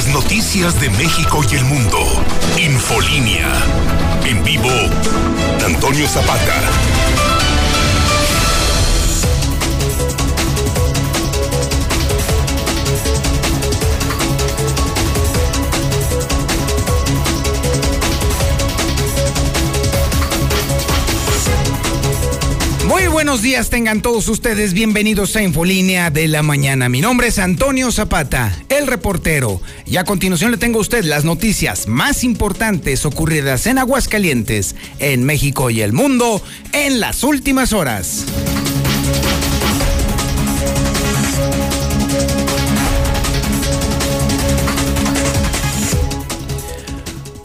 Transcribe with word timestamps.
Las 0.00 0.14
noticias 0.14 0.80
de 0.80 0.88
México 0.88 1.42
y 1.52 1.56
el 1.56 1.64
mundo. 1.66 1.98
Infolínea. 2.56 3.52
En 4.24 4.42
vivo, 4.42 4.70
Antonio 5.62 6.08
Zapata. 6.08 7.29
Buenos 23.20 23.42
días, 23.42 23.68
tengan 23.68 24.00
todos 24.00 24.28
ustedes 24.28 24.72
bienvenidos 24.72 25.36
a 25.36 25.42
Infolínea 25.42 26.08
de 26.08 26.26
la 26.26 26.42
Mañana. 26.42 26.88
Mi 26.88 27.02
nombre 27.02 27.26
es 27.26 27.38
Antonio 27.38 27.92
Zapata, 27.92 28.50
el 28.70 28.86
reportero. 28.86 29.60
Y 29.84 29.98
a 29.98 30.04
continuación 30.04 30.50
le 30.50 30.56
tengo 30.56 30.78
a 30.78 30.80
usted 30.80 31.04
las 31.04 31.26
noticias 31.26 31.86
más 31.86 32.24
importantes 32.24 33.04
ocurridas 33.04 33.66
en 33.66 33.76
Aguascalientes, 33.76 34.74
en 35.00 35.24
México 35.24 35.68
y 35.68 35.82
el 35.82 35.92
mundo 35.92 36.42
en 36.72 36.98
las 36.98 37.22
últimas 37.22 37.74
horas. 37.74 38.24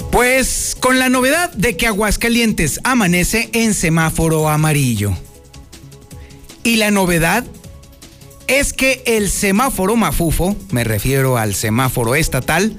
Pues 0.10 0.78
con 0.80 1.00
la 1.00 1.10
novedad 1.10 1.52
de 1.52 1.76
que 1.76 1.88
Aguascalientes 1.88 2.80
amanece 2.86 3.50
en 3.52 3.74
semáforo 3.74 4.48
amarillo. 4.48 5.18
Y 6.66 6.78
la 6.78 6.90
novedad 6.90 7.46
es 8.48 8.74
que 8.74 9.04
el 9.06 9.30
semáforo 9.30 9.96
mafufo, 9.96 10.58
me 10.72 10.84
refiero 10.84 11.38
al 11.38 11.54
semáforo 11.54 12.16
estatal, 12.16 12.76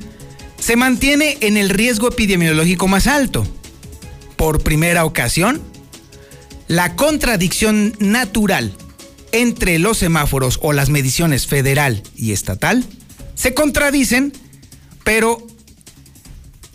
se 0.59 0.75
mantiene 0.75 1.39
en 1.41 1.57
el 1.57 1.71
riesgo 1.71 2.09
epidemiológico 2.09 2.89
más 2.89 3.07
alto. 3.07 3.47
Por 4.35 4.61
primera 4.65 5.05
ocasión, 5.05 5.63
la 6.67 6.97
contradicción 6.97 7.95
natural 8.01 8.75
entre 9.31 9.79
los 9.79 9.99
semáforos 9.99 10.59
o 10.63 10.73
las 10.73 10.91
mediciones 10.91 11.47
federal 11.47 12.03
y 12.17 12.33
estatal 12.33 12.85
se 13.37 13.55
contradicen, 13.55 14.33
pero 15.05 15.47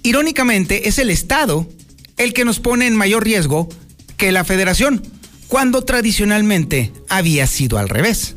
irónicamente 0.02 0.88
es 0.88 0.98
el 0.98 1.10
Estado 1.10 1.68
el 2.16 2.32
que 2.34 2.46
nos 2.46 2.62
pone 2.62 2.88
en 2.88 2.96
mayor 2.96 3.26
riesgo 3.26 3.68
que 4.16 4.32
la 4.32 4.46
federación, 4.46 5.04
cuando 5.52 5.82
tradicionalmente 5.82 6.94
había 7.10 7.46
sido 7.46 7.78
al 7.78 7.90
revés. 7.90 8.36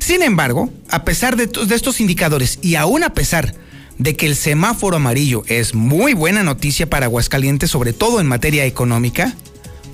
Sin 0.00 0.22
embargo, 0.22 0.70
a 0.90 1.04
pesar 1.04 1.36
de, 1.36 1.48
estos 1.72 2.00
indicadores 2.00 2.58
y 2.62 2.74
aún 2.74 3.04
a 3.04 3.14
pesar 3.14 3.54
de 3.96 4.16
que 4.16 4.26
el 4.26 4.34
semáforo 4.34 4.96
amarillo 4.96 5.44
es 5.46 5.76
muy 5.76 6.14
buena 6.14 6.42
noticia 6.42 6.90
para 6.90 7.06
Aguascalientes, 7.06 7.70
sobre 7.70 7.92
todo 7.92 8.18
en 8.18 8.26
materia 8.26 8.64
económica, 8.64 9.36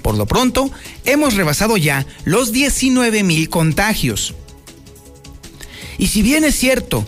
por 0.01 0.17
lo 0.17 0.25
pronto 0.25 0.71
hemos 1.05 1.35
rebasado 1.35 1.77
ya 1.77 2.07
los 2.25 2.51
19 2.51 3.23
mil 3.23 3.51
contagios. 3.51 4.35
Y 5.99 6.07
si 6.07 6.23
bien 6.23 6.45
es 6.45 6.55
cierto 6.55 7.05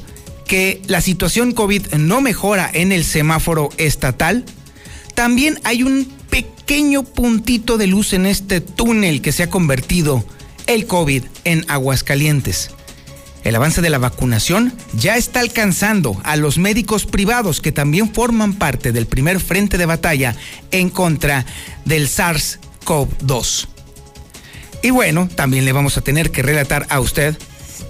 que 0.46 0.82
la 0.86 1.00
situación 1.00 1.52
COVID 1.52 1.94
no 1.94 2.20
mejora 2.20 2.70
en 2.70 2.92
el 2.92 3.06
semáforo 3.06 3.70
estatal, 3.78 4.44
también 5.14 5.60
hay 5.64 5.82
un 5.82 6.14
pequeño 6.66 7.04
puntito 7.04 7.78
de 7.78 7.86
luz 7.86 8.12
en 8.12 8.26
este 8.26 8.60
túnel 8.60 9.22
que 9.22 9.30
se 9.30 9.44
ha 9.44 9.50
convertido 9.50 10.24
el 10.66 10.88
COVID 10.88 11.22
en 11.44 11.64
Aguascalientes. 11.68 12.70
El 13.44 13.54
avance 13.54 13.82
de 13.82 13.88
la 13.88 13.98
vacunación 13.98 14.72
ya 14.92 15.16
está 15.16 15.38
alcanzando 15.38 16.20
a 16.24 16.34
los 16.34 16.58
médicos 16.58 17.06
privados 17.06 17.60
que 17.60 17.70
también 17.70 18.12
forman 18.12 18.54
parte 18.54 18.90
del 18.90 19.06
primer 19.06 19.38
frente 19.38 19.78
de 19.78 19.86
batalla 19.86 20.34
en 20.72 20.90
contra 20.90 21.46
del 21.84 22.08
SARS-CoV-2. 22.08 23.68
Y 24.82 24.90
bueno, 24.90 25.28
también 25.32 25.66
le 25.66 25.72
vamos 25.72 25.96
a 25.96 26.00
tener 26.00 26.32
que 26.32 26.42
relatar 26.42 26.84
a 26.90 26.98
usted 26.98 27.38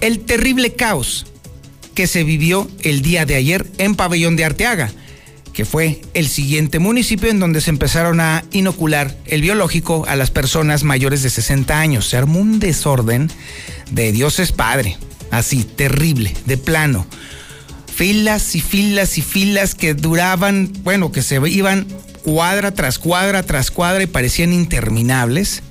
el 0.01 0.19
terrible 0.19 0.75
caos 0.75 1.25
que 1.95 2.05
se 2.05 2.23
vivió 2.23 2.69
el 2.83 3.01
día 3.01 3.25
de 3.25 3.37
ayer 3.37 3.65
en 3.79 3.95
Pabellón 3.95 4.35
de 4.35 4.45
Arteaga, 4.45 4.91
que 5.57 5.65
fue 5.65 6.03
el 6.13 6.27
siguiente 6.27 6.77
municipio 6.77 7.31
en 7.31 7.39
donde 7.39 7.61
se 7.61 7.71
empezaron 7.71 8.19
a 8.19 8.43
inocular 8.51 9.17
el 9.25 9.41
biológico 9.41 10.05
a 10.07 10.15
las 10.15 10.29
personas 10.29 10.83
mayores 10.83 11.23
de 11.23 11.31
60 11.31 11.79
años. 11.79 12.07
Se 12.07 12.15
armó 12.15 12.37
un 12.37 12.59
desorden 12.59 13.31
de 13.89 14.11
Dios 14.11 14.37
es 14.37 14.51
Padre, 14.51 14.97
así, 15.31 15.63
terrible, 15.63 16.31
de 16.45 16.57
plano. 16.59 17.07
Filas 17.91 18.53
y 18.53 18.61
filas 18.61 19.17
y 19.17 19.23
filas 19.23 19.73
que 19.73 19.95
duraban, 19.95 20.71
bueno, 20.83 21.11
que 21.11 21.23
se 21.23 21.41
iban 21.49 21.87
cuadra 22.23 22.71
tras 22.75 22.99
cuadra 22.99 23.41
tras 23.41 23.71
cuadra 23.71 24.03
y 24.03 24.05
parecían 24.05 24.53
interminables. 24.53 25.63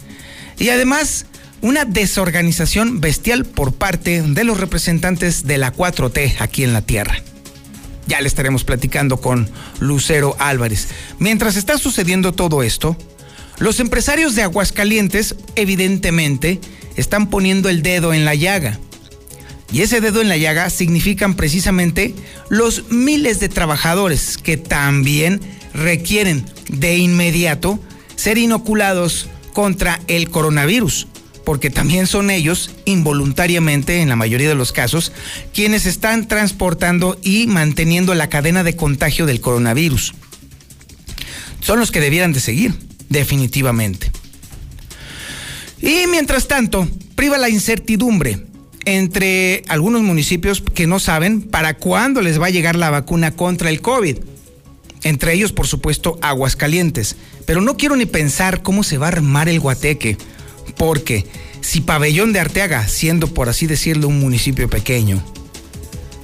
Y 0.59 0.71
además 0.71 1.27
una 1.61 1.85
desorganización 1.85 3.01
bestial 3.01 3.45
por 3.45 3.73
parte 3.73 4.21
de 4.21 4.43
los 4.43 4.59
representantes 4.59 5.47
de 5.47 5.59
la 5.59 5.73
4T 5.73 6.39
aquí 6.41 6.65
en 6.65 6.73
la 6.73 6.83
Tierra. 6.83 7.23
Ya 8.07 8.21
le 8.21 8.29
estaremos 8.29 8.65
platicando 8.65 9.21
con 9.21 9.49
Lucero 9.81 10.37
Álvarez. 10.39 10.89
Mientras 11.19 11.57
está 11.57 11.79
sucediendo 11.79 12.33
todo 12.33 12.63
esto, 12.63 12.97
los 13.59 13.81
empresarios 13.81 14.35
de 14.35 14.43
Aguascalientes 14.43 15.35
evidentemente 15.55 16.61
están 16.97 17.29
poniendo 17.31 17.69
el 17.69 17.83
dedo 17.83 18.15
en 18.15 18.25
la 18.25 18.35
llaga. 18.35 18.79
Y 19.73 19.83
ese 19.83 20.01
dedo 20.01 20.21
en 20.21 20.29
la 20.29 20.37
llaga 20.37 20.71
significan 20.71 21.35
precisamente 21.35 22.15
los 22.49 22.91
miles 22.91 23.41
de 23.41 23.49
trabajadores 23.49 24.39
que 24.39 24.57
también 24.57 25.41
requieren 25.75 26.47
de 26.69 26.97
inmediato 26.97 27.81
ser 28.15 28.39
inoculados 28.39 29.29
contra 29.53 30.01
el 30.07 30.31
coronavirus 30.31 31.09
porque 31.47 31.71
también 31.71 32.09
son 32.09 32.31
ellos, 32.31 32.73
involuntariamente 32.87 34.01
en 34.01 34.09
la 34.09 34.17
mayoría 34.17 34.49
de 34.49 34.57
los 34.57 34.73
casos, 34.73 35.13
quienes 35.55 35.87
están 35.87 36.27
transportando 36.27 37.21
y 37.23 37.47
manteniendo 37.47 38.17
la 38.17 38.29
cadena 38.29 38.65
de 38.65 38.75
contagio 38.75 39.27
del 39.27 39.41
coronavirus. 39.41 40.13
Son 41.61 41.79
los 41.79 41.93
que 41.93 42.01
debieran 42.01 42.33
de 42.33 42.41
seguir, 42.41 42.75
definitivamente. 43.11 44.11
Y 45.81 46.09
mientras 46.09 46.49
tanto, 46.49 46.89
priva 47.15 47.39
la 47.39 47.49
incertidumbre 47.49 48.45
entre 48.85 49.63
algunos 49.69 50.03
municipios 50.03 50.61
que 50.75 50.89
no 50.89 50.99
saben 50.99 51.43
para 51.43 51.75
cuándo 51.75 52.23
les 52.23 52.41
va 52.41 52.47
a 52.47 52.51
llegar 52.51 52.75
la 52.75 52.91
vacuna 52.91 53.31
contra 53.31 53.71
el 53.71 53.81
COVID. 53.81 54.19
Entre 55.05 55.35
ellos, 55.35 55.53
por 55.53 55.69
supuesto, 55.69 56.19
Aguascalientes. 56.23 57.15
Pero 57.45 57.61
no 57.61 57.77
quiero 57.77 57.95
ni 57.95 58.07
pensar 58.07 58.65
cómo 58.65 58.83
se 58.83 58.99
va 58.99 59.07
a 59.07 59.11
armar 59.11 59.49
el 59.49 59.61
guateque 59.61 60.19
porque 60.77 61.27
si 61.61 61.81
Pabellón 61.81 62.33
de 62.33 62.41
Arteaga, 62.41 62.87
siendo 62.89 63.29
por 63.29 63.49
así 63.49 63.67
decirlo 63.67 64.09
un 64.09 64.21
municipio 64.21 64.69
pequeño, 64.69 65.23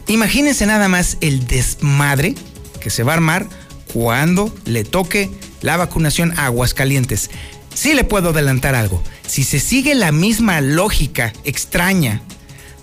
imagínense 0.06 0.66
nada 0.66 0.88
más 0.88 1.18
el 1.20 1.46
desmadre 1.46 2.34
que 2.80 2.90
se 2.90 3.02
va 3.02 3.12
a 3.12 3.16
armar 3.16 3.48
cuando 3.92 4.54
le 4.64 4.84
toque 4.84 5.30
la 5.60 5.76
vacunación 5.76 6.32
a 6.38 6.46
Aguascalientes. 6.46 7.30
Sí 7.74 7.94
le 7.94 8.04
puedo 8.04 8.30
adelantar 8.30 8.74
algo. 8.74 9.02
Si 9.26 9.44
se 9.44 9.60
sigue 9.60 9.94
la 9.94 10.12
misma 10.12 10.60
lógica 10.60 11.32
extraña 11.44 12.22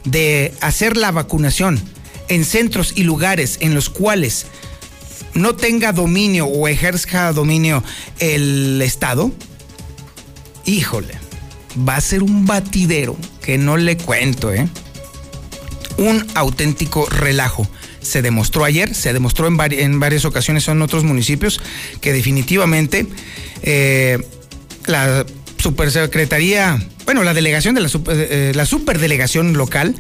de 0.06 0.54
hacer 0.62 0.98
la 0.98 1.12
vacunación 1.12 1.80
en 2.28 2.46
centros 2.46 2.94
y 2.96 3.04
lugares 3.04 3.58
en 3.60 3.76
los 3.76 3.90
cuales 3.90 4.46
no 5.34 5.56
tenga 5.56 5.92
dominio 5.92 6.46
o 6.46 6.68
ejerza 6.68 7.32
dominio 7.34 7.84
el 8.20 8.82
Estado, 8.82 9.32
híjole, 10.66 11.19
va 11.88 11.96
a 11.96 12.02
ser 12.02 12.24
un 12.24 12.46
batidero 12.46 13.16
que 13.42 13.58
no 13.58 13.78
le 13.78 13.98
cuento, 13.98 14.54
¿eh? 14.54 14.68
Un 15.98 16.26
auténtico 16.36 17.08
relajo. 17.10 17.68
Se 18.02 18.22
demostró 18.22 18.64
ayer, 18.64 18.96
se 18.96 19.12
demostró 19.12 19.48
en, 19.48 19.58
en 19.74 20.00
varias 20.00 20.26
ocasiones 20.26 20.68
en 20.68 20.82
otros 20.82 21.04
municipios 21.04 21.60
que 22.00 22.14
definitivamente 22.14 23.06
eh, 23.62 24.20
la 24.86 25.26
supersecretaría, 25.58 26.82
bueno, 27.06 27.24
la 27.24 27.34
delegación 27.34 27.76
de 27.76 27.82
la, 27.82 27.90
super, 27.90 28.16
eh, 28.18 28.54
la 28.56 28.66
superdelegación 28.66 29.54
local 29.54 29.96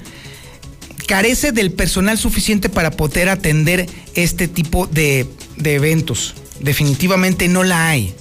carece 1.08 1.52
del 1.52 1.72
personal 1.72 2.18
suficiente 2.18 2.70
para 2.70 2.92
poder 2.92 3.30
atender 3.30 3.88
este 4.16 4.48
tipo 4.48 4.88
de 4.88 5.28
eventos. 5.58 6.36
Definitivamente 6.62 7.48
no 7.48 7.64
la 7.64 7.90
hay 7.90 8.14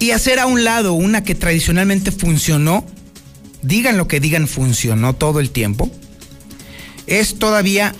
y 0.00 0.10
hacer 0.10 0.40
a 0.40 0.46
un 0.46 0.64
lado 0.64 0.94
una 0.94 1.22
que 1.22 1.36
tradicionalmente 1.36 2.10
funcionó, 2.10 2.84
digan 3.62 3.98
lo 3.98 4.08
que 4.08 4.18
digan, 4.18 4.48
funcionó 4.48 5.14
todo 5.14 5.38
el 5.38 5.50
tiempo, 5.50 5.90
es 7.06 7.38
todavía 7.38 7.94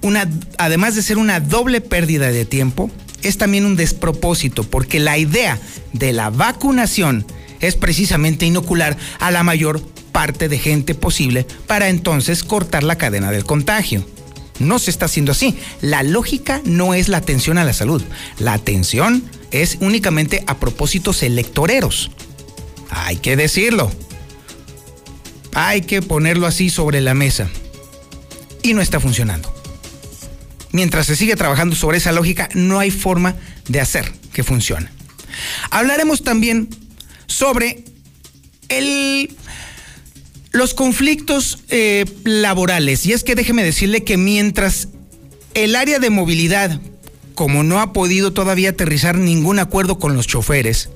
una, 0.00 0.28
además 0.58 0.96
de 0.96 1.02
ser 1.02 1.18
una 1.18 1.38
doble 1.38 1.80
pérdida 1.80 2.32
de 2.32 2.46
tiempo, 2.46 2.90
es 3.22 3.38
también 3.38 3.66
un 3.66 3.76
despropósito, 3.76 4.64
porque 4.64 4.98
la 4.98 5.18
idea 5.18 5.60
de 5.92 6.12
la 6.12 6.30
vacunación 6.30 7.24
es 7.60 7.76
precisamente 7.76 8.46
inocular 8.46 8.96
a 9.20 9.30
la 9.30 9.44
mayor 9.44 9.80
parte 10.10 10.48
de 10.48 10.58
gente 10.58 10.94
posible 10.94 11.46
para 11.66 11.90
entonces 11.90 12.42
cortar 12.44 12.82
la 12.82 12.96
cadena 12.96 13.30
del 13.30 13.44
contagio. 13.44 14.04
No 14.58 14.78
se 14.78 14.90
está 14.90 15.06
haciendo 15.06 15.32
así. 15.32 15.56
La 15.80 16.02
lógica 16.02 16.60
no 16.64 16.94
es 16.94 17.08
la 17.08 17.18
atención 17.18 17.58
a 17.58 17.64
la 17.64 17.72
salud. 17.72 18.02
La 18.38 18.52
atención 18.52 19.24
es 19.52 19.78
únicamente 19.80 20.42
a 20.46 20.58
propósitos 20.58 21.22
electoreros. 21.22 22.10
Hay 22.90 23.16
que 23.16 23.36
decirlo. 23.36 23.92
Hay 25.54 25.82
que 25.82 26.02
ponerlo 26.02 26.46
así 26.46 26.70
sobre 26.70 27.00
la 27.00 27.14
mesa. 27.14 27.48
Y 28.62 28.74
no 28.74 28.80
está 28.80 29.00
funcionando. 29.00 29.52
Mientras 30.72 31.06
se 31.06 31.16
sigue 31.16 31.36
trabajando 31.36 31.76
sobre 31.76 31.98
esa 31.98 32.12
lógica, 32.12 32.48
no 32.54 32.78
hay 32.78 32.90
forma 32.90 33.36
de 33.68 33.80
hacer 33.80 34.10
que 34.32 34.42
funcione. 34.42 34.88
Hablaremos 35.70 36.22
también 36.22 36.68
sobre 37.26 37.84
el 38.68 39.36
los 40.52 40.74
conflictos 40.74 41.60
eh, 41.70 42.04
laborales, 42.24 43.06
y 43.06 43.12
es 43.14 43.24
que 43.24 43.34
déjeme 43.34 43.64
decirle 43.64 44.04
que 44.04 44.18
mientras 44.18 44.88
el 45.54 45.74
área 45.76 45.98
de 45.98 46.10
movilidad, 46.10 46.78
como 47.34 47.62
no 47.62 47.80
ha 47.80 47.92
podido 47.92 48.32
todavía 48.32 48.70
aterrizar 48.70 49.16
ningún 49.16 49.58
acuerdo 49.58 49.98
con 49.98 50.14
los 50.14 50.26
choferes, 50.26 50.90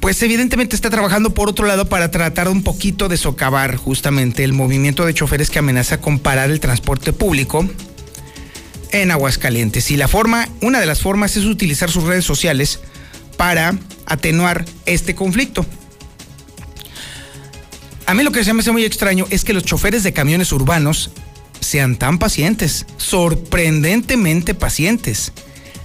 pues 0.00 0.22
evidentemente 0.22 0.76
está 0.76 0.90
trabajando 0.90 1.34
por 1.34 1.48
otro 1.48 1.66
lado 1.66 1.88
para 1.88 2.10
tratar 2.10 2.48
un 2.48 2.62
poquito 2.62 3.08
de 3.08 3.16
socavar 3.16 3.76
justamente 3.76 4.44
el 4.44 4.52
movimiento 4.52 5.04
de 5.04 5.14
choferes 5.14 5.50
que 5.50 5.58
amenaza 5.58 6.00
con 6.00 6.18
parar 6.18 6.50
el 6.50 6.60
transporte 6.60 7.12
público 7.12 7.68
en 8.92 9.10
Aguascalientes. 9.10 9.90
Y 9.90 9.96
la 9.96 10.08
forma, 10.08 10.48
una 10.60 10.80
de 10.80 10.86
las 10.86 11.00
formas 11.00 11.36
es 11.36 11.44
utilizar 11.44 11.90
sus 11.90 12.04
redes 12.04 12.24
sociales 12.24 12.80
para 13.36 13.76
atenuar 14.06 14.64
este 14.86 15.14
conflicto. 15.14 15.66
A 18.06 18.14
mí 18.14 18.22
lo 18.22 18.30
que 18.30 18.44
se 18.44 18.54
me 18.54 18.60
hace 18.60 18.70
muy 18.70 18.84
extraño 18.84 19.26
es 19.30 19.44
que 19.44 19.52
los 19.52 19.64
choferes 19.64 20.04
de 20.04 20.12
camiones 20.12 20.52
urbanos 20.52 21.10
sean 21.60 21.96
tan 21.96 22.18
pacientes, 22.18 22.86
sorprendentemente 22.96 24.54
pacientes. 24.54 25.32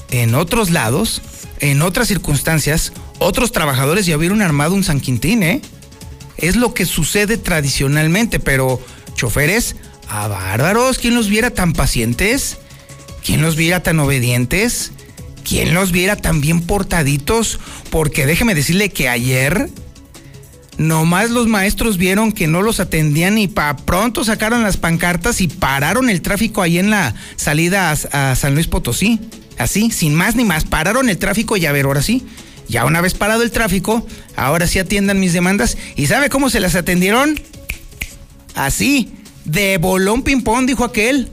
En 0.09 0.35
otros 0.35 0.71
lados, 0.71 1.21
en 1.59 1.81
otras 1.81 2.07
circunstancias, 2.07 2.94
otros 3.19 3.51
trabajadores 3.51 4.06
ya 4.06 4.18
hubieron 4.18 4.41
armado 4.41 4.73
un 4.73 4.83
San 4.83 5.00
Quintín, 5.00 5.44
¿eh? 5.44 5.62
Es 6.38 6.56
lo 6.56 6.73
que 6.73 6.85
sucede 6.85 7.38
tradicionalmente, 7.38 8.39
pero 8.39 8.81
choferes, 9.15 9.75
a 10.09 10.27
bárbaros, 10.27 10.97
¿quién 10.97 11.15
los 11.15 11.29
viera 11.29 11.51
tan 11.51 11.74
pacientes? 11.74 12.57
¿Quién 13.24 13.41
los 13.41 13.56
viera 13.56 13.83
tan 13.83 14.00
obedientes? 14.00 14.91
¿Quién 15.47 15.74
los 15.74 15.91
viera 15.91 16.15
tan 16.15 16.41
bien 16.41 16.62
portaditos? 16.62 17.59
Porque 17.89 18.25
déjeme 18.25 18.56
decirle 18.56 18.89
que 18.89 19.07
ayer 19.07 19.69
Nomás 20.81 21.30
los 21.30 21.45
maestros 21.45 22.00
vieron 22.00 22.31
que 22.31 22.48
no 22.48 22.63
los 22.63 22.80
atendían 22.80 23.38
y 23.38 23.48
para 23.48 23.78
pronto 23.78 24.24
sacaron 24.24 24.63
las 24.63 24.78
pancartas 24.78 25.39
y 25.39 25.48
pararon 25.48 26.10
el 26.10 26.24
tráfico 26.24 26.63
ahí 26.63 26.80
en 26.80 26.89
la 26.89 27.13
salida 27.36 27.92
a, 27.92 28.36
San 28.36 28.56
Luis 28.56 28.66
Potosí. 28.66 29.19
Así, 29.60 29.92
sin 29.92 30.16
más 30.16 30.36
ni 30.36 30.44
más, 30.44 30.66
pararon 30.66 31.07
el 31.07 31.19
tráfico 31.19 31.56
y 31.56 31.68
a 31.68 31.72
ver, 31.72 31.86
ahora 31.86 32.01
sí. 32.01 32.25
Ya 32.68 32.83
una 32.86 33.00
vez 33.00 33.13
parado 33.13 33.44
el 33.44 33.51
tráfico, 33.51 34.07
ahora 34.36 34.66
sí 34.66 34.80
atiendan 34.80 35.19
mis 35.19 35.33
demandas. 35.33 35.78
¿Y 35.95 36.07
sabe 36.07 36.30
cómo 36.30 36.50
se 36.50 36.60
las 36.60 36.74
atendieron? 36.74 37.39
Así, 38.56 39.13
de 39.45 39.77
bolón 39.77 40.24
ping-pong, 40.24 40.66
dijo 40.66 40.84
aquel. 40.84 41.30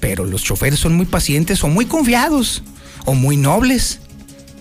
Pero 0.00 0.24
los 0.24 0.42
choferes 0.42 0.80
son 0.80 0.96
muy 0.96 1.06
pacientes 1.06 1.62
o 1.62 1.68
muy 1.68 1.86
confiados 1.86 2.64
o 3.04 3.14
muy 3.14 3.36
nobles. 3.36 4.00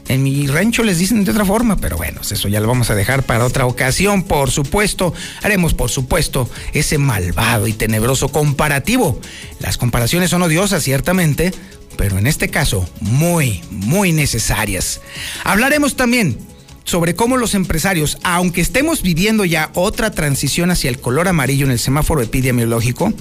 En 0.08 0.24
mi 0.24 0.48
rancho 0.48 0.84
les 0.84 1.00
dicen 1.00 1.26
de 1.26 1.32
otra 1.32 1.44
forma, 1.44 1.78
pero 1.78 1.98
bueno, 1.98 2.22
eso 2.22 2.48
ya 2.48 2.62
lo 2.62 2.68
vamos 2.68 2.90
a 2.90 2.96
dejar 2.96 3.24
para 3.24 3.46
otra 3.46 3.66
ocasión, 3.66 4.24
por 4.24 4.52
supuesto. 4.52 5.14
Haremos, 5.42 5.74
por 5.74 5.90
supuesto, 5.90 6.50
ese 6.74 6.98
malvado 6.98 7.68
y 7.68 7.74
tenebroso 7.74 8.30
comparativo. 8.30 9.20
Las 9.60 9.78
comparaciones 9.78 10.30
son 10.30 10.44
odiosas, 10.44 10.84
ciertamente, 10.84 11.54
pero 11.98 12.18
en 12.18 12.28
este 12.28 12.48
caso, 12.50 12.88
muy, 13.02 13.62
muy 13.70 14.14
necesarias. 14.14 15.02
Hablaremos 15.44 15.98
también 15.98 16.38
sobre 16.86 17.16
cómo 17.16 17.36
los 17.36 17.54
empresarios, 17.54 18.18
aunque 18.24 18.62
estemos 18.62 19.02
viviendo 19.02 19.44
ya 19.44 19.72
otra 19.74 20.12
transición 20.12 20.72
hacia 20.72 20.90
el 20.90 21.02
color 21.02 21.28
amarillo 21.28 21.66
en 21.66 21.72
el 21.72 21.80
semáforo 21.80 22.22
epidemiológico, 22.22 23.12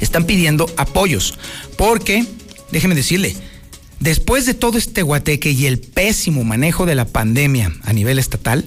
están 0.00 0.24
pidiendo 0.24 0.68
apoyos, 0.76 1.38
porque, 1.76 2.26
déjeme 2.72 2.96
decirle, 2.96 3.36
Después 4.00 4.46
de 4.46 4.54
todo 4.54 4.78
este 4.78 5.02
guateque 5.02 5.50
y 5.50 5.66
el 5.66 5.78
pésimo 5.78 6.44
manejo 6.44 6.86
de 6.86 6.94
la 6.94 7.06
pandemia 7.06 7.72
a 7.82 7.92
nivel 7.92 8.18
estatal, 8.18 8.66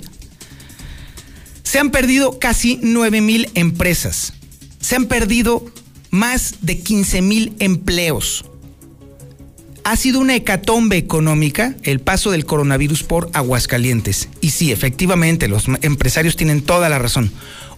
se 1.64 1.78
han 1.78 1.92
perdido 1.92 2.40
casi 2.40 2.80
9 2.82 3.22
mil 3.22 3.50
empresas. 3.54 4.34
Se 4.80 4.96
han 4.96 5.06
perdido 5.06 5.66
más 6.10 6.56
de 6.62 6.80
15 6.80 7.22
mil 7.22 7.54
empleos. 7.60 8.46
Ha 9.84 9.96
sido 9.96 10.20
una 10.20 10.36
hecatombe 10.36 10.98
económica 10.98 11.76
el 11.84 12.00
paso 12.00 12.32
del 12.32 12.46
coronavirus 12.46 13.04
por 13.04 13.30
Aguascalientes. 13.34 14.30
Y 14.42 14.50
sí, 14.50 14.72
efectivamente, 14.72 15.48
los 15.48 15.66
empresarios 15.82 16.36
tienen 16.36 16.62
toda 16.62 16.90
la 16.90 17.00
razón. 17.00 17.32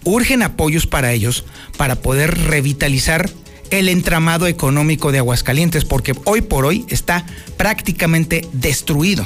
Urgen 0.04 0.42
apoyos 0.42 0.88
para 0.88 1.12
ellos 1.12 1.46
para 1.78 1.98
poder 1.98 2.38
revitalizar 2.38 3.30
el 3.72 3.90
entramado 3.90 4.48
económico 4.48 5.12
de 5.12 5.18
Aguascalientes, 5.18 5.86
porque 5.86 6.14
hoy 6.26 6.42
por 6.42 6.66
hoy 6.66 6.86
está 6.90 7.26
prácticamente 7.58 8.48
destruido. 8.54 9.26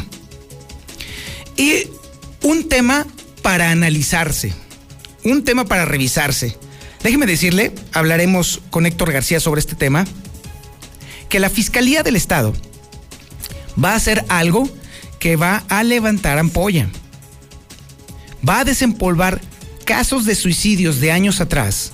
Y 1.58 1.88
un 2.42 2.70
tema 2.70 3.06
para 3.42 3.72
analizarse, 3.72 4.54
un 5.24 5.44
tema 5.44 5.66
para 5.66 5.86
revisarse. 5.86 6.58
Déjeme 7.04 7.26
decirle, 7.26 7.74
hablaremos 7.92 8.62
con 8.70 8.86
Héctor 8.86 9.12
García 9.12 9.40
sobre 9.40 9.60
este 9.60 9.76
tema, 9.76 10.06
que 11.30 11.40
la 11.40 11.50
Fiscalía 11.50 12.04
del 12.04 12.16
Estado 12.16 12.54
va 13.84 13.92
a 13.92 13.96
hacer 13.96 14.24
algo 14.30 14.70
que 15.20 15.36
va 15.36 15.64
a 15.70 15.84
levantar 15.84 16.38
ampolla. 16.38 16.88
Va 18.48 18.60
a 18.60 18.66
desempolvar 18.66 19.42
casos 19.86 20.26
de 20.26 20.36
suicidios 20.36 21.00
de 21.00 21.12
años 21.12 21.42
atrás 21.42 21.94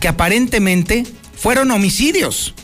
que 0.00 0.08
aparentemente 0.08 1.04
fueron 1.38 1.70
homicidios. 1.70 2.54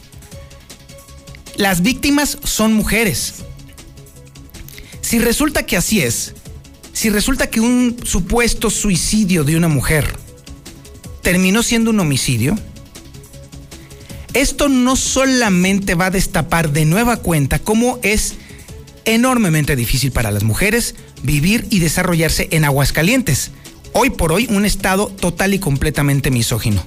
Las 1.56 1.82
víctimas 1.82 2.38
son 2.42 2.74
mujeres. 2.74 3.34
Si 5.00 5.18
resulta 5.18 5.64
que 5.64 5.76
así 5.76 6.00
es, 6.00 6.34
si 6.92 7.10
resulta 7.10 7.48
que 7.48 7.60
un 7.60 7.96
supuesto 8.04 8.70
suicidio 8.70 9.44
de 9.44 9.56
una 9.56 9.68
mujer 9.68 10.16
terminó 11.22 11.62
siendo 11.62 11.90
un 11.90 12.00
homicidio, 12.00 12.58
esto 14.32 14.68
no 14.68 14.96
solamente 14.96 15.94
va 15.94 16.06
a 16.06 16.10
destapar 16.10 16.72
de 16.72 16.84
nueva 16.84 17.18
cuenta 17.18 17.60
cómo 17.60 18.00
es 18.02 18.34
enormemente 19.04 19.76
difícil 19.76 20.10
para 20.10 20.32
las 20.32 20.42
mujeres 20.42 20.96
vivir 21.22 21.66
y 21.70 21.78
desarrollarse 21.78 22.48
en 22.50 22.64
Aguascalientes, 22.64 23.52
hoy 23.92 24.10
por 24.10 24.32
hoy 24.32 24.48
un 24.50 24.64
estado 24.64 25.06
total 25.06 25.54
y 25.54 25.60
completamente 25.60 26.32
misógino 26.32 26.84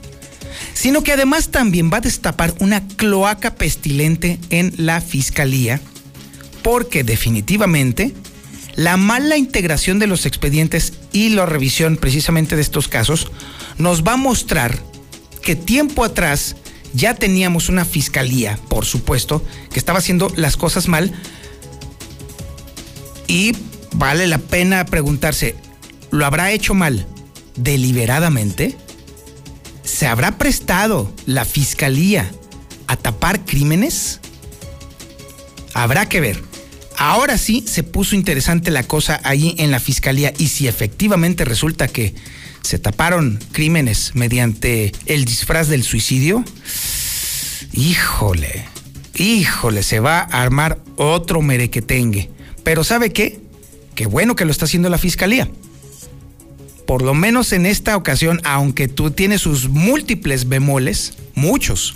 sino 0.77 1.01
que 1.01 1.13
además 1.13 1.49
también 1.49 1.89
va 1.91 1.97
a 1.97 2.01
destapar 2.01 2.53
una 2.59 2.87
cloaca 2.87 3.55
pestilente 3.55 4.37
en 4.51 4.71
la 4.77 5.01
fiscalía, 5.01 5.81
porque 6.61 7.03
definitivamente 7.03 8.13
la 8.75 8.95
mala 8.95 9.37
integración 9.37 9.97
de 9.97 10.05
los 10.05 10.27
expedientes 10.27 10.93
y 11.11 11.29
la 11.29 11.47
revisión 11.47 11.97
precisamente 11.97 12.55
de 12.55 12.61
estos 12.61 12.87
casos 12.87 13.31
nos 13.79 14.03
va 14.03 14.13
a 14.13 14.17
mostrar 14.17 14.77
que 15.41 15.55
tiempo 15.55 16.03
atrás 16.03 16.55
ya 16.93 17.15
teníamos 17.15 17.69
una 17.69 17.83
fiscalía, 17.83 18.59
por 18.69 18.85
supuesto, 18.85 19.43
que 19.71 19.79
estaba 19.79 19.97
haciendo 19.97 20.31
las 20.35 20.57
cosas 20.57 20.87
mal 20.87 21.11
y 23.25 23.53
vale 23.93 24.27
la 24.27 24.37
pena 24.37 24.85
preguntarse, 24.85 25.55
¿lo 26.11 26.23
habrá 26.23 26.51
hecho 26.51 26.75
mal 26.75 27.07
deliberadamente? 27.55 28.77
¿Se 29.87 30.05
habrá 30.05 30.37
prestado 30.37 31.11
la 31.25 31.45
fiscalía 31.45 32.29
a 32.87 32.97
tapar 32.97 33.45
crímenes? 33.45 34.19
Habrá 35.73 36.09
que 36.09 36.19
ver. 36.19 36.43
Ahora 36.97 37.37
sí 37.37 37.63
se 37.65 37.83
puso 37.83 38.13
interesante 38.13 38.69
la 38.69 38.83
cosa 38.83 39.21
ahí 39.23 39.55
en 39.57 39.71
la 39.71 39.79
fiscalía 39.79 40.33
y 40.37 40.49
si 40.49 40.67
efectivamente 40.67 41.45
resulta 41.45 41.87
que 41.87 42.13
se 42.63 42.79
taparon 42.79 43.39
crímenes 43.53 44.11
mediante 44.13 44.91
el 45.05 45.23
disfraz 45.23 45.69
del 45.69 45.83
suicidio, 45.83 46.43
híjole, 47.71 48.65
híjole, 49.15 49.83
se 49.83 50.01
va 50.01 50.19
a 50.19 50.41
armar 50.41 50.79
otro 50.97 51.41
merequetengue. 51.41 52.29
Pero 52.63 52.83
¿sabe 52.83 53.13
qué? 53.13 53.39
Qué 53.95 54.05
bueno 54.05 54.35
que 54.35 54.43
lo 54.43 54.51
está 54.51 54.65
haciendo 54.65 54.89
la 54.89 54.97
fiscalía 54.97 55.47
por 56.87 57.01
lo 57.01 57.13
menos 57.13 57.51
en 57.51 57.65
esta 57.65 57.97
ocasión, 57.97 58.41
aunque 58.45 58.87
tú 58.87 59.11
tienes 59.11 59.41
sus 59.41 59.67
múltiples 59.67 60.47
bemoles, 60.47 61.13
muchos, 61.35 61.95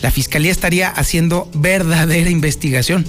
la 0.00 0.10
fiscalía 0.10 0.50
estaría 0.50 0.88
haciendo 0.88 1.48
verdadera 1.54 2.30
investigación. 2.30 3.06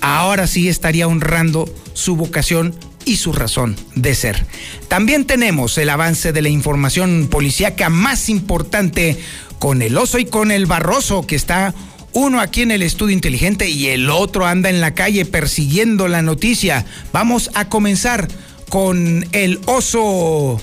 Ahora 0.00 0.46
sí 0.46 0.68
estaría 0.68 1.06
honrando 1.06 1.72
su 1.92 2.16
vocación 2.16 2.74
y 3.04 3.16
su 3.16 3.32
razón 3.32 3.76
de 3.94 4.14
ser. 4.14 4.46
También 4.88 5.26
tenemos 5.26 5.76
el 5.76 5.90
avance 5.90 6.32
de 6.32 6.42
la 6.42 6.48
información 6.48 7.28
policíaca 7.30 7.90
más 7.90 8.30
importante 8.30 9.18
con 9.58 9.82
el 9.82 9.98
oso 9.98 10.18
y 10.18 10.24
con 10.24 10.50
el 10.50 10.64
barroso 10.64 11.26
que 11.26 11.36
está 11.36 11.74
uno 12.12 12.40
aquí 12.40 12.62
en 12.62 12.70
el 12.70 12.82
estudio 12.82 13.12
inteligente 13.12 13.68
y 13.68 13.88
el 13.88 14.08
otro 14.08 14.46
anda 14.46 14.70
en 14.70 14.80
la 14.80 14.94
calle 14.94 15.26
persiguiendo 15.26 16.08
la 16.08 16.22
noticia. 16.22 16.86
Vamos 17.12 17.50
a 17.54 17.68
comenzar 17.68 18.28
con 18.68 19.24
el 19.32 19.58
oso. 19.66 20.60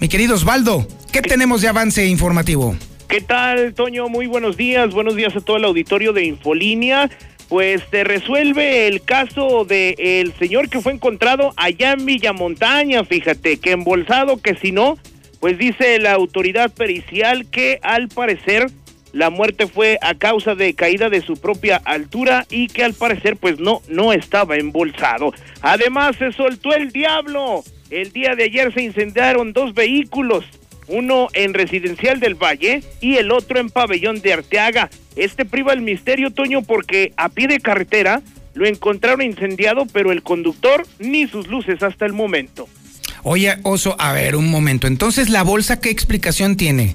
Mi 0.00 0.08
querido 0.08 0.34
Osvaldo, 0.34 0.86
¿qué 1.12 1.22
tenemos 1.22 1.62
de 1.62 1.68
avance 1.68 2.06
informativo? 2.06 2.76
¿Qué 3.08 3.20
tal, 3.20 3.74
Toño? 3.74 4.08
Muy 4.08 4.26
buenos 4.26 4.56
días. 4.56 4.92
Buenos 4.92 5.16
días 5.16 5.34
a 5.34 5.40
todo 5.40 5.56
el 5.56 5.64
auditorio 5.64 6.12
de 6.12 6.24
Infolínea. 6.24 7.10
Pues 7.48 7.82
se 7.90 8.04
resuelve 8.04 8.86
el 8.86 9.02
caso 9.02 9.64
del 9.64 9.94
el 9.98 10.34
señor 10.34 10.68
que 10.68 10.82
fue 10.82 10.92
encontrado 10.92 11.54
allá 11.56 11.92
en 11.92 12.04
Villamontaña, 12.04 13.04
fíjate, 13.04 13.56
que 13.56 13.70
embolsado, 13.70 14.36
que 14.36 14.54
si 14.56 14.70
no, 14.70 14.98
pues 15.40 15.56
dice 15.56 15.98
la 15.98 16.12
autoridad 16.12 16.70
pericial 16.70 17.46
que 17.46 17.78
al 17.82 18.08
parecer 18.08 18.70
la 19.12 19.30
muerte 19.30 19.66
fue 19.66 19.98
a 20.02 20.14
causa 20.14 20.54
de 20.54 20.74
caída 20.74 21.08
de 21.08 21.22
su 21.22 21.34
propia 21.34 21.76
altura 21.84 22.46
y 22.50 22.68
que 22.68 22.84
al 22.84 22.94
parecer 22.94 23.36
pues 23.36 23.58
no, 23.58 23.82
no 23.88 24.12
estaba 24.12 24.56
embolsado. 24.56 25.32
Además 25.62 26.16
se 26.16 26.32
soltó 26.32 26.72
el 26.74 26.90
diablo. 26.90 27.64
El 27.90 28.12
día 28.12 28.34
de 28.34 28.44
ayer 28.44 28.72
se 28.74 28.82
incendiaron 28.82 29.52
dos 29.52 29.72
vehículos, 29.72 30.44
uno 30.88 31.28
en 31.32 31.54
Residencial 31.54 32.20
del 32.20 32.34
Valle 32.34 32.82
y 33.00 33.16
el 33.16 33.30
otro 33.30 33.58
en 33.58 33.70
Pabellón 33.70 34.20
de 34.20 34.34
Arteaga. 34.34 34.90
Este 35.16 35.44
priva 35.44 35.72
el 35.72 35.80
misterio, 35.80 36.30
Toño, 36.30 36.62
porque 36.62 37.12
a 37.16 37.28
pie 37.30 37.48
de 37.48 37.60
carretera 37.60 38.22
lo 38.54 38.66
encontraron 38.66 39.22
incendiado, 39.22 39.86
pero 39.86 40.12
el 40.12 40.22
conductor 40.22 40.86
ni 40.98 41.26
sus 41.26 41.46
luces 41.48 41.82
hasta 41.82 42.04
el 42.04 42.12
momento. 42.12 42.68
Oye, 43.22 43.56
Oso, 43.62 43.96
a 43.98 44.12
ver, 44.12 44.36
un 44.36 44.50
momento. 44.50 44.86
Entonces, 44.86 45.28
¿la 45.28 45.42
bolsa 45.42 45.80
qué 45.80 45.90
explicación 45.90 46.56
tiene? 46.56 46.94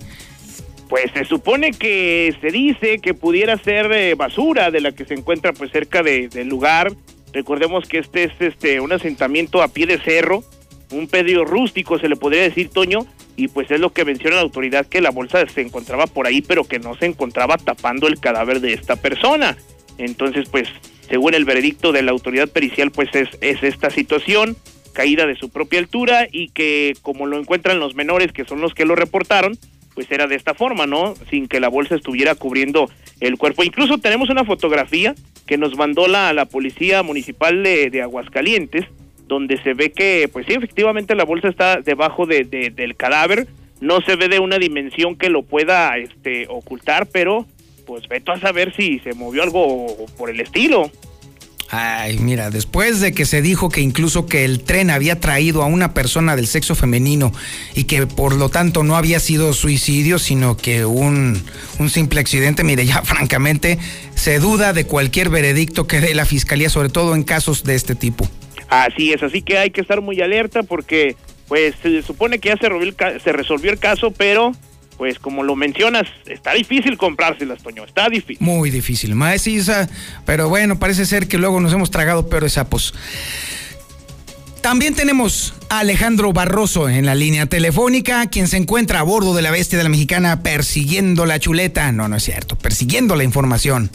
Pues 0.93 1.09
se 1.11 1.25
supone 1.25 1.71
que 1.71 2.35
se 2.39 2.51
dice 2.51 2.99
que 2.99 3.15
pudiera 3.15 3.57
ser 3.57 3.91
eh, 3.91 4.13
basura 4.13 4.69
de 4.69 4.79
la 4.79 4.91
que 4.91 5.05
se 5.05 5.15
encuentra 5.15 5.51
pues 5.51 5.71
cerca 5.71 6.03
de, 6.03 6.27
del 6.27 6.47
lugar. 6.47 6.91
Recordemos 7.33 7.87
que 7.87 7.97
este 7.97 8.25
es 8.25 8.33
este 8.39 8.79
un 8.79 8.91
asentamiento 8.91 9.63
a 9.63 9.69
pie 9.69 9.87
de 9.87 9.97
cerro, 9.97 10.43
un 10.91 11.07
pedio 11.07 11.45
rústico 11.45 11.97
se 11.97 12.07
le 12.07 12.15
podría 12.15 12.43
decir 12.43 12.69
Toño, 12.69 13.07
y 13.35 13.47
pues 13.47 13.71
es 13.71 13.79
lo 13.79 13.91
que 13.91 14.05
menciona 14.05 14.35
la 14.35 14.43
autoridad 14.43 14.85
que 14.85 15.01
la 15.01 15.09
bolsa 15.09 15.43
se 15.47 15.61
encontraba 15.61 16.05
por 16.05 16.27
ahí, 16.27 16.43
pero 16.43 16.63
que 16.63 16.77
no 16.77 16.95
se 16.95 17.07
encontraba 17.07 17.57
tapando 17.57 18.05
el 18.05 18.19
cadáver 18.19 18.59
de 18.59 18.73
esta 18.73 18.95
persona. 18.95 19.57
Entonces, 19.97 20.47
pues, 20.47 20.69
según 21.09 21.33
el 21.33 21.45
veredicto 21.45 21.91
de 21.91 22.03
la 22.03 22.11
autoridad 22.11 22.49
pericial, 22.49 22.91
pues 22.91 23.09
es, 23.15 23.29
es 23.41 23.63
esta 23.63 23.89
situación, 23.89 24.57
caída 24.93 25.25
de 25.25 25.37
su 25.37 25.49
propia 25.49 25.79
altura 25.79 26.27
y 26.31 26.49
que 26.49 26.93
como 27.01 27.25
lo 27.25 27.39
encuentran 27.39 27.79
los 27.79 27.95
menores, 27.95 28.31
que 28.31 28.45
son 28.45 28.61
los 28.61 28.75
que 28.75 28.85
lo 28.85 28.93
reportaron, 28.93 29.57
pues 29.93 30.11
era 30.11 30.27
de 30.27 30.35
esta 30.35 30.53
forma, 30.53 30.85
¿no? 30.85 31.13
Sin 31.29 31.47
que 31.47 31.59
la 31.59 31.69
bolsa 31.69 31.95
estuviera 31.95 32.35
cubriendo 32.35 32.89
el 33.19 33.37
cuerpo. 33.37 33.63
Incluso 33.63 33.97
tenemos 33.97 34.29
una 34.29 34.45
fotografía 34.45 35.15
que 35.45 35.57
nos 35.57 35.77
mandó 35.77 36.07
la, 36.07 36.33
la 36.33 36.45
policía 36.45 37.03
municipal 37.03 37.63
de, 37.63 37.89
de 37.89 38.01
Aguascalientes, 38.01 38.85
donde 39.27 39.61
se 39.61 39.73
ve 39.73 39.91
que, 39.91 40.29
pues 40.31 40.45
sí, 40.45 40.53
efectivamente 40.53 41.15
la 41.15 41.25
bolsa 41.25 41.47
está 41.47 41.81
debajo 41.81 42.25
de, 42.25 42.43
de, 42.43 42.69
del 42.69 42.95
cadáver, 42.95 43.47
no 43.81 44.01
se 44.01 44.15
ve 44.15 44.29
de 44.29 44.39
una 44.39 44.57
dimensión 44.57 45.17
que 45.17 45.29
lo 45.29 45.43
pueda 45.43 45.97
este, 45.97 46.45
ocultar, 46.49 47.07
pero 47.07 47.45
pues 47.85 48.07
veto 48.07 48.31
a 48.31 48.39
saber 48.39 48.73
si 48.75 48.99
se 48.99 49.13
movió 49.13 49.43
algo 49.43 49.87
por 50.17 50.29
el 50.29 50.39
estilo. 50.39 50.89
Ay, 51.75 52.19
mira, 52.19 52.51
después 52.51 53.01
de 53.01 53.13
que 53.13 53.25
se 53.25 53.41
dijo 53.41 53.69
que 53.69 53.81
incluso 53.81 54.27
que 54.27 54.45
el 54.45 54.59
tren 54.59 54.91
había 54.91 55.19
traído 55.19 55.63
a 55.63 55.65
una 55.65 55.95
persona 55.95 56.35
del 56.35 56.45
sexo 56.45 56.75
femenino 56.75 57.33
y 57.73 57.85
que 57.85 58.05
por 58.05 58.35
lo 58.35 58.49
tanto 58.49 58.83
no 58.83 58.95
había 58.95 59.19
sido 59.19 59.53
suicidio, 59.53 60.19
sino 60.19 60.55
que 60.55 60.85
un, 60.85 61.41
un 61.79 61.89
simple 61.89 62.19
accidente, 62.19 62.63
mire, 62.63 62.85
ya 62.85 63.01
francamente 63.03 63.79
se 64.13 64.37
duda 64.37 64.71
de 64.71 64.85
cualquier 64.85 65.29
veredicto 65.29 65.87
que 65.87 65.99
dé 65.99 66.13
la 66.13 66.25
fiscalía, 66.25 66.69
sobre 66.69 66.89
todo 66.89 67.15
en 67.15 67.23
casos 67.23 67.63
de 67.63 67.73
este 67.73 67.95
tipo. 67.95 68.29
Así 68.69 69.11
es, 69.11 69.23
así 69.23 69.41
que 69.41 69.57
hay 69.57 69.71
que 69.71 69.81
estar 69.81 69.99
muy 69.99 70.21
alerta 70.21 70.61
porque 70.61 71.15
pues 71.47 71.73
se 71.81 72.03
supone 72.03 72.37
que 72.37 72.49
ya 72.49 72.57
se 72.57 72.69
resolvió 72.69 73.07
el, 73.07 73.19
se 73.19 73.31
resolvió 73.31 73.71
el 73.71 73.79
caso, 73.79 74.11
pero 74.11 74.51
pues 74.97 75.19
como 75.19 75.43
lo 75.43 75.55
mencionas, 75.55 76.03
está 76.25 76.53
difícil 76.53 76.97
comprárselas, 76.97 77.61
Toño, 77.61 77.83
está 77.83 78.09
difícil. 78.09 78.37
Muy 78.39 78.69
difícil, 78.69 79.15
maestra, 79.15 79.89
pero 80.25 80.49
bueno, 80.49 80.79
parece 80.79 81.05
ser 81.05 81.27
que 81.27 81.37
luego 81.37 81.59
nos 81.59 81.73
hemos 81.73 81.91
tragado 81.91 82.29
peores 82.29 82.53
sapos. 82.53 82.93
También 84.61 84.95
tenemos 84.95 85.55
a 85.69 85.79
Alejandro 85.79 86.31
Barroso 86.31 86.87
en 86.87 87.05
la 87.05 87.15
línea 87.15 87.47
telefónica, 87.47 88.27
quien 88.27 88.47
se 88.47 88.55
encuentra 88.55 89.01
a 89.01 89.03
bordo 89.03 89.35
de 89.35 89.41
la 89.41 89.51
bestia 89.51 89.77
de 89.77 89.83
la 89.83 89.89
mexicana 89.89 90.41
persiguiendo 90.41 91.25
la 91.25 91.37
chuleta. 91.37 91.91
No, 91.91 92.07
no 92.07 92.15
es 92.15 92.23
cierto, 92.23 92.55
persiguiendo 92.55 93.17
la 93.17 93.25
información. 93.25 93.91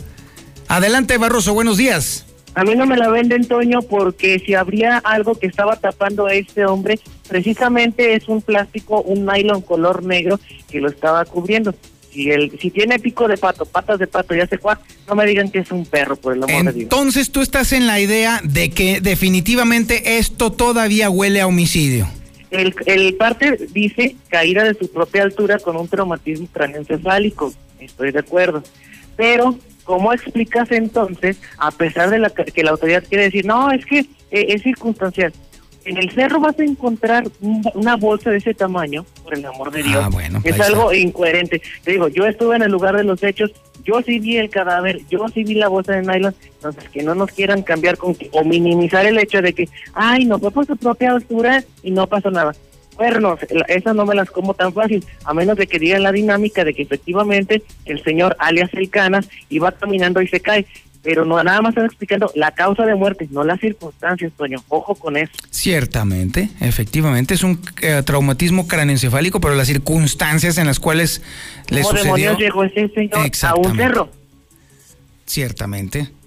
Adelante, 0.69 1.17
Barroso, 1.17 1.55
buenos 1.55 1.79
días. 1.79 2.28
A 2.55 2.65
mí 2.65 2.75
no 2.75 2.87
me 2.87 2.97
la 2.97 3.09
venden, 3.09 3.47
Toño, 3.47 3.83
porque 3.83 4.39
si 4.45 4.55
habría 4.55 4.99
algo 4.99 5.35
que 5.35 5.47
estaba 5.47 5.77
tapando 5.77 6.27
a 6.27 6.35
este 6.35 6.65
hombre, 6.65 6.99
precisamente 7.29 8.15
es 8.15 8.29
un 8.29 8.43
plástico, 8.43 9.01
un 9.03 9.27
nylon 9.27 9.63
color 9.63 10.03
negro 10.03 10.41
que 10.69 10.81
lo 10.81 10.89
estaba 10.89 11.25
cubriendo. 11.25 11.75
Si, 12.11 12.31
el, 12.31 12.59
si 12.59 12.71
tiene 12.71 12.99
pico 12.99 13.29
de 13.29 13.37
pato, 13.37 13.67
patas 13.67 13.99
de 13.99 14.07
pato, 14.07 14.35
ya 14.35 14.47
sé 14.47 14.59
cuál, 14.59 14.79
no 15.07 15.15
me 15.15 15.27
digan 15.27 15.51
que 15.51 15.61
es 15.61 15.71
un 15.71 15.85
perro, 15.85 16.17
por 16.17 16.33
el 16.33 16.43
amor 16.43 16.51
Entonces, 16.51 16.75
de 16.75 16.79
Dios. 16.81 16.91
Entonces 16.91 17.31
tú 17.31 17.41
estás 17.43 17.73
en 17.73 17.87
la 17.87 18.01
idea 18.01 18.41
de 18.43 18.71
que 18.71 19.01
definitivamente 19.01 20.19
esto 20.19 20.51
todavía 20.51 21.11
huele 21.11 21.41
a 21.41 21.47
homicidio. 21.47 22.09
El, 22.51 22.75
el 22.87 23.15
parte 23.15 23.59
dice 23.73 24.17
caída 24.29 24.65
de 24.65 24.75
su 24.75 24.91
propia 24.91 25.23
altura 25.23 25.59
con 25.59 25.77
un 25.77 25.87
traumatismo 25.87 26.49
craneoencefálico. 26.51 27.53
Estoy 27.79 28.11
de 28.11 28.21
acuerdo. 28.21 28.63
Pero 29.17 29.59
¿Cómo 29.89 30.13
explicas 30.13 30.71
entonces, 30.71 31.41
a 31.57 31.71
pesar 31.71 32.11
de 32.11 32.19
la, 32.19 32.29
que 32.29 32.63
la 32.63 32.73
autoridad 32.73 33.03
quiere 33.09 33.25
decir, 33.25 33.47
no, 33.47 33.71
es 33.71 33.87
que 33.87 34.01
eh, 34.01 34.07
es 34.31 34.63
circunstancial? 34.63 35.33
En 35.87 35.97
el 35.97 36.11
cerro 36.11 36.41
vas 36.41 36.61
a 36.61 36.65
encontrar 36.65 37.25
una 37.73 37.97
bolsa 37.97 38.29
de 38.29 38.37
ese 38.37 38.53
tamaño, 38.53 39.07
por 39.25 39.33
el 39.33 39.47
amor 39.47 39.71
de 39.71 39.83
Dios. 39.83 40.03
Ah, 40.05 40.11
bueno, 40.13 40.43
es 40.45 40.61
algo 40.61 40.93
incoherente. 40.93 41.63
Te 41.85 41.93
digo, 41.93 42.09
yo 42.09 42.27
estuve 42.27 42.57
en 42.57 42.65
el 42.65 42.71
lugar 42.71 42.99
de 42.99 43.05
los 43.05 43.23
hechos, 43.23 43.51
yo 43.83 44.03
sí 44.03 44.19
vi 44.19 44.37
el 44.37 44.51
cadáver, 44.51 45.01
yo 45.09 45.27
sí 45.33 45.43
vi 45.43 45.55
la 45.55 45.69
bolsa 45.69 45.95
de 45.95 46.03
nylon, 46.03 46.35
entonces 46.57 46.87
que 46.91 47.03
no 47.03 47.15
nos 47.15 47.31
quieran 47.31 47.63
cambiar 47.63 47.97
con 47.97 48.15
que, 48.15 48.29
o 48.33 48.45
minimizar 48.45 49.07
el 49.07 49.19
hecho 49.19 49.41
de 49.41 49.55
que, 49.55 49.71
ay, 49.95 50.27
no 50.27 50.39
fue 50.39 50.51
por 50.51 50.67
su 50.67 50.77
propia 50.77 51.13
altura 51.13 51.65
y 51.83 51.93
no 51.93 52.07
pasó 52.07 52.31
nada 52.31 52.53
cuernos, 52.99 53.39
esas 53.69 53.95
no 53.95 54.05
me 54.05 54.15
las 54.17 54.29
como 54.29 54.55
tan 54.55 54.73
fácil, 54.73 55.05
a 55.25 55.33
menos 55.33 55.57
de 55.57 55.69
que 55.69 55.79
digan 55.79 56.03
la 56.03 56.11
dinámica 56.11 56.65
de 56.65 56.75
que 56.75 56.83
efectivamente 56.83 57.63
el 57.85 58.03
señor 58.03 58.37
alias 58.41 58.71
El 58.73 58.91
Canas 58.91 59.29
iba 59.49 59.71
caminando 59.71 60.21
y 60.21 60.27
se 60.27 60.41
cae. 60.41 60.67
Pero 61.01 61.25
no 61.25 61.43
nada 61.45 61.63
más 61.63 61.71
están 61.71 61.87
explicando 61.87 62.31
la 62.35 62.51
causa 62.51 62.85
de 62.85 62.97
muerte, 62.97 63.29
no 63.31 63.45
las 63.45 63.61
circunstancias, 63.61 64.33
Toño. 64.37 64.65
Ojo 64.69 64.97
con 64.97 65.17
eso. 65.17 65.31
Ciertamente, 65.49 66.51
efectivamente, 66.61 67.35
es 67.35 67.45
un 67.45 67.61
eh, 67.83 68.03
traumatismo 68.05 68.67
craneoencefálico, 68.67 69.41
pero 69.41 69.55
las 69.55 69.69
circunstancias 69.69 70.59
en 70.59 70.67
las 70.67 70.81
cuales 70.81 71.23
le 71.69 71.83
¿Cómo 71.83 71.97
sucedió... 71.97 72.15
demonios 72.15 72.39
llegó 72.41 72.65
ese 72.65 72.89
señor 72.89 73.31
a 73.43 73.55
un 73.55 73.77
cerro? 73.77 74.11
Ciertamente. 75.25 76.18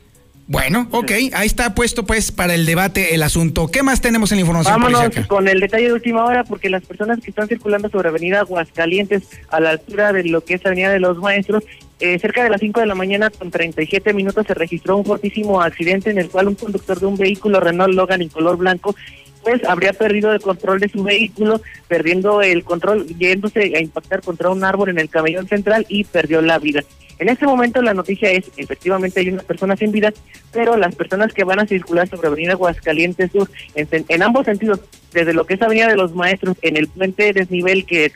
Bueno, 0.47 0.87
ok, 0.91 1.11
ahí 1.33 1.47
está 1.47 1.73
puesto 1.75 2.05
pues 2.05 2.31
para 2.31 2.53
el 2.53 2.65
debate 2.65 3.15
el 3.15 3.23
asunto. 3.23 3.67
¿Qué 3.67 3.83
más 3.83 4.01
tenemos 4.01 4.31
en 4.31 4.37
la 4.37 4.41
información? 4.41 4.81
Vámonos 4.81 5.27
con 5.27 5.47
el 5.47 5.59
detalle 5.59 5.87
de 5.87 5.93
última 5.93 6.25
hora, 6.25 6.43
porque 6.43 6.69
las 6.69 6.83
personas 6.83 7.19
que 7.21 7.29
están 7.29 7.47
circulando 7.47 7.89
sobre 7.89 8.09
Avenida 8.09 8.41
Aguascalientes, 8.41 9.23
a 9.49 9.59
la 9.59 9.71
altura 9.71 10.11
de 10.11 10.25
lo 10.25 10.43
que 10.43 10.55
es 10.55 10.65
Avenida 10.65 10.91
de 10.91 10.99
los 10.99 11.17
Maestros, 11.19 11.63
eh, 11.99 12.17
cerca 12.19 12.43
de 12.43 12.49
las 12.49 12.59
5 12.59 12.79
de 12.79 12.87
la 12.87 12.95
mañana 12.95 13.29
con 13.29 13.51
37 13.51 14.13
minutos 14.13 14.47
se 14.47 14.55
registró 14.55 14.97
un 14.97 15.05
fortísimo 15.05 15.61
accidente 15.61 16.09
en 16.09 16.17
el 16.17 16.29
cual 16.29 16.47
un 16.47 16.55
conductor 16.55 16.99
de 16.99 17.05
un 17.05 17.15
vehículo 17.15 17.59
Renault 17.59 17.93
Logan 17.93 18.23
en 18.23 18.29
color 18.29 18.57
blanco 18.57 18.95
pues 19.43 19.63
habría 19.65 19.93
perdido 19.93 20.33
el 20.33 20.41
control 20.41 20.79
de 20.79 20.89
su 20.89 21.03
vehículo, 21.03 21.61
perdiendo 21.87 22.41
el 22.41 22.63
control, 22.63 23.07
yéndose 23.07 23.73
a 23.75 23.79
impactar 23.79 24.21
contra 24.21 24.49
un 24.49 24.63
árbol 24.63 24.89
en 24.89 24.99
el 24.99 25.09
camellón 25.09 25.47
central 25.47 25.85
y 25.89 26.03
perdió 26.03 26.41
la 26.41 26.59
vida. 26.59 26.83
En 27.21 27.29
este 27.29 27.45
momento 27.45 27.83
la 27.83 27.93
noticia 27.93 28.31
es, 28.31 28.49
efectivamente 28.57 29.19
hay 29.19 29.29
una 29.29 29.43
persona 29.43 29.77
sin 29.77 29.91
vida, 29.91 30.11
pero 30.51 30.75
las 30.75 30.95
personas 30.95 31.31
que 31.31 31.43
van 31.43 31.59
a 31.59 31.67
circular 31.67 32.07
sobre 32.07 32.27
Avenida 32.27 32.53
Aguascalientes 32.53 33.31
Sur, 33.31 33.47
en, 33.75 34.23
ambos 34.23 34.45
sentidos, 34.45 34.79
desde 35.13 35.35
lo 35.35 35.45
que 35.45 35.53
es 35.53 35.61
Avenida 35.61 35.87
de 35.87 35.97
los 35.97 36.15
Maestros, 36.15 36.57
en 36.63 36.77
el 36.77 36.87
puente 36.87 37.25
de 37.25 37.33
desnivel 37.33 37.85
que, 37.85 38.11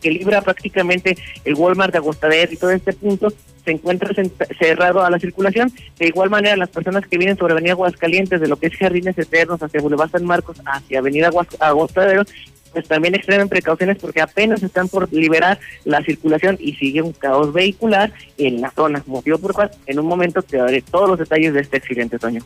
que 0.00 0.10
libra 0.10 0.40
prácticamente 0.40 1.18
el 1.44 1.56
Walmart 1.56 1.92
de 1.92 1.98
Agostader 1.98 2.50
y 2.50 2.56
todo 2.56 2.70
este 2.70 2.94
punto, 2.94 3.30
se 3.66 3.72
encuentra 3.72 4.14
cerrado 4.58 5.04
a 5.04 5.10
la 5.10 5.18
circulación. 5.18 5.70
De 5.98 6.06
igual 6.06 6.30
manera, 6.30 6.56
las 6.56 6.70
personas 6.70 7.06
que 7.06 7.18
vienen 7.18 7.36
sobre 7.36 7.52
Avenida 7.52 7.72
Aguascalientes, 7.72 8.40
de 8.40 8.48
lo 8.48 8.56
que 8.56 8.68
es 8.68 8.76
Jardines 8.76 9.18
Eternos 9.18 9.62
hacia 9.62 9.82
Boulevard 9.82 10.10
San 10.10 10.24
Marcos, 10.24 10.56
hacia 10.64 11.00
Avenida 11.00 11.30
Agostadero, 11.60 12.22
pues 12.78 12.88
también 12.88 13.14
extremen 13.14 13.48
precauciones 13.48 13.98
porque 13.98 14.20
apenas 14.20 14.62
están 14.62 14.88
por 14.88 15.12
liberar 15.12 15.58
la 15.84 16.02
circulación 16.02 16.56
y 16.60 16.74
sigue 16.74 17.02
un 17.02 17.12
caos 17.12 17.52
vehicular 17.52 18.12
en 18.36 18.60
la 18.60 18.70
zona, 18.70 19.02
motivo 19.06 19.38
por 19.38 19.52
cual 19.52 19.70
en 19.86 19.98
un 19.98 20.06
momento 20.06 20.42
te 20.42 20.58
daré 20.58 20.80
todos 20.80 21.08
los 21.08 21.18
detalles 21.18 21.54
de 21.54 21.60
este 21.60 21.78
accidente, 21.78 22.18
Toño. 22.18 22.42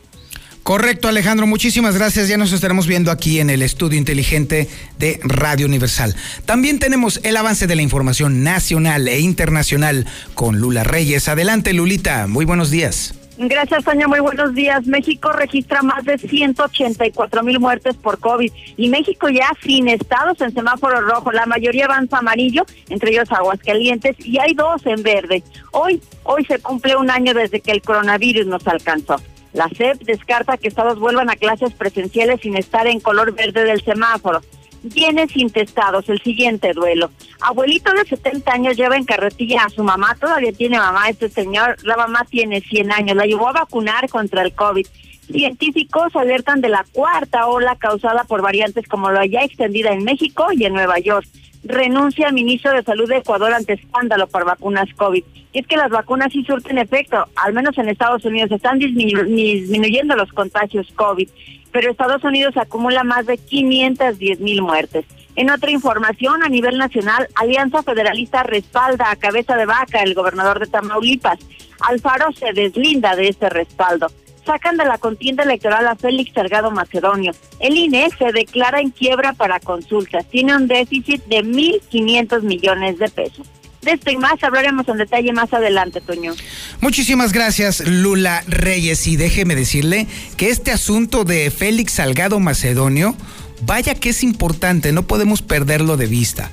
Correcto, 0.63 1.09
Alejandro. 1.09 1.47
Muchísimas 1.47 1.97
gracias. 1.97 2.29
Ya 2.29 2.37
nos 2.37 2.53
estaremos 2.53 2.87
viendo 2.87 3.11
aquí 3.11 3.41
en 3.41 3.51
el 3.51 3.63
estudio 3.63 3.99
inteligente 3.99 4.69
de 4.99 5.21
Radio 5.25 5.67
Universal. 5.67 6.15
También 6.47 6.79
tenemos 6.79 7.21
el 7.25 7.37
avance 7.37 7.67
de 7.67 7.77
la 7.77 7.83
información 7.83 8.45
nacional 8.45 9.09
e 9.09 9.19
internacional 9.19 10.07
con 10.35 10.61
Lula 10.61 10.85
Reyes. 10.85 11.29
Adelante, 11.29 11.73
Lulita. 11.73 12.27
Muy 12.29 12.45
buenos 12.45 12.71
días. 12.71 13.15
Gracias, 13.49 13.85
Tania. 13.85 14.07
Muy 14.07 14.21
buenos 14.21 14.55
días. 14.55 14.87
México 14.87 15.33
registra 15.33 15.83
más 15.83 16.05
de 16.05 16.17
184 16.17 17.43
mil 17.43 17.59
muertes 17.59 17.97
por 17.97 18.21
COVID 18.21 18.53
y 18.77 18.89
México 18.89 19.29
ya 19.29 19.51
sin 19.61 19.89
estados 19.89 20.41
en 20.41 20.55
semáforo 20.55 21.01
rojo. 21.01 21.33
La 21.33 21.45
mayoría 21.47 21.87
avanza 21.87 22.19
amarillo, 22.19 22.65
entre 22.89 23.11
ellos 23.11 23.33
Aguascalientes, 23.33 24.15
y 24.25 24.39
hay 24.39 24.55
dos 24.55 24.87
en 24.87 25.03
verde. 25.03 25.43
Hoy, 25.73 26.01
hoy 26.23 26.45
se 26.45 26.61
cumple 26.61 26.95
un 26.95 27.11
año 27.11 27.35
desde 27.35 27.61
que 27.61 27.73
el 27.73 27.83
coronavirus 27.83 28.47
nos 28.47 28.65
alcanzó. 28.69 29.17
La 29.53 29.69
SEP 29.69 30.03
descarta 30.05 30.57
que 30.57 30.69
estados 30.69 31.01
vuelvan 31.01 31.29
a 31.29 31.35
clases 31.35 31.73
presenciales 31.73 32.41
sin 32.43 32.57
estar 32.57 32.87
en 32.87 33.01
color 33.01 33.35
verde 33.35 33.65
del 33.65 33.83
semáforo. 33.83 34.41
Bienes 34.83 35.37
intestados, 35.37 36.09
el 36.09 36.21
siguiente 36.23 36.73
duelo. 36.73 37.11
Abuelito 37.41 37.93
de 37.93 38.05
70 38.05 38.53
años 38.53 38.77
lleva 38.77 38.97
en 38.97 39.05
carretilla 39.05 39.65
a 39.65 39.71
su 39.71 39.85
mamá, 39.85 40.17
todavía 40.21 40.53
tiene 40.53 40.79
mamá 40.79 41.09
este 41.09 41.29
señor, 41.29 41.77
la 41.85 41.97
mamá 41.97 42.27
tiene 42.29 42.61
100 42.61 42.93
años, 42.93 43.17
la 43.17 43.27
llevó 43.27 43.49
a 43.49 43.53
vacunar 43.53 44.09
contra 44.09 44.43
el 44.43 44.53
COVID. 44.53 44.87
Científicos 45.31 46.15
alertan 46.17 46.61
de 46.61 46.69
la 46.69 46.85
cuarta 46.93 47.47
ola 47.47 47.77
causada 47.77 48.25
por 48.25 48.43
variantes 48.43 48.89
como 48.89 49.11
la 49.11 49.25
ya 49.25 49.45
extendida 49.45 49.93
en 49.93 50.05
México 50.05 50.49
y 50.53 50.65
en 50.65 50.75
Nueva 50.75 50.99
York 50.99 51.27
renuncia 51.65 52.27
al 52.27 52.35
ministro 52.35 52.73
de 52.73 52.83
Salud 52.83 53.09
de 53.09 53.19
Ecuador 53.19 53.53
ante 53.53 53.75
escándalo 53.75 54.27
por 54.27 54.45
vacunas 54.45 54.89
COVID. 54.97 55.23
Y 55.53 55.59
es 55.59 55.67
que 55.67 55.77
las 55.77 55.91
vacunas 55.91 56.33
sí 56.33 56.45
surten 56.45 56.79
efecto, 56.79 57.27
al 57.37 57.53
menos 57.53 57.77
en 57.79 57.89
Estados 57.89 58.25
Unidos 58.25 58.51
están 58.51 58.79
disminuyendo 58.79 60.17
los 60.17 60.33
contagios 60.33 60.89
COVID, 60.95 61.29
pero 61.73 61.91
Estados 61.91 62.23
Unidos 62.25 62.57
acumula 62.57 63.03
más 63.03 63.27
de 63.27 63.39
510 63.39 64.41
mil 64.41 64.63
muertes. 64.63 65.05
En 65.35 65.51
otra 65.51 65.71
información, 65.71 66.43
a 66.43 66.49
nivel 66.49 66.77
nacional, 66.77 67.27
Alianza 67.35 67.83
Federalista 67.83 68.43
respalda 68.43 69.11
a 69.11 69.17
cabeza 69.17 69.57
de 69.57 69.67
vaca 69.67 70.03
el 70.03 70.15
gobernador 70.15 70.61
de 70.61 70.67
Tamaulipas. 70.67 71.39
Alfaro 71.81 72.33
se 72.33 72.53
deslinda 72.53 73.17
de 73.17 73.29
este 73.29 73.49
respaldo 73.49 74.09
sacan 74.45 74.77
de 74.77 74.85
la 74.85 74.99
contienda 74.99 75.45
electoral 75.45 75.87
a 75.87 75.97
Félix 75.97 76.33
Salgado 76.35 76.71
Macedonio. 76.71 77.33
El 77.61 77.77
INE 77.77 78.09
se 78.19 78.33
declara 78.33 78.81
en 78.81 78.91
quiebra 78.91 79.33
para 79.33 79.61
consultas. 79.61 80.27
Tiene 80.27 80.57
un 80.57 80.67
déficit 80.67 81.25
de 81.27 81.45
1.500 81.45 82.43
millones 82.43 82.99
de 82.99 83.09
pesos. 83.09 83.47
De 83.83 83.93
esto 83.93 84.13
y 84.13 84.17
más 84.17 84.43
hablaremos 84.45 84.87
en 84.89 84.97
detalle 84.97 85.33
más 85.33 85.53
adelante, 85.53 86.01
Toño. 86.01 86.35
Muchísimas 86.81 87.33
gracias, 87.33 87.81
Lula 87.81 88.45
Reyes. 88.47 89.09
Y 89.09 89.17
déjeme 89.17 89.57
decirle 89.57 90.07
que 90.37 90.51
este 90.51 90.71
asunto 90.71 91.25
de 91.25 91.51
Félix 91.51 91.95
Salgado 91.95 92.39
Macedonio, 92.39 93.17
vaya 93.63 93.97
que 93.97 94.11
es 94.11 94.23
importante, 94.23 94.93
no 94.93 95.03
podemos 95.09 95.43
perderlo 95.43 95.97
de 95.97 96.07
vista. 96.07 96.53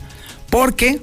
Porque 0.49 1.01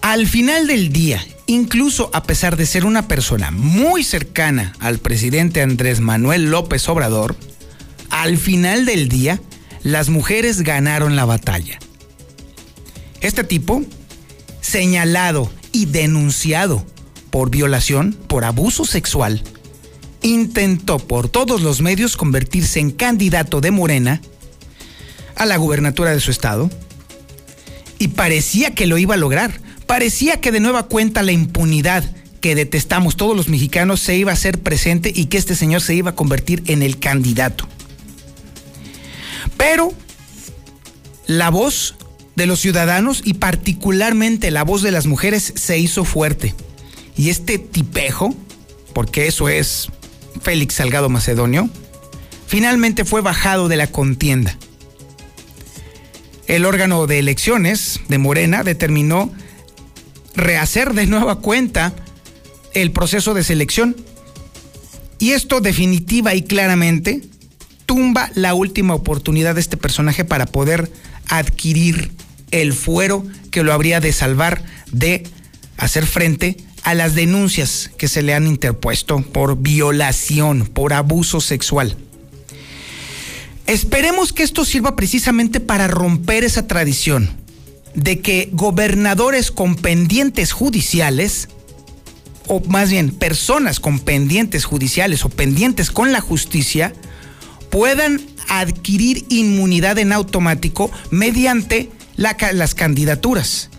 al 0.00 0.26
final 0.26 0.66
del 0.66 0.90
día, 0.90 1.22
incluso 1.46 2.08
a 2.14 2.22
pesar 2.22 2.56
de 2.56 2.64
ser 2.64 2.86
una 2.86 3.06
persona 3.06 3.50
muy 3.50 4.04
cercana 4.04 4.72
al 4.80 5.00
presidente 5.00 5.60
Andrés 5.60 6.00
Manuel 6.00 6.50
López 6.50 6.88
Obrador, 6.88 7.36
al 8.08 8.38
final 8.38 8.86
del 8.86 9.10
día, 9.10 9.38
las 9.82 10.08
mujeres 10.08 10.62
ganaron 10.62 11.14
la 11.14 11.26
batalla. 11.26 11.78
Este 13.20 13.44
tipo, 13.44 13.82
señalado 14.64 15.50
y 15.72 15.84
denunciado 15.86 16.84
por 17.30 17.50
violación, 17.50 18.16
por 18.26 18.44
abuso 18.44 18.86
sexual, 18.86 19.42
intentó 20.22 20.98
por 20.98 21.28
todos 21.28 21.60
los 21.60 21.82
medios 21.82 22.16
convertirse 22.16 22.80
en 22.80 22.90
candidato 22.90 23.60
de 23.60 23.70
Morena 23.70 24.22
a 25.36 25.44
la 25.44 25.58
gubernatura 25.58 26.12
de 26.12 26.20
su 26.20 26.30
estado. 26.30 26.70
Y 27.98 28.08
parecía 28.08 28.74
que 28.74 28.86
lo 28.86 28.96
iba 28.96 29.14
a 29.14 29.18
lograr. 29.18 29.60
Parecía 29.86 30.40
que 30.40 30.50
de 30.50 30.60
nueva 30.60 30.84
cuenta 30.84 31.22
la 31.22 31.32
impunidad 31.32 32.04
que 32.40 32.54
detestamos 32.54 33.16
todos 33.16 33.36
los 33.36 33.48
mexicanos 33.48 34.00
se 34.00 34.16
iba 34.16 34.30
a 34.30 34.34
hacer 34.34 34.60
presente 34.60 35.12
y 35.14 35.26
que 35.26 35.36
este 35.36 35.54
señor 35.54 35.82
se 35.82 35.94
iba 35.94 36.10
a 36.10 36.14
convertir 36.16 36.62
en 36.66 36.82
el 36.82 36.98
candidato. 36.98 37.68
Pero 39.58 39.92
la 41.26 41.50
voz 41.50 41.96
de 42.36 42.46
los 42.46 42.60
ciudadanos 42.60 43.22
y 43.24 43.34
particularmente 43.34 44.50
la 44.50 44.64
voz 44.64 44.82
de 44.82 44.90
las 44.90 45.06
mujeres 45.06 45.52
se 45.56 45.78
hizo 45.78 46.04
fuerte. 46.04 46.54
Y 47.16 47.30
este 47.30 47.58
tipejo, 47.58 48.34
porque 48.92 49.26
eso 49.26 49.48
es 49.48 49.88
Félix 50.42 50.74
Salgado 50.74 51.08
Macedonio, 51.08 51.68
finalmente 52.46 53.04
fue 53.04 53.20
bajado 53.20 53.68
de 53.68 53.76
la 53.76 53.86
contienda. 53.86 54.56
El 56.46 56.66
órgano 56.66 57.06
de 57.06 57.20
elecciones 57.20 58.00
de 58.08 58.18
Morena 58.18 58.64
determinó 58.64 59.32
rehacer 60.34 60.92
de 60.92 61.06
nueva 61.06 61.36
cuenta 61.36 61.94
el 62.74 62.90
proceso 62.90 63.34
de 63.34 63.44
selección. 63.44 63.96
Y 65.18 65.30
esto 65.30 65.60
definitiva 65.60 66.34
y 66.34 66.42
claramente 66.42 67.22
tumba 67.86 68.30
la 68.34 68.54
última 68.54 68.94
oportunidad 68.94 69.54
de 69.54 69.60
este 69.60 69.76
personaje 69.76 70.24
para 70.24 70.46
poder 70.46 70.90
adquirir 71.28 72.10
el 72.50 72.72
fuero 72.72 73.24
que 73.50 73.62
lo 73.62 73.72
habría 73.72 74.00
de 74.00 74.12
salvar 74.12 74.62
de 74.90 75.24
hacer 75.76 76.06
frente 76.06 76.56
a 76.82 76.94
las 76.94 77.14
denuncias 77.14 77.90
que 77.96 78.08
se 78.08 78.22
le 78.22 78.34
han 78.34 78.46
interpuesto 78.46 79.20
por 79.22 79.58
violación, 79.58 80.66
por 80.66 80.92
abuso 80.92 81.40
sexual. 81.40 81.96
Esperemos 83.66 84.32
que 84.32 84.42
esto 84.42 84.64
sirva 84.64 84.94
precisamente 84.94 85.60
para 85.60 85.88
romper 85.88 86.44
esa 86.44 86.66
tradición 86.66 87.30
de 87.94 88.20
que 88.20 88.50
gobernadores 88.52 89.50
con 89.50 89.76
pendientes 89.76 90.52
judiciales, 90.52 91.48
o 92.46 92.60
más 92.68 92.90
bien 92.90 93.10
personas 93.10 93.80
con 93.80 94.00
pendientes 94.00 94.66
judiciales 94.66 95.24
o 95.24 95.30
pendientes 95.30 95.90
con 95.90 96.12
la 96.12 96.20
justicia, 96.20 96.92
puedan 97.70 98.20
adquirir 98.48 99.24
inmunidad 99.30 99.98
en 99.98 100.12
automático 100.12 100.90
mediante 101.10 101.90
las 102.16 102.74
candidaturas. 102.74 103.70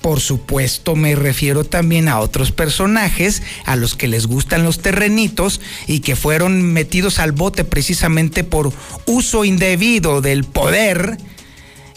Por 0.00 0.20
supuesto, 0.20 0.94
me 0.94 1.16
refiero 1.16 1.64
también 1.64 2.08
a 2.08 2.20
otros 2.20 2.52
personajes 2.52 3.42
a 3.64 3.74
los 3.74 3.96
que 3.96 4.06
les 4.06 4.26
gustan 4.26 4.62
los 4.62 4.78
terrenitos 4.78 5.60
y 5.88 6.00
que 6.00 6.14
fueron 6.14 6.62
metidos 6.62 7.18
al 7.18 7.32
bote 7.32 7.64
precisamente 7.64 8.44
por 8.44 8.72
uso 9.06 9.44
indebido 9.44 10.20
del 10.20 10.44
poder 10.44 11.18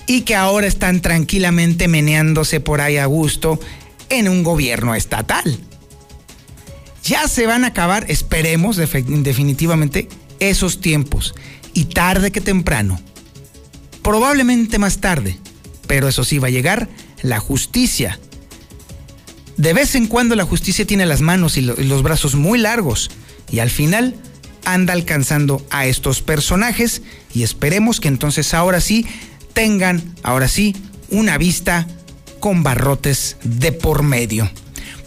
y 0.08 0.22
que 0.22 0.36
ahora 0.36 0.66
están 0.66 1.02
tranquilamente 1.02 1.88
meneándose 1.88 2.60
por 2.60 2.82
ahí 2.82 2.98
a 2.98 3.06
gusto 3.06 3.60
en 4.10 4.28
un 4.28 4.42
gobierno 4.44 4.96
estatal. 4.96 5.60
Ya 7.04 7.28
se 7.28 7.46
van 7.46 7.64
a 7.64 7.68
acabar, 7.68 8.06
esperemos 8.10 8.76
definitivamente, 8.76 10.10
esos 10.40 10.82
tiempos. 10.82 11.36
Y 11.76 11.86
tarde 11.86 12.32
que 12.32 12.42
temprano, 12.42 13.00
probablemente 14.02 14.80
más 14.80 15.00
tarde, 15.00 15.38
pero 15.90 16.08
eso 16.08 16.24
sí 16.24 16.38
va 16.38 16.50
a 16.50 16.52
llegar 16.52 16.88
la 17.24 17.40
justicia. 17.40 18.20
De 19.58 19.74
vez 19.74 19.96
en 19.96 20.06
cuando 20.06 20.36
la 20.36 20.46
justicia 20.46 20.86
tiene 20.86 21.08
las 21.08 21.22
manos 21.22 21.58
y 21.58 21.62
los 21.62 22.04
brazos 22.04 22.36
muy 22.36 22.60
largos 22.60 23.10
y 23.52 23.58
al 23.58 23.72
final 23.72 24.16
anda 24.66 24.94
alcanzando 24.94 25.66
a 25.72 25.88
estos 25.88 26.22
personajes 26.22 27.02
y 27.34 27.42
esperemos 27.42 28.00
que 28.00 28.08
entonces 28.08 28.54
ahora 28.54 28.82
sí 28.82 29.08
tengan, 29.54 30.14
ahora 30.22 30.48
sí, 30.48 30.76
una 31.10 31.40
vista 31.40 31.88
con 32.40 32.62
barrotes 32.62 33.38
de 33.44 33.72
por 33.72 34.04
medio. 34.04 34.48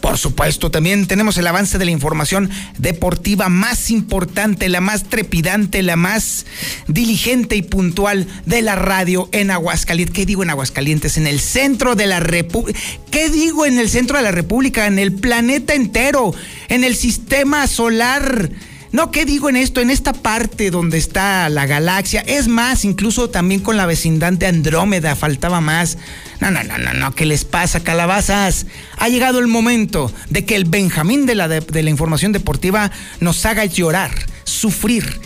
Por 0.01 0.17
supuesto, 0.17 0.69
también 0.69 1.07
tenemos 1.07 1.37
el 1.37 1.47
avance 1.47 1.77
de 1.77 1.85
la 1.85 1.91
información 1.91 2.49
deportiva 2.77 3.47
más 3.47 3.89
importante, 3.89 4.67
la 4.67 4.81
más 4.81 5.05
trepidante, 5.05 5.81
la 5.81 5.95
más 5.95 6.45
diligente 6.87 7.55
y 7.55 7.61
puntual 7.61 8.27
de 8.45 8.61
la 8.61 8.75
radio 8.75 9.29
en 9.31 9.49
Aguascalientes. 9.49 10.13
¿Qué 10.13 10.25
digo 10.25 10.43
en 10.43 10.49
Aguascalientes? 10.49 11.17
En 11.17 11.25
el 11.25 11.39
centro 11.39 11.95
de 11.95 12.07
la 12.07 12.19
República. 12.19 12.77
¿Qué 13.11 13.29
digo 13.29 13.65
en 13.65 13.79
el 13.79 13.89
centro 13.89 14.17
de 14.17 14.23
la 14.23 14.31
República? 14.31 14.87
En 14.87 14.99
el 14.99 15.13
planeta 15.13 15.73
entero, 15.73 16.33
en 16.67 16.83
el 16.83 16.95
sistema 16.95 17.67
solar 17.67 18.49
no, 18.93 19.09
¿qué 19.09 19.25
digo 19.25 19.49
en 19.49 19.55
esto? 19.55 19.81
En 19.81 19.89
esta 19.89 20.13
parte 20.13 20.69
donde 20.69 20.99
está 20.99 21.49
la 21.49 21.65
galaxia, 21.65 22.21
es 22.21 22.47
más, 22.47 22.85
incluso 22.85 23.27
también 23.27 23.59
con 23.59 23.75
la 23.75 23.87
vecindad 23.87 24.33
de 24.33 24.45
Andrómeda 24.45 25.15
faltaba 25.15 25.61
más. 25.61 25.97
No, 26.39 26.51
no, 26.51 26.63
no, 26.63 26.77
no, 26.77 26.93
no, 26.93 27.15
¿qué 27.15 27.25
les 27.25 27.43
pasa, 27.43 27.83
calabazas? 27.83 28.67
Ha 28.99 29.09
llegado 29.09 29.39
el 29.39 29.47
momento 29.47 30.13
de 30.29 30.45
que 30.45 30.55
el 30.55 30.65
Benjamín 30.65 31.25
de 31.25 31.33
la, 31.33 31.47
de 31.47 31.83
la 31.83 31.89
información 31.89 32.33
deportiva 32.33 32.91
nos 33.19 33.43
haga 33.47 33.65
llorar, 33.65 34.11
sufrir, 34.43 35.19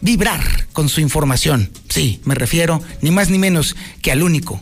vibrar 0.00 0.66
con 0.72 0.88
su 0.88 1.02
información. 1.02 1.70
Sí, 1.90 2.22
me 2.24 2.34
refiero 2.34 2.82
ni 3.02 3.10
más 3.10 3.28
ni 3.28 3.38
menos 3.38 3.76
que 4.00 4.10
al 4.10 4.22
único, 4.22 4.58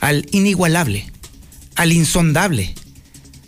al 0.00 0.26
inigualable, 0.32 1.06
al 1.76 1.92
insondable, 1.92 2.74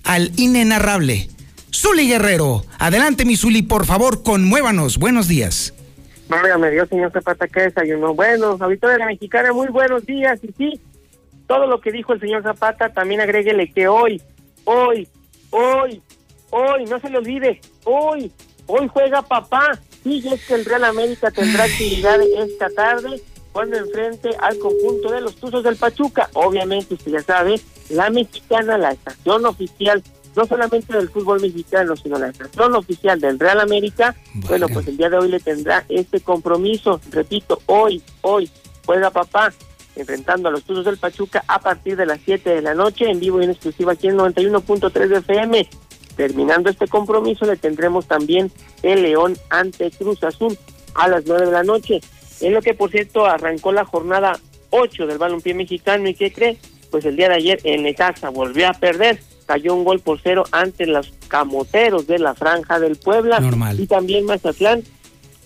al 0.05 0.31
inenarrable 0.37 1.29
Zuli 1.73 2.09
Guerrero. 2.09 2.65
Adelante, 2.79 3.25
mi 3.25 3.37
Zuli, 3.37 3.63
por 3.63 3.85
favor, 3.85 4.23
conmuévanos. 4.23 4.99
Buenos 4.99 5.29
días. 5.29 5.75
me 6.29 6.71
dio 6.71 6.87
señor 6.87 7.13
Zapata, 7.13 7.47
que 7.49 7.63
desayunó? 7.63 8.15
Bueno, 8.15 8.57
de 8.57 8.99
la 8.99 9.07
Mexicana, 9.07 9.53
muy 9.53 9.69
buenos 9.69 10.05
días. 10.07 10.41
Y 10.43 10.53
sí, 10.57 10.81
todo 11.47 11.67
lo 11.67 11.81
que 11.81 11.93
dijo 11.93 12.13
el 12.13 12.21
señor 12.21 12.43
Zapata, 12.43 12.91
también 12.91 13.21
agréguele 13.21 13.73
que 13.73 13.89
hoy, 13.89 14.21
hoy, 14.65 15.09
hoy, 15.51 16.03
hoy, 16.51 16.85
no 16.87 16.99
se 17.01 17.11
le 17.11 17.19
olvide, 17.19 17.61
hoy, 17.85 18.33
hoy 18.67 18.89
juega 18.89 19.23
papá. 19.23 19.79
Sí, 20.03 20.23
es 20.33 20.47
que 20.47 20.55
el 20.55 20.65
Real 20.65 20.85
América 20.85 21.31
tendrá 21.31 21.65
actividad 21.65 22.21
esta 22.39 22.71
tarde 22.71 23.21
cuando 23.53 23.77
enfrente 23.77 24.31
al 24.41 24.59
conjunto 24.59 25.11
de 25.11 25.21
los 25.21 25.37
Tuzos 25.37 25.65
del 25.65 25.77
Pachuca. 25.77 26.31
Obviamente, 26.35 26.95
usted 26.95 27.13
ya 27.13 27.23
sabe, 27.23 27.61
la 27.91 28.11
mexicana, 28.11 28.79
la 28.79 28.93
estación 28.93 29.45
oficial 29.47 30.03
no 30.39 30.47
solamente 30.47 30.97
del 30.97 31.09
fútbol 31.09 31.41
mexicano, 31.41 31.97
sino 31.97 32.17
la 32.17 32.29
estación 32.29 32.73
oficial 32.77 33.19
del 33.19 33.41
Real 33.41 33.59
América, 33.59 34.15
bueno. 34.49 34.69
pues 34.69 34.87
el 34.87 34.97
día 34.97 35.11
de 35.11 35.19
hoy 35.19 35.29
le 35.29 35.41
tendrá 35.41 35.85
este 35.89 36.21
compromiso, 36.21 37.01
repito, 37.11 37.61
hoy, 37.67 38.01
hoy, 38.21 38.49
juega 38.87 39.11
papá, 39.11 39.53
enfrentando 39.97 40.49
a 40.49 40.53
los 40.53 40.63
Tuzos 40.63 40.85
del 40.85 40.97
Pachuca 40.97 41.43
a 41.49 41.59
partir 41.59 41.97
de 41.97 42.07
las 42.07 42.21
7 42.25 42.51
de 42.51 42.63
la 42.63 42.75
noche, 42.75 43.11
en 43.11 43.19
vivo 43.19 43.41
y 43.41 43.47
en 43.47 43.51
exclusiva 43.51 43.95
aquí 43.95 44.07
en 44.07 44.17
91.3 44.17 45.09
de 45.09 45.19
FM. 45.19 45.69
Terminando 46.15 46.71
este 46.71 46.87
compromiso, 46.87 47.45
le 47.45 47.57
tendremos 47.57 48.07
también 48.07 48.53
el 48.85 49.03
León 49.03 49.37
ante 49.51 49.91
Cruz 49.91 50.23
Azul 50.23 50.57
a 50.95 51.09
las 51.09 51.27
9 51.27 51.47
de 51.47 51.53
la 51.53 51.65
noche. 51.65 52.01
En 52.41 52.55
lo 52.55 52.63
que, 52.63 52.75
por 52.75 52.93
cierto, 52.93 53.27
arrancó 53.27 53.73
la 53.73 53.85
jornada 53.85 54.39
8 54.71 55.05
del 55.09 55.19
balompié 55.19 55.55
mexicano 55.55 56.09
y 56.09 56.15
¿qué 56.15 56.33
cree? 56.33 56.59
Pues 56.93 57.05
el 57.07 57.17
día 57.17 57.29
de 57.29 57.35
ayer 57.35 57.61
en 57.65 57.83
Necaxa 57.83 58.31
volvió 58.31 58.69
a 58.69 58.73
perder 58.73 59.19
cayó 59.49 59.75
un 59.75 59.83
gol 59.83 59.99
por 59.99 60.21
cero 60.23 60.45
ante 60.53 60.87
los 60.87 61.11
camoteros 61.27 62.07
de 62.07 62.19
la 62.19 62.35
Franja 62.35 62.79
del 62.79 62.97
Puebla. 62.97 63.41
Normal. 63.41 63.81
Y 63.81 63.87
también 63.87 64.27
Mazatlán 64.27 64.85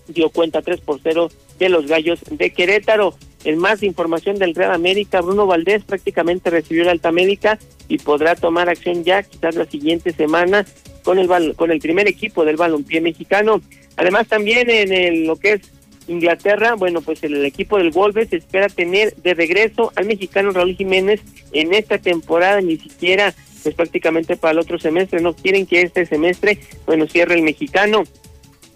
dio 0.08 0.28
cuenta 0.30 0.60
3 0.60 0.80
por 0.80 0.98
0 1.00 1.30
de 1.60 1.68
los 1.68 1.86
Gallos 1.86 2.18
de 2.28 2.52
Querétaro. 2.52 3.14
En 3.44 3.58
más 3.58 3.84
información 3.84 4.38
del 4.38 4.56
Real 4.56 4.72
América, 4.72 5.20
Bruno 5.20 5.46
Valdés 5.46 5.84
prácticamente 5.84 6.50
recibió 6.50 6.84
la 6.84 6.90
alta 6.90 7.12
médica 7.12 7.60
y 7.86 7.98
podrá 7.98 8.34
tomar 8.34 8.68
acción 8.68 9.04
ya 9.04 9.22
quizás 9.22 9.54
la 9.54 9.66
siguiente 9.66 10.12
semana 10.12 10.66
con 11.04 11.20
el 11.20 11.54
con 11.54 11.70
el 11.70 11.78
primer 11.78 12.08
equipo 12.08 12.44
del 12.44 12.56
balompié 12.56 13.00
mexicano. 13.00 13.62
Además 13.96 14.26
también 14.26 14.68
en 14.68 14.92
el, 14.92 15.26
lo 15.26 15.36
que 15.36 15.52
es 15.52 15.60
Inglaterra, 16.08 16.74
bueno, 16.74 17.02
pues 17.02 17.22
el, 17.22 17.44
equipo 17.44 17.78
del 17.78 17.90
Wolves 17.90 18.32
espera 18.32 18.68
tener 18.68 19.14
de 19.16 19.34
regreso 19.34 19.92
al 19.94 20.06
mexicano 20.06 20.50
Raúl 20.50 20.74
Jiménez 20.74 21.20
en 21.52 21.72
esta 21.72 21.98
temporada, 21.98 22.60
ni 22.60 22.78
siquiera 22.78 23.34
pues 23.62 23.74
prácticamente 23.74 24.36
para 24.36 24.52
el 24.52 24.58
otro 24.58 24.78
semestre. 24.78 25.20
No 25.20 25.34
quieren 25.34 25.66
que 25.66 25.82
este 25.82 26.06
semestre, 26.06 26.58
bueno, 26.86 27.06
cierre 27.06 27.34
el 27.34 27.42
mexicano. 27.42 28.04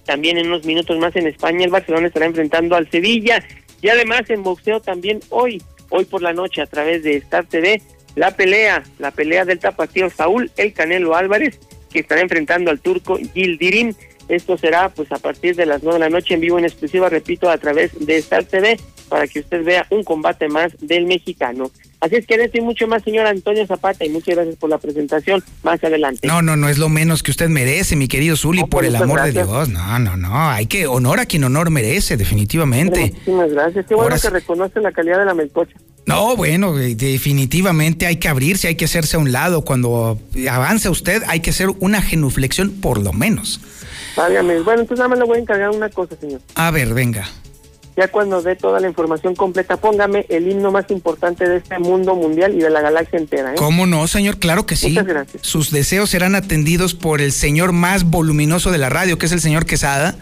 También 0.04 0.38
en 0.38 0.46
unos 0.46 0.64
minutos 0.64 0.98
más 0.98 1.16
en 1.16 1.26
España 1.26 1.64
el 1.64 1.70
Barcelona 1.70 2.06
estará 2.06 2.26
enfrentando 2.26 2.76
al 2.76 2.90
Sevilla. 2.90 3.42
Y 3.82 3.88
además 3.88 4.30
en 4.30 4.42
boxeo 4.42 4.80
también 4.80 5.20
hoy, 5.30 5.62
hoy 5.90 6.04
por 6.04 6.22
la 6.22 6.32
noche 6.32 6.62
a 6.62 6.66
través 6.66 7.02
de 7.02 7.16
Star 7.16 7.46
TV, 7.46 7.82
la 8.14 8.30
pelea, 8.30 8.82
la 8.98 9.10
pelea 9.10 9.44
del 9.44 9.58
tapatío 9.58 10.08
Saúl 10.08 10.50
El 10.56 10.72
Canelo 10.72 11.14
Álvarez, 11.14 11.58
que 11.92 12.00
estará 12.00 12.22
enfrentando 12.22 12.70
al 12.70 12.80
turco 12.80 13.18
Gildirim. 13.34 13.94
Esto 14.28 14.56
será 14.56 14.88
pues 14.88 15.12
a 15.12 15.18
partir 15.18 15.54
de 15.54 15.66
las 15.66 15.82
nueve 15.82 15.98
de 15.98 16.06
la 16.06 16.10
noche 16.10 16.34
en 16.34 16.40
vivo 16.40 16.58
en 16.58 16.64
exclusiva, 16.64 17.08
repito, 17.08 17.50
a 17.50 17.58
través 17.58 17.92
de 18.06 18.16
Star 18.16 18.44
TV, 18.44 18.78
para 19.08 19.28
que 19.28 19.40
usted 19.40 19.62
vea 19.62 19.86
un 19.90 20.02
combate 20.02 20.48
más 20.48 20.72
del 20.80 21.06
mexicano. 21.06 21.70
Así 22.00 22.16
es 22.16 22.26
que 22.26 22.34
esto 22.34 22.58
y 22.58 22.60
mucho 22.60 22.86
más, 22.86 23.02
señor 23.02 23.26
Antonio 23.26 23.66
Zapata, 23.66 24.04
y 24.04 24.10
muchas 24.10 24.34
gracias 24.34 24.56
por 24.56 24.68
la 24.70 24.78
presentación. 24.78 25.42
Más 25.62 25.82
adelante. 25.82 26.26
No, 26.26 26.42
no, 26.42 26.56
no 26.56 26.68
es 26.68 26.78
lo 26.78 26.88
menos 26.88 27.22
que 27.22 27.30
usted 27.30 27.48
merece, 27.48 27.96
mi 27.96 28.06
querido 28.06 28.36
Zuli, 28.36 28.64
por 28.64 28.84
el 28.84 28.94
amor 28.96 29.22
de 29.22 29.32
Dios. 29.32 29.68
No, 29.68 29.98
no, 29.98 30.16
no. 30.16 30.50
Hay 30.50 30.66
que 30.66 30.86
honor 30.86 31.20
a 31.20 31.26
quien 31.26 31.44
honor 31.44 31.70
merece, 31.70 32.16
definitivamente. 32.16 33.12
muchísimas 33.12 33.50
gracias. 33.50 33.86
Qué 33.86 33.94
bueno 33.94 34.16
que 34.20 34.30
reconoce 34.30 34.80
la 34.80 34.92
calidad 34.92 35.18
de 35.18 35.24
la 35.24 35.34
melcocha. 35.34 35.76
No, 36.06 36.36
bueno, 36.36 36.78
eh, 36.78 36.94
definitivamente 36.94 38.06
hay 38.06 38.16
que 38.16 38.28
abrirse, 38.28 38.68
hay 38.68 38.76
que 38.76 38.84
hacerse 38.84 39.16
a 39.16 39.18
un 39.18 39.32
lado. 39.32 39.62
Cuando 39.62 40.18
avance 40.48 40.88
usted, 40.88 41.22
hay 41.26 41.40
que 41.40 41.50
hacer 41.50 41.68
una 41.80 42.00
genuflexión, 42.00 42.70
por 42.80 43.02
lo 43.02 43.12
menos. 43.12 43.60
Válgame. 44.16 44.60
Bueno, 44.60 44.82
entonces 44.82 44.98
nada 44.98 45.08
más 45.08 45.18
le 45.18 45.24
voy 45.24 45.38
a 45.38 45.40
encargar 45.40 45.70
una 45.70 45.88
cosa, 45.88 46.16
señor. 46.20 46.40
A 46.54 46.70
ver, 46.70 46.94
venga. 46.94 47.28
Ya 47.96 48.08
cuando 48.08 48.42
dé 48.42 48.56
toda 48.56 48.78
la 48.78 48.88
información 48.88 49.34
completa, 49.34 49.78
póngame 49.78 50.26
el 50.28 50.50
himno 50.50 50.70
más 50.70 50.90
importante 50.90 51.48
de 51.48 51.56
este 51.56 51.78
mundo 51.78 52.14
mundial 52.14 52.54
y 52.54 52.58
de 52.58 52.68
la 52.68 52.82
galaxia 52.82 53.18
entera. 53.18 53.52
¿eh? 53.52 53.56
¿Cómo 53.56 53.86
no, 53.86 54.06
señor? 54.06 54.38
Claro 54.38 54.66
que 54.66 54.76
sí. 54.76 54.90
Muchas 54.90 55.06
gracias. 55.06 55.46
Sus 55.46 55.70
deseos 55.70 56.10
serán 56.10 56.34
atendidos 56.34 56.94
por 56.94 57.22
el 57.22 57.32
señor 57.32 57.72
más 57.72 58.04
voluminoso 58.04 58.70
de 58.70 58.78
la 58.78 58.90
radio, 58.90 59.16
que 59.16 59.24
es 59.26 59.32
el 59.32 59.40
señor 59.40 59.64
Quesada. 59.64 60.14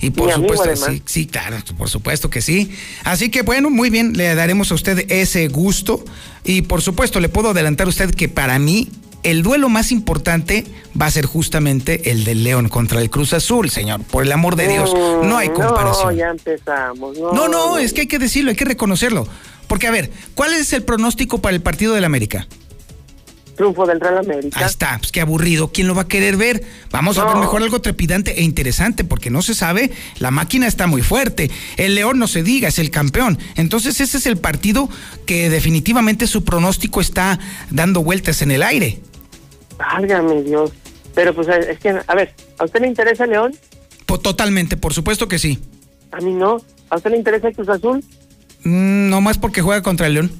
Y 0.00 0.10
por 0.10 0.32
supuesto, 0.32 0.74
sí, 0.76 1.02
sí, 1.04 1.26
claro, 1.26 1.58
por 1.76 1.90
supuesto 1.90 2.30
que 2.30 2.40
sí. 2.40 2.72
Así 3.04 3.30
que 3.30 3.42
bueno, 3.42 3.68
muy 3.68 3.90
bien, 3.90 4.12
le 4.16 4.34
daremos 4.34 4.70
a 4.70 4.74
usted 4.74 5.04
ese 5.10 5.48
gusto. 5.48 6.04
Y 6.44 6.62
por 6.62 6.82
supuesto, 6.82 7.20
le 7.20 7.28
puedo 7.28 7.50
adelantar 7.50 7.88
a 7.88 7.90
usted 7.90 8.14
que 8.14 8.28
para 8.28 8.58
mí 8.58 8.88
el 9.22 9.42
duelo 9.42 9.68
más 9.68 9.92
importante 9.92 10.64
va 11.00 11.06
a 11.06 11.10
ser 11.10 11.26
justamente 11.26 12.10
el 12.10 12.24
del 12.24 12.44
León 12.44 12.68
contra 12.68 13.00
el 13.00 13.10
Cruz 13.10 13.32
Azul, 13.32 13.70
señor. 13.70 14.02
Por 14.04 14.24
el 14.24 14.32
amor 14.32 14.56
de 14.56 14.68
Dios, 14.68 14.94
no 15.22 15.36
hay 15.36 15.48
comparación. 15.48 16.08
No, 16.08 16.12
ya 16.12 16.30
empezamos. 16.30 17.18
No, 17.18 17.48
no, 17.48 17.78
es 17.78 17.92
que 17.92 18.02
hay 18.02 18.06
que 18.06 18.18
decirlo, 18.18 18.50
hay 18.50 18.56
que 18.56 18.64
reconocerlo. 18.64 19.26
Porque, 19.66 19.86
a 19.86 19.90
ver, 19.90 20.10
¿cuál 20.34 20.54
es 20.54 20.72
el 20.72 20.82
pronóstico 20.82 21.40
para 21.40 21.54
el 21.54 21.62
partido 21.62 21.94
del 21.94 22.04
América? 22.04 22.46
Triunfo 23.58 23.86
del 23.86 24.00
Real 24.00 24.18
América. 24.18 24.60
Ahí 24.60 24.66
está, 24.66 24.96
pues 24.98 25.10
qué 25.10 25.20
aburrido. 25.20 25.72
¿Quién 25.72 25.88
lo 25.88 25.94
va 25.96 26.02
a 26.02 26.08
querer 26.08 26.36
ver? 26.36 26.62
Vamos 26.92 27.18
a 27.18 27.24
ver 27.24 27.36
mejor 27.36 27.60
algo 27.60 27.80
trepidante 27.80 28.38
e 28.38 28.44
interesante, 28.44 29.02
porque 29.02 29.30
no 29.30 29.42
se 29.42 29.54
sabe, 29.54 29.90
la 30.20 30.30
máquina 30.30 30.68
está 30.68 30.86
muy 30.86 31.02
fuerte. 31.02 31.50
El 31.76 31.96
León 31.96 32.20
no 32.20 32.28
se 32.28 32.44
diga, 32.44 32.68
es 32.68 32.78
el 32.78 32.90
campeón. 32.90 33.36
Entonces, 33.56 34.00
ese 34.00 34.18
es 34.18 34.26
el 34.26 34.36
partido 34.36 34.88
que 35.26 35.50
definitivamente 35.50 36.28
su 36.28 36.44
pronóstico 36.44 37.00
está 37.00 37.40
dando 37.70 38.04
vueltas 38.04 38.42
en 38.42 38.52
el 38.52 38.62
aire. 38.62 39.00
Válgame 39.78 40.42
Dios. 40.42 40.72
Pero 41.14 41.34
pues 41.34 41.48
es 41.48 41.78
que, 41.78 41.98
a 42.06 42.14
ver, 42.14 42.34
¿a 42.58 42.64
usted 42.64 42.80
le 42.80 42.88
interesa 42.88 43.26
León? 43.26 43.54
totalmente, 44.16 44.76
por 44.76 44.94
supuesto 44.94 45.28
que 45.28 45.38
sí. 45.38 45.58
A 46.12 46.20
mí 46.20 46.32
no. 46.32 46.62
¿A 46.90 46.96
usted 46.96 47.10
le 47.10 47.18
interesa 47.18 47.48
el 47.48 47.54
Cruz 47.54 47.68
Azul? 47.68 48.02
Mm, 48.64 49.10
no 49.10 49.20
más 49.20 49.36
porque 49.38 49.60
juega 49.60 49.82
contra 49.82 50.06
el 50.06 50.14
León. 50.14 50.32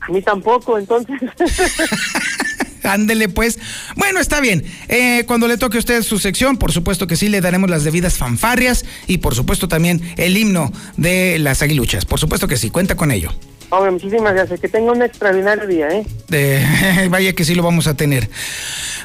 A 0.00 0.10
mí 0.10 0.20
tampoco, 0.20 0.78
entonces. 0.78 1.20
Ándele 2.82 3.28
pues. 3.28 3.58
Bueno, 3.96 4.20
está 4.20 4.40
bien. 4.40 4.64
Eh, 4.88 5.24
cuando 5.26 5.48
le 5.48 5.56
toque 5.56 5.78
a 5.78 5.80
usted 5.80 6.02
su 6.02 6.18
sección, 6.18 6.58
por 6.58 6.72
supuesto 6.72 7.06
que 7.06 7.16
sí, 7.16 7.28
le 7.28 7.40
daremos 7.40 7.70
las 7.70 7.84
debidas 7.84 8.18
fanfarrias 8.18 8.84
y 9.06 9.18
por 9.18 9.34
supuesto 9.34 9.68
también 9.68 10.02
el 10.16 10.36
himno 10.36 10.72
de 10.96 11.38
las 11.38 11.62
aguiluchas. 11.62 12.04
Por 12.04 12.20
supuesto 12.20 12.48
que 12.48 12.56
sí, 12.56 12.70
cuenta 12.70 12.96
con 12.96 13.10
ello. 13.10 13.30
Hombre, 13.76 13.90
muchísimas 13.90 14.34
gracias. 14.34 14.60
Que 14.60 14.68
tenga 14.68 14.92
un 14.92 15.02
extraordinario 15.02 15.66
día, 15.66 15.88
¿eh? 15.88 17.08
vaya 17.10 17.32
que 17.32 17.44
sí 17.44 17.54
lo 17.54 17.62
vamos 17.62 17.86
a 17.86 17.94
tener. 17.94 18.28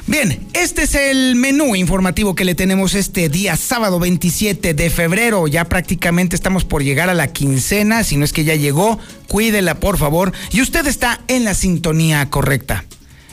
Bien, 0.06 0.46
este 0.54 0.82
es 0.82 0.94
el 0.94 1.36
menú 1.36 1.74
informativo 1.76 2.34
que 2.34 2.44
le 2.44 2.54
tenemos 2.54 2.94
este 2.94 3.28
día, 3.28 3.56
sábado 3.56 3.98
27 3.98 4.74
de 4.74 4.90
febrero. 4.90 5.46
Ya 5.46 5.64
prácticamente 5.64 6.36
estamos 6.36 6.64
por 6.64 6.82
llegar 6.82 7.10
a 7.10 7.14
la 7.14 7.28
quincena, 7.28 8.04
si 8.04 8.16
no 8.16 8.24
es 8.24 8.32
que 8.32 8.44
ya 8.44 8.54
llegó, 8.54 8.98
cuídela 9.28 9.80
por 9.80 9.98
favor. 9.98 10.32
Y 10.52 10.62
usted 10.62 10.86
está 10.86 11.20
en 11.28 11.44
la 11.44 11.54
sintonía 11.54 12.28
correcta. 12.30 12.84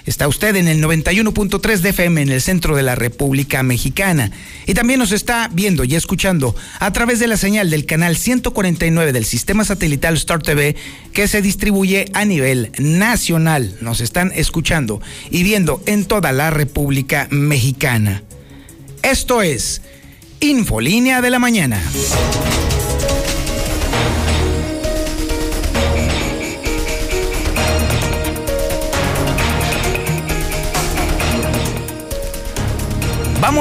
Está 0.08 0.30
usted 0.30 0.56
en 0.56 0.70
el 0.70 0.82
91.3 0.82 1.80
de 1.80 1.90
FM 1.90 2.22
en 2.22 2.30
el 2.30 2.42
centro 2.42 2.78
de 2.78 2.82
la 2.82 2.96
República 2.96 3.62
Mexicana. 3.62 4.32
Y 4.66 4.74
también 4.74 5.00
nos 5.00 5.12
está 5.12 5.50
viendo 5.52 5.84
y 5.84 5.96
escuchando 5.96 6.56
a 6.80 6.94
través 6.94 7.20
de 7.20 7.28
la 7.28 7.36
señal 7.36 7.70
del 7.70 7.86
canal 7.86 8.16
149 8.16 9.12
del 9.12 9.26
sistema 9.26 9.66
satelital 9.66 10.16
Star 10.16 10.42
TV 10.42 10.78
que 11.12 11.28
se 11.28 11.42
distribuye 11.42 12.06
a 12.14 12.24
nivel 12.24 12.72
nacional. 12.80 13.76
Nos 13.82 14.00
están 14.00 14.32
escuchando 14.34 15.02
y 15.30 15.44
viendo 15.44 15.84
en 15.86 16.06
toda 16.06 16.32
la 16.32 16.52
República 16.52 17.28
Mexicana. 17.30 18.24
Esto 19.04 19.42
es 19.42 19.82
Infolínea 20.40 21.20
de 21.22 21.32
la 21.32 21.40
Mañana. 21.40 21.82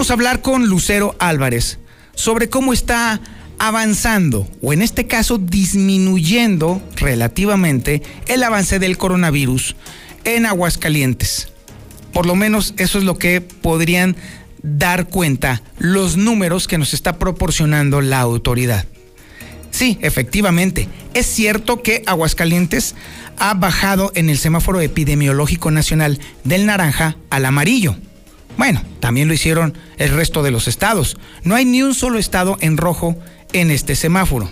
Vamos 0.06 0.20
a 0.20 0.22
hablar 0.22 0.40
con 0.40 0.68
Lucero 0.68 1.16
Álvarez 1.18 1.80
sobre 2.14 2.48
cómo 2.48 2.72
está 2.72 3.20
avanzando, 3.58 4.48
o 4.62 4.72
en 4.72 4.82
este 4.82 5.08
caso 5.08 5.36
disminuyendo 5.36 6.80
relativamente, 6.94 8.02
el 8.28 8.44
avance 8.44 8.78
del 8.78 8.98
coronavirus 8.98 9.74
en 10.22 10.46
Aguascalientes. 10.46 11.48
Por 12.12 12.24
lo 12.24 12.36
menos 12.36 12.74
eso 12.76 12.98
es 12.98 13.04
lo 13.04 13.18
que 13.18 13.40
podrían 13.40 14.14
dar 14.62 15.08
cuenta 15.08 15.60
los 15.78 16.16
números 16.16 16.68
que 16.68 16.78
nos 16.78 16.94
está 16.94 17.18
proporcionando 17.18 18.00
la 18.00 18.20
autoridad. 18.20 18.86
Sí, 19.72 19.98
efectivamente, 20.02 20.88
es 21.14 21.26
cierto 21.26 21.82
que 21.82 22.04
Aguascalientes 22.06 22.94
ha 23.38 23.54
bajado 23.54 24.12
en 24.14 24.30
el 24.30 24.38
semáforo 24.38 24.80
epidemiológico 24.80 25.72
nacional 25.72 26.20
del 26.44 26.64
naranja 26.64 27.16
al 27.28 27.44
amarillo. 27.44 27.96
Bueno, 28.56 28.82
también 29.00 29.28
lo 29.28 29.34
hicieron 29.34 29.76
el 29.98 30.10
resto 30.10 30.42
de 30.42 30.50
los 30.50 30.68
estados. 30.68 31.16
No 31.42 31.54
hay 31.54 31.64
ni 31.64 31.82
un 31.82 31.94
solo 31.94 32.18
estado 32.18 32.56
en 32.60 32.76
rojo 32.76 33.16
en 33.52 33.70
este 33.70 33.96
semáforo. 33.96 34.50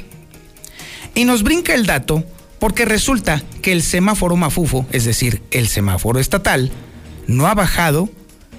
Y 1.15 1.25
nos 1.25 1.43
brinca 1.43 1.75
el 1.75 1.87
dato 1.87 2.25
porque 2.59 2.85
resulta 2.85 3.43
que 3.63 3.73
el 3.73 3.83
semáforo 3.83 4.37
Mafufo, 4.37 4.87
es 4.91 5.05
decir, 5.05 5.43
el 5.51 5.69
semáforo 5.69 6.19
estatal, 6.19 6.71
no 7.27 7.47
ha 7.47 7.55
bajado 7.55 8.09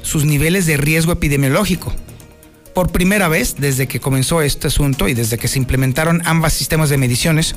sus 0.01 0.25
niveles 0.25 0.65
de 0.65 0.77
riesgo 0.77 1.11
epidemiológico. 1.11 1.93
Por 2.73 2.91
primera 2.91 3.27
vez 3.27 3.55
desde 3.57 3.87
que 3.87 3.99
comenzó 3.99 4.41
este 4.41 4.67
asunto 4.67 5.07
y 5.07 5.13
desde 5.13 5.37
que 5.37 5.47
se 5.47 5.59
implementaron 5.59 6.21
ambos 6.25 6.53
sistemas 6.53 6.89
de 6.89 6.97
mediciones, 6.97 7.55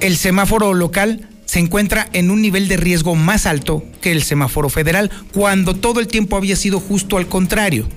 el 0.00 0.16
semáforo 0.16 0.74
local 0.74 1.28
se 1.48 1.60
encuentra 1.60 2.10
en 2.12 2.30
un 2.30 2.42
nivel 2.42 2.68
de 2.68 2.76
riesgo 2.76 3.14
más 3.14 3.46
alto 3.46 3.82
que 4.02 4.12
el 4.12 4.22
semáforo 4.22 4.68
federal, 4.68 5.10
cuando 5.32 5.74
todo 5.74 5.98
el 5.98 6.06
tiempo 6.06 6.36
había 6.36 6.56
sido 6.56 6.78
justo 6.78 7.16
al 7.16 7.26
contrario. 7.26 7.88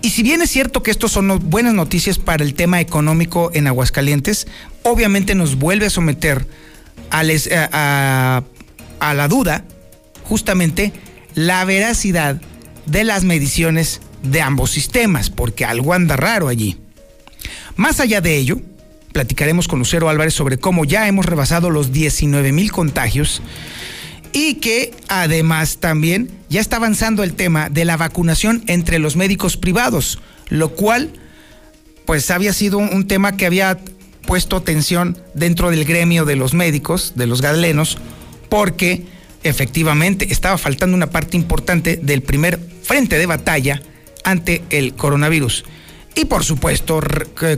Y 0.00 0.10
si 0.10 0.22
bien 0.22 0.40
es 0.40 0.48
cierto 0.48 0.84
que 0.84 0.92
estos 0.92 1.10
son 1.10 1.50
buenas 1.50 1.74
noticias 1.74 2.18
para 2.18 2.44
el 2.44 2.54
tema 2.54 2.80
económico 2.80 3.50
en 3.52 3.66
Aguascalientes, 3.66 4.46
obviamente 4.84 5.34
nos 5.34 5.56
vuelve 5.56 5.86
a 5.86 5.90
someter 5.90 6.46
a, 7.10 8.42
a 9.00 9.14
la 9.14 9.28
duda 9.28 9.64
justamente 10.22 10.92
la 11.34 11.64
veracidad 11.64 12.40
de 12.86 13.02
las 13.02 13.24
mediciones 13.24 14.00
de 14.22 14.40
ambos 14.40 14.70
sistemas, 14.70 15.30
porque 15.30 15.64
algo 15.64 15.92
anda 15.92 16.16
raro 16.16 16.46
allí. 16.46 16.78
Más 17.74 17.98
allá 17.98 18.20
de 18.20 18.36
ello, 18.36 18.60
platicaremos 19.14 19.68
con 19.68 19.78
Lucero 19.78 20.08
Álvarez 20.10 20.34
sobre 20.34 20.58
cómo 20.58 20.84
ya 20.84 21.06
hemos 21.06 21.24
rebasado 21.24 21.70
los 21.70 21.92
19 21.92 22.50
mil 22.50 22.72
contagios 22.72 23.40
y 24.32 24.54
que 24.54 24.92
además 25.08 25.78
también 25.78 26.30
ya 26.50 26.60
está 26.60 26.76
avanzando 26.76 27.22
el 27.22 27.34
tema 27.34 27.70
de 27.70 27.84
la 27.84 27.96
vacunación 27.96 28.64
entre 28.66 28.98
los 28.98 29.14
médicos 29.14 29.56
privados, 29.56 30.18
lo 30.48 30.70
cual 30.70 31.12
pues 32.04 32.30
había 32.32 32.52
sido 32.52 32.78
un 32.78 33.06
tema 33.06 33.36
que 33.36 33.46
había 33.46 33.78
puesto 34.26 34.62
tensión 34.62 35.16
dentro 35.32 35.70
del 35.70 35.84
gremio 35.84 36.24
de 36.24 36.34
los 36.34 36.52
médicos, 36.52 37.12
de 37.14 37.28
los 37.28 37.40
galenos, 37.40 37.98
porque 38.48 39.06
efectivamente 39.44 40.32
estaba 40.32 40.58
faltando 40.58 40.96
una 40.96 41.10
parte 41.10 41.36
importante 41.36 42.00
del 42.02 42.22
primer 42.22 42.58
frente 42.82 43.16
de 43.16 43.26
batalla 43.26 43.80
ante 44.24 44.64
el 44.70 44.94
coronavirus. 44.94 45.64
Y 46.14 46.26
por 46.26 46.44
supuesto, 46.44 47.00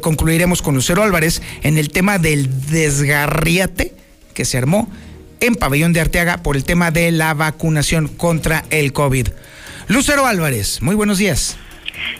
concluiremos 0.00 0.62
con 0.62 0.74
Lucero 0.74 1.02
Álvarez 1.02 1.42
en 1.62 1.76
el 1.76 1.90
tema 1.90 2.18
del 2.18 2.66
desgarriate 2.70 3.92
que 4.34 4.44
se 4.44 4.58
armó 4.58 4.88
en 5.40 5.54
Pabellón 5.54 5.92
de 5.92 6.00
Arteaga 6.00 6.38
por 6.38 6.56
el 6.56 6.64
tema 6.64 6.90
de 6.90 7.12
la 7.12 7.34
vacunación 7.34 8.08
contra 8.08 8.64
el 8.70 8.92
COVID. 8.92 9.28
Lucero 9.88 10.26
Álvarez, 10.26 10.80
muy 10.80 10.94
buenos 10.94 11.18
días. 11.18 11.58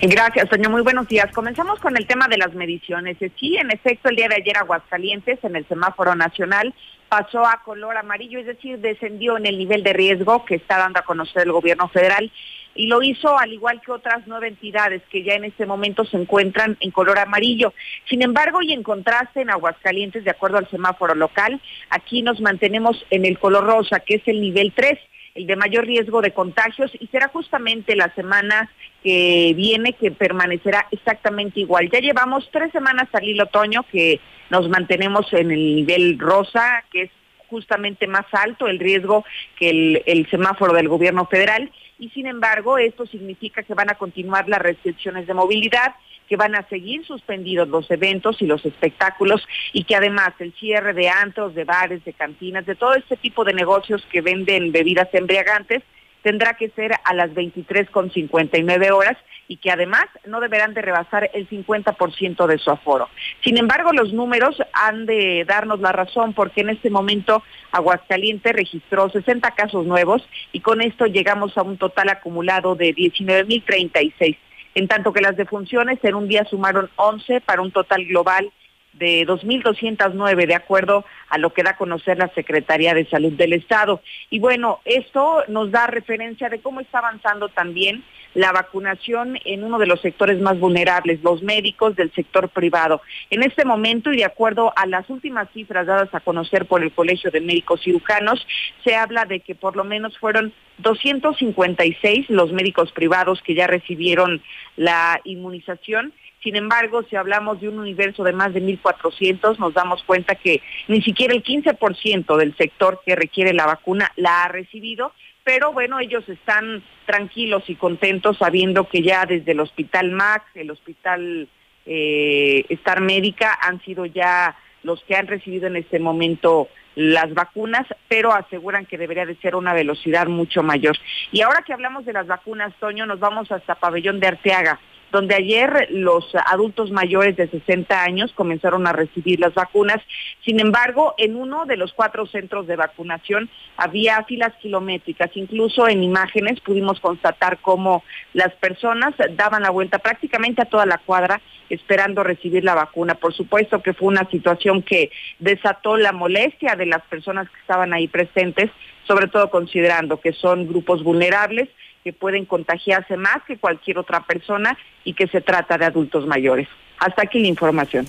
Gracias, 0.03 0.49
señor. 0.51 0.73
Muy 0.73 0.83
buenos 0.83 1.09
días. 1.09 1.33
Comenzamos 1.33 1.79
con 1.81 1.97
el 1.97 2.07
tema 2.07 2.29
de 2.29 2.39
las 2.39 2.55
mediciones. 2.55 3.17
Sí, 3.39 3.57
en 3.57 3.71
efecto, 3.71 4.09
el 4.09 4.17
día 4.17 4.29
de 4.29 4.37
ayer 4.37 4.57
Aguascalientes, 4.59 5.39
en 5.43 5.57
el 5.57 5.67
semáforo 5.69 6.15
nacional, 6.15 6.75
pasó 7.09 7.47
a 7.47 7.63
color 7.65 7.97
amarillo, 7.97 8.41
es 8.41 8.47
decir, 8.47 8.79
descendió 8.79 9.37
en 9.37 9.47
el 9.47 9.59
nivel 9.59 9.83
de 9.83 9.93
riesgo 9.93 10.45
que 10.45 10.57
está 10.57 10.79
dando 10.79 10.99
a 10.99 11.03
conocer 11.03 11.43
el 11.43 11.53
gobierno 11.53 11.89
federal 11.89 12.31
y 12.77 12.87
lo 12.87 13.03
hizo 13.03 13.39
al 13.39 13.53
igual 13.53 13.81
que 13.81 13.93
otras 13.93 14.23
nueve 14.27 14.49
entidades 14.49 15.03
que 15.11 15.23
ya 15.23 15.35
en 15.35 15.45
este 15.45 15.67
momento 15.67 16.05
se 16.05 16.17
encuentran 16.17 16.77
en 16.81 16.91
color 16.91 17.19
amarillo. 17.19 17.73
Sin 18.09 18.23
embargo, 18.23 18.63
y 18.63 18.73
en 18.73 18.83
contraste 18.83 19.41
en 19.41 19.51
Aguascalientes, 19.51 20.25
de 20.25 20.31
acuerdo 20.31 20.59
al 20.59 20.71
semáforo 20.71 21.15
local, 21.15 21.61
aquí 21.91 22.23
nos 22.23 22.41
mantenemos 22.41 23.05
en 23.11 23.25
el 23.25 23.39
color 23.39 23.65
rosa, 23.65 24.01
que 24.01 24.17
es 24.17 24.23
el 24.27 24.41
nivel 24.41 24.73
3 24.75 24.99
el 25.37 25.47
de 25.47 25.57
mayor 25.57 25.85
riesgo 25.85 26.23
de 26.23 26.33
contagios 26.33 26.91
y 26.99 27.07
será 27.09 27.29
justamente 27.29 27.95
la 27.95 28.13
semana 28.15 28.71
que 29.03 29.53
viene 29.55 29.93
que 29.93 30.11
permanecerá 30.11 30.87
exactamente 30.91 31.61
igual. 31.61 31.91
Ya 31.91 32.01
llevamos 32.01 32.49
tres 32.51 32.73
semanas 32.73 33.09
al 33.13 33.25
hilo 33.25 33.45
otoño 33.45 33.85
que 33.93 34.19
nos 34.51 34.69
mantenemos 34.69 35.31
en 35.33 35.51
el 35.51 35.77
nivel 35.77 36.19
rosa, 36.19 36.85
que 36.91 37.03
es 37.03 37.11
justamente 37.49 38.07
más 38.07 38.27
alto 38.33 38.67
el 38.67 38.79
riesgo 38.79 39.25
que 39.59 39.71
el, 39.71 40.03
el 40.07 40.29
semáforo 40.31 40.73
del 40.73 40.89
gobierno 40.89 41.27
federal 41.27 41.71
y 41.99 42.11
sin 42.11 42.27
embargo 42.27 42.79
esto 42.79 43.07
significa 43.07 43.63
que 43.63 43.75
van 43.75 43.91
a 43.91 43.95
continuar 43.95 44.49
las 44.49 44.61
restricciones 44.61 45.27
de 45.27 45.35
movilidad, 45.35 45.95
que 46.29 46.37
van 46.37 46.55
a 46.55 46.69
seguir 46.69 47.05
suspendidos 47.07 47.69
los 47.69 47.91
eventos 47.91 48.43
y 48.43 48.47
los 48.47 48.65
espectáculos 48.65 49.47
y 49.73 49.85
que 49.85 49.97
además 49.97 50.33
el 50.41 50.53
cierre 50.55 50.93
de 50.93 51.09
antros, 51.09 51.55
de 51.55 51.65
bares, 51.65 52.05
de 52.05 52.13
cantinas, 52.13 52.67
de 52.67 52.75
todo 52.75 52.95
este 52.95 53.17
tipo 53.17 53.45
de 53.45 53.55
negocios 53.55 54.05
que 54.11 54.21
venden 54.21 54.73
bebidas 54.73 55.09
embriagantes 55.13 55.83
tendrá 56.27 56.55
que 56.55 56.71
ser 56.71 56.91
a 57.05 57.15
las 57.15 57.33
23 57.35 57.89
con 57.91 58.11
59 58.11 58.91
horas 58.91 59.17
y 59.47 59.59
que 59.59 59.71
además 59.71 60.07
no 60.27 60.41
deberán 60.41 60.75
de 60.75 60.83
rebasar 60.83 61.31
el 61.33 61.49
50% 61.49 62.49
de 62.49 62.59
su 62.59 62.69
aforo. 62.69 63.09
Sin 63.45 63.57
embargo, 63.59 63.93
los 63.93 64.13
números 64.13 64.61
han 64.73 65.07
de 65.07 65.45
darnos 65.47 65.79
la 65.79 65.93
razón 65.93 66.33
porque 66.33 66.63
en 66.63 66.71
este 66.71 66.91
momento 66.91 67.45
Aguascalientes 67.71 68.53
registró 68.53 69.09
60 69.09 69.53
casos 69.53 69.87
nuevos 69.87 70.29
y 70.51 70.63
con 70.63 70.81
esto 70.81 71.07
llegamos 71.07 71.57
a 71.57 71.63
un 71.63 71.79
total 71.79 72.09
acumulado 72.09 72.75
de 72.75 72.93
19.036, 72.93 74.37
en 74.75 74.89
tanto 74.89 75.13
que 75.13 75.21
las 75.21 75.37
defunciones 75.37 76.01
en 76.03 76.17
un 76.17 76.27
día 76.27 76.45
sumaron 76.47 76.91
11 76.97 77.41
para 77.43 77.63
un 77.63 77.71
total 77.71 78.05
global 78.05 78.51
de 78.99 79.27
2.209, 79.27 80.47
de 80.47 80.55
acuerdo 80.55 81.05
a 81.29 81.39
lo 81.39 81.53
que 81.53 81.63
da 81.63 81.71
a 81.71 81.77
conocer 81.77 82.19
la 82.19 82.29
Secretaría 82.35 82.95
de 82.95 83.07
Salud 83.07 83.33
del 83.33 83.53
Estado. 83.53 84.01
Y 84.31 84.39
bueno, 84.39 84.81
esto 84.85 85.45
nos 85.49 85.71
da 85.71 85.87
referencia 85.87 86.49
de 86.49 86.61
cómo 86.61 86.81
está 86.81 86.99
avanzando 86.99 87.49
también 87.49 88.05
la 88.35 88.53
vacunación 88.53 89.39
en 89.47 89.65
uno 89.65 89.79
de 89.79 89.87
los 89.87 90.03
sectores 90.03 90.39
más 90.41 90.61
vulnerables, 90.61 91.23
los 91.23 91.43
médicos 91.43 91.97
del 91.97 92.13
sector 92.13 92.51
privado. 92.51 93.01
En 93.31 93.43
este 93.43 93.65
momento, 93.65 94.13
y 94.13 94.19
de 94.19 94.27
acuerdo 94.27 94.75
a 94.77 94.85
las 94.87 95.09
últimas 95.09 95.49
cifras 95.55 95.87
dadas 95.87 96.15
a 96.15 96.21
conocer 96.21 96.67
por 96.67 96.83
el 96.83 96.93
Colegio 96.93 97.31
de 97.31 97.41
Médicos 97.41 97.81
Cirujanos, 97.83 98.47
se 98.85 98.95
habla 98.95 99.25
de 99.25 99.41
que 99.41 99.55
por 99.55 99.75
lo 99.75 99.85
menos 99.85 100.19
fueron 100.19 100.53
256 100.79 102.29
los 102.29 102.53
médicos 102.53 102.93
privados 102.93 103.41
que 103.41 103.55
ya 103.55 103.67
recibieron 103.67 104.43
la 104.77 105.19
inmunización 105.25 106.13
sin 106.47 106.55
embargo, 106.55 107.03
si 107.11 107.17
hablamos 107.17 107.61
de 107.61 107.69
un 107.69 107.81
universo 107.81 108.23
de 108.23 108.33
más 108.33 108.55
de 108.55 108.63
1.400, 108.63 109.59
nos 109.59 109.75
damos 109.75 110.05
cuenta 110.05 110.37
que 110.37 110.63
ni 110.87 111.03
siquiera 111.03 111.35
el 111.35 111.43
15% 111.43 112.37
del 112.37 112.57
sector 112.57 113.01
que 113.05 113.17
requiere 113.17 113.53
la 113.53 113.67
vacuna 113.67 114.13
la 114.15 114.45
ha 114.45 114.49
recibido, 114.49 115.11
pero 115.43 115.73
bueno, 115.73 115.99
ellos 115.99 116.23
están 116.29 116.85
tranquilos 117.05 117.65
y 117.67 117.75
contentos 117.75 118.39
sabiendo 118.39 118.89
que 118.89 119.03
ya 119.03 119.27
desde 119.27 119.51
el 119.51 119.59
Hospital 119.59 120.13
Max, 120.13 120.45
el 120.55 120.71
Hospital 120.71 121.49
eh, 121.85 122.65
Star 122.69 123.01
Médica, 123.01 123.59
han 123.61 123.83
sido 123.83 124.07
ya 124.07 124.57
los 124.85 125.03
que 125.03 125.17
han 125.17 125.27
recibido 125.27 125.67
en 125.67 125.75
este 125.75 125.99
momento 125.99 126.69
las 126.95 127.35
vacunas, 127.35 127.89
pero 128.07 128.33
aseguran 128.33 128.87
que 128.87 128.99
debería 128.99 129.27
de 129.27 129.35
ser 129.39 129.57
una 129.57 129.75
velocidad 129.75 130.29
mucho 130.29 130.63
mayor. 130.63 130.97
Y 131.33 131.41
ahora 131.41 131.63
que 131.63 131.73
hablamos 131.73 132.05
de 132.05 132.13
las 132.13 132.29
vacunas, 132.29 132.73
Toño, 132.79 133.05
nos 133.05 133.19
vamos 133.19 133.51
hasta 133.51 133.75
Pabellón 133.75 134.21
de 134.21 134.29
Arteaga 134.29 134.79
donde 135.17 135.35
ayer 135.35 135.89
los 135.93 136.27
adultos 136.45 136.91
mayores 136.91 137.37
de 137.37 137.49
60 137.49 138.03
años 138.03 138.35
comenzaron 138.35 138.87
a 138.87 138.93
recibir 138.93 139.41
las 139.41 139.55
vacunas. 139.55 140.03
Sin 140.45 140.61
embargo, 140.61 141.15
en 141.17 141.37
uno 141.37 141.65
de 141.65 141.79
los 141.79 141.95
cuatro 141.95 142.27
centros 142.27 142.67
de 142.67 142.77
vacunación 142.77 143.49
había 143.79 144.23
filas 144.25 144.53
kilométricas. 144.61 145.31
Incluso 145.35 145.89
en 145.89 146.03
imágenes 146.03 146.61
pudimos 146.61 147.01
constatar 147.01 147.61
cómo 147.63 148.05
las 148.35 148.53
personas 148.57 149.15
daban 149.37 149.63
la 149.63 149.71
vuelta 149.71 150.01
prácticamente 150.01 150.61
a 150.61 150.67
toda 150.67 150.85
la 150.85 150.99
cuadra 150.99 151.41
esperando 151.71 152.23
recibir 152.23 152.63
la 152.63 152.75
vacuna. 152.75 153.15
Por 153.15 153.33
supuesto 153.33 153.81
que 153.81 153.95
fue 153.95 154.09
una 154.09 154.29
situación 154.29 154.83
que 154.83 155.11
desató 155.39 155.97
la 155.97 156.13
molestia 156.13 156.77
de 156.77 156.85
las 156.85 157.01
personas 157.05 157.49
que 157.49 157.59
estaban 157.59 157.95
ahí 157.95 158.07
presentes, 158.07 158.71
sobre 159.07 159.29
todo 159.29 159.49
considerando 159.49 160.21
que 160.21 160.35
son 160.35 160.69
grupos 160.69 161.03
vulnerables 161.03 161.71
que 162.07 162.13
pueden 162.13 162.45
contagiarse 162.45 163.17
más 163.17 163.39
que 163.49 163.59
cualquier 163.59 163.99
otra 163.99 164.25
persona 164.25 164.79
y 165.03 165.15
que 165.15 165.27
se 165.27 165.41
trata 165.41 165.77
de 165.77 165.87
adultos 165.87 166.25
mayores. 166.25 166.69
Hasta 167.01 167.23
aquí 167.23 167.41
la 167.41 167.49
información. 167.49 168.07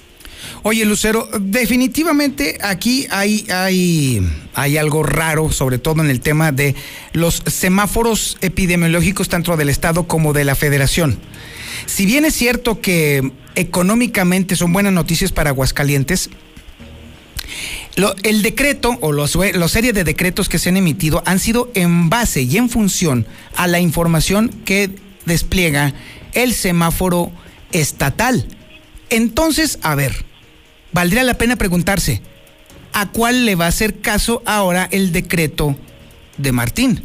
Oye, 0.61 0.85
Lucero, 0.85 1.27
definitivamente 1.39 2.59
aquí 2.61 3.07
hay, 3.09 3.47
hay, 3.49 4.21
hay 4.53 4.77
algo 4.77 5.01
raro, 5.01 5.51
sobre 5.51 5.79
todo 5.79 6.03
en 6.03 6.11
el 6.11 6.21
tema 6.21 6.51
de 6.51 6.75
los 7.13 7.41
semáforos 7.47 8.37
epidemiológicos 8.41 9.29
tanto 9.29 9.57
del 9.57 9.69
Estado 9.69 10.07
como 10.07 10.31
de 10.31 10.43
la 10.43 10.53
Federación. 10.53 11.17
Si 11.87 12.05
bien 12.05 12.23
es 12.23 12.35
cierto 12.35 12.81
que 12.81 13.31
económicamente 13.55 14.55
son 14.55 14.73
buenas 14.73 14.93
noticias 14.93 15.31
para 15.31 15.49
Aguascalientes, 15.49 16.29
el 18.23 18.43
decreto 18.43 18.97
o 19.01 19.11
los, 19.11 19.35
los 19.35 19.71
series 19.71 19.93
de 19.93 20.03
decretos 20.03 20.49
que 20.49 20.59
se 20.59 20.69
han 20.69 20.77
emitido 20.77 21.23
han 21.25 21.39
sido 21.39 21.71
en 21.73 22.09
base 22.09 22.43
y 22.43 22.57
en 22.57 22.69
función 22.69 23.25
a 23.55 23.65
la 23.65 23.79
información 23.79 24.49
que 24.65 24.91
despliega 25.25 25.93
el 26.33 26.53
semáforo 26.53 27.31
estatal. 27.71 28.47
Entonces, 29.09 29.79
a 29.81 29.95
ver, 29.95 30.13
valdría 30.91 31.23
la 31.23 31.35
pena 31.35 31.55
preguntarse, 31.55 32.21
¿a 32.93 33.09
cuál 33.09 33.45
le 33.45 33.55
va 33.55 33.65
a 33.65 33.69
hacer 33.69 33.99
caso 33.99 34.43
ahora 34.45 34.87
el 34.91 35.11
decreto 35.11 35.75
de 36.37 36.51
Martín? 36.51 37.01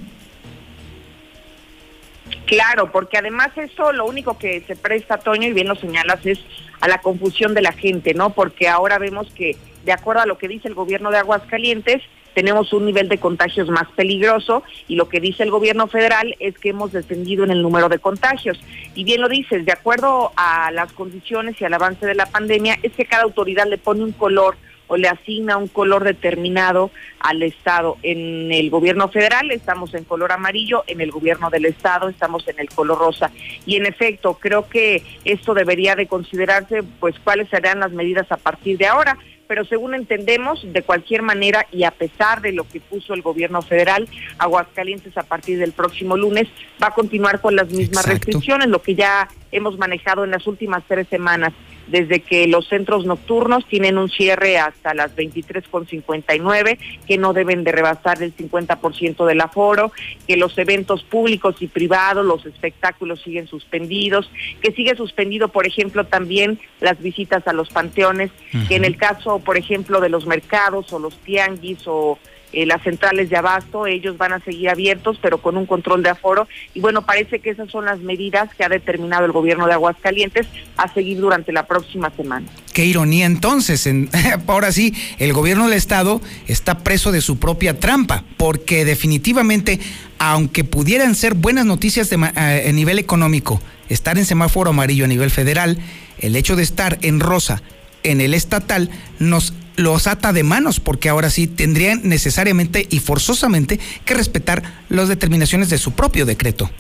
Claro, 2.47 2.93
porque 2.93 3.17
además 3.17 3.51
eso 3.57 3.93
lo 3.93 4.05
único 4.05 4.37
que 4.37 4.63
se 4.67 4.77
presta, 4.77 5.19
Toño, 5.19 5.49
y 5.49 5.53
bien 5.53 5.69
lo 5.69 5.75
señalas, 5.75 6.25
es 6.27 6.39
a 6.81 6.89
la 6.89 6.99
confusión 6.99 7.55
de 7.55 7.63
la 7.63 7.73
gente, 7.73 8.13
¿no? 8.13 8.31
Porque 8.31 8.69
ahora 8.69 8.99
vemos 8.99 9.29
que, 9.35 9.57
de 9.85 9.93
acuerdo 9.93 10.23
a 10.23 10.27
lo 10.27 10.39
que 10.39 10.49
dice 10.49 10.69
el 10.69 10.75
gobierno 10.75 11.11
de 11.11 11.19
Aguascalientes, 11.19 12.03
tenemos 12.35 12.73
un 12.73 12.87
nivel 12.87 13.09
de 13.09 13.19
contagios 13.19 13.69
más 13.69 13.89
peligroso 13.95 14.63
y 14.89 14.97
lo 14.97 15.09
que 15.09 15.21
dice 15.21 15.43
el 15.43 15.51
gobierno 15.51 15.87
federal 15.87 16.35
es 16.41 16.59
que 16.59 16.71
hemos 16.71 16.93
descendido 16.93 17.45
en 17.45 17.51
el 17.51 17.63
número 17.63 17.89
de 17.89 17.99
contagios. 17.99 18.59
Y 18.95 19.05
bien 19.05 19.21
lo 19.21 19.29
dices, 19.29 19.65
de 19.65 19.73
acuerdo 19.73 20.33
a 20.37 20.71
las 20.71 20.93
condiciones 20.93 21.61
y 21.61 21.65
al 21.65 21.75
avance 21.75 22.07
de 22.07 22.15
la 22.15 22.27
pandemia, 22.27 22.79
es 22.83 22.93
que 22.93 23.05
cada 23.05 23.25
autoridad 23.25 23.67
le 23.67 23.79
pone 23.79 24.03
un 24.03 24.13
color 24.13 24.57
o 24.89 24.97
le 24.97 25.09
asigna 25.09 25.57
un 25.57 25.69
color 25.69 26.05
determinado 26.05 26.91
al 27.21 27.43
Estado. 27.43 27.97
En 28.03 28.53
el 28.53 28.69
gobierno 28.69 29.09
federal 29.09 29.51
estamos 29.51 29.95
en 29.95 30.05
color 30.05 30.33
amarillo, 30.33 30.85
en 30.87 31.01
el 31.01 31.11
gobierno 31.11 31.49
del 31.49 31.65
Estado 31.65 32.09
estamos 32.09 32.47
en 32.49 32.59
el 32.59 32.69
color 32.69 32.99
rosa. 32.99 33.31
Y 33.65 33.77
en 33.77 33.87
efecto, 33.87 34.35
creo 34.35 34.69
que 34.69 35.03
esto 35.25 35.55
debería 35.55 35.97
de 35.97 36.07
considerarse, 36.07 36.83
pues, 37.01 37.19
cuáles 37.21 37.49
serán 37.49 37.81
las 37.81 37.93
medidas 37.93 38.31
a 38.31 38.37
partir 38.37 38.77
de 38.77 38.87
ahora 38.87 39.17
pero 39.53 39.67
según 39.67 39.95
entendemos, 39.95 40.63
de 40.65 40.81
cualquier 40.81 41.21
manera 41.21 41.67
y 41.71 41.85
a 41.85 41.91
pesar 41.91 42.41
de 42.41 42.53
lo 42.53 42.65
que 42.67 42.81
puso 42.81 43.13
el 43.13 43.21
gobierno 43.21 43.61
federal, 43.61 44.09
Aguascalientes 44.39 45.15
a 45.19 45.25
partir 45.25 45.59
del 45.59 45.73
próximo 45.73 46.17
lunes 46.17 46.49
va 46.83 46.87
a 46.87 46.95
continuar 46.95 47.43
con 47.43 47.55
las 47.55 47.69
mismas 47.69 48.07
restricciones, 48.07 48.69
lo 48.69 48.81
que 48.81 48.95
ya 48.95 49.29
hemos 49.51 49.77
manejado 49.77 50.25
en 50.25 50.31
las 50.31 50.47
últimas 50.47 50.83
tres 50.89 51.07
semanas 51.09 51.53
desde 51.87 52.21
que 52.21 52.47
los 52.47 52.69
centros 52.69 53.05
nocturnos 53.05 53.67
tienen 53.67 53.99
un 53.99 54.09
cierre 54.09 54.59
hasta 54.59 54.95
las 54.95 55.15
23.59, 55.17 56.79
que 57.07 57.19
no 57.19 57.33
deben 57.33 57.65
de 57.65 57.73
rebasar 57.73 58.23
el 58.23 58.35
50% 58.35 59.27
del 59.27 59.41
aforo, 59.41 59.93
que 60.27 60.37
los 60.37 60.57
eventos 60.59 61.03
públicos 61.03 61.57
y 61.61 61.67
privados, 61.67 62.25
los 62.25 62.47
espectáculos 62.47 63.23
siguen 63.23 63.47
suspendidos, 63.47 64.31
que 64.61 64.73
sigue 64.73 64.97
suspendido, 64.97 65.49
por 65.49 65.67
ejemplo, 65.67 66.05
también 66.05 66.59
las 66.81 67.01
visitas 67.01 67.47
a 67.47 67.53
los 67.53 67.71
panteones, 67.71 68.31
que 68.69 68.77
en 68.77 68.85
el 68.85 68.97
caso, 68.97 69.39
por 69.39 69.57
ejemplo, 69.57 70.01
de 70.01 70.09
los 70.09 70.27
mercados 70.27 70.93
o 70.93 70.99
los 70.99 71.17
tianguis 71.19 71.87
o 71.87 72.19
eh, 72.53 72.67
las 72.67 72.83
centrales 72.83 73.31
de 73.31 73.37
abasto, 73.37 73.87
ellos 73.87 74.19
van 74.19 74.33
a 74.33 74.41
seguir 74.41 74.69
abiertos, 74.69 75.19
pero 75.21 75.39
con 75.39 75.57
un 75.57 75.67
control 75.67 76.03
de 76.03 76.11
aforo. 76.11 76.49
Y 76.75 76.81
bueno, 76.81 77.07
parece 77.07 77.41
que 77.41 77.51
esas 77.51 77.71
son 77.71 77.85
las 77.85 78.01
medidas 78.01 78.55
que 78.55 78.65
ha 78.65 78.69
determinado 78.69 79.25
el 79.25 79.33
gobierno 79.33 79.67
de 79.67 79.75
Aguascalientes 79.75 80.47
a 80.77 80.93
seguir 80.93 81.19
durante 81.19 81.53
la 81.53 81.67
próxima 81.67 82.11
semana. 82.11 82.47
Qué 82.73 82.85
ironía 82.85 83.27
entonces. 83.27 83.89
ahora 84.47 84.73
sí, 84.73 84.95
el 85.19 85.33
gobierno 85.33 85.65
del 85.65 85.75
Estado 85.75 86.21
está 86.47 86.79
preso 86.79 87.13
de 87.13 87.21
su 87.21 87.39
propia 87.39 87.79
trampa, 87.79 88.25
porque 88.37 88.85
definitivamente, 88.85 89.81
aunque 90.19 90.65
pudieran 90.65 91.15
ser 91.15 91.35
buenas 91.35 91.67
noticias 91.67 92.11
de, 92.11 92.17
eh, 92.17 92.69
a 92.69 92.73
nivel 92.73 92.99
económico, 92.99 93.61
estar 93.89 94.19
en 94.19 94.25
semáforo 94.25 94.71
amarillo 94.71 95.05
a 95.05 95.09
nivel 95.09 95.31
federal, 95.31 95.79
el 96.19 96.37
hecho 96.37 96.57
de 96.57 96.63
estar 96.63 96.99
en 97.03 97.21
rosa 97.21 97.63
en 98.03 98.21
el 98.21 98.35
estatal 98.35 98.91
nos 99.19 99.55
los 99.77 100.07
ata 100.07 100.33
de 100.33 100.43
manos, 100.43 100.81
porque 100.81 101.09
ahora 101.09 101.31
sí 101.31 101.47
tendrían 101.47 102.01
necesariamente 102.05 102.87
y 102.91 103.01
forzosamente 103.01 103.79
que 104.05 104.15
respetar 104.15 104.63
las 104.89 105.09
determinaciones 105.09 105.71
de 105.71 105.79
su 105.79 105.93
propio 105.93 106.27
decreto. 106.27 106.71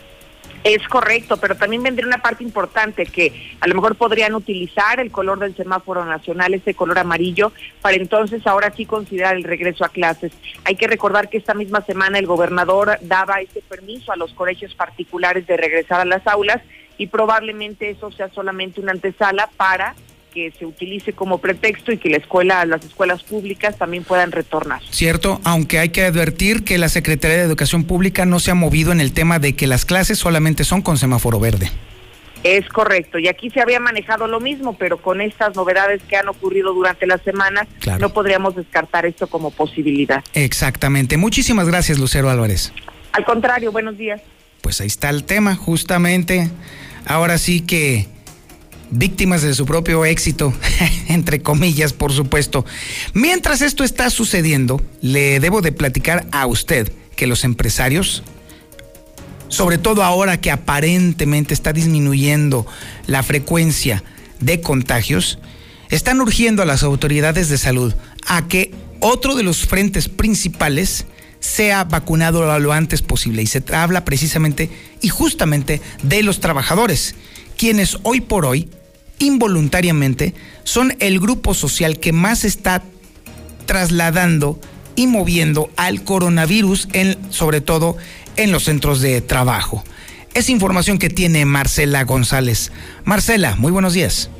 Es 0.64 0.86
correcto, 0.86 1.38
pero 1.38 1.56
también 1.56 1.82
vendría 1.82 2.06
una 2.06 2.22
parte 2.22 2.44
importante 2.44 3.04
que 3.06 3.56
a 3.60 3.66
lo 3.66 3.74
mejor 3.74 3.96
podrían 3.96 4.34
utilizar 4.34 5.00
el 5.00 5.10
color 5.10 5.40
del 5.40 5.56
semáforo 5.56 6.04
nacional, 6.04 6.54
ese 6.54 6.74
color 6.74 7.00
amarillo, 7.00 7.52
para 7.80 7.96
entonces 7.96 8.46
ahora 8.46 8.72
sí 8.76 8.86
considerar 8.86 9.34
el 9.34 9.42
regreso 9.42 9.84
a 9.84 9.88
clases. 9.88 10.30
Hay 10.64 10.76
que 10.76 10.86
recordar 10.86 11.28
que 11.28 11.38
esta 11.38 11.54
misma 11.54 11.80
semana 11.80 12.20
el 12.20 12.26
gobernador 12.26 12.98
daba 13.00 13.40
ese 13.40 13.60
permiso 13.62 14.12
a 14.12 14.16
los 14.16 14.34
colegios 14.34 14.72
particulares 14.76 15.48
de 15.48 15.56
regresar 15.56 16.00
a 16.00 16.04
las 16.04 16.24
aulas 16.28 16.62
y 16.96 17.08
probablemente 17.08 17.90
eso 17.90 18.12
sea 18.12 18.28
solamente 18.28 18.80
una 18.80 18.92
antesala 18.92 19.50
para 19.56 19.96
que 20.32 20.52
se 20.58 20.66
utilice 20.66 21.12
como 21.12 21.38
pretexto 21.38 21.92
y 21.92 21.98
que 21.98 22.10
la 22.10 22.16
escuela, 22.16 22.64
las 22.64 22.84
escuelas 22.84 23.22
públicas 23.22 23.76
también 23.78 24.04
puedan 24.04 24.32
retornar. 24.32 24.80
Cierto, 24.90 25.40
aunque 25.44 25.78
hay 25.78 25.90
que 25.90 26.04
advertir 26.04 26.64
que 26.64 26.78
la 26.78 26.88
Secretaría 26.88 27.36
de 27.36 27.44
Educación 27.44 27.84
Pública 27.84 28.24
no 28.26 28.40
se 28.40 28.50
ha 28.50 28.54
movido 28.54 28.92
en 28.92 29.00
el 29.00 29.12
tema 29.12 29.38
de 29.38 29.54
que 29.54 29.66
las 29.66 29.84
clases 29.84 30.18
solamente 30.18 30.64
son 30.64 30.82
con 30.82 30.98
semáforo 30.98 31.38
verde. 31.38 31.70
Es 32.42 32.68
correcto, 32.70 33.20
y 33.20 33.28
aquí 33.28 33.50
se 33.50 33.60
había 33.60 33.78
manejado 33.78 34.26
lo 34.26 34.40
mismo, 34.40 34.76
pero 34.76 34.96
con 35.00 35.20
estas 35.20 35.54
novedades 35.54 36.02
que 36.02 36.16
han 36.16 36.28
ocurrido 36.28 36.74
durante 36.74 37.06
la 37.06 37.18
semana, 37.18 37.68
no 38.00 38.12
podríamos 38.12 38.56
descartar 38.56 39.06
esto 39.06 39.28
como 39.28 39.52
posibilidad. 39.52 40.24
Exactamente. 40.34 41.16
Muchísimas 41.16 41.68
gracias, 41.68 42.00
Lucero 42.00 42.30
Álvarez. 42.30 42.72
Al 43.12 43.24
contrario, 43.24 43.70
buenos 43.70 43.96
días. 43.96 44.20
Pues 44.60 44.80
ahí 44.80 44.88
está 44.88 45.10
el 45.10 45.22
tema, 45.22 45.54
justamente. 45.54 46.50
Ahora 47.06 47.38
sí 47.38 47.60
que 47.60 48.08
víctimas 48.92 49.42
de 49.42 49.54
su 49.54 49.66
propio 49.66 50.04
éxito, 50.04 50.52
entre 51.08 51.42
comillas, 51.42 51.92
por 51.92 52.12
supuesto. 52.12 52.64
Mientras 53.14 53.62
esto 53.62 53.82
está 53.82 54.10
sucediendo, 54.10 54.80
le 55.00 55.40
debo 55.40 55.62
de 55.62 55.72
platicar 55.72 56.26
a 56.30 56.46
usted 56.46 56.92
que 57.16 57.26
los 57.26 57.44
empresarios, 57.44 58.22
sobre 59.48 59.78
todo 59.78 60.02
ahora 60.02 60.40
que 60.40 60.50
aparentemente 60.50 61.54
está 61.54 61.72
disminuyendo 61.72 62.66
la 63.06 63.22
frecuencia 63.22 64.04
de 64.40 64.60
contagios, 64.60 65.38
están 65.90 66.20
urgiendo 66.20 66.62
a 66.62 66.66
las 66.66 66.82
autoridades 66.82 67.48
de 67.48 67.58
salud 67.58 67.94
a 68.26 68.46
que 68.48 68.72
otro 69.00 69.34
de 69.34 69.42
los 69.42 69.66
frentes 69.66 70.08
principales 70.08 71.06
sea 71.40 71.84
vacunado 71.84 72.58
lo 72.58 72.72
antes 72.72 73.02
posible. 73.02 73.42
Y 73.42 73.46
se 73.46 73.62
habla 73.74 74.04
precisamente 74.04 74.70
y 75.00 75.08
justamente 75.08 75.80
de 76.02 76.22
los 76.22 76.40
trabajadores, 76.40 77.14
quienes 77.56 77.98
hoy 78.04 78.20
por 78.20 78.46
hoy 78.46 78.68
involuntariamente 79.22 80.34
son 80.64 80.94
el 80.98 81.20
grupo 81.20 81.54
social 81.54 81.98
que 81.98 82.12
más 82.12 82.44
está 82.44 82.82
trasladando 83.66 84.58
y 84.96 85.06
moviendo 85.06 85.70
al 85.76 86.04
coronavirus, 86.04 86.88
en, 86.92 87.16
sobre 87.32 87.60
todo 87.60 87.96
en 88.36 88.52
los 88.52 88.64
centros 88.64 89.00
de 89.00 89.20
trabajo. 89.20 89.84
Es 90.34 90.50
información 90.50 90.98
que 90.98 91.08
tiene 91.08 91.44
Marcela 91.44 92.04
González. 92.04 92.72
Marcela, 93.04 93.54
muy 93.56 93.70
buenos 93.70 93.94
días. 93.94 94.30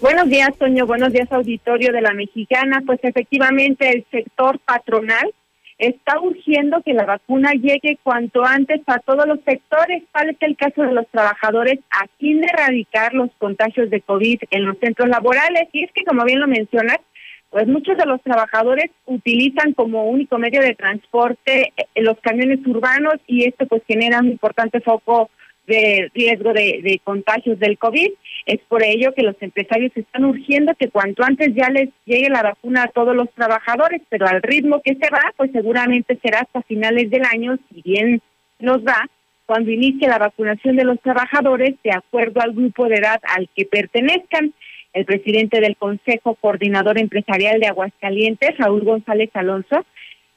Buenos 0.00 0.28
días, 0.28 0.50
Toño. 0.58 0.86
Buenos 0.86 1.12
días, 1.12 1.30
auditorio 1.30 1.92
de 1.92 2.02
la 2.02 2.12
Mexicana. 2.12 2.82
Pues 2.84 3.00
efectivamente 3.02 3.88
el 3.90 4.06
sector 4.10 4.58
patronal 4.60 5.32
está 5.82 6.20
urgiendo 6.20 6.80
que 6.82 6.94
la 6.94 7.04
vacuna 7.04 7.52
llegue 7.54 7.98
cuanto 8.04 8.44
antes 8.44 8.80
a 8.86 9.00
todos 9.00 9.26
los 9.26 9.40
sectores, 9.44 10.04
tal 10.12 10.30
es 10.30 10.36
el 10.40 10.56
caso 10.56 10.82
de 10.82 10.92
los 10.92 11.08
trabajadores, 11.08 11.80
a 11.90 12.06
fin 12.18 12.40
de 12.40 12.46
erradicar 12.46 13.14
los 13.14 13.30
contagios 13.38 13.90
de 13.90 14.00
COVID 14.00 14.38
en 14.50 14.64
los 14.64 14.78
centros 14.78 15.08
laborales. 15.08 15.68
Y 15.72 15.82
es 15.82 15.90
que, 15.92 16.04
como 16.04 16.24
bien 16.24 16.38
lo 16.38 16.46
mencionas, 16.46 16.98
pues 17.50 17.66
muchos 17.66 17.96
de 17.98 18.06
los 18.06 18.22
trabajadores 18.22 18.90
utilizan 19.06 19.72
como 19.72 20.08
único 20.08 20.38
medio 20.38 20.60
de 20.60 20.76
transporte 20.76 21.72
eh, 21.76 21.86
los 21.96 22.18
camiones 22.20 22.64
urbanos 22.64 23.16
y 23.26 23.44
esto 23.44 23.66
pues 23.66 23.82
genera 23.86 24.20
un 24.20 24.28
importante 24.28 24.80
foco 24.80 25.30
de 25.66 26.10
riesgo 26.14 26.52
de, 26.52 26.80
de, 26.82 27.00
contagios 27.04 27.58
del 27.58 27.78
COVID. 27.78 28.10
Es 28.46 28.60
por 28.68 28.82
ello 28.82 29.12
que 29.14 29.22
los 29.22 29.36
empresarios 29.40 29.92
están 29.94 30.24
urgiendo 30.24 30.74
que 30.74 30.88
cuanto 30.88 31.22
antes 31.22 31.54
ya 31.54 31.68
les 31.68 31.90
llegue 32.04 32.28
la 32.28 32.42
vacuna 32.42 32.84
a 32.84 32.88
todos 32.88 33.14
los 33.14 33.30
trabajadores, 33.32 34.02
pero 34.08 34.26
al 34.26 34.42
ritmo 34.42 34.82
que 34.82 34.94
se 34.94 35.10
va, 35.10 35.32
pues 35.36 35.52
seguramente 35.52 36.18
será 36.22 36.40
hasta 36.40 36.62
finales 36.62 37.10
del 37.10 37.24
año, 37.24 37.58
si 37.68 37.82
bien 37.82 38.20
nos 38.58 38.78
va, 38.84 39.08
cuando 39.46 39.70
inicie 39.70 40.08
la 40.08 40.18
vacunación 40.18 40.76
de 40.76 40.84
los 40.84 41.00
trabajadores 41.00 41.74
de 41.84 41.92
acuerdo 41.92 42.40
al 42.40 42.52
grupo 42.52 42.88
de 42.88 42.96
edad 42.96 43.20
al 43.22 43.48
que 43.54 43.66
pertenezcan. 43.66 44.54
El 44.92 45.06
presidente 45.06 45.60
del 45.60 45.76
Consejo 45.76 46.34
Coordinador 46.34 46.98
Empresarial 46.98 47.60
de 47.60 47.66
Aguascalientes, 47.66 48.58
Raúl 48.58 48.84
González 48.84 49.30
Alonso, 49.32 49.86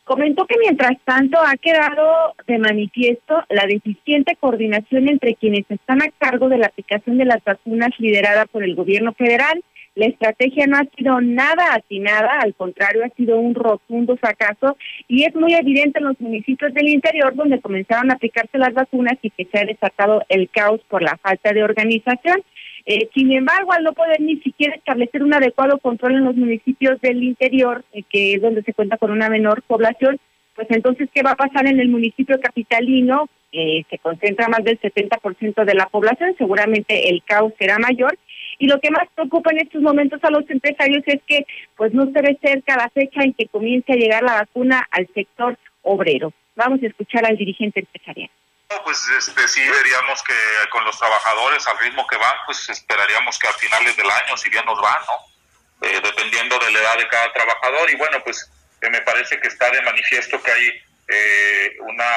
Comentó 0.06 0.46
que 0.46 0.56
mientras 0.60 0.94
tanto 1.04 1.39
ha 1.39 1.58
quedado 1.58 2.36
de 2.46 2.60
manifiesto 2.60 3.44
la 3.50 3.65
deficiente 3.65 4.36
coordinación 4.39 5.10
entre 5.10 5.34
quienes 5.34 5.65
están 5.68 6.04
a 6.04 6.12
cargo 6.20 6.48
de 6.48 6.60
la 6.60 6.68
aplicación 6.68 7.18
de 7.18 7.26
las 7.26 7.44
vacunas 7.44 7.89
liderada 7.98 8.46
por 8.46 8.63
el 8.63 8.76
gobierno 8.76 9.13
federal. 9.13 9.63
La 9.96 10.06
estrategia 10.06 10.68
no 10.68 10.78
ha 10.78 10.86
sido 10.96 11.22
nada 11.22 11.74
atinada, 11.74 12.39
al 12.41 12.54
contrario, 12.54 13.04
ha 13.04 13.15
sido 13.15 13.39
un 13.39 13.56
rotundo 13.56 14.16
fracaso 14.18 14.78
y 15.08 15.24
es 15.24 15.34
muy 15.34 15.56
evidente 15.56 15.97
en 15.97 16.06
los 16.06 16.22
municipios 16.22 16.72
del 16.76 16.89
interior 16.89 17.34
donde 17.34 17.60
comenzaron 17.60 18.12
a 18.12 18.14
aplicarse 18.14 18.60
las 18.60 18.76
vacunas 18.76 19.18
y 19.24 19.32
que 19.32 19.45
se 19.45 19.58
ha 19.58 19.66
desatado 19.66 20.22
el 20.30 20.49
caos 20.49 20.82
por 20.88 21.01
la 21.01 21.18
falta 21.18 21.51
de 21.51 21.64
organización. 21.64 22.43
Eh, 22.86 23.10
sin 23.16 23.32
embargo, 23.32 23.74
al 23.74 23.84
no 23.84 23.94
poder 23.94 24.22
ni 24.22 24.38
siquiera 24.38 24.76
establecer 24.76 25.24
un 25.24 25.34
adecuado 25.34 25.80
control 25.80 26.16
en 26.16 26.26
los 26.26 26.36
municipios 26.36 27.02
del 27.02 27.24
interior, 27.24 27.84
eh, 27.94 28.04
que 28.08 28.36
es 28.36 28.42
donde 28.42 28.62
se 28.62 28.74
cuenta 28.74 28.98
con 28.98 29.12
una 29.12 29.28
menor 29.28 29.64
población, 29.64 30.20
pues 30.56 30.68
entonces, 30.70 31.10
¿qué 31.14 31.24
va 31.24 31.32
a 31.32 31.36
pasar 31.36 31.68
en 31.68 31.80
el 31.80 31.90
municipio 31.90 32.40
capitalino? 32.40 33.28
Eh, 33.52 33.84
se 33.90 33.98
concentra 33.98 34.48
más 34.50 34.64
del 34.64 34.80
70% 34.80 35.66
de 35.66 35.74
la 35.74 35.88
población, 35.88 36.36
seguramente 36.38 37.10
el 37.10 37.24
caos 37.24 37.54
será 37.58 37.80
mayor. 37.80 38.18
Y 38.60 38.68
lo 38.68 38.80
que 38.80 38.92
más 38.92 39.08
preocupa 39.16 39.52
en 39.52 39.60
estos 39.60 39.82
momentos 39.82 40.24
a 40.24 40.30
los 40.30 40.50
empresarios 40.50 41.04
es 41.08 41.22
que 41.28 41.46
pues 41.76 41.94
no 41.94 42.06
se 42.12 42.22
ve 42.22 42.38
cerca 42.42 42.78
la 42.78 42.90
fecha 42.90 43.24
en 43.24 43.34
que 43.34 43.48
comience 43.48 43.92
a 43.92 43.98
llegar 43.98 44.24
la 44.24 44.36
vacuna 44.36 44.88
al 44.92 45.08
sector 45.14 45.58
obrero. 45.82 46.32
Vamos 46.56 46.82
a 46.84 46.88
escuchar 46.88 47.26
al 47.26 47.36
dirigente 47.36 47.82
empresarial 47.82 48.30
pues 48.84 48.99
este 49.09 49.47
sí 49.47 49.68
veríamos 49.68 50.24
que 50.24 50.34
con 50.70 50.84
los 50.86 50.97
trabajadores 50.97 51.66
al 51.68 51.80
ritmo 51.80 52.05
que 52.07 52.18
van, 52.18 52.36
pues 52.45 52.68
esperaríamos 52.70 53.38
que 53.38 53.47
a 53.47 53.53
finales 53.53 53.95
del 53.95 54.09
año, 54.09 54.38
si 54.38 54.49
bien 54.49 54.66
nos 54.66 54.80
van, 54.82 55.01
¿no? 55.05 55.36
Eh, 55.88 56.01
dependiendo 56.01 56.57
de 56.59 56.72
la 56.72 56.80
edad 56.80 56.97
de 56.97 57.07
cada 57.07 57.32
trabajador. 57.34 57.89
Y 57.91 57.95
bueno, 57.95 58.24
pues 58.24 58.49
eh, 58.82 58.89
me 58.89 59.01
parece 59.01 59.39
que 59.39 59.47
está 59.47 59.70
de 59.70 59.82
manifiesto 59.82 60.41
que 60.41 60.51
hay 60.51 60.84
eh, 61.07 61.76
una 61.80 62.09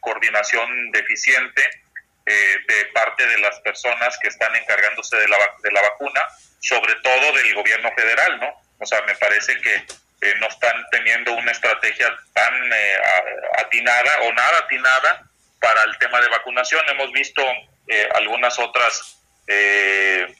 coordinación 0.00 0.90
deficiente 0.92 1.62
de 2.26 2.84
parte 2.92 3.24
de 3.24 3.38
las 3.38 3.60
personas 3.60 4.18
que 4.20 4.26
están 4.26 4.54
encargándose 4.56 5.16
de 5.16 5.28
la, 5.28 5.38
de 5.62 5.70
la 5.70 5.80
vacuna, 5.80 6.20
sobre 6.60 6.92
todo 6.96 7.32
del 7.32 7.54
gobierno 7.54 7.90
federal, 7.94 8.40
¿no? 8.40 8.52
O 8.80 8.86
sea, 8.86 9.00
me 9.02 9.14
parece 9.14 9.56
que 9.60 9.86
no 10.40 10.48
están 10.48 10.84
teniendo 10.90 11.32
una 11.34 11.52
estrategia 11.52 12.12
tan 12.34 12.72
atinada 13.58 14.22
o 14.22 14.32
nada 14.32 14.58
atinada 14.58 15.30
para 15.66 15.82
el 15.82 15.98
tema 15.98 16.20
de 16.20 16.28
vacunación. 16.28 16.82
Hemos 16.88 17.10
visto 17.10 17.42
eh, 17.88 18.08
algunas 18.14 18.56
otras, 18.60 19.18
eh, 19.48 20.32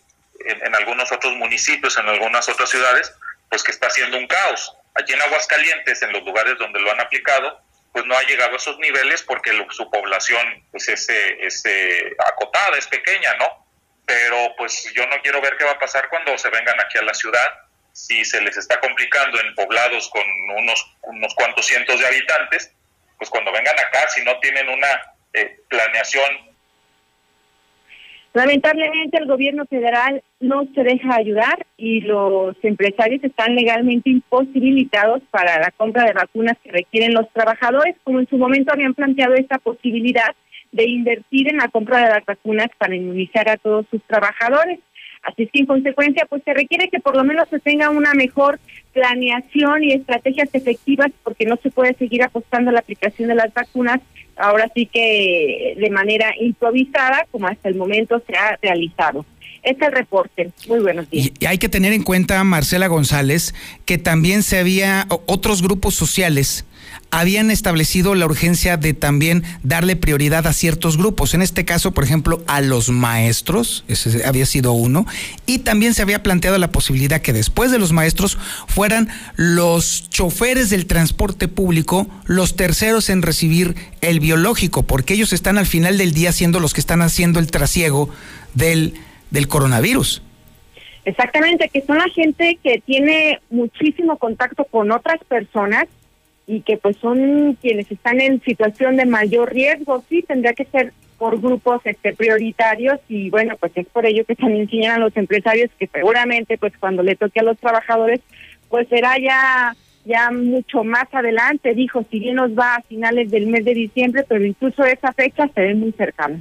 en, 0.44 0.74
algunos 0.76 1.10
otros 1.10 1.34
municipios, 1.34 1.96
en 1.98 2.08
algunas 2.08 2.48
otras 2.48 2.70
ciudades, 2.70 3.12
pues 3.50 3.64
que 3.64 3.72
está 3.72 3.88
haciendo 3.88 4.18
un 4.18 4.28
caos. 4.28 4.72
Allí 4.94 5.12
en 5.12 5.22
Aguascalientes, 5.22 6.00
en 6.02 6.12
los 6.12 6.22
lugares 6.22 6.56
donde 6.58 6.78
lo 6.80 6.92
han 6.92 7.00
aplicado, 7.00 7.60
pues 7.92 8.04
no 8.06 8.16
ha 8.16 8.22
llegado 8.22 8.52
a 8.52 8.56
esos 8.56 8.78
niveles 8.78 9.22
porque 9.22 9.50
su 9.70 9.90
población 9.90 10.64
pues 10.70 10.88
es, 10.88 11.08
es 11.08 11.64
acotada, 12.24 12.78
es 12.78 12.86
pequeña, 12.86 13.34
¿no? 13.34 13.66
Pero 14.06 14.54
pues 14.56 14.92
yo 14.94 15.06
no 15.08 15.20
quiero 15.22 15.40
ver 15.40 15.56
qué 15.56 15.64
va 15.64 15.72
a 15.72 15.78
pasar 15.78 16.08
cuando 16.08 16.38
se 16.38 16.50
vengan 16.50 16.78
aquí 16.80 16.98
a 16.98 17.02
la 17.02 17.14
ciudad, 17.14 17.48
si 17.92 18.24
se 18.24 18.40
les 18.42 18.56
está 18.56 18.78
complicando 18.78 19.40
en 19.40 19.54
poblados 19.56 20.08
con 20.10 20.22
unos, 20.56 20.96
unos 21.02 21.34
cuantos 21.34 21.66
cientos 21.66 21.98
de 21.98 22.06
habitantes, 22.06 22.70
pues 23.18 23.30
cuando 23.30 23.50
vengan 23.50 23.78
acá, 23.78 24.06
si 24.08 24.22
no 24.22 24.38
tienen 24.40 24.68
una 24.68 25.15
eh, 25.36 25.60
planeación. 25.68 26.24
Lamentablemente 28.32 29.16
el 29.16 29.26
gobierno 29.26 29.64
federal 29.64 30.22
no 30.40 30.66
se 30.74 30.82
deja 30.82 31.16
ayudar 31.16 31.66
y 31.78 32.02
los 32.02 32.54
empresarios 32.62 33.24
están 33.24 33.54
legalmente 33.54 34.10
imposibilitados 34.10 35.22
para 35.30 35.58
la 35.58 35.70
compra 35.70 36.04
de 36.04 36.12
vacunas 36.12 36.58
que 36.62 36.70
requieren 36.70 37.14
los 37.14 37.30
trabajadores, 37.32 37.96
como 38.04 38.20
en 38.20 38.28
su 38.28 38.36
momento 38.36 38.72
habían 38.72 38.92
planteado 38.92 39.34
esta 39.34 39.58
posibilidad 39.58 40.34
de 40.72 40.84
invertir 40.84 41.48
en 41.48 41.56
la 41.56 41.68
compra 41.68 42.00
de 42.00 42.14
las 42.14 42.24
vacunas 42.26 42.68
para 42.76 42.94
inmunizar 42.94 43.48
a 43.48 43.56
todos 43.56 43.86
sus 43.90 44.02
trabajadores. 44.02 44.80
Así 45.22 45.44
es 45.44 45.50
que 45.50 45.60
en 45.60 45.66
consecuencia 45.66 46.26
pues 46.28 46.42
se 46.44 46.52
requiere 46.52 46.88
que 46.88 47.00
por 47.00 47.16
lo 47.16 47.24
menos 47.24 47.48
se 47.48 47.58
tenga 47.58 47.88
una 47.90 48.12
mejor 48.12 48.60
planeación 48.92 49.82
y 49.82 49.92
estrategias 49.92 50.50
efectivas 50.52 51.10
porque 51.24 51.46
no 51.46 51.56
se 51.62 51.70
puede 51.70 51.94
seguir 51.94 52.22
apostando 52.22 52.70
a 52.70 52.74
la 52.74 52.80
aplicación 52.80 53.28
de 53.28 53.34
las 53.34 53.52
vacunas 53.54 54.00
ahora 54.36 54.70
sí 54.74 54.86
que 54.86 55.74
de 55.76 55.90
manera 55.90 56.32
improvisada 56.38 57.26
como 57.30 57.48
hasta 57.48 57.68
el 57.68 57.74
momento 57.74 58.22
se 58.26 58.36
ha 58.36 58.58
realizado. 58.60 59.24
Este 59.66 59.84
es 59.84 59.88
el 59.88 59.96
reporte. 59.96 60.52
Muy 60.68 60.78
buenos 60.78 61.10
días. 61.10 61.32
Y 61.40 61.44
hay 61.44 61.58
que 61.58 61.68
tener 61.68 61.92
en 61.92 62.04
cuenta, 62.04 62.42
Marcela 62.44 62.86
González, 62.86 63.52
que 63.84 63.98
también 63.98 64.44
se 64.44 64.58
había 64.58 65.06
otros 65.26 65.60
grupos 65.60 65.96
sociales 65.96 66.64
habían 67.10 67.50
establecido 67.50 68.14
la 68.14 68.26
urgencia 68.26 68.76
de 68.76 68.94
también 68.94 69.44
darle 69.62 69.96
prioridad 69.96 70.46
a 70.46 70.52
ciertos 70.52 70.96
grupos, 70.96 71.34
en 71.34 71.42
este 71.42 71.64
caso, 71.64 71.92
por 71.92 72.04
ejemplo, 72.04 72.42
a 72.46 72.60
los 72.60 72.90
maestros, 72.90 73.84
ese 73.88 74.24
había 74.24 74.46
sido 74.46 74.72
uno, 74.72 75.06
y 75.46 75.58
también 75.58 75.94
se 75.94 76.02
había 76.02 76.22
planteado 76.22 76.58
la 76.58 76.72
posibilidad 76.72 77.20
que 77.20 77.32
después 77.32 77.70
de 77.70 77.78
los 77.78 77.92
maestros 77.92 78.38
fueran 78.66 79.08
los 79.36 80.08
choferes 80.10 80.70
del 80.70 80.86
transporte 80.86 81.48
público 81.48 82.08
los 82.24 82.56
terceros 82.56 83.08
en 83.08 83.22
recibir 83.22 83.76
el 84.00 84.20
biológico, 84.20 84.82
porque 84.82 85.14
ellos 85.14 85.32
están 85.32 85.58
al 85.58 85.66
final 85.66 85.98
del 85.98 86.12
día 86.12 86.32
siendo 86.32 86.60
los 86.60 86.74
que 86.74 86.80
están 86.80 87.02
haciendo 87.02 87.38
el 87.38 87.50
trasiego 87.50 88.10
del, 88.54 88.94
del 89.30 89.48
coronavirus. 89.48 90.22
Exactamente, 91.04 91.68
que 91.68 91.82
son 91.82 91.98
la 91.98 92.08
gente 92.08 92.58
que 92.62 92.82
tiene 92.84 93.40
muchísimo 93.50 94.18
contacto 94.18 94.64
con 94.64 94.90
otras 94.90 95.22
personas 95.24 95.86
y 96.46 96.62
que 96.62 96.76
pues 96.76 96.96
son 96.96 97.56
quienes 97.60 97.90
están 97.90 98.20
en 98.20 98.42
situación 98.42 98.96
de 98.96 99.06
mayor 99.06 99.52
riesgo, 99.52 100.02
sí, 100.08 100.22
tendría 100.22 100.52
que 100.52 100.64
ser 100.64 100.92
por 101.18 101.40
grupos 101.40 101.80
este 101.84 102.12
prioritarios 102.12 102.98
y 103.08 103.30
bueno, 103.30 103.56
pues 103.58 103.72
es 103.76 103.86
por 103.86 104.04
ello 104.04 104.24
que 104.24 104.36
también 104.36 104.68
señalan 104.68 105.00
los 105.00 105.16
empresarios 105.16 105.70
que 105.78 105.86
seguramente 105.86 106.58
pues 106.58 106.72
cuando 106.78 107.02
le 107.02 107.16
toque 107.16 107.40
a 107.40 107.44
los 107.44 107.58
trabajadores 107.58 108.20
pues 108.68 108.88
será 108.88 109.18
ya 109.18 109.74
ya 110.04 110.30
mucho 110.30 110.84
más 110.84 111.06
adelante, 111.12 111.74
dijo, 111.74 112.04
si 112.10 112.20
bien 112.20 112.36
nos 112.36 112.56
va 112.56 112.76
a 112.76 112.82
finales 112.82 113.28
del 113.30 113.48
mes 113.48 113.64
de 113.64 113.74
diciembre, 113.74 114.24
pero 114.28 114.44
incluso 114.44 114.84
esa 114.84 115.12
fecha 115.12 115.48
se 115.52 115.60
ve 115.60 115.74
muy 115.74 115.92
cercana. 115.92 116.40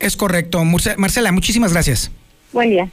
Es 0.00 0.16
correcto. 0.16 0.64
Marcela, 0.64 1.30
muchísimas 1.30 1.72
gracias. 1.72 2.10
Buen 2.52 2.70
día. 2.70 2.90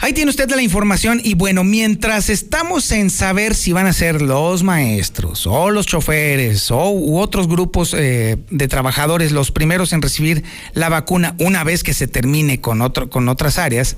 Ahí 0.00 0.12
tiene 0.12 0.30
usted 0.30 0.50
la 0.50 0.60
información 0.60 1.18
y 1.24 1.34
bueno, 1.34 1.64
mientras 1.64 2.28
estamos 2.28 2.92
en 2.92 3.08
saber 3.08 3.54
si 3.54 3.72
van 3.72 3.86
a 3.86 3.92
ser 3.94 4.20
los 4.20 4.62
maestros 4.62 5.46
o 5.46 5.70
los 5.70 5.86
choferes 5.86 6.70
o 6.70 6.90
u 6.90 7.18
otros 7.18 7.48
grupos 7.48 7.94
eh, 7.96 8.36
de 8.50 8.68
trabajadores 8.68 9.32
los 9.32 9.50
primeros 9.50 9.94
en 9.94 10.02
recibir 10.02 10.44
la 10.74 10.90
vacuna 10.90 11.34
una 11.38 11.64
vez 11.64 11.82
que 11.82 11.94
se 11.94 12.06
termine 12.06 12.60
con, 12.60 12.82
otro, 12.82 13.08
con 13.08 13.30
otras 13.30 13.56
áreas, 13.56 13.96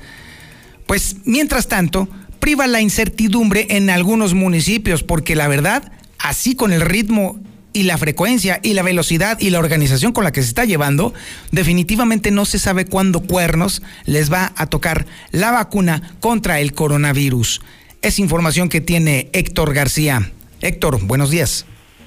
pues 0.86 1.16
mientras 1.24 1.66
tanto 1.66 2.08
priva 2.38 2.68
la 2.68 2.80
incertidumbre 2.80 3.66
en 3.70 3.90
algunos 3.90 4.32
municipios 4.32 5.02
porque 5.02 5.34
la 5.34 5.48
verdad, 5.48 5.90
así 6.20 6.54
con 6.54 6.72
el 6.72 6.82
ritmo 6.82 7.40
y 7.76 7.82
la 7.82 7.98
frecuencia 7.98 8.58
y 8.62 8.72
la 8.72 8.82
velocidad 8.82 9.38
y 9.38 9.50
la 9.50 9.58
organización 9.58 10.12
con 10.12 10.24
la 10.24 10.32
que 10.32 10.40
se 10.40 10.48
está 10.48 10.64
llevando, 10.64 11.12
definitivamente 11.52 12.30
no 12.30 12.46
se 12.46 12.58
sabe 12.58 12.86
cuándo 12.86 13.20
cuernos 13.20 13.82
les 14.06 14.32
va 14.32 14.54
a 14.56 14.66
tocar 14.66 15.04
la 15.30 15.50
vacuna 15.50 16.14
contra 16.20 16.58
el 16.60 16.72
coronavirus. 16.72 17.60
Es 18.00 18.18
información 18.18 18.70
que 18.70 18.80
tiene 18.80 19.28
Héctor 19.34 19.74
García. 19.74 20.32
Héctor, 20.62 21.04
buenos 21.04 21.30
días. 21.30 21.66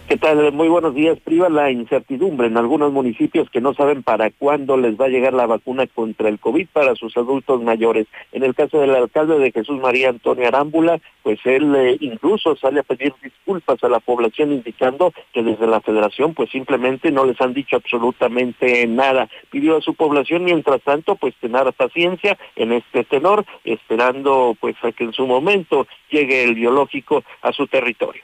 ¿Qué 0.09 0.17
tal? 0.17 0.51
Muy 0.53 0.69
buenos 0.69 0.95
días. 0.95 1.19
Priva 1.23 1.49
la 1.49 1.69
incertidumbre 1.69 2.47
en 2.47 2.57
algunos 2.57 2.91
municipios 2.91 3.47
que 3.51 3.61
no 3.61 3.75
saben 3.75 4.01
para 4.01 4.31
cuándo 4.31 4.75
les 4.75 4.99
va 4.99 5.05
a 5.05 5.09
llegar 5.09 5.33
la 5.35 5.45
vacuna 5.45 5.85
contra 5.85 6.29
el 6.29 6.39
COVID 6.39 6.67
para 6.73 6.95
sus 6.95 7.15
adultos 7.15 7.61
mayores. 7.61 8.07
En 8.31 8.41
el 8.41 8.55
caso 8.55 8.79
del 8.79 8.95
alcalde 8.95 9.37
de 9.37 9.51
Jesús 9.51 9.79
María 9.79 10.09
Antonio 10.09 10.47
Arámbula, 10.47 10.99
pues 11.21 11.37
él 11.45 11.75
eh, 11.75 11.97
incluso 11.99 12.55
sale 12.55 12.79
a 12.79 12.83
pedir 12.83 13.13
disculpas 13.21 13.83
a 13.83 13.87
la 13.87 13.99
población 13.99 14.51
indicando 14.51 15.13
que 15.31 15.43
desde 15.43 15.67
la 15.67 15.79
federación 15.79 16.33
pues 16.33 16.49
simplemente 16.49 17.11
no 17.11 17.23
les 17.25 17.39
han 17.39 17.53
dicho 17.53 17.75
absolutamente 17.75 18.87
nada. 18.87 19.29
Pidió 19.51 19.77
a 19.77 19.81
su 19.81 19.93
población 19.93 20.43
mientras 20.43 20.81
tanto 20.81 21.17
pues 21.17 21.35
tener 21.35 21.71
paciencia 21.73 22.35
en 22.55 22.71
este 22.71 23.03
tenor, 23.03 23.45
esperando 23.63 24.57
pues 24.59 24.75
a 24.81 24.91
que 24.91 25.03
en 25.03 25.13
su 25.13 25.27
momento 25.27 25.85
llegue 26.09 26.45
el 26.45 26.55
biológico 26.55 27.23
a 27.43 27.51
su 27.51 27.67
territorio 27.67 28.23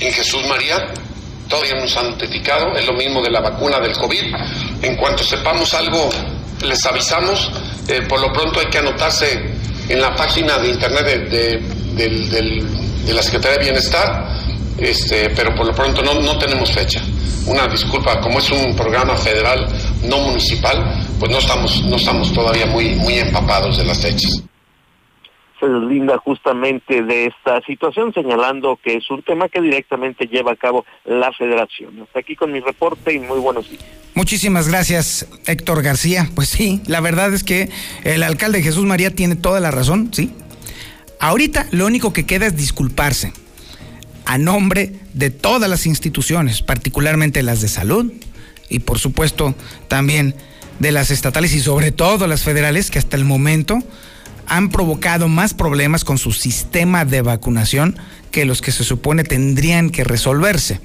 en 0.00 0.12
Jesús 0.12 0.46
María. 0.46 0.92
Todavía 1.48 1.74
nos 1.80 1.96
han 1.96 2.10
notificado, 2.10 2.76
es 2.76 2.86
lo 2.86 2.92
mismo 2.92 3.22
de 3.22 3.30
la 3.30 3.40
vacuna 3.40 3.80
del 3.80 3.96
COVID. 3.96 4.34
En 4.82 4.96
cuanto 4.96 5.22
sepamos 5.24 5.72
algo, 5.74 6.10
les 6.62 6.84
avisamos. 6.84 7.50
Eh, 7.88 8.02
por 8.06 8.20
lo 8.20 8.32
pronto 8.32 8.60
hay 8.60 8.66
que 8.66 8.78
anotarse 8.78 9.40
en 9.88 10.00
la 10.00 10.14
página 10.14 10.58
de 10.58 10.68
internet 10.68 11.30
de, 11.30 13.12
la 13.14 13.22
Secretaría 13.22 13.58
de 13.58 13.64
Bienestar, 13.64 14.28
este, 14.76 15.30
pero 15.30 15.54
por 15.54 15.66
lo 15.66 15.74
pronto 15.74 16.02
no, 16.02 16.14
no 16.14 16.38
tenemos 16.38 16.70
fecha. 16.70 17.02
Una 17.46 17.66
disculpa, 17.66 18.20
como 18.20 18.40
es 18.40 18.50
un 18.50 18.76
programa 18.76 19.16
federal, 19.16 19.66
no 20.02 20.18
municipal, 20.18 21.02
pues 21.18 21.32
no 21.32 21.38
estamos, 21.38 21.82
no 21.84 21.96
estamos 21.96 22.30
todavía 22.34 22.66
muy, 22.66 22.94
muy 22.96 23.18
empapados 23.18 23.78
de 23.78 23.84
las 23.84 23.98
fechas 24.02 24.42
se 25.58 25.66
deslinda 25.66 26.18
justamente 26.18 27.02
de 27.02 27.26
esta 27.26 27.60
situación, 27.62 28.12
señalando 28.12 28.78
que 28.82 28.96
es 28.96 29.10
un 29.10 29.22
tema 29.22 29.48
que 29.48 29.60
directamente 29.60 30.26
lleva 30.26 30.52
a 30.52 30.56
cabo 30.56 30.84
la 31.04 31.32
federación. 31.32 32.02
Hasta 32.02 32.20
aquí 32.20 32.36
con 32.36 32.52
mi 32.52 32.60
reporte 32.60 33.12
y 33.12 33.18
muy 33.18 33.38
buenos 33.38 33.68
días. 33.68 33.84
Muchísimas 34.14 34.68
gracias, 34.68 35.28
Héctor 35.46 35.82
García. 35.82 36.28
Pues 36.34 36.48
sí, 36.48 36.82
la 36.86 37.00
verdad 37.00 37.32
es 37.32 37.44
que 37.44 37.70
el 38.04 38.22
alcalde 38.22 38.62
Jesús 38.62 38.84
María 38.84 39.14
tiene 39.14 39.36
toda 39.36 39.60
la 39.60 39.70
razón, 39.70 40.10
¿sí? 40.12 40.32
Ahorita 41.20 41.66
lo 41.72 41.86
único 41.86 42.12
que 42.12 42.26
queda 42.26 42.46
es 42.46 42.56
disculparse 42.56 43.32
a 44.24 44.38
nombre 44.38 44.92
de 45.14 45.30
todas 45.30 45.68
las 45.68 45.86
instituciones, 45.86 46.62
particularmente 46.62 47.42
las 47.42 47.60
de 47.60 47.68
salud 47.68 48.12
y 48.68 48.80
por 48.80 48.98
supuesto 48.98 49.54
también 49.88 50.34
de 50.78 50.92
las 50.92 51.10
estatales 51.10 51.54
y 51.54 51.60
sobre 51.60 51.92
todo 51.92 52.26
las 52.26 52.42
federales 52.42 52.90
que 52.90 52.98
hasta 52.98 53.16
el 53.16 53.24
momento 53.24 53.78
han 54.48 54.70
provocado 54.70 55.28
más 55.28 55.54
problemas 55.54 56.04
con 56.04 56.18
su 56.18 56.32
sistema 56.32 57.04
de 57.04 57.22
vacunación 57.22 57.96
que 58.30 58.44
los 58.44 58.62
que 58.62 58.72
se 58.72 58.84
supone 58.84 59.24
tendrían 59.24 59.90
que 59.90 60.04
resolverse. 60.04 60.80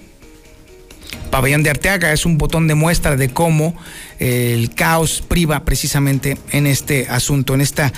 Pabellón 1.31 1.63
de 1.63 1.71
Arteaga 1.71 2.13
es 2.13 2.25
un 2.25 2.37
botón 2.37 2.67
de 2.67 2.75
muestra 2.75 3.15
de 3.15 3.29
cómo 3.29 3.75
el 4.19 4.73
caos 4.75 5.23
priva 5.27 5.65
precisamente 5.65 6.37
en 6.51 6.67
este 6.67 7.07
asunto, 7.09 7.55
en 7.55 7.61
esta 7.61 7.91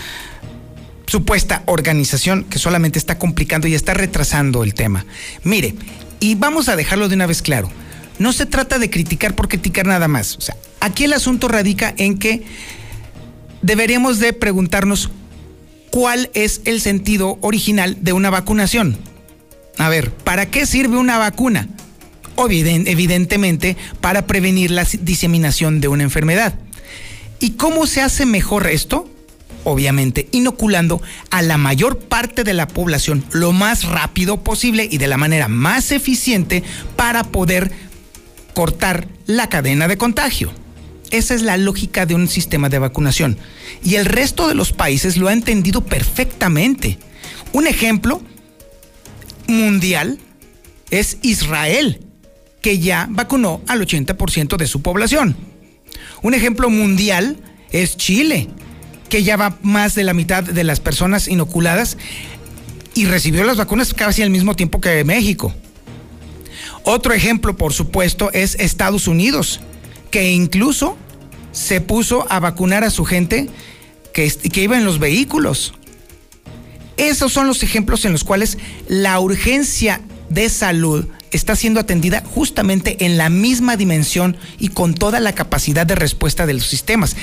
supuesta 1.06 1.64
organización 1.66 2.46
que 2.46 2.60
solamente 2.60 2.98
está 2.98 3.18
complicando 3.18 3.68
y 3.68 3.76
está 3.76 3.94
retrasando 3.94 4.64
el 4.64 4.74
tema. 4.74 5.06
Mire, 5.44 5.76
y 6.20 6.36
vamos 6.36 6.70
a 6.70 6.76
dejarlo 6.76 7.10
de 7.10 7.16
una 7.16 7.28
vez 7.28 7.42
claro, 7.42 7.70
no 8.20 8.32
se 8.32 8.46
trata 8.46 8.80
de 8.80 8.90
criticar 8.90 9.36
por 9.36 9.48
criticar 9.48 9.86
nada 9.86 10.08
más. 10.08 10.38
Aquí 10.80 11.04
el 11.04 11.14
asunto 11.14 11.48
radica 11.48 11.94
en 11.98 12.18
que 12.18 12.44
deberíamos 13.62 14.20
de 14.20 14.34
preguntarnos 14.34 15.10
cuál 15.96 16.30
es 16.34 16.60
el 16.66 16.82
sentido 16.82 17.38
original 17.40 17.96
de 18.02 18.12
una 18.12 18.30
vacunación. 18.30 18.98
A 19.78 19.88
ver, 19.88 20.12
¿para 20.12 20.48
qué 20.48 20.66
sirve 20.66 20.98
una 20.98 21.18
vacuna? 21.18 21.70
Evidentemente, 22.38 23.78
para 24.02 24.28
prevenir 24.28 24.72
la 24.72 24.86
diseminación 25.00 25.80
de 25.80 25.88
una 25.88 26.04
enfermedad. 26.04 26.56
¿Y 27.40 27.52
cómo 27.52 27.88
se 27.88 28.02
hace 28.02 28.26
mejor 28.26 28.68
esto? 28.68 29.10
Obviamente, 29.64 30.28
inoculando 30.34 31.02
a 31.30 31.42
la 31.42 31.58
mayor 31.58 31.98
parte 32.00 32.44
de 32.44 32.54
la 32.54 32.68
población 32.68 33.24
lo 33.32 33.54
más 33.54 33.86
rápido 33.86 34.44
posible 34.44 34.90
y 34.92 34.98
de 34.98 35.08
la 35.08 35.16
manera 35.16 35.48
más 35.48 35.94
eficiente 35.94 36.62
para 36.98 37.24
poder 37.24 37.72
cortar 38.54 39.08
la 39.28 39.48
cadena 39.48 39.88
de 39.88 39.96
contagio. 39.96 40.52
Esa 41.12 41.34
es 41.34 41.42
la 41.42 41.58
lógica 41.58 42.06
de 42.06 42.16
un 42.16 42.28
sistema 42.28 42.70
de 42.70 42.80
vacunación. 42.80 43.38
Y 43.84 43.96
el 43.96 44.06
resto 44.06 44.48
de 44.48 44.56
los 44.56 44.74
países 44.74 45.18
lo 45.18 45.28
ha 45.28 45.34
entendido 45.34 45.82
perfectamente. 45.82 46.98
Un 47.54 47.68
ejemplo 47.68 48.22
mundial 49.48 50.20
es 50.90 51.18
Israel, 51.22 52.00
que 52.62 52.80
ya 52.80 53.08
vacunó 53.10 53.62
al 53.68 53.82
80% 53.82 54.58
de 54.58 54.68
su 54.68 54.82
población. 54.82 55.36
Un 56.22 56.34
ejemplo 56.34 56.70
mundial 56.70 57.38
es 57.72 57.98
Chile, 57.98 58.50
que 59.10 59.24
ya 59.24 59.38
va 59.38 59.58
más 59.62 59.96
de 59.96 60.04
la 60.04 60.14
mitad 60.14 60.44
de 60.44 60.64
las 60.64 60.80
personas 60.80 61.28
inoculadas 61.28 61.98
y 62.96 63.06
recibió 63.06 63.44
las 63.44 63.58
vacunas 63.58 63.94
casi 63.94 64.24
al 64.24 64.30
mismo 64.30 64.56
tiempo 64.56 64.82
que 64.82 65.04
México. 65.04 65.54
Otro 66.84 67.14
ejemplo, 67.14 67.56
por 67.56 67.74
supuesto, 67.74 68.32
es 68.32 68.56
Estados 68.56 69.08
Unidos, 69.08 69.60
que 70.16 70.32
incluso 70.32 70.96
se 71.52 71.82
puso 71.82 72.26
a 72.30 72.40
vacunar 72.40 72.86
a 72.86 72.90
su 72.90 73.04
gente 73.04 73.50
que, 74.14 74.32
que 74.32 74.64
iba 74.64 74.78
en 74.78 74.86
los 74.86 74.98
vehículos. 74.98 75.74
Esos 76.96 77.34
son 77.34 77.48
los 77.48 77.64
ejemplos 77.64 78.06
en 78.06 78.14
los 78.14 78.24
cuales 78.24 78.58
la 78.88 79.20
urgencia 79.20 80.00
de 80.30 80.48
salud 80.48 81.06
está 81.32 81.58
siendo 81.58 81.82
atendida 81.82 82.24
justamente 82.26 83.04
en 83.04 83.18
la 83.18 83.28
misma 83.28 83.76
dimensión 83.76 84.38
y 84.58 84.70
con 84.70 84.94
toda 84.94 85.20
la 85.20 85.36
capacidad 85.36 85.86
de 85.86 85.96
respuesta 85.96 86.46
de 86.46 86.54
los 86.54 86.66
sistemas. 86.66 87.18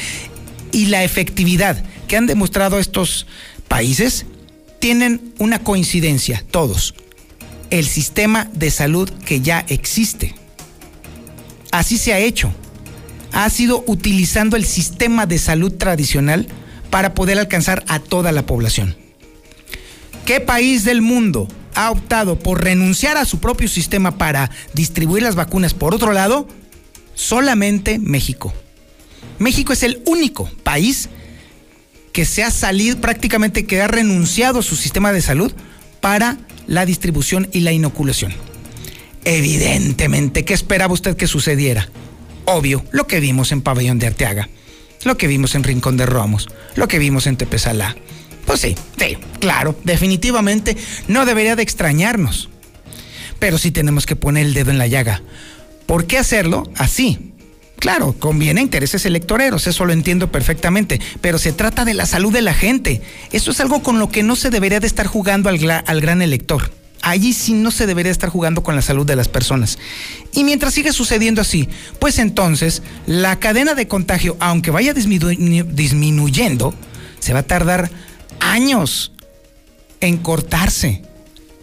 Y 0.70 0.86
la 0.86 1.02
efectividad 1.02 1.82
que 2.08 2.18
han 2.18 2.26
demostrado 2.26 2.78
estos 2.78 3.26
países 3.68 4.26
tienen 4.80 5.32
una 5.38 5.60
coincidencia, 5.60 6.44
todos. 6.50 6.94
El 7.70 7.86
sistema 7.86 8.50
de 8.52 8.70
salud 8.70 9.08
que 9.24 9.40
ya 9.40 9.64
existe. 9.68 10.34
Así 11.70 11.96
se 11.96 12.12
ha 12.12 12.18
hecho. 12.18 12.52
Ha 13.32 13.48
sido 13.50 13.82
utilizando 13.86 14.56
el 14.56 14.64
sistema 14.64 15.26
de 15.26 15.38
salud 15.38 15.72
tradicional 15.72 16.46
para 16.90 17.14
poder 17.14 17.38
alcanzar 17.38 17.84
a 17.88 17.98
toda 17.98 18.32
la 18.32 18.44
población. 18.44 18.96
¿Qué 20.26 20.40
país 20.40 20.84
del 20.84 21.02
mundo 21.02 21.48
ha 21.74 21.90
optado 21.90 22.38
por 22.38 22.62
renunciar 22.62 23.16
a 23.16 23.24
su 23.24 23.40
propio 23.40 23.68
sistema 23.68 24.18
para 24.18 24.50
distribuir 24.74 25.22
las 25.22 25.34
vacunas 25.34 25.74
por 25.74 25.94
otro 25.94 26.12
lado? 26.12 26.46
Solamente 27.14 27.98
México. 27.98 28.52
México 29.38 29.72
es 29.72 29.82
el 29.82 30.02
único 30.06 30.50
país 30.62 31.08
que 32.12 32.24
se 32.24 32.44
ha 32.44 32.50
salido 32.50 33.00
prácticamente 33.00 33.64
que 33.64 33.80
ha 33.80 33.88
renunciado 33.88 34.60
a 34.60 34.62
su 34.62 34.76
sistema 34.76 35.12
de 35.12 35.22
salud 35.22 35.52
para 36.00 36.38
la 36.66 36.84
distribución 36.86 37.48
y 37.52 37.60
la 37.60 37.72
inoculación. 37.72 38.32
Evidentemente, 39.24 40.44
¿qué 40.44 40.52
esperaba 40.52 40.94
usted 40.94 41.16
que 41.16 41.26
sucediera? 41.26 41.88
Obvio, 42.44 42.84
lo 42.90 43.06
que 43.06 43.20
vimos 43.20 43.52
en 43.52 43.62
Pabellón 43.62 43.98
de 43.98 44.08
Arteaga, 44.08 44.48
lo 45.04 45.16
que 45.16 45.26
vimos 45.26 45.54
en 45.54 45.64
Rincón 45.64 45.96
de 45.96 46.06
Romos, 46.06 46.48
lo 46.76 46.88
que 46.88 46.98
vimos 46.98 47.26
en 47.26 47.36
Tepezalá, 47.36 47.96
pues 48.46 48.60
sí, 48.60 48.74
sí, 48.98 49.16
claro, 49.40 49.76
definitivamente 49.84 50.76
no 51.08 51.24
debería 51.24 51.56
de 51.56 51.62
extrañarnos. 51.62 52.48
Pero 53.38 53.58
sí 53.58 53.70
tenemos 53.70 54.06
que 54.06 54.16
poner 54.16 54.46
el 54.46 54.54
dedo 54.54 54.70
en 54.70 54.78
la 54.78 54.86
llaga. 54.86 55.22
¿Por 55.86 56.06
qué 56.06 56.18
hacerlo 56.18 56.70
así? 56.76 57.32
Claro, 57.78 58.14
conviene 58.16 58.60
a 58.60 58.62
intereses 58.62 59.04
electoreros, 59.06 59.66
eso 59.66 59.84
lo 59.84 59.92
entiendo 59.92 60.30
perfectamente, 60.30 61.00
pero 61.20 61.38
se 61.38 61.52
trata 61.52 61.84
de 61.84 61.94
la 61.94 62.06
salud 62.06 62.32
de 62.32 62.42
la 62.42 62.54
gente. 62.54 63.02
Eso 63.32 63.50
es 63.50 63.60
algo 63.60 63.82
con 63.82 63.98
lo 63.98 64.08
que 64.08 64.22
no 64.22 64.36
se 64.36 64.50
debería 64.50 64.78
de 64.78 64.86
estar 64.86 65.08
jugando 65.08 65.48
al, 65.48 65.58
al 65.70 66.00
gran 66.00 66.22
elector. 66.22 66.70
Allí 67.02 67.32
sí 67.32 67.52
no 67.52 67.70
se 67.70 67.86
debería 67.86 68.12
estar 68.12 68.30
jugando 68.30 68.62
con 68.62 68.76
la 68.76 68.82
salud 68.82 69.04
de 69.04 69.16
las 69.16 69.28
personas. 69.28 69.78
Y 70.32 70.44
mientras 70.44 70.72
sigue 70.72 70.92
sucediendo 70.92 71.40
así, 71.40 71.68
pues 71.98 72.18
entonces 72.18 72.82
la 73.06 73.38
cadena 73.40 73.74
de 73.74 73.88
contagio, 73.88 74.36
aunque 74.40 74.70
vaya 74.70 74.94
disminuyendo, 74.94 76.74
se 77.18 77.32
va 77.32 77.40
a 77.40 77.42
tardar 77.42 77.90
años 78.40 79.12
en 80.00 80.16
cortarse, 80.18 81.02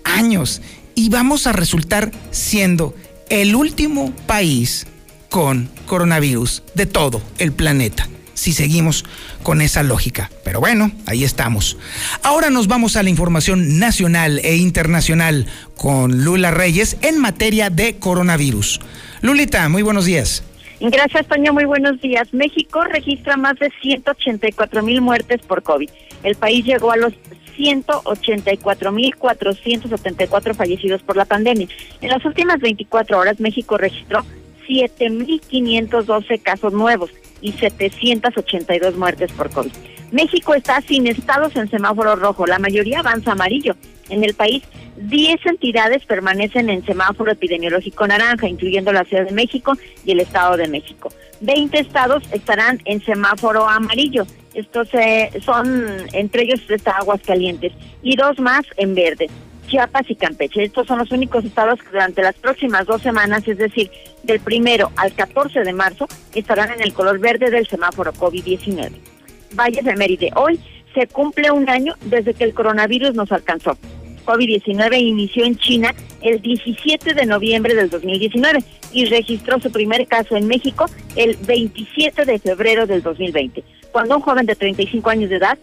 años, 0.04 0.62
y 0.96 1.10
vamos 1.10 1.48
a 1.48 1.54
resultar 1.54 2.12
siendo 2.32 2.94
el 3.30 3.56
último 3.56 4.12
país 4.28 4.88
con 5.30 5.70
coronavirus 5.86 6.64
de 6.74 6.86
todo 6.86 7.22
el 7.38 7.52
planeta, 7.54 8.08
si 8.40 8.54
seguimos 8.54 9.04
con 9.44 9.62
esa 9.62 9.84
lógica. 9.84 10.32
Pero 10.44 10.60
bueno, 10.60 10.92
ahí 11.06 11.24
estamos. 11.24 11.78
Ahora 12.24 12.50
nos 12.50 12.68
vamos 12.68 12.96
a 12.96 13.04
la 13.04 13.10
información 13.10 13.78
nacional 13.80 14.40
e 14.44 14.56
internacional 14.56 15.46
con 15.76 16.24
Lula 16.24 16.50
Reyes 16.52 16.98
en 17.02 17.20
materia 17.20 17.70
de 17.70 17.98
coronavirus. 17.98 18.80
Lulita, 19.22 19.68
muy 19.68 19.82
buenos 19.82 20.06
días. 20.06 20.44
Gracias, 20.80 21.28
Toño. 21.28 21.52
Muy 21.52 21.66
buenos 21.66 22.00
días. 22.00 22.34
México 22.34 22.82
registra 22.86 23.36
más 23.36 23.60
de 23.60 23.70
184 23.82 24.82
mil 24.82 25.02
muertes 25.02 25.42
por 25.42 25.62
COVID. 25.62 25.90
El 26.24 26.36
país 26.36 26.64
llegó 26.64 26.94
a 26.94 26.98
los 26.98 27.12
184.474 27.58 30.56
fallecidos 30.56 31.02
por 31.02 31.18
la 31.18 31.26
pandemia. 31.26 31.68
En 32.00 32.10
las 32.10 32.24
últimas 32.24 32.62
24 32.62 33.20
horas, 33.20 33.42
México 33.42 33.78
registró 33.78 34.24
7.512 34.70 36.42
casos 36.42 36.72
nuevos 36.74 37.10
y 37.42 37.52
782 37.54 38.96
muertes 38.96 39.32
por 39.32 39.50
COVID. 39.50 39.72
México 40.12 40.54
está 40.54 40.82
sin 40.82 41.08
estados 41.08 41.56
en 41.56 41.70
semáforo 41.70 42.16
rojo, 42.16 42.48
la 42.48 42.60
mayoría 42.60 43.00
avanza 43.00 43.34
amarillo. 43.34 43.76
En 44.10 44.24
el 44.24 44.34
país, 44.34 44.64
10 44.98 45.46
entidades 45.46 46.06
permanecen 46.06 46.70
en 46.70 46.84
semáforo 46.84 47.32
epidemiológico 47.32 48.08
naranja, 48.08 48.48
incluyendo 48.48 48.92
la 48.92 49.04
Ciudad 49.06 49.26
de 49.26 49.32
México 49.32 49.74
y 50.04 50.12
el 50.12 50.20
Estado 50.20 50.58
de 50.58 50.68
México. 50.68 51.12
20 51.42 51.80
estados 51.80 52.24
estarán 52.32 52.82
en 52.86 53.04
semáforo 53.04 53.68
amarillo. 53.68 54.26
Estos 54.54 54.90
eh, 54.94 55.30
son, 55.46 56.08
entre 56.14 56.44
ellos 56.44 56.60
está 56.70 56.92
Aguascalientes, 56.98 57.72
y 58.02 58.16
dos 58.16 58.40
más 58.40 58.66
en 58.78 58.96
verde. 58.96 59.30
Chiapas 59.70 60.10
y 60.10 60.16
Campeche. 60.16 60.64
Estos 60.64 60.88
son 60.88 61.00
los 61.00 61.12
únicos 61.12 61.46
estados 61.46 61.80
que 61.80 61.92
durante 61.92 62.22
las 62.22 62.36
próximas 62.36 62.86
dos 62.86 63.02
semanas, 63.02 63.48
es 63.48 63.58
decir, 63.58 63.90
del 64.24 64.40
primero 64.40 64.92
al 64.98 65.14
14 65.14 65.62
de 65.62 65.74
marzo, 65.74 66.08
estarán 66.34 66.72
en 66.74 66.82
el 66.82 66.94
color 66.94 67.20
verde 67.20 67.50
del 67.50 67.68
semáforo 67.68 68.12
COVID-19. 68.14 68.92
Valles 69.54 69.86
de 69.86 69.96
Méride. 69.96 70.32
Hoy 70.36 70.60
se 70.94 71.08
cumple 71.08 71.52
un 71.52 71.70
año 71.70 71.94
desde 72.02 72.34
que 72.34 72.44
el 72.44 72.54
coronavirus 72.54 73.14
nos 73.14 73.32
alcanzó. 73.32 73.78
COVID-19 74.26 75.00
inició 75.00 75.46
en 75.46 75.58
China 75.58 75.94
el 76.22 76.42
17 76.42 77.14
de 77.14 77.26
noviembre 77.26 77.74
del 77.74 77.90
2019 77.90 78.60
y 78.92 79.06
registró 79.06 79.60
su 79.60 79.72
primer 79.72 80.08
caso 80.08 80.36
en 80.36 80.48
México 80.48 80.86
el 81.16 81.36
27 81.38 82.26
de 82.26 82.40
febrero 82.40 82.86
del 82.86 83.02
2020, 83.02 83.64
cuando 83.92 84.18
un 84.18 84.22
joven 84.22 84.46
de 84.46 84.56
35 84.56 85.10
años 85.10 85.30
de 85.30 85.38
edad, 85.38 85.58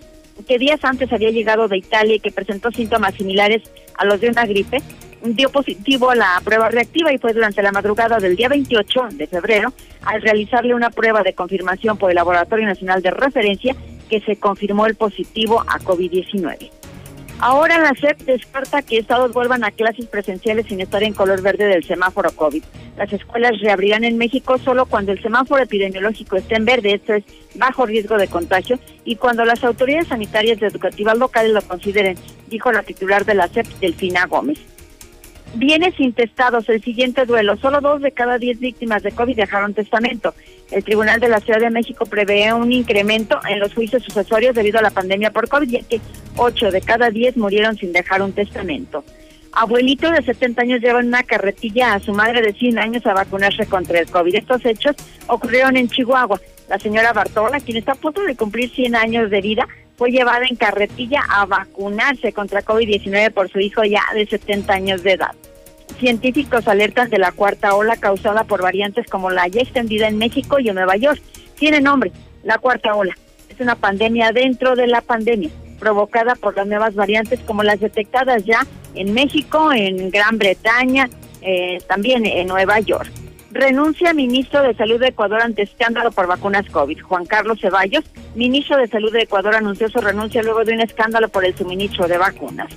que 0.47 0.59
días 0.59 0.81
antes 0.83 1.13
había 1.13 1.31
llegado 1.31 1.69
de 1.69 1.79
Italia 1.79 2.17
y 2.17 2.21
que 2.21 2.31
presentó 2.31 2.71
síntomas 2.71 3.15
similares 3.15 3.63
a 3.97 4.05
los 4.05 4.21
de 4.21 4.29
una 4.29 4.47
gripe, 4.47 4.83
dio 5.23 5.51
positivo 5.51 6.11
a 6.11 6.15
la 6.15 6.41
prueba 6.45 6.69
reactiva 6.69 7.13
y 7.13 7.19
fue 7.19 7.33
durante 7.33 7.63
la 7.63 7.73
madrugada 7.73 8.19
del 8.19 8.37
día 8.37 8.49
28 8.49 9.09
de 9.13 9.27
febrero, 9.27 9.73
al 10.03 10.23
realizarle 10.23 10.75
una 10.75 10.91
prueba 10.91 11.23
de 11.23 11.35
confirmación 11.35 11.97
por 11.97 12.11
el 12.11 12.17
Laboratorio 12.17 12.67
Nacional 12.67 13.03
de 13.03 13.11
Referencia, 13.11 13.75
que 14.09 14.21
se 14.21 14.37
confirmó 14.37 14.87
el 14.87 14.95
positivo 14.95 15.63
a 15.63 15.81
COVID-19. 15.81 16.71
Ahora 17.39 17.79
la 17.79 17.93
SEP 18.01 18.21
descarta 18.23 18.83
que 18.83 18.99
estados 18.99 19.33
vuelvan 19.33 19.65
a 19.65 19.71
clases 19.71 20.07
presenciales 20.07 20.67
sin 20.67 20.81
estar 20.81 21.03
en 21.03 21.13
color 21.13 21.43
verde 21.43 21.67
del 21.67 21.85
semáforo 21.85 22.31
COVID. 22.31 22.63
Las 22.97 23.13
escuelas 23.13 23.61
reabrirán 23.61 24.05
en 24.05 24.17
México 24.17 24.57
solo 24.59 24.87
cuando 24.87 25.13
el 25.13 25.21
semáforo 25.21 25.63
epidemiológico 25.63 26.37
esté 26.37 26.57
en 26.57 26.65
verde, 26.65 26.95
esto 26.95 27.15
es 27.15 27.25
bajo 27.55 27.85
riesgo 27.85 28.17
de 28.17 28.29
contagio, 28.29 28.79
y 29.05 29.17
cuando 29.17 29.45
las 29.45 29.63
autoridades 29.65 30.09
sanitarias 30.09 30.61
y 30.61 30.65
educativas 30.65 31.19
locales 31.19 31.53
lo 31.53 31.63
consideren, 31.63 32.17
dijo 32.49 32.73
la 32.73 32.83
titular 32.83 33.25
de 33.25 33.35
la 33.35 33.49
SEP, 33.49 33.67
Delfina 33.81 34.27
Gómez. 34.27 34.59
Bienes 35.55 35.99
intestados, 36.01 36.69
el 36.69 36.83
siguiente 36.83 37.25
duelo. 37.25 37.57
Solo 37.57 37.81
dos 37.81 38.03
de 38.03 38.13
cada 38.13 38.37
diez 38.37 38.59
víctimas 38.59 39.03
de 39.03 39.13
COVID 39.13 39.37
dejaron 39.37 39.75
testamento. 39.75 40.35
El 40.71 40.85
Tribunal 40.85 41.21
de 41.21 41.29
la 41.29 41.41
Ciudad 41.41 41.61
de 41.61 41.71
México 41.71 42.05
prevé 42.05 42.53
un 42.53 42.73
incremento 42.73 43.39
en 43.49 43.61
los 43.61 43.73
juicios 43.73 44.03
sucesorios 44.03 44.55
debido 44.55 44.79
a 44.79 44.83
la 44.83 44.91
pandemia 44.91 45.31
por 45.31 45.49
COVID, 45.49 45.69
ya 45.69 45.81
que 45.81 46.01
ocho 46.37 46.71
de 46.71 46.81
cada 46.81 47.11
diez 47.11 47.37
murieron 47.37 47.77
sin 47.77 47.93
dejar 47.93 48.23
un 48.23 48.33
testamento. 48.33 49.05
Abuelito 49.59 50.11
de 50.11 50.21
70 50.21 50.61
años 50.61 50.81
lleva 50.83 51.01
en 51.01 51.07
una 51.07 51.23
carretilla 51.23 51.95
a 51.95 52.01
su 52.01 52.13
madre 52.13 52.43
de 52.43 52.53
100 52.53 52.79
años 52.79 53.07
a 53.07 53.15
vacunarse 53.15 53.65
contra 53.65 53.99
el 53.99 54.11
COVID. 54.11 54.35
Estos 54.35 54.63
hechos 54.67 54.95
ocurrieron 55.29 55.79
en 55.79 55.89
Chihuahua. 55.89 56.39
La 56.69 56.79
señora 56.79 57.15
Bartola, 57.15 57.59
quien 57.61 57.79
está 57.79 57.93
a 57.93 57.95
punto 57.95 58.21
de 58.23 58.37
cumplir 58.37 58.69
100 58.69 58.95
años 58.95 59.31
de 59.31 59.41
vida, 59.41 59.67
fue 59.97 60.11
llevada 60.11 60.45
en 60.47 60.57
carretilla 60.57 61.23
a 61.27 61.47
vacunarse 61.47 62.35
contra 62.35 62.63
COVID-19 62.63 63.33
por 63.33 63.49
su 63.49 63.59
hijo 63.59 63.83
ya 63.83 64.03
de 64.13 64.27
70 64.27 64.75
años 64.75 65.03
de 65.03 65.13
edad. 65.13 65.35
Científicos 65.99 66.69
alertan 66.69 67.09
de 67.09 67.19
la 67.19 67.33
cuarta 67.33 67.75
ola 67.75 67.97
causada 67.97 68.45
por 68.45 68.61
variantes 68.61 69.07
como 69.07 69.31
la 69.31 69.49
ya 69.49 69.63
extendida 69.63 70.07
en 70.07 70.19
México 70.19 70.59
y 70.59 70.69
en 70.69 70.75
Nueva 70.75 70.97
York. 70.97 71.23
Tiene 71.59 71.81
nombre, 71.81 72.13
la 72.45 72.59
cuarta 72.59 72.95
ola. 72.95 73.17
Es 73.49 73.59
una 73.59 73.75
pandemia 73.75 74.33
dentro 74.33 74.77
de 74.77 74.87
la 74.87 75.01
pandemia 75.01 75.49
provocada 75.79 76.35
por 76.35 76.57
las 76.57 76.67
nuevas 76.67 76.95
variantes 76.95 77.41
como 77.41 77.63
las 77.63 77.81
detectadas 77.81 78.45
ya 78.45 78.67
en 78.95 79.15
México, 79.15 79.73
en 79.73 80.11
Gran 80.11 80.39
Bretaña, 80.39 81.09
eh, 81.43 81.79
también 81.87 82.27
en 82.27 82.49
Nueva 82.49 82.81
York. 82.81 83.11
Renuncia 83.53 84.13
ministro 84.13 84.63
de 84.63 84.75
Salud 84.75 85.01
de 85.01 85.09
Ecuador 85.09 85.41
ante 85.41 85.63
escándalo 85.63 86.11
por 86.11 86.27
vacunas 86.27 86.69
COVID. 86.69 87.01
Juan 87.01 87.25
Carlos 87.25 87.61
Ceballos, 87.61 88.05
ministro 88.35 88.77
de 88.77 88.87
Salud 88.89 89.13
de 89.13 89.23
Ecuador, 89.23 89.55
anunció 89.55 89.89
su 89.89 89.99
renuncia 89.99 90.43
luego 90.43 90.65
de 90.65 90.75
un 90.75 90.81
escándalo 90.81 91.29
por 91.29 91.45
el 91.45 91.57
suministro 91.57 92.07
de 92.07 92.19
vacunas. 92.19 92.69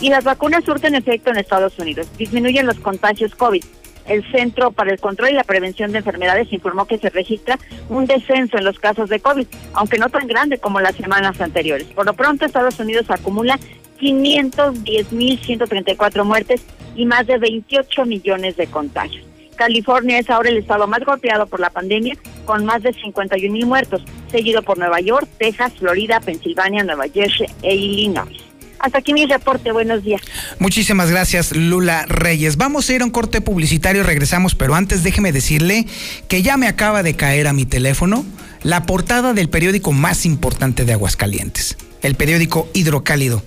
Y 0.00 0.10
las 0.10 0.22
vacunas 0.22 0.64
surten 0.64 0.94
efecto 0.94 1.30
en 1.30 1.38
Estados 1.38 1.76
Unidos. 1.78 2.06
Disminuyen 2.16 2.66
los 2.66 2.78
contagios 2.78 3.34
COVID 3.34 3.64
el 4.08 4.28
Centro 4.30 4.72
para 4.72 4.90
el 4.90 5.00
Control 5.00 5.30
y 5.30 5.34
la 5.34 5.44
Prevención 5.44 5.92
de 5.92 5.98
Enfermedades 5.98 6.52
informó 6.52 6.86
que 6.86 6.98
se 6.98 7.10
registra 7.10 7.58
un 7.88 8.06
descenso 8.06 8.58
en 8.58 8.64
los 8.64 8.76
casos 8.78 9.08
de 9.08 9.20
COVID, 9.20 9.46
aunque 9.74 9.98
no 9.98 10.08
tan 10.08 10.26
grande 10.26 10.58
como 10.58 10.80
las 10.80 10.96
semanas 10.96 11.40
anteriores. 11.40 11.86
Por 11.88 12.06
lo 12.06 12.14
pronto, 12.14 12.44
Estados 12.44 12.80
Unidos 12.80 13.08
acumula 13.10 13.58
510.134 14.00 16.24
muertes 16.24 16.62
y 16.94 17.06
más 17.06 17.26
de 17.26 17.38
28 17.38 18.04
millones 18.04 18.56
de 18.56 18.66
contagios. 18.66 19.24
California 19.56 20.18
es 20.18 20.28
ahora 20.30 20.50
el 20.50 20.58
estado 20.58 20.86
más 20.86 21.04
golpeado 21.04 21.46
por 21.46 21.60
la 21.60 21.70
pandemia, 21.70 22.16
con 22.44 22.64
más 22.64 22.82
de 22.82 22.92
51 22.92 23.52
mil 23.52 23.66
muertos, 23.66 24.04
seguido 24.30 24.62
por 24.62 24.78
Nueva 24.78 25.00
York, 25.00 25.28
Texas, 25.38 25.72
Florida, 25.78 26.20
Pensilvania, 26.20 26.84
Nueva 26.84 27.08
Jersey 27.08 27.48
e 27.62 27.74
Illinois. 27.74 28.47
Hasta 28.78 28.98
aquí 28.98 29.12
mi 29.12 29.26
reporte, 29.26 29.72
buenos 29.72 30.04
días. 30.04 30.20
Muchísimas 30.58 31.10
gracias, 31.10 31.54
Lula 31.54 32.06
Reyes. 32.06 32.56
Vamos 32.56 32.88
a 32.88 32.94
ir 32.94 33.02
a 33.02 33.04
un 33.04 33.10
corte 33.10 33.40
publicitario, 33.40 34.02
regresamos, 34.02 34.54
pero 34.54 34.74
antes 34.74 35.02
déjeme 35.02 35.32
decirle 35.32 35.86
que 36.28 36.42
ya 36.42 36.56
me 36.56 36.68
acaba 36.68 37.02
de 37.02 37.14
caer 37.14 37.48
a 37.48 37.52
mi 37.52 37.66
teléfono 37.66 38.24
la 38.62 38.84
portada 38.84 39.34
del 39.34 39.48
periódico 39.48 39.92
más 39.92 40.26
importante 40.26 40.84
de 40.84 40.92
Aguascalientes, 40.92 41.76
el 42.02 42.14
periódico 42.14 42.68
Hidrocálido. 42.72 43.42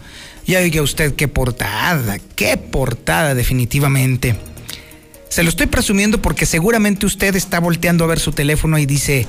Ya 0.48 0.60
diga 0.60 0.82
usted 0.82 1.16
qué 1.16 1.28
portada, 1.28 2.18
qué 2.36 2.58
portada 2.58 3.34
definitivamente. 3.36 4.36
Se 5.30 5.44
lo 5.44 5.50
estoy 5.50 5.68
presumiendo 5.68 6.22
porque 6.22 6.46
seguramente 6.46 7.06
usted 7.06 7.36
está 7.38 7.60
volteando 7.60 8.04
a 8.04 8.08
ver 8.08 8.20
su 8.20 8.34
teléfono 8.34 8.78
y 8.80 8.86
dice, 8.86 9.28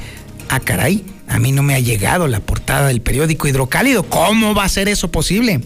ah 0.49 0.59
caray, 0.59 1.05
a 1.29 1.39
mí 1.39 1.53
no 1.53 1.63
me 1.63 1.75
ha 1.75 1.81
llegado 1.81 2.27
la 2.27 2.41
portada 2.41 2.89
del 2.89 3.03
periódico 3.03 3.47
Hidrocálido. 3.47 4.03
¿Cómo 4.03 4.55
va 4.55 4.65
a 4.65 4.69
ser 4.69 4.89
eso 4.89 5.13
posible? 5.13 5.61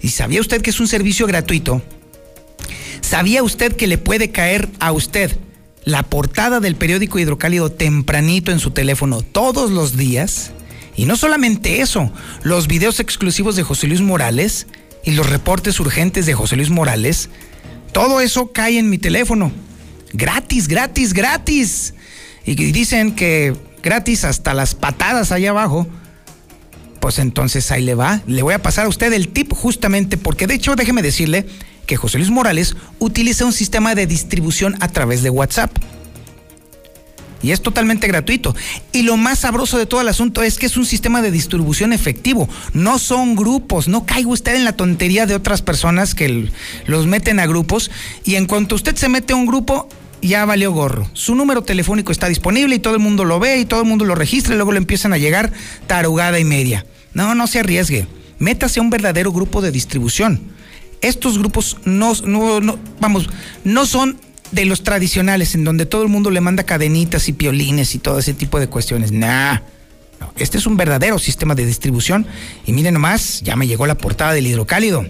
¿Y 0.00 0.08
sabía 0.08 0.40
usted 0.40 0.62
que 0.62 0.70
es 0.70 0.80
un 0.80 0.88
servicio 0.88 1.26
gratuito? 1.26 1.82
¿Sabía 3.00 3.42
usted 3.42 3.74
que 3.74 3.86
le 3.86 3.98
puede 3.98 4.30
caer 4.30 4.68
a 4.80 4.92
usted 4.92 5.36
la 5.84 6.02
portada 6.02 6.60
del 6.60 6.76
periódico 6.76 7.18
Hidrocálido 7.18 7.70
tempranito 7.70 8.52
en 8.52 8.58
su 8.58 8.70
teléfono 8.70 9.22
todos 9.22 9.70
los 9.70 9.96
días? 9.96 10.52
Y 10.96 11.04
no 11.04 11.16
solamente 11.16 11.80
eso, 11.80 12.12
los 12.42 12.66
videos 12.66 13.00
exclusivos 13.00 13.56
de 13.56 13.62
José 13.62 13.86
Luis 13.86 14.00
Morales 14.00 14.66
y 15.04 15.12
los 15.12 15.30
reportes 15.30 15.78
urgentes 15.80 16.26
de 16.26 16.34
José 16.34 16.56
Luis 16.56 16.70
Morales, 16.70 17.30
todo 17.92 18.20
eso 18.20 18.52
cae 18.52 18.78
en 18.78 18.90
mi 18.90 18.98
teléfono. 18.98 19.52
Gratis, 20.12 20.68
gratis, 20.68 21.12
gratis. 21.12 21.94
Y 22.44 22.54
dicen 22.54 23.14
que 23.14 23.54
gratis 23.82 24.24
hasta 24.24 24.54
las 24.54 24.74
patadas 24.74 25.32
allá 25.32 25.50
abajo 25.50 25.86
pues 27.00 27.18
entonces 27.18 27.70
ahí 27.70 27.82
le 27.82 27.94
va. 27.94 28.22
Le 28.26 28.42
voy 28.42 28.54
a 28.54 28.62
pasar 28.62 28.86
a 28.86 28.88
usted 28.88 29.12
el 29.12 29.28
tip 29.28 29.52
justamente 29.52 30.16
porque 30.16 30.46
de 30.46 30.54
hecho 30.54 30.76
déjeme 30.76 31.02
decirle 31.02 31.46
que 31.86 31.96
José 31.96 32.18
Luis 32.18 32.30
Morales 32.30 32.76
utiliza 32.98 33.44
un 33.44 33.52
sistema 33.52 33.94
de 33.94 34.06
distribución 34.06 34.76
a 34.80 34.88
través 34.88 35.22
de 35.22 35.30
WhatsApp. 35.30 35.70
Y 37.42 37.52
es 37.52 37.62
totalmente 37.62 38.08
gratuito. 38.08 38.54
Y 38.92 39.02
lo 39.02 39.16
más 39.16 39.40
sabroso 39.40 39.78
de 39.78 39.86
todo 39.86 40.00
el 40.00 40.08
asunto 40.08 40.42
es 40.42 40.58
que 40.58 40.66
es 40.66 40.76
un 40.76 40.86
sistema 40.86 41.22
de 41.22 41.30
distribución 41.30 41.92
efectivo. 41.92 42.48
No 42.72 42.98
son 42.98 43.36
grupos. 43.36 43.86
No 43.86 44.06
caiga 44.06 44.30
usted 44.30 44.56
en 44.56 44.64
la 44.64 44.72
tontería 44.72 45.24
de 45.26 45.36
otras 45.36 45.62
personas 45.62 46.14
que 46.14 46.50
los 46.86 47.06
meten 47.06 47.38
a 47.38 47.46
grupos. 47.46 47.90
Y 48.24 48.34
en 48.34 48.46
cuanto 48.46 48.74
usted 48.74 48.96
se 48.96 49.08
mete 49.08 49.34
a 49.34 49.36
un 49.36 49.46
grupo, 49.46 49.88
ya 50.22 50.44
valió 50.44 50.72
gorro. 50.72 51.08
Su 51.12 51.34
número 51.34 51.62
telefónico 51.62 52.12
está 52.12 52.28
disponible 52.28 52.74
y 52.74 52.78
todo 52.78 52.94
el 52.94 53.00
mundo 53.00 53.24
lo 53.24 53.38
ve 53.38 53.58
y 53.58 53.64
todo 53.64 53.80
el 53.80 53.86
mundo 53.86 54.04
lo 54.04 54.14
registra 54.14 54.54
y 54.54 54.56
luego 54.56 54.72
le 54.72 54.78
empiezan 54.78 55.12
a 55.12 55.18
llegar 55.18 55.52
tarugada 55.86 56.38
y 56.38 56.44
media. 56.44 56.86
No, 57.14 57.34
no 57.34 57.46
se 57.46 57.60
arriesgue. 57.60 58.06
Métase 58.38 58.80
a 58.80 58.82
un 58.82 58.90
verdadero 58.90 59.32
grupo 59.32 59.60
de 59.60 59.70
distribución. 59.70 60.40
Estos 61.00 61.38
grupos 61.38 61.78
no, 61.84 62.12
no, 62.24 62.78
vamos, 63.00 63.28
no 63.64 63.86
son 63.86 64.18
de 64.50 64.64
los 64.64 64.82
tradicionales 64.82 65.54
en 65.54 65.64
donde 65.64 65.86
todo 65.86 66.02
el 66.02 66.08
mundo 66.08 66.30
le 66.30 66.40
manda 66.40 66.64
cadenitas 66.64 67.28
y 67.28 67.32
piolines 67.32 67.94
y 67.94 67.98
todo 67.98 68.18
ese 68.18 68.34
tipo 68.34 68.58
de 68.58 68.68
cuestiones. 68.68 69.12
Nah. 69.12 69.58
este 70.36 70.58
es 70.58 70.66
un 70.66 70.76
verdadero 70.76 71.18
sistema 71.18 71.54
de 71.54 71.66
distribución 71.66 72.26
y 72.66 72.72
miren 72.72 72.94
nomás, 72.94 73.42
ya 73.42 73.56
me 73.56 73.66
llegó 73.66 73.86
la 73.86 73.96
portada 73.96 74.32
del 74.32 74.46
hidrocálido. 74.46 75.06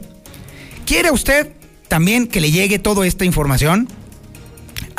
¿Quiere 0.84 1.10
usted 1.10 1.52
también 1.88 2.26
que 2.26 2.40
le 2.40 2.50
llegue 2.50 2.78
toda 2.78 3.06
esta 3.06 3.24
información? 3.24 3.88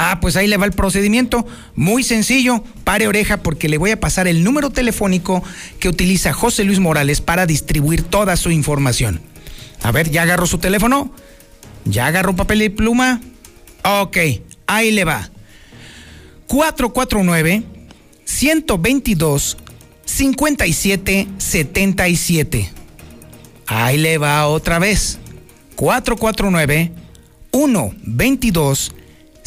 Ah, 0.01 0.19
pues 0.21 0.37
ahí 0.37 0.47
le 0.47 0.55
va 0.55 0.65
el 0.65 0.71
procedimiento. 0.71 1.45
Muy 1.75 2.03
sencillo. 2.03 2.63
Pare 2.85 3.09
oreja 3.09 3.43
porque 3.43 3.67
le 3.67 3.77
voy 3.77 3.91
a 3.91 3.99
pasar 3.99 4.29
el 4.29 4.45
número 4.45 4.69
telefónico 4.69 5.43
que 5.77 5.89
utiliza 5.89 6.31
José 6.31 6.63
Luis 6.63 6.79
Morales 6.79 7.19
para 7.19 7.45
distribuir 7.45 8.03
toda 8.03 8.37
su 8.37 8.49
información. 8.49 9.19
A 9.83 9.91
ver, 9.91 10.09
¿ya 10.09 10.21
agarró 10.21 10.47
su 10.47 10.57
teléfono? 10.57 11.11
¿Ya 11.83 12.07
agarró 12.07 12.33
papel 12.33 12.61
y 12.61 12.69
pluma? 12.69 13.19
Ok, 13.83 14.15
ahí 14.67 14.91
le 14.91 15.03
va. 15.03 15.29
449 16.47 17.63
122 18.23 19.57
5777. 20.05 22.71
Ahí 23.67 23.97
le 23.97 24.17
va 24.17 24.47
otra 24.47 24.79
vez. 24.79 25.19
449 25.75 26.93
122 27.51 28.93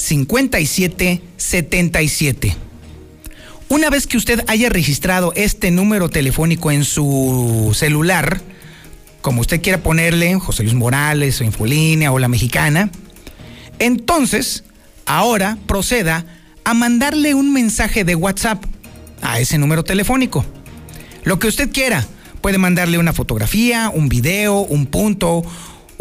5777. 0.02 2.56
Una 3.68 3.88
vez 3.88 4.08
que 4.08 4.16
usted 4.16 4.42
haya 4.48 4.68
registrado 4.68 5.32
este 5.36 5.70
número 5.70 6.08
telefónico 6.08 6.72
en 6.72 6.84
su 6.84 7.70
celular, 7.74 8.40
como 9.20 9.40
usted 9.40 9.62
quiera 9.62 9.80
ponerle, 9.82 10.34
José 10.40 10.64
Luis 10.64 10.74
Morales 10.74 11.40
o 11.40 11.44
Infolínea 11.44 12.10
o 12.12 12.18
la 12.18 12.26
mexicana, 12.28 12.90
entonces, 13.78 14.64
ahora 15.06 15.56
proceda 15.66 16.26
a 16.64 16.74
mandarle 16.74 17.34
un 17.34 17.52
mensaje 17.52 18.02
de 18.04 18.16
WhatsApp 18.16 18.64
a 19.22 19.38
ese 19.38 19.56
número 19.56 19.84
telefónico. 19.84 20.44
Lo 21.22 21.38
que 21.38 21.46
usted 21.46 21.70
quiera. 21.70 22.04
Puede 22.40 22.58
mandarle 22.58 22.98
una 22.98 23.12
fotografía, 23.12 23.88
un 23.94 24.08
video, 24.08 24.58
un 24.58 24.86
punto, 24.86 25.44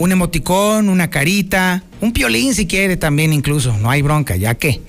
un 0.02 0.12
emoticón, 0.12 0.90
una 0.90 1.12
carita, 1.12 1.84
un 2.02 2.12
piolín 2.12 2.56
si 2.56 2.66
quiere 2.66 2.98
también 2.98 3.34
incluso, 3.34 3.78
no 3.78 3.92
hay 3.92 4.02
bronca, 4.02 4.36
ya 4.36 4.56
que. 4.56 4.82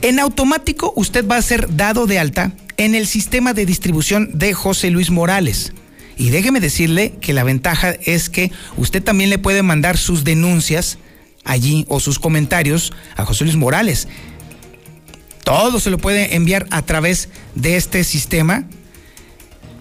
En 0.00 0.18
automático 0.18 0.94
usted 0.96 1.26
va 1.28 1.36
a 1.36 1.42
ser 1.42 1.76
dado 1.76 2.06
de 2.06 2.18
alta 2.18 2.52
en 2.78 2.94
el 2.94 3.06
sistema 3.06 3.52
de 3.52 3.66
distribución 3.66 4.30
de 4.32 4.54
José 4.54 4.90
Luis 4.90 5.10
Morales. 5.10 5.74
Y 6.16 6.30
déjeme 6.30 6.58
decirle 6.60 7.16
que 7.20 7.34
la 7.34 7.44
ventaja 7.44 7.90
es 7.90 8.30
que 8.30 8.50
usted 8.78 9.02
también 9.02 9.28
le 9.28 9.36
puede 9.36 9.62
mandar 9.62 9.98
sus 9.98 10.24
denuncias 10.24 10.98
allí 11.44 11.84
o 11.88 12.00
sus 12.00 12.18
comentarios 12.18 12.94
a 13.14 13.26
José 13.26 13.44
Luis 13.44 13.56
Morales. 13.56 14.08
Todo 15.44 15.80
se 15.80 15.90
lo 15.90 15.98
puede 15.98 16.34
enviar 16.34 16.66
a 16.70 16.80
través 16.80 17.28
de 17.54 17.76
este 17.76 18.04
sistema 18.04 18.64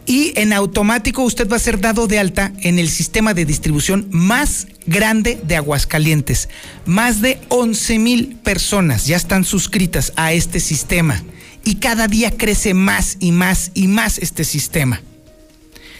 y 0.07 0.31
en 0.35 0.53
automático 0.53 1.21
usted 1.21 1.47
va 1.49 1.57
a 1.57 1.59
ser 1.59 1.81
dado 1.81 2.07
de 2.07 2.17
alta 2.17 2.53
en 2.61 2.79
el 2.79 2.89
sistema 2.89 3.33
de 3.33 3.45
distribución 3.45 4.07
más 4.09 4.67
grande 4.87 5.39
de 5.43 5.57
Aguascalientes. 5.57 6.47
Más 6.85 7.21
de 7.21 7.39
11 7.49 7.99
mil 7.99 8.35
personas 8.37 9.05
ya 9.05 9.17
están 9.17 9.43
suscritas 9.43 10.13
a 10.15 10.31
este 10.31 10.61
sistema 10.61 11.21
y 11.65 11.75
cada 11.75 12.07
día 12.07 12.31
crece 12.31 12.73
más 12.73 13.17
y 13.19 13.33
más 13.33 13.71
y 13.73 13.89
más 13.89 14.17
este 14.17 14.45
sistema. 14.45 15.01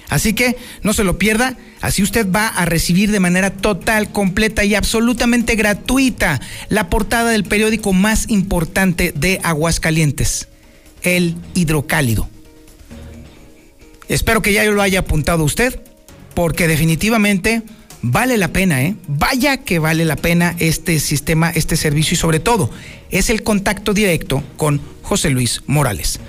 Así 0.08 0.32
que 0.32 0.56
no 0.84 0.94
se 0.94 1.04
lo 1.04 1.18
pierda, 1.18 1.58
así 1.82 2.02
usted 2.02 2.32
va 2.32 2.48
a 2.48 2.64
recibir 2.64 3.12
de 3.12 3.20
manera 3.20 3.50
total, 3.50 4.10
completa 4.14 4.64
y 4.64 4.74
absolutamente 4.74 5.56
gratuita 5.56 6.40
la 6.70 6.90
portada 6.90 7.32
del 7.32 7.44
periódico 7.44 7.92
más 7.92 8.30
importante 8.30 9.12
de 9.14 9.42
Aguascalientes, 9.44 10.48
el 11.04 11.36
Hidrocálido. 11.56 12.30
Espero 14.10 14.42
que 14.42 14.54
ya 14.54 14.64
lo 14.66 14.82
haya 14.82 15.00
apuntado 15.00 15.44
usted, 15.44 15.82
porque 16.34 16.68
definitivamente 16.68 17.62
vale 18.02 18.38
la 18.38 18.50
pena, 18.50 18.84
¿eh? 18.84 18.96
Vaya 19.08 19.58
que 19.58 19.80
vale 19.80 20.06
la 20.06 20.16
pena 20.16 20.56
este 20.60 21.00
sistema, 21.00 21.50
este 21.50 21.76
servicio 21.76 22.14
y 22.14 22.18
sobre 22.18 22.40
todo 22.40 22.70
es 23.10 23.30
el 23.30 23.44
contacto 23.44 23.94
directo 23.94 24.44
con 24.56 24.82
José 25.02 25.30
Luis 25.30 25.64
Morales. 25.66 26.20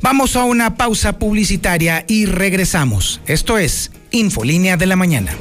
Vamos 0.00 0.36
a 0.36 0.44
una 0.44 0.76
pausa 0.76 1.18
publicitaria 1.18 2.04
y 2.06 2.26
regresamos. 2.26 3.20
Esto 3.26 3.58
es 3.58 3.90
Infolínea 4.10 4.76
de 4.76 4.86
la 4.86 4.96
Mañana. 4.96 5.36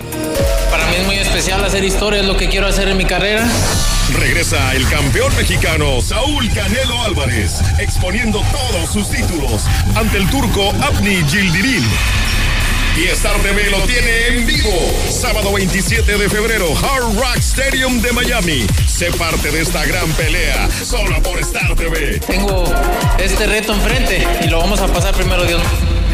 Para 0.71 0.87
mí 0.87 0.95
es 0.99 1.05
muy 1.05 1.15
especial 1.15 1.63
hacer 1.63 1.83
historia, 1.83 2.21
es 2.21 2.25
lo 2.25 2.37
que 2.37 2.49
quiero 2.49 2.67
hacer 2.67 2.87
en 2.87 2.97
mi 2.97 3.05
carrera. 3.05 3.47
Regresa 4.13 4.73
el 4.73 4.87
campeón 4.87 5.35
mexicano 5.35 5.99
Saúl 6.01 6.49
Canelo 6.53 7.03
Álvarez, 7.03 7.59
exponiendo 7.77 8.41
todos 8.51 8.89
sus 8.91 9.09
títulos 9.09 9.65
ante 9.95 10.17
el 10.17 10.29
turco 10.29 10.71
Abni 10.81 11.23
Gildirim. 11.27 11.83
Y 12.97 13.03
Star 13.09 13.35
TV 13.41 13.69
lo 13.69 13.79
tiene 13.81 14.27
en 14.27 14.47
vivo. 14.47 14.71
Sábado 15.09 15.51
27 15.53 16.17
de 16.17 16.29
febrero, 16.29 16.73
Hard 16.77 17.15
Rock 17.15 17.35
Stadium 17.37 18.01
de 18.01 18.13
Miami. 18.13 18.65
Sé 18.87 19.11
parte 19.11 19.51
de 19.51 19.61
esta 19.61 19.85
gran 19.85 20.09
pelea, 20.13 20.67
solo 20.83 21.21
por 21.21 21.37
Star 21.39 21.75
TV. 21.75 22.19
Tengo 22.25 22.63
este 23.19 23.45
reto 23.45 23.73
enfrente 23.73 24.25
y 24.43 24.47
lo 24.47 24.59
vamos 24.59 24.79
a 24.79 24.87
pasar 24.87 25.13
primero, 25.13 25.45
Dios. 25.45 25.61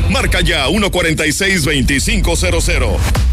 Marca 0.10 0.42
ya 0.42 0.68
146-2500. 0.68 3.33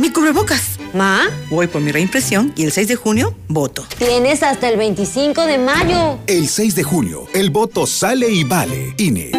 Mi 0.00 0.10
cubrebocas. 0.10 0.78
¿Ma? 0.94 1.28
Voy 1.50 1.66
por 1.66 1.82
mi 1.82 1.92
reimpresión 1.92 2.54
y 2.56 2.64
el 2.64 2.72
6 2.72 2.88
de 2.88 2.96
junio 2.96 3.34
voto. 3.48 3.84
Tienes 3.98 4.42
hasta 4.42 4.70
el 4.70 4.78
25 4.78 5.44
de 5.44 5.58
mayo. 5.58 6.18
El 6.26 6.48
6 6.48 6.74
de 6.74 6.82
junio, 6.82 7.26
el 7.34 7.50
voto 7.50 7.86
sale 7.86 8.30
y 8.30 8.44
vale. 8.44 8.94
INE. 8.96 9.30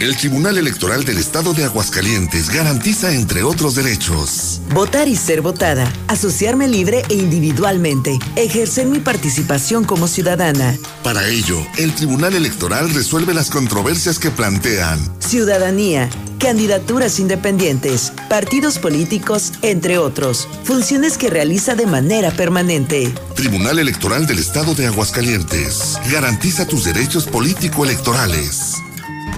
El 0.00 0.14
Tribunal 0.14 0.58
Electoral 0.58 1.04
del 1.04 1.16
Estado 1.16 1.54
de 1.54 1.64
Aguascalientes 1.64 2.50
garantiza, 2.50 3.14
entre 3.14 3.42
otros 3.44 3.76
derechos, 3.76 4.60
votar 4.74 5.08
y 5.08 5.16
ser 5.16 5.40
votada, 5.40 5.90
asociarme 6.08 6.68
libre 6.68 7.02
e 7.08 7.14
individualmente, 7.14 8.18
ejercer 8.36 8.86
mi 8.86 8.98
participación 8.98 9.84
como 9.84 10.06
ciudadana. 10.06 10.76
Para 11.02 11.26
ello, 11.28 11.58
el 11.78 11.94
Tribunal 11.94 12.34
Electoral 12.34 12.92
resuelve 12.92 13.32
las 13.32 13.48
controversias 13.48 14.18
que 14.18 14.30
plantean 14.30 15.00
ciudadanía, 15.18 16.10
candidaturas 16.38 17.18
independientes, 17.18 18.12
partidos 18.28 18.78
políticos, 18.78 19.52
entre 19.62 19.98
otros, 19.98 20.48
funciones 20.64 21.16
que 21.16 21.30
realiza 21.30 21.74
de 21.74 21.86
manera 21.86 22.30
permanente. 22.30 23.12
Tribunal 23.34 23.78
Electoral 23.78 24.26
del 24.26 24.38
Estado 24.38 24.74
de 24.74 24.86
Aguascalientes, 24.86 25.98
garantiza 26.10 26.66
tus 26.66 26.84
derechos 26.84 27.26
político-electorales. 27.26 28.74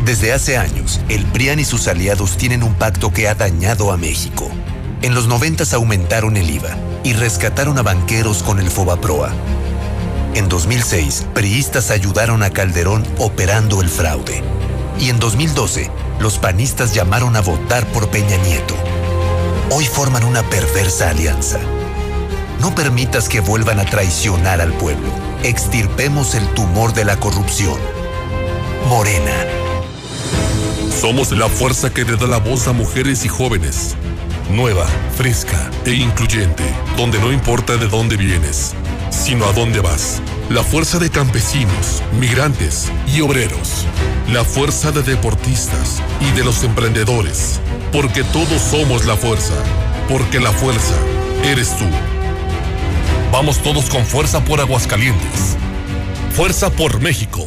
Desde 0.04 0.32
hace 0.32 0.56
años, 0.56 1.00
el 1.08 1.24
PRIAN 1.26 1.58
y 1.58 1.64
sus 1.64 1.88
aliados 1.88 2.36
tienen 2.36 2.62
un 2.62 2.74
pacto 2.74 3.12
que 3.12 3.28
ha 3.28 3.34
dañado 3.34 3.92
a 3.92 3.96
México. 3.96 4.50
En 5.02 5.14
los 5.14 5.26
90 5.26 5.64
aumentaron 5.74 6.36
el 6.36 6.50
IVA 6.50 6.76
y 7.04 7.12
rescataron 7.12 7.78
a 7.78 7.82
banqueros 7.82 8.42
con 8.42 8.58
el 8.58 8.70
Fobaproa. 8.70 9.32
En 10.34 10.48
2006, 10.48 11.26
priistas 11.34 11.90
ayudaron 11.90 12.42
a 12.42 12.50
Calderón 12.50 13.04
operando 13.18 13.82
el 13.82 13.88
fraude. 13.88 14.42
Y 15.00 15.10
en 15.10 15.18
2012, 15.18 15.90
los 16.20 16.38
panistas 16.38 16.94
llamaron 16.94 17.36
a 17.36 17.40
votar 17.40 17.86
por 17.88 18.08
Peña 18.08 18.36
Nieto. 18.38 18.74
Hoy 19.70 19.84
forman 19.86 20.24
una 20.24 20.42
perversa 20.42 21.10
alianza. 21.10 21.60
No 22.60 22.74
permitas 22.74 23.28
que 23.28 23.40
vuelvan 23.40 23.78
a 23.78 23.84
traicionar 23.84 24.60
al 24.60 24.72
pueblo. 24.72 25.08
Extirpemos 25.42 26.34
el 26.34 26.46
tumor 26.54 26.92
de 26.92 27.04
la 27.04 27.20
corrupción. 27.20 27.78
Morena. 28.88 29.34
Somos 31.00 31.30
la 31.30 31.48
fuerza 31.48 31.90
que 31.90 32.04
le 32.04 32.16
da 32.16 32.26
la 32.26 32.38
voz 32.38 32.66
a 32.66 32.72
mujeres 32.72 33.24
y 33.24 33.28
jóvenes. 33.28 33.94
Nueva, 34.50 34.86
fresca 35.16 35.70
e 35.84 35.92
incluyente, 35.92 36.64
donde 36.96 37.20
no 37.20 37.30
importa 37.30 37.76
de 37.76 37.86
dónde 37.86 38.16
vienes, 38.16 38.74
sino 39.10 39.44
a 39.46 39.52
dónde 39.52 39.80
vas. 39.80 40.22
La 40.50 40.62
fuerza 40.62 40.98
de 40.98 41.10
campesinos, 41.10 42.02
migrantes 42.18 42.90
y 43.06 43.20
obreros. 43.20 43.86
La 44.32 44.44
fuerza 44.44 44.92
de 44.92 45.02
deportistas 45.02 46.02
y 46.20 46.30
de 46.36 46.44
los 46.44 46.64
emprendedores. 46.64 47.60
Porque 47.92 48.24
todos 48.24 48.60
somos 48.60 49.06
la 49.06 49.16
fuerza. 49.16 49.54
Porque 50.08 50.40
la 50.40 50.52
fuerza 50.52 50.94
eres 51.44 51.76
tú. 51.76 51.84
Vamos 53.32 53.58
todos 53.62 53.90
con 53.90 54.04
fuerza 54.04 54.44
por 54.44 54.60
Aguascalientes. 54.60 55.56
Fuerza 56.32 56.70
por 56.70 57.00
México. 57.00 57.46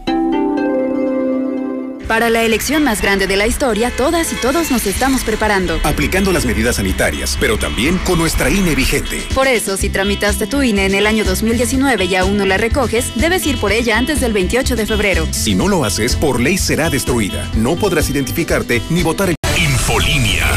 Para 2.11 2.29
la 2.29 2.43
elección 2.43 2.83
más 2.83 3.01
grande 3.01 3.25
de 3.25 3.37
la 3.37 3.47
historia, 3.47 3.89
todas 3.89 4.33
y 4.33 4.35
todos 4.35 4.69
nos 4.69 4.85
estamos 4.85 5.23
preparando. 5.23 5.79
Aplicando 5.85 6.33
las 6.33 6.45
medidas 6.45 6.75
sanitarias, 6.75 7.37
pero 7.39 7.57
también 7.57 7.97
con 7.99 8.19
nuestra 8.19 8.49
INE 8.49 8.75
vigente. 8.75 9.25
Por 9.33 9.47
eso, 9.47 9.77
si 9.77 9.89
tramitaste 9.89 10.45
tu 10.45 10.61
INE 10.61 10.87
en 10.87 10.93
el 10.93 11.07
año 11.07 11.23
2019 11.23 12.03
y 12.03 12.15
aún 12.15 12.35
no 12.35 12.45
la 12.45 12.57
recoges, 12.57 13.13
debes 13.15 13.47
ir 13.47 13.57
por 13.61 13.71
ella 13.71 13.97
antes 13.97 14.19
del 14.19 14.33
28 14.33 14.75
de 14.75 14.85
febrero. 14.85 15.25
Si 15.31 15.55
no 15.55 15.69
lo 15.69 15.85
haces, 15.85 16.17
por 16.17 16.41
ley 16.41 16.57
será 16.57 16.89
destruida. 16.89 17.49
No 17.55 17.77
podrás 17.77 18.09
identificarte 18.09 18.81
ni 18.89 19.03
votar 19.03 19.29
en... 19.29 19.35
Infolínea. 19.55 20.47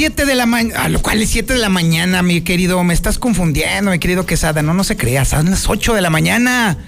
7 0.00 0.24
de 0.24 0.34
la 0.34 0.46
mañana. 0.46 0.84
A 0.84 0.88
lo 0.88 1.02
cual 1.02 1.20
es 1.20 1.28
7 1.28 1.52
de 1.52 1.58
la 1.58 1.68
mañana, 1.68 2.22
mi 2.22 2.40
querido. 2.40 2.82
Me 2.84 2.94
estás 2.94 3.18
confundiendo, 3.18 3.90
mi 3.90 3.98
querido 3.98 4.24
Quesada. 4.24 4.62
No, 4.62 4.72
no 4.72 4.82
se 4.82 4.96
crea. 4.96 5.26
Son 5.26 5.50
las 5.50 5.68
8 5.68 5.92
de 5.92 6.00
la 6.00 6.08
mañana. 6.08 6.78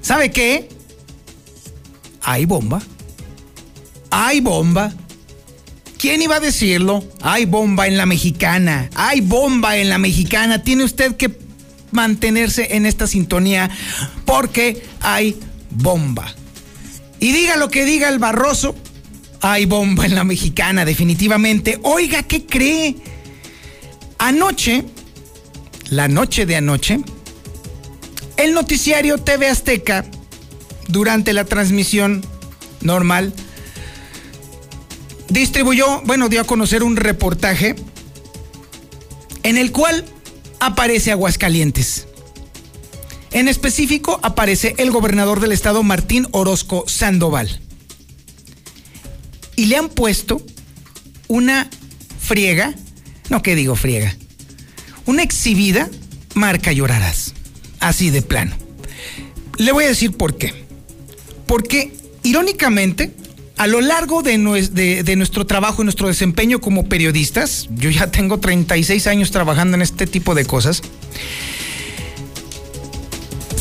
¿Sabe 0.00 0.30
qué? 0.30 0.68
Hay 2.22 2.44
bomba. 2.44 2.80
Hay 4.12 4.38
bomba. 4.38 4.92
¿Quién 5.98 6.22
iba 6.22 6.36
a 6.36 6.40
decirlo? 6.40 7.02
Hay 7.22 7.46
bomba 7.46 7.88
en 7.88 7.96
la 7.96 8.06
mexicana. 8.06 8.88
Hay 8.94 9.20
bomba 9.20 9.76
en 9.76 9.88
la 9.88 9.98
mexicana. 9.98 10.62
Tiene 10.62 10.84
usted 10.84 11.16
que 11.16 11.36
mantenerse 11.90 12.76
en 12.76 12.86
esta 12.86 13.08
sintonía 13.08 13.68
porque 14.26 14.86
hay 15.00 15.40
bomba. 15.70 16.32
Y 17.18 17.32
diga 17.32 17.56
lo 17.56 17.68
que 17.68 17.84
diga 17.84 18.08
el 18.10 18.20
barroso, 18.20 18.76
hay 19.40 19.66
bomba 19.66 20.06
en 20.06 20.14
la 20.14 20.24
mexicana, 20.24 20.84
definitivamente. 20.84 21.78
Oiga, 21.82 22.22
¿qué 22.22 22.44
cree? 22.46 22.96
Anoche, 24.18 24.84
la 25.88 26.08
noche 26.08 26.46
de 26.46 26.56
anoche, 26.56 27.00
el 28.36 28.52
noticiario 28.52 29.18
TV 29.18 29.48
Azteca, 29.48 30.04
durante 30.88 31.32
la 31.32 31.44
transmisión 31.44 32.24
normal, 32.80 33.32
distribuyó, 35.28 36.02
bueno, 36.02 36.28
dio 36.28 36.40
a 36.40 36.44
conocer 36.44 36.82
un 36.82 36.96
reportaje 36.96 37.76
en 39.42 39.56
el 39.56 39.72
cual 39.72 40.04
aparece 40.58 41.12
Aguascalientes. 41.12 42.06
En 43.30 43.48
específico 43.48 44.18
aparece 44.22 44.74
el 44.78 44.90
gobernador 44.90 45.40
del 45.40 45.52
estado 45.52 45.82
Martín 45.82 46.26
Orozco 46.32 46.84
Sandoval 46.88 47.60
y 49.60 49.66
le 49.66 49.76
han 49.76 49.90
puesto 49.90 50.40
una 51.28 51.68
friega, 52.18 52.74
no 53.28 53.42
que 53.42 53.54
digo 53.54 53.76
friega, 53.76 54.16
una 55.04 55.22
exhibida 55.22 55.90
marca 56.32 56.72
llorarás, 56.72 57.34
así 57.78 58.08
de 58.08 58.22
plano. 58.22 58.56
Le 59.58 59.72
voy 59.72 59.84
a 59.84 59.88
decir 59.88 60.12
por 60.12 60.38
qué. 60.38 60.64
Porque 61.44 61.92
irónicamente 62.22 63.12
a 63.58 63.66
lo 63.66 63.82
largo 63.82 64.22
de, 64.22 64.38
de, 65.04 65.16
nuestro 65.16 65.46
trabajo 65.46 65.82
y 65.82 65.84
nuestro 65.84 66.08
desempeño 66.08 66.62
como 66.62 66.88
periodistas, 66.88 67.68
yo 67.72 67.90
ya 67.90 68.10
tengo 68.10 68.40
36 68.40 69.06
años 69.08 69.30
trabajando 69.30 69.74
en 69.76 69.82
este 69.82 70.06
tipo 70.06 70.34
de 70.34 70.46
cosas, 70.46 70.80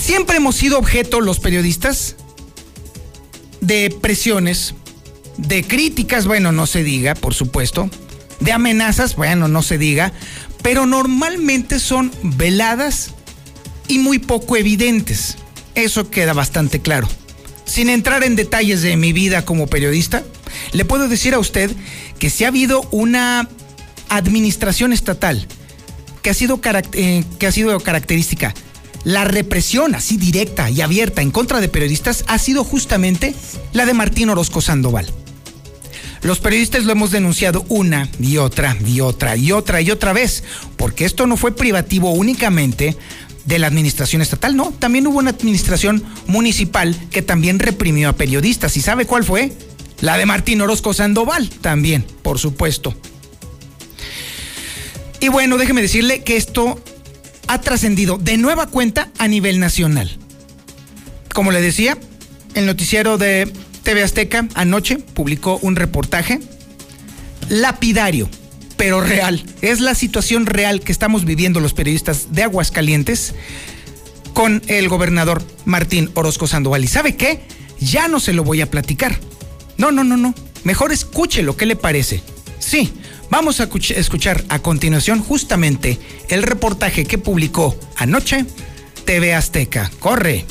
siempre 0.01 0.37
hemos 0.37 0.55
sido 0.55 0.79
objeto 0.79 1.19
los 1.19 1.41
periodistas 1.41 2.15
de 3.59 3.93
presiones, 4.01 4.75
de 5.47 5.63
críticas, 5.63 6.27
bueno, 6.27 6.51
no 6.51 6.67
se 6.67 6.83
diga, 6.83 7.15
por 7.15 7.33
supuesto, 7.33 7.89
de 8.39 8.51
amenazas, 8.51 9.15
bueno, 9.15 9.47
no 9.47 9.61
se 9.61 9.77
diga, 9.77 10.11
pero 10.61 10.85
normalmente 10.85 11.79
son 11.79 12.11
veladas 12.21 13.11
y 13.87 13.99
muy 13.99 14.19
poco 14.19 14.57
evidentes. 14.57 15.37
Eso 15.75 16.09
queda 16.09 16.33
bastante 16.33 16.81
claro. 16.81 17.07
Sin 17.65 17.89
entrar 17.89 18.23
en 18.23 18.35
detalles 18.35 18.81
de 18.81 18.97
mi 18.97 19.13
vida 19.13 19.45
como 19.45 19.67
periodista, 19.67 20.23
le 20.73 20.85
puedo 20.85 21.07
decir 21.07 21.33
a 21.33 21.39
usted 21.39 21.71
que 22.17 22.29
si 22.29 22.43
ha 22.43 22.49
habido 22.49 22.81
una 22.91 23.47
administración 24.09 24.91
estatal 24.91 25.47
que 26.21 26.31
ha 26.31 26.33
sido, 26.33 26.59
eh, 26.93 27.23
que 27.37 27.47
ha 27.47 27.51
sido 27.51 27.79
característica, 27.79 28.53
la 29.05 29.23
represión 29.23 29.95
así 29.95 30.17
directa 30.17 30.69
y 30.69 30.81
abierta 30.81 31.21
en 31.21 31.31
contra 31.31 31.61
de 31.61 31.69
periodistas 31.69 32.25
ha 32.27 32.37
sido 32.37 32.65
justamente 32.65 33.33
la 33.71 33.85
de 33.85 33.93
Martín 33.93 34.29
Orozco 34.29 34.59
Sandoval. 34.59 35.13
Los 36.21 36.39
periodistas 36.39 36.83
lo 36.83 36.91
hemos 36.91 37.11
denunciado 37.11 37.65
una 37.69 38.09
y 38.19 38.37
otra 38.37 38.77
y 38.85 39.01
otra 39.01 39.37
y 39.37 39.51
otra 39.51 39.81
y 39.81 39.91
otra 39.91 40.13
vez, 40.13 40.43
porque 40.75 41.05
esto 41.05 41.27
no 41.27 41.37
fue 41.37 41.55
privativo 41.55 42.11
únicamente 42.11 42.97
de 43.45 43.59
la 43.59 43.67
administración 43.67 44.21
estatal, 44.21 44.55
no, 44.55 44.71
también 44.71 45.07
hubo 45.07 45.17
una 45.17 45.31
administración 45.31 46.03
municipal 46.27 46.95
que 47.09 47.21
también 47.21 47.57
reprimió 47.57 48.09
a 48.09 48.13
periodistas. 48.13 48.77
¿Y 48.77 48.81
sabe 48.81 49.05
cuál 49.05 49.23
fue? 49.23 49.51
La 50.01 50.17
de 50.17 50.25
Martín 50.25 50.61
Orozco 50.61 50.93
Sandoval, 50.93 51.49
también, 51.49 52.05
por 52.21 52.37
supuesto. 52.37 52.95
Y 55.19 55.29
bueno, 55.29 55.57
déjeme 55.57 55.81
decirle 55.81 56.23
que 56.23 56.37
esto 56.37 56.81
ha 57.47 57.59
trascendido 57.61 58.17
de 58.17 58.37
nueva 58.37 58.67
cuenta 58.67 59.09
a 59.17 59.27
nivel 59.27 59.59
nacional. 59.59 60.17
Como 61.33 61.51
le 61.51 61.61
decía, 61.61 61.97
el 62.53 62.65
noticiero 62.65 63.17
de 63.17 63.51
TV 63.83 64.03
Azteca 64.03 64.47
anoche 64.55 64.97
publicó 64.97 65.57
un 65.61 65.75
reportaje 65.75 66.39
lapidario 67.49 68.29
pero 68.79 69.01
real. 69.01 69.43
Es 69.61 69.81
la 69.81 69.93
situación 69.93 70.45
real 70.45 70.79
que 70.79 70.93
estamos 70.93 71.25
viviendo 71.25 71.59
los 71.59 71.73
periodistas 71.73 72.27
de 72.31 72.43
Aguascalientes 72.43 73.35
con 74.33 74.61
el 74.67 74.87
gobernador 74.87 75.43
Martín 75.65 76.09
Orozco 76.13 76.47
Sandoval. 76.47 76.85
¿Y 76.85 76.87
sabe 76.87 77.17
qué? 77.17 77.41
Ya 77.81 78.07
no 78.07 78.21
se 78.21 78.31
lo 78.31 78.45
voy 78.45 78.61
a 78.61 78.71
platicar. 78.71 79.19
No, 79.77 79.91
no, 79.91 80.05
no, 80.05 80.15
no. 80.15 80.33
Mejor 80.63 80.93
escuche 80.93 81.43
lo 81.43 81.57
que 81.57 81.65
le 81.65 81.75
parece. 81.75 82.23
Sí, 82.59 82.93
vamos 83.29 83.59
a 83.59 83.67
escuchar 83.97 84.45
a 84.47 84.59
continuación 84.59 85.19
justamente 85.19 85.99
el 86.29 86.41
reportaje 86.41 87.03
que 87.03 87.17
publicó 87.17 87.77
anoche 87.97 88.45
TV 89.03 89.33
Azteca. 89.33 89.91
Corre. 89.99 90.45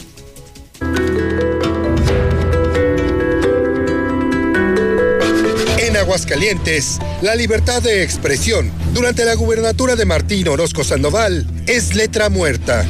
Aguascalientes, 6.09 6.99
la 7.21 7.35
libertad 7.35 7.83
de 7.83 8.03
expresión 8.03 8.73
durante 8.95 9.27
la 9.27 9.35
gubernatura 9.35 9.95
de 9.95 10.07
Martín 10.07 10.49
Orozco 10.49 10.83
Sandoval 10.83 11.47
es 11.67 11.95
letra 11.95 12.31
muerta. 12.31 12.87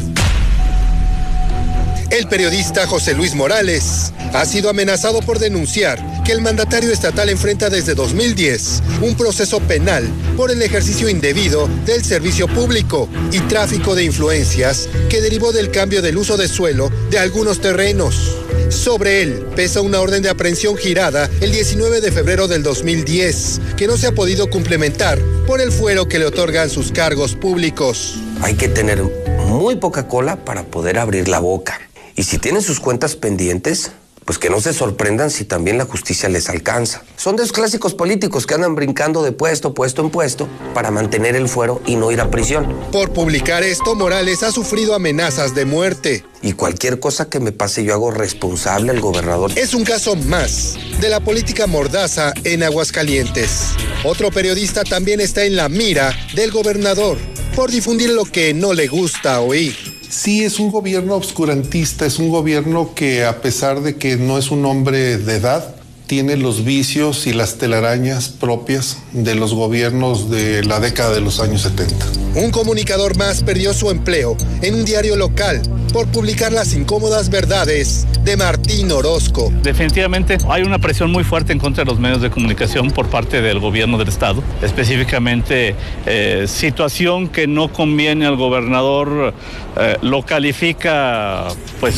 El 2.13 2.29
periodista 2.29 2.87
José 2.87 3.15
Luis 3.15 3.35
Morales 3.35 4.13
ha 4.33 4.45
sido 4.47 4.71
amenazado 4.71 5.21
por 5.21 5.41
denunciar 5.41 6.23
que 6.23 6.31
el 6.31 6.41
mandatario 6.41 6.93
estatal 6.93 7.29
enfrenta 7.29 7.69
desde 7.71 7.97
2010 7.97 8.85
un 9.03 9.17
proceso 9.17 9.59
penal 9.59 10.09
por 10.37 10.53
el 10.53 10.63
ejercicio 10.63 11.09
indebido 11.09 11.69
del 11.87 12.05
servicio 12.05 12.47
público 12.47 13.09
y 13.33 13.41
tráfico 13.41 13.97
de 13.97 14.05
influencias 14.05 14.89
que 15.11 15.21
derivó 15.21 15.51
del 15.51 15.73
cambio 15.73 16.03
del 16.03 16.19
uso 16.19 16.37
de 16.37 16.47
suelo 16.47 16.93
de 17.11 17.19
algunos 17.19 17.61
terrenos. 17.61 18.37
Sobre 18.69 19.23
él 19.23 19.47
pesa 19.57 19.81
una 19.81 20.01
orden 20.01 20.23
de 20.23 20.29
aprehensión 20.29 20.77
girada 20.77 21.31
el 21.41 21.53
19 21.53 22.01
de 22.01 22.13
febrero 22.13 22.49
del 22.49 22.63
2010, 22.63 23.61
que 23.77 23.87
no 23.87 23.97
se 23.97 24.09
ha 24.09 24.13
podido 24.13 24.51
complementar 24.51 25.19
por 25.47 25.61
el 25.61 25.73
fuero 25.73 26.07
que 26.07 26.19
le 26.19 26.27
otorgan 26.27 26.69
sus 26.69 26.93
cargos 26.93 27.35
públicos. 27.35 28.19
Hay 28.43 28.55
que 28.55 28.69
tener 28.69 29.03
muy 29.47 29.77
poca 29.77 30.07
cola 30.07 30.45
para 30.45 30.65
poder 30.65 30.99
abrir 30.99 31.29
la 31.29 31.39
boca. 31.39 31.81
Y 32.15 32.25
si 32.25 32.39
tienen 32.39 32.63
sus 32.63 32.79
cuentas 32.79 33.17
pendientes, 33.17 33.93
pues 34.29 34.39
que 34.39 34.51
no 34.51 34.61
se 34.61 34.75
sorprendan 34.75 35.31
si 35.31 35.47
también 35.47 35.79
la 35.79 35.87
justicia 35.87 36.29
les 36.29 36.51
alcanza. 36.51 37.03
Son 37.17 37.35
de 37.35 37.45
esos 37.45 37.55
clásicos 37.55 37.95
políticos 37.95 38.47
que 38.47 38.53
andan 38.53 38.75
brincando 38.75 39.23
de 39.23 39.33
puesto, 39.33 39.73
puesto 39.73 40.03
en 40.03 40.11
puesto 40.11 40.47
para 40.75 40.91
mantener 40.91 41.35
el 41.35 41.49
fuero 41.49 41.81
y 41.87 41.97
no 41.97 42.13
ir 42.13 42.21
a 42.21 42.31
prisión. 42.31 42.79
Por 42.93 43.15
publicar 43.15 43.63
esto, 43.63 43.95
Morales 43.95 44.43
ha 44.43 44.53
sufrido 44.53 44.95
amenazas 44.95 45.55
de 45.55 45.65
muerte. 45.65 46.27
Y 46.43 46.53
cualquier 46.53 47.01
cosa 47.01 47.31
que 47.31 47.41
me 47.41 47.53
pase 47.53 47.85
yo 47.85 47.95
hago 47.95 48.11
responsable 48.11 48.91
al 48.91 49.01
gobernador. 49.01 49.51
Es 49.57 49.73
un 49.73 49.85
caso 49.85 50.15
más 50.15 50.77
de 51.01 51.09
la 51.09 51.21
política 51.21 51.67
mordaza 51.67 52.35
en 52.45 52.65
Aguascalientes. 52.65 53.71
Otro 54.05 54.31
periodista 54.31 54.85
también 54.85 55.21
está 55.21 55.45
en 55.45 55.57
la 55.57 55.71
mira 55.71 56.15
del 56.35 56.51
gobernador 56.51 57.17
por 57.57 57.71
difundir 57.71 58.11
lo 58.11 58.27
que 58.27 58.53
no 58.53 58.75
le 58.75 58.89
gusta 58.89 59.41
oír. 59.41 59.98
Sí, 60.11 60.43
es 60.43 60.59
un 60.59 60.71
gobierno 60.71 61.17
obscurantista, 61.17 62.07
es 62.07 62.19
un 62.19 62.31
gobierno 62.31 62.95
que 62.95 63.25
a 63.25 63.43
pesar 63.43 63.83
de 63.83 63.97
que 63.97 64.17
no 64.17 64.39
es 64.39 64.51
un 64.51 64.65
hombre 64.65 65.19
de 65.19 65.37
edad, 65.37 65.77
tiene 66.09 66.37
los 66.37 66.65
vicios 66.65 67.27
y 67.27 67.35
las 67.35 67.59
telarañas 67.59 68.31
propias 68.31 68.97
de 69.13 69.35
los 69.35 69.55
gobiernos 69.55 70.31
de 70.31 70.65
la 70.65 70.81
década 70.81 71.15
de 71.15 71.21
los 71.21 71.39
años 71.39 71.63
70. 71.63 72.07
Un 72.35 72.51
comunicador 72.51 73.17
más 73.19 73.43
perdió 73.43 73.75
su 73.75 73.91
empleo 73.91 74.37
en 74.63 74.75
un 74.75 74.85
diario 74.87 75.17
local 75.17 75.63
por 75.93 76.07
publicar 76.09 76.51
las 76.51 76.73
incómodas 76.73 77.29
verdades 77.29 78.07
de 78.25 78.37
Martín 78.39 78.91
Orozco. 78.91 79.53
Definitivamente 79.63 80.39
hay 80.49 80.63
una 80.63 80.79
presión 80.79 81.13
muy 81.13 81.25
fuerte 81.25 81.53
en 81.53 81.59
contra 81.59 81.85
de 81.85 81.91
los 81.91 82.01
medios 82.01 82.23
de 82.23 82.31
comunicación 82.31 82.91
por 82.91 83.09
parte 83.09 83.43
del 83.43 83.59
gobierno 83.59 83.99
del 83.99 84.09
estado, 84.09 84.43
específicamente 84.63 85.75
eh, 86.07 86.47
situación 86.49 87.29
que 87.29 87.47
no 87.47 87.71
conviene 87.71 88.27
al 88.27 88.37
gobernador, 88.37 89.35
eh, 89.77 89.97
lo 90.01 90.23
califica 90.23 91.49
pues 91.81 91.97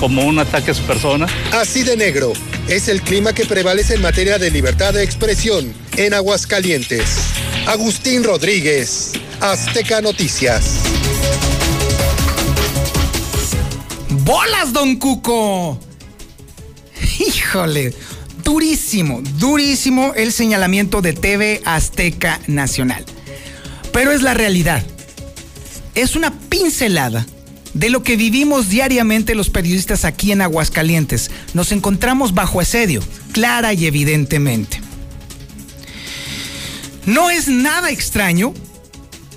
como 0.00 0.24
un 0.24 0.38
ataque 0.38 0.70
a 0.70 0.74
su 0.74 0.82
persona. 0.82 1.26
Así 1.52 1.82
de 1.82 1.96
negro 1.96 2.32
es 2.68 2.88
el 2.88 3.00
clima 3.02 3.32
que 3.32 3.46
prevalece 3.46 3.94
en 3.94 4.02
materia 4.02 4.38
de 4.38 4.50
libertad 4.50 4.92
de 4.92 5.04
expresión 5.04 5.72
en 5.96 6.14
Aguascalientes. 6.14 7.16
Agustín 7.66 8.24
Rodríguez, 8.24 9.12
Azteca 9.40 10.00
Noticias. 10.00 10.80
¡Bolas, 14.08 14.72
don 14.72 14.96
Cuco! 14.96 15.78
Híjole, 17.18 17.94
durísimo, 18.42 19.22
durísimo 19.38 20.12
el 20.16 20.32
señalamiento 20.32 21.02
de 21.02 21.12
TV 21.12 21.62
Azteca 21.64 22.40
Nacional. 22.48 23.04
Pero 23.92 24.10
es 24.10 24.22
la 24.22 24.34
realidad. 24.34 24.82
Es 25.94 26.16
una 26.16 26.32
pincelada 26.48 27.24
de 27.76 27.90
lo 27.90 28.02
que 28.02 28.16
vivimos 28.16 28.70
diariamente 28.70 29.34
los 29.34 29.50
periodistas 29.50 30.06
aquí 30.06 30.32
en 30.32 30.40
Aguascalientes. 30.40 31.30
Nos 31.52 31.72
encontramos 31.72 32.32
bajo 32.32 32.60
asedio, 32.60 33.02
clara 33.32 33.74
y 33.74 33.84
evidentemente. 33.84 34.80
No 37.04 37.30
es 37.30 37.48
nada 37.48 37.90
extraño 37.90 38.54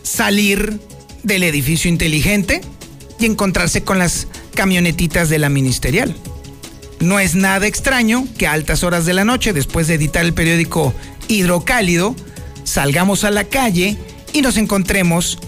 salir 0.04 0.80
del 1.24 1.44
edificio 1.44 1.90
inteligente 1.90 2.62
y 3.20 3.26
encontrarse 3.26 3.84
con 3.84 4.00
las 4.00 4.28
camionetitas 4.56 5.28
de 5.28 5.40
la 5.40 5.50
ministerial. 5.50 6.16
No 7.02 7.20
es 7.20 7.36
nada 7.36 7.68
extraño 7.68 8.26
que 8.38 8.48
a 8.48 8.54
altas 8.54 8.84
horas 8.84 9.06
de 9.06 9.14
la 9.14 9.26
noche, 9.26 9.52
después 9.52 9.88
de 9.88 9.96
editar 9.96 10.24
el 10.24 10.34
periódico 10.34 10.94
Hidrocálido, 11.28 12.16
salgamos 12.64 13.26
a 13.26 13.32
la 13.32 13.44
calle 13.44 13.98
y 14.32 14.42
nos 14.42 14.56
encontremos 14.56 15.40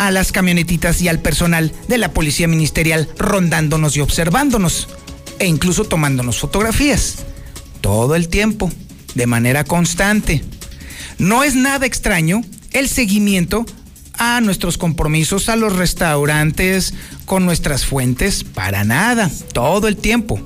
a 0.00 0.10
las 0.10 0.32
camionetitas 0.32 1.02
y 1.02 1.08
al 1.08 1.18
personal 1.18 1.74
de 1.86 1.98
la 1.98 2.14
policía 2.14 2.48
ministerial 2.48 3.06
rondándonos 3.18 3.98
y 3.98 4.00
observándonos 4.00 4.88
e 5.38 5.46
incluso 5.46 5.84
tomándonos 5.84 6.38
fotografías. 6.38 7.16
Todo 7.82 8.14
el 8.14 8.28
tiempo, 8.28 8.72
de 9.14 9.26
manera 9.26 9.62
constante. 9.64 10.42
No 11.18 11.44
es 11.44 11.54
nada 11.54 11.84
extraño 11.84 12.40
el 12.72 12.88
seguimiento 12.88 13.66
a 14.14 14.40
nuestros 14.40 14.78
compromisos 14.78 15.50
a 15.50 15.56
los 15.56 15.76
restaurantes 15.76 16.94
con 17.26 17.44
nuestras 17.44 17.84
fuentes, 17.84 18.42
para 18.42 18.84
nada, 18.84 19.30
todo 19.52 19.86
el 19.86 19.98
tiempo. 19.98 20.40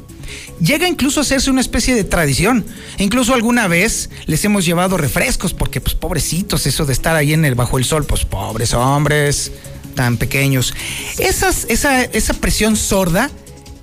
Llega 0.60 0.88
incluso 0.88 1.20
a 1.20 1.22
hacerse 1.22 1.50
una 1.50 1.60
especie 1.60 1.94
de 1.94 2.04
tradición. 2.04 2.64
Incluso 2.98 3.34
alguna 3.34 3.68
vez 3.68 4.10
les 4.26 4.44
hemos 4.44 4.64
llevado 4.64 4.96
refrescos 4.96 5.52
porque 5.52 5.80
pues 5.80 5.94
pobrecitos, 5.94 6.66
eso 6.66 6.86
de 6.86 6.92
estar 6.92 7.16
ahí 7.16 7.32
en 7.32 7.44
el 7.44 7.54
bajo 7.54 7.78
el 7.78 7.84
sol, 7.84 8.04
pues 8.04 8.24
pobres 8.24 8.74
hombres 8.74 9.52
tan 9.94 10.16
pequeños. 10.16 10.74
esa, 11.18 11.50
esa 11.68 12.34
presión 12.34 12.76
sorda 12.76 13.30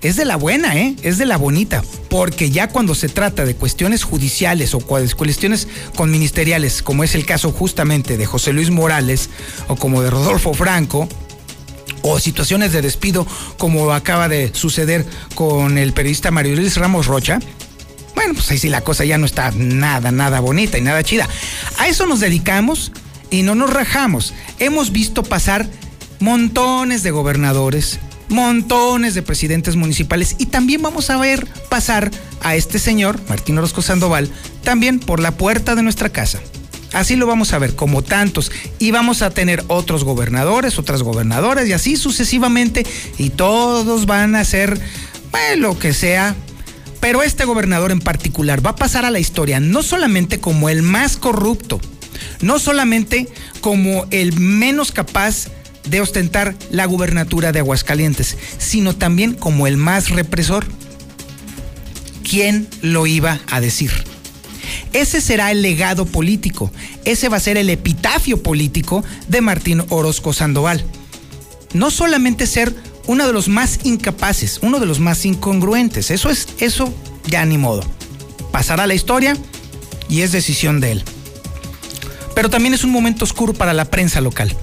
es 0.01 0.15
de 0.15 0.25
la 0.25 0.35
buena, 0.35 0.75
¿eh? 0.77 0.95
Es 1.03 1.17
de 1.17 1.25
la 1.25 1.37
bonita. 1.37 1.83
Porque 2.09 2.49
ya 2.49 2.69
cuando 2.69 2.95
se 2.95 3.07
trata 3.07 3.45
de 3.45 3.55
cuestiones 3.55 4.03
judiciales 4.03 4.73
o 4.73 4.79
cuestiones 4.79 5.67
con 5.95 6.09
ministeriales, 6.09 6.81
como 6.81 7.03
es 7.03 7.15
el 7.15 7.25
caso 7.25 7.51
justamente 7.51 8.17
de 8.17 8.25
José 8.25 8.51
Luis 8.51 8.71
Morales 8.71 9.29
o 9.67 9.75
como 9.75 10.01
de 10.01 10.09
Rodolfo 10.09 10.53
Franco, 10.53 11.07
o 12.01 12.19
situaciones 12.19 12.71
de 12.71 12.81
despido 12.81 13.27
como 13.57 13.91
acaba 13.91 14.27
de 14.27 14.51
suceder 14.53 15.05
con 15.35 15.77
el 15.77 15.93
periodista 15.93 16.31
Mario 16.31 16.55
Luis 16.55 16.77
Ramos 16.77 17.07
Rocha, 17.07 17.39
bueno, 18.15 18.33
pues 18.33 18.51
ahí 18.51 18.57
sí 18.57 18.69
la 18.69 18.81
cosa 18.81 19.05
ya 19.05 19.17
no 19.17 19.25
está 19.25 19.51
nada, 19.51 20.11
nada 20.11 20.39
bonita 20.39 20.77
y 20.77 20.81
nada 20.81 21.03
chida. 21.03 21.27
A 21.77 21.87
eso 21.87 22.05
nos 22.05 22.19
dedicamos 22.19 22.91
y 23.29 23.43
no 23.43 23.55
nos 23.55 23.71
rajamos. 23.71 24.33
Hemos 24.59 24.91
visto 24.91 25.23
pasar 25.23 25.67
montones 26.19 27.03
de 27.03 27.11
gobernadores, 27.11 27.99
montones 28.29 29.15
de 29.15 29.21
presidentes 29.21 29.75
municipales 29.75 30.35
y 30.37 30.47
también 30.47 30.81
vamos 30.81 31.09
a 31.09 31.17
ver 31.17 31.47
pasar 31.69 32.11
a 32.41 32.55
este 32.55 32.79
señor, 32.79 33.19
Martín 33.27 33.57
Orozco 33.57 33.81
Sandoval, 33.81 34.29
también 34.63 34.99
por 34.99 35.19
la 35.19 35.31
puerta 35.31 35.75
de 35.75 35.83
nuestra 35.83 36.09
casa. 36.09 36.39
Así 36.93 37.15
lo 37.15 37.25
vamos 37.25 37.53
a 37.53 37.59
ver, 37.59 37.75
como 37.75 38.01
tantos. 38.01 38.51
Y 38.79 38.91
vamos 38.91 39.21
a 39.21 39.29
tener 39.29 39.63
otros 39.67 40.03
gobernadores, 40.03 40.77
otras 40.77 41.03
gobernadoras 41.03 41.67
y 41.67 41.73
así 41.73 41.95
sucesivamente. 41.95 42.85
Y 43.17 43.29
todos 43.29 44.05
van 44.05 44.35
a 44.35 44.43
ser 44.43 44.79
lo 45.57 45.77
que 45.77 45.93
sea. 45.93 46.35
Pero 46.99 47.23
este 47.23 47.45
gobernador 47.45 47.91
en 47.91 47.99
particular 47.99 48.65
va 48.65 48.71
a 48.71 48.75
pasar 48.75 49.05
a 49.05 49.11
la 49.11 49.19
historia 49.19 49.59
no 49.59 49.81
solamente 49.81 50.39
como 50.39 50.69
el 50.69 50.83
más 50.83 51.17
corrupto, 51.17 51.81
no 52.41 52.59
solamente 52.59 53.27
como 53.59 54.05
el 54.11 54.39
menos 54.39 54.91
capaz 54.91 55.47
de 55.89 55.99
ostentar 55.99 56.55
la 56.69 56.85
gubernatura 56.85 57.51
de 57.51 57.59
Aguascalientes, 57.59 58.37
sino 58.59 58.95
también 58.95 59.33
como 59.33 59.65
el 59.65 59.77
más 59.77 60.09
represor. 60.09 60.65
¿Quién 62.23 62.67
lo 62.83 63.07
iba 63.07 63.39
a 63.49 63.59
decir? 63.59 63.91
Ese 64.93 65.21
será 65.21 65.51
el 65.51 65.61
legado 65.61 66.05
político, 66.05 66.71
ese 67.05 67.29
va 67.29 67.37
a 67.37 67.41
ser 67.41 67.57
el 67.57 67.69
epitafio 67.69 68.43
político 68.43 69.03
de 69.27 69.41
Martín 69.41 69.83
Orozco 69.89 70.33
Sandoval. 70.33 70.83
No 71.73 71.91
solamente 71.91 72.45
ser 72.45 72.75
uno 73.07 73.25
de 73.25 73.33
los 73.33 73.47
más 73.47 73.79
incapaces, 73.83 74.59
uno 74.61 74.79
de 74.79 74.85
los 74.85 74.99
más 74.99 75.25
incongruentes, 75.25 76.11
eso 76.11 76.29
es, 76.29 76.47
eso 76.59 76.93
ya 77.27 77.45
ni 77.45 77.57
modo. 77.57 77.83
Pasará 78.51 78.85
la 78.85 78.93
historia 78.93 79.37
y 80.09 80.21
es 80.21 80.33
decisión 80.33 80.81
de 80.81 80.91
él. 80.91 81.03
Pero 82.35 82.49
también 82.49 82.73
es 82.73 82.83
un 82.83 82.91
momento 82.91 83.23
oscuro 83.23 83.53
para 83.53 83.73
la 83.73 83.85
prensa 83.85 84.19
local. 84.19 84.55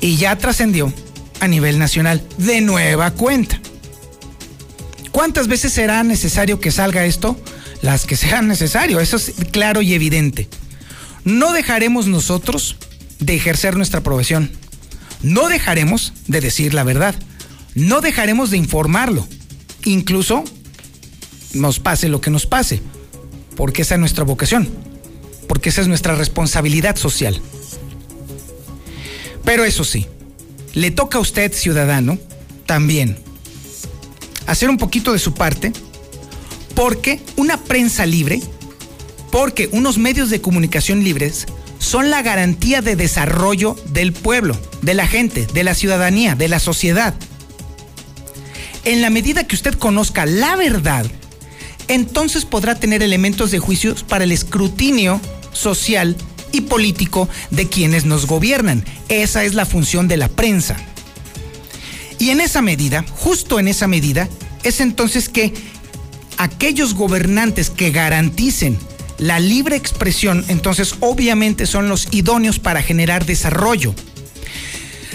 Y 0.00 0.16
ya 0.16 0.36
trascendió 0.36 0.92
a 1.40 1.48
nivel 1.48 1.78
nacional 1.78 2.22
de 2.36 2.60
nueva 2.60 3.10
cuenta. 3.12 3.60
¿Cuántas 5.12 5.48
veces 5.48 5.72
será 5.72 6.02
necesario 6.04 6.60
que 6.60 6.70
salga 6.70 7.04
esto? 7.04 7.36
Las 7.82 8.06
que 8.06 8.16
sean 8.16 8.48
necesarias, 8.48 9.00
eso 9.02 9.16
es 9.16 9.32
claro 9.50 9.82
y 9.82 9.94
evidente. 9.94 10.48
No 11.24 11.52
dejaremos 11.52 12.06
nosotros 12.06 12.76
de 13.18 13.34
ejercer 13.34 13.76
nuestra 13.76 14.02
profesión. 14.02 14.50
No 15.22 15.48
dejaremos 15.48 16.12
de 16.26 16.40
decir 16.40 16.74
la 16.74 16.84
verdad. 16.84 17.14
No 17.74 18.00
dejaremos 18.00 18.50
de 18.50 18.56
informarlo. 18.56 19.26
Incluso 19.84 20.44
nos 21.54 21.80
pase 21.80 22.08
lo 22.08 22.20
que 22.20 22.30
nos 22.30 22.46
pase. 22.46 22.80
Porque 23.56 23.82
esa 23.82 23.94
es 23.94 24.00
nuestra 24.00 24.24
vocación. 24.24 24.68
Porque 25.48 25.68
esa 25.70 25.80
es 25.80 25.88
nuestra 25.88 26.14
responsabilidad 26.14 26.96
social. 26.96 27.40
Pero 29.44 29.64
eso 29.64 29.84
sí, 29.84 30.06
le 30.74 30.90
toca 30.90 31.18
a 31.18 31.20
usted, 31.20 31.52
ciudadano, 31.52 32.18
también 32.66 33.18
hacer 34.46 34.70
un 34.70 34.78
poquito 34.78 35.12
de 35.12 35.18
su 35.18 35.34
parte 35.34 35.72
porque 36.78 37.20
una 37.34 37.56
prensa 37.56 38.06
libre, 38.06 38.40
porque 39.32 39.68
unos 39.72 39.98
medios 39.98 40.30
de 40.30 40.40
comunicación 40.40 41.02
libres 41.02 41.46
son 41.80 42.08
la 42.08 42.22
garantía 42.22 42.82
de 42.82 42.94
desarrollo 42.94 43.74
del 43.86 44.12
pueblo, 44.12 44.56
de 44.80 44.94
la 44.94 45.08
gente, 45.08 45.48
de 45.52 45.64
la 45.64 45.74
ciudadanía, 45.74 46.36
de 46.36 46.46
la 46.46 46.60
sociedad. 46.60 47.16
En 48.84 49.02
la 49.02 49.10
medida 49.10 49.44
que 49.44 49.56
usted 49.56 49.74
conozca 49.74 50.24
la 50.24 50.54
verdad, 50.54 51.04
entonces 51.88 52.44
podrá 52.44 52.76
tener 52.76 53.02
elementos 53.02 53.50
de 53.50 53.58
juicios 53.58 54.04
para 54.04 54.22
el 54.22 54.30
escrutinio 54.30 55.20
social 55.50 56.14
y 56.52 56.60
político 56.60 57.28
de 57.50 57.68
quienes 57.68 58.04
nos 58.04 58.26
gobiernan. 58.26 58.84
Esa 59.08 59.42
es 59.42 59.54
la 59.54 59.66
función 59.66 60.06
de 60.06 60.16
la 60.16 60.28
prensa. 60.28 60.76
Y 62.20 62.30
en 62.30 62.40
esa 62.40 62.62
medida, 62.62 63.04
justo 63.16 63.58
en 63.58 63.66
esa 63.66 63.88
medida, 63.88 64.28
es 64.62 64.80
entonces 64.80 65.28
que 65.28 65.52
aquellos 66.38 66.94
gobernantes 66.94 67.70
que 67.70 67.90
garanticen 67.90 68.78
la 69.18 69.40
libre 69.40 69.76
expresión, 69.76 70.44
entonces 70.48 70.94
obviamente 71.00 71.66
son 71.66 71.88
los 71.88 72.08
idóneos 72.12 72.58
para 72.58 72.82
generar 72.82 73.26
desarrollo. 73.26 73.94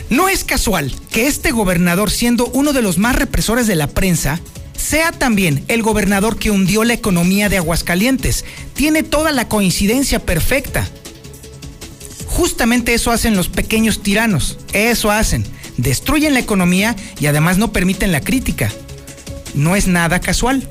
No 0.09 0.29
es 0.29 0.43
casual 0.43 0.93
que 1.11 1.27
este 1.27 1.51
gobernador, 1.51 2.11
siendo 2.11 2.45
uno 2.47 2.73
de 2.73 2.81
los 2.81 2.97
más 2.97 3.15
represores 3.15 3.65
de 3.65 3.75
la 3.75 3.87
prensa, 3.87 4.39
sea 4.75 5.11
también 5.11 5.63
el 5.69 5.81
gobernador 5.81 6.37
que 6.37 6.51
hundió 6.51 6.83
la 6.83 6.93
economía 6.93 7.47
de 7.49 7.57
Aguascalientes. 7.57 8.43
Tiene 8.73 9.01
toda 9.01 9.31
la 9.31 9.47
coincidencia 9.47 10.19
perfecta. 10.19 10.87
Justamente 12.27 12.93
eso 12.93 13.11
hacen 13.11 13.35
los 13.35 13.47
pequeños 13.47 14.03
tiranos. 14.03 14.59
Eso 14.73 15.09
hacen. 15.09 15.45
Destruyen 15.77 16.33
la 16.33 16.41
economía 16.41 16.95
y 17.19 17.27
además 17.27 17.57
no 17.57 17.71
permiten 17.71 18.11
la 18.11 18.21
crítica. 18.21 18.71
No 19.55 19.75
es 19.75 19.87
nada 19.87 20.19
casual. 20.19 20.67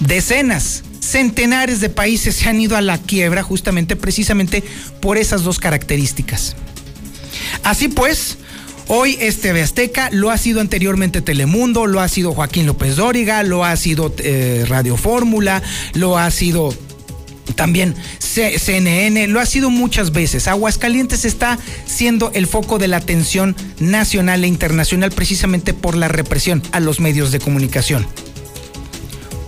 Decenas, 0.00 0.82
centenares 1.00 1.80
de 1.80 1.90
países 1.90 2.34
se 2.36 2.48
han 2.48 2.60
ido 2.60 2.76
a 2.76 2.80
la 2.80 2.98
quiebra 2.98 3.42
justamente, 3.42 3.96
precisamente 3.96 4.64
por 5.00 5.18
esas 5.18 5.42
dos 5.42 5.58
características. 5.58 6.56
Así 7.62 7.88
pues, 7.88 8.38
Hoy 8.92 9.16
este 9.20 9.50
Azteca 9.62 10.08
lo 10.10 10.30
ha 10.30 10.36
sido 10.36 10.60
anteriormente 10.60 11.22
Telemundo, 11.22 11.86
lo 11.86 12.00
ha 12.00 12.08
sido 12.08 12.32
Joaquín 12.32 12.66
López 12.66 12.96
Dóriga, 12.96 13.44
lo 13.44 13.64
ha 13.64 13.76
sido 13.76 14.12
eh, 14.18 14.64
Radio 14.68 14.96
Fórmula, 14.96 15.62
lo 15.94 16.18
ha 16.18 16.28
sido 16.32 16.74
también 17.54 17.94
CNN, 18.18 19.28
lo 19.28 19.38
ha 19.38 19.46
sido 19.46 19.70
muchas 19.70 20.10
veces. 20.10 20.48
Aguascalientes 20.48 21.24
está 21.24 21.56
siendo 21.86 22.32
el 22.34 22.48
foco 22.48 22.80
de 22.80 22.88
la 22.88 22.96
atención 22.96 23.54
nacional 23.78 24.42
e 24.42 24.48
internacional 24.48 25.12
precisamente 25.12 25.72
por 25.72 25.96
la 25.96 26.08
represión 26.08 26.60
a 26.72 26.80
los 26.80 26.98
medios 26.98 27.30
de 27.30 27.38
comunicación 27.38 28.04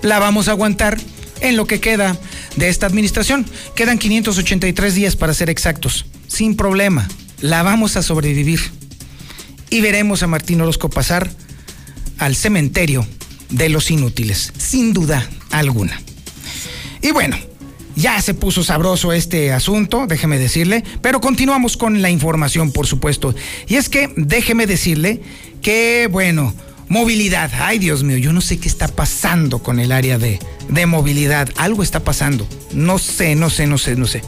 la 0.03 0.19
vamos 0.19 0.49
a 0.49 0.53
aguantar 0.53 0.99
en 1.41 1.57
lo 1.57 1.67
que 1.67 1.81
queda 1.81 2.17
de 2.57 2.69
esta 2.69 2.87
administración. 2.87 3.47
Quedan 3.75 3.99
583 3.99 4.95
días 4.95 5.17
para 5.17 5.35
ser 5.35 5.51
exactos. 5.51 6.07
Sin 6.29 6.57
problema, 6.57 7.09
la 7.41 7.63
vamos 7.63 7.97
a 7.97 8.03
sobrevivir. 8.03 8.61
Y 9.71 9.81
veremos 9.81 10.23
a 10.23 10.27
Martín 10.27 10.61
Orozco 10.61 10.91
pasar 10.91 11.31
al 12.19 12.37
cementerio 12.37 13.07
de 13.51 13.69
los 13.69 13.91
inútiles, 13.91 14.53
sin 14.59 14.93
duda 14.93 15.29
alguna. 15.51 16.01
Y 17.01 17.11
bueno, 17.11 17.37
ya 17.97 18.21
se 18.23 18.35
puso 18.35 18.63
sabroso 18.63 19.13
este 19.13 19.53
asunto, 19.53 20.07
déjeme 20.07 20.39
decirle, 20.39 20.85
pero 21.01 21.21
continuamos 21.21 21.77
con 21.77 22.01
la 22.01 22.11
información, 22.11 22.73
por 22.73 22.87
supuesto. 22.87 23.35
Y 23.67 23.77
es 23.77 23.89
que 23.89 24.13
déjeme 24.17 24.67
decirle 24.67 25.21
que, 25.61 26.09
bueno, 26.11 26.55
Movilidad. 26.93 27.51
Ay, 27.59 27.79
Dios 27.79 28.03
mío, 28.03 28.19
yo 28.19 28.35
no 28.35 28.43
sé 28.43 28.59
qué 28.59 28.69
está 28.69 28.87
pasando 28.87 29.61
con 29.61 29.81
el 29.81 29.93
área 29.93 30.19
de, 30.19 30.39
movilidad. 30.87 31.49
Algo 31.57 31.83
está 31.83 32.01
pasando. 32.01 32.47
No 32.75 32.99
sé, 32.99 33.35
no 33.35 33.49
sé, 33.49 33.67
no 33.67 33.79
sé, 33.79 33.97
no 33.97 34.07
sé. 34.07 34.21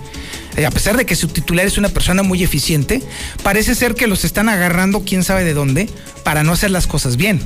Eh, 0.56 0.64
a 0.64 0.70
pesar 0.70 0.96
de 0.96 1.04
que 1.04 1.14
su 1.14 1.28
titular 1.28 1.66
es 1.66 1.76
una 1.76 1.90
persona 1.90 2.22
muy 2.22 2.42
eficiente, 2.42 3.02
parece 3.42 3.74
ser 3.74 3.94
que 3.94 4.06
los 4.06 4.24
están 4.24 4.48
agarrando 4.48 5.04
quién 5.04 5.24
sabe 5.24 5.44
de 5.44 5.52
dónde 5.52 5.90
para 6.22 6.42
no 6.42 6.52
hacer 6.52 6.70
las 6.70 6.86
cosas 6.86 7.18
bien. 7.18 7.38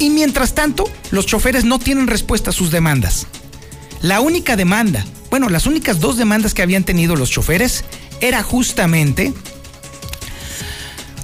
Y 0.00 0.10
mientras 0.10 0.52
tanto, 0.52 0.90
los 1.12 1.24
choferes 1.24 1.64
no 1.64 1.78
tienen 1.78 2.08
respuesta 2.08 2.50
a 2.50 2.52
sus 2.52 2.72
demandas. 2.72 3.28
La 4.02 4.18
única 4.18 4.56
demanda, 4.56 5.06
bueno, 5.30 5.48
las 5.48 5.64
únicas 5.64 6.00
dos 6.00 6.16
demandas 6.16 6.54
que 6.54 6.62
habían 6.62 6.82
tenido 6.82 7.14
los 7.14 7.30
choferes 7.30 7.84
era 8.20 8.42
justamente 8.42 9.32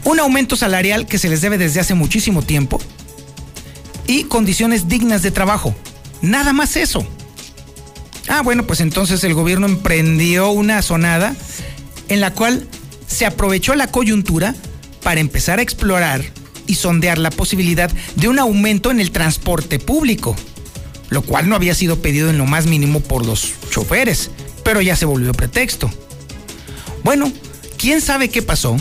un 0.04 0.20
aumento 0.20 0.56
salarial 0.56 1.06
que 1.06 1.18
se 1.18 1.28
les 1.28 1.40
debe 1.40 1.58
desde 1.58 1.80
hace 1.80 1.94
muchísimo 1.94 2.42
tiempo 2.42 2.80
y 4.06 4.24
condiciones 4.24 4.88
dignas 4.88 5.22
de 5.22 5.30
trabajo. 5.30 5.74
Nada 6.20 6.52
más 6.52 6.76
eso. 6.76 7.06
Ah, 8.28 8.42
bueno, 8.42 8.66
pues 8.66 8.80
entonces 8.80 9.24
el 9.24 9.34
gobierno 9.34 9.66
emprendió 9.66 10.50
una 10.50 10.80
sonada 10.82 11.34
en 12.08 12.20
la 12.20 12.32
cual 12.32 12.66
se 13.06 13.26
aprovechó 13.26 13.74
la 13.74 13.88
coyuntura 13.88 14.54
para 15.02 15.20
empezar 15.20 15.58
a 15.58 15.62
explorar 15.62 16.24
y 16.66 16.76
sondear 16.76 17.18
la 17.18 17.30
posibilidad 17.30 17.90
de 18.16 18.28
un 18.28 18.38
aumento 18.38 18.90
en 18.90 19.00
el 19.00 19.10
transporte 19.10 19.78
público, 19.78 20.34
lo 21.10 21.22
cual 21.22 21.48
no 21.48 21.56
había 21.56 21.74
sido 21.74 22.00
pedido 22.00 22.30
en 22.30 22.38
lo 22.38 22.46
más 22.46 22.66
mínimo 22.66 23.00
por 23.00 23.26
los 23.26 23.52
choferes, 23.70 24.30
pero 24.64 24.80
ya 24.80 24.96
se 24.96 25.04
volvió 25.04 25.32
pretexto. 25.32 25.90
Bueno, 27.02 27.30
¿quién 27.76 28.00
sabe 28.00 28.30
qué 28.30 28.40
pasó? 28.40 28.76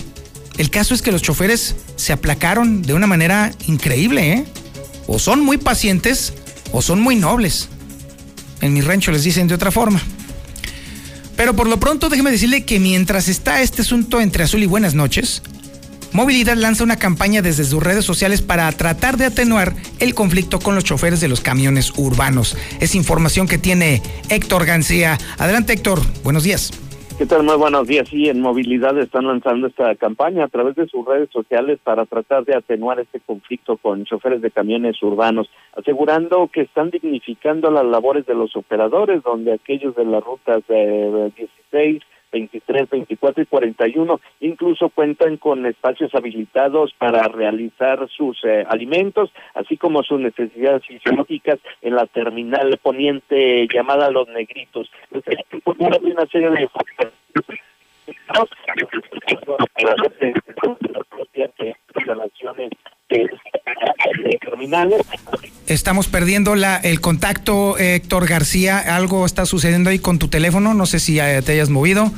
El 0.58 0.70
caso 0.70 0.94
es 0.94 1.02
que 1.02 1.12
los 1.12 1.22
choferes 1.22 1.76
se 1.96 2.14
aplacaron 2.14 2.82
de 2.82 2.94
una 2.94 3.08
manera 3.08 3.52
increíble, 3.68 4.34
¿eh? 4.34 4.46
O 5.08 5.20
son 5.20 5.42
muy 5.44 5.58
pacientes 5.58 6.34
o 6.72 6.82
son 6.82 7.02
muy 7.02 7.16
nobles. 7.16 7.70
En 8.62 8.74
mi 8.74 8.82
rancho 8.82 9.12
les 9.12 9.24
dicen 9.24 9.48
de 9.48 9.56
otra 9.56 9.72
forma. 9.72 10.02
Pero 11.36 11.56
por 11.56 11.68
lo 11.68 11.80
pronto 11.80 12.10
déjeme 12.10 12.32
decirle 12.32 12.64
que 12.64 12.80
mientras 12.80 13.28
está 13.28 13.62
este 13.62 13.82
asunto 13.82 14.22
entre 14.22 14.44
Azul 14.44 14.64
y 14.64 14.68
Buenas 14.68 14.94
noches, 14.94 15.42
Movilidad 16.14 16.56
lanza 16.56 16.84
una 16.84 16.98
campaña 16.98 17.42
desde 17.42 17.66
sus 17.66 17.82
redes 17.82 18.06
sociales 18.06 18.44
para 18.44 18.72
tratar 18.72 19.18
de 19.18 19.26
atenuar 19.26 19.76
el 20.00 20.14
conflicto 20.14 20.60
con 20.60 20.76
los 20.76 20.84
choferes 20.84 21.20
de 21.22 21.28
los 21.28 21.42
camiones 21.42 21.92
urbanos. 21.98 22.56
Es 22.80 22.94
información 22.94 23.48
que 23.48 23.58
tiene 23.58 24.04
Héctor 24.30 24.66
García. 24.66 25.18
Adelante 25.40 25.74
Héctor, 25.74 26.04
buenos 26.24 26.44
días. 26.44 26.72
¿Qué 27.16 27.28
tal? 27.28 27.44
Muy 27.44 27.58
buenos 27.58 27.88
días. 27.88 28.10
Sí, 28.10 28.28
en 28.28 28.42
Movilidad 28.42 28.98
están 28.98 29.28
lanzando 29.28 29.68
esta 29.68 29.94
campaña 29.96 30.46
a 30.46 30.48
través 30.48 30.76
de 30.76 30.88
sus 30.88 31.06
redes 31.06 31.30
sociales 31.30 31.80
para 31.84 32.06
tratar 32.06 32.44
de 32.44 32.56
atenuar 32.56 33.00
este 33.00 33.20
conflicto 33.20 33.78
con 33.78 34.04
choferes 34.04 34.42
de 34.42 34.50
camiones 34.50 35.02
urbanos, 35.04 35.48
asegurando 35.78 36.50
que 36.52 36.62
están 36.62 36.90
dignificando 36.90 37.70
las 37.70 37.86
labores 37.86 38.26
de 38.26 38.34
los 38.34 38.56
operadores, 38.56 39.22
donde 39.22 39.54
aquellos 39.54 39.96
de 39.96 40.06
las 40.06 40.24
rutas 40.24 40.64
eh, 40.70 41.32
16, 41.38 42.02
23, 42.34 42.90
24 42.90 43.44
y 43.44 43.46
41 43.46 44.20
incluso 44.42 44.90
cuentan 44.90 45.38
con 45.38 45.66
espacios 45.66 46.14
habilitados 46.14 46.94
para 46.98 47.24
realizar 47.30 48.10
sus 48.10 48.44
eh, 48.44 48.66
alimentos, 48.68 49.32
así 49.54 49.78
como 49.78 50.04
sus 50.04 50.20
necesidades 50.20 50.86
fisiológicas 50.86 51.60
en 51.82 51.96
la 51.96 52.08
terminal 52.08 52.78
poniente 52.82 53.68
llamada 53.74 54.10
Los 54.12 54.28
Negritos. 54.28 54.92
Una 55.78 56.26
serie 56.26 56.50
de 56.50 56.68
Estamos 65.68 66.08
perdiendo 66.08 66.56
la, 66.56 66.78
el 66.78 67.00
contacto, 67.00 67.78
Héctor 67.78 68.28
García. 68.28 68.80
Algo 68.96 69.26
está 69.26 69.46
sucediendo 69.46 69.90
ahí 69.90 70.00
con 70.00 70.20
tu 70.20 70.28
teléfono. 70.28 70.74
No 70.74 70.86
sé 70.86 71.00
si 71.00 71.20
eh, 71.20 71.42
te 71.42 71.54
hayas 71.54 71.70
movido. 71.70 72.12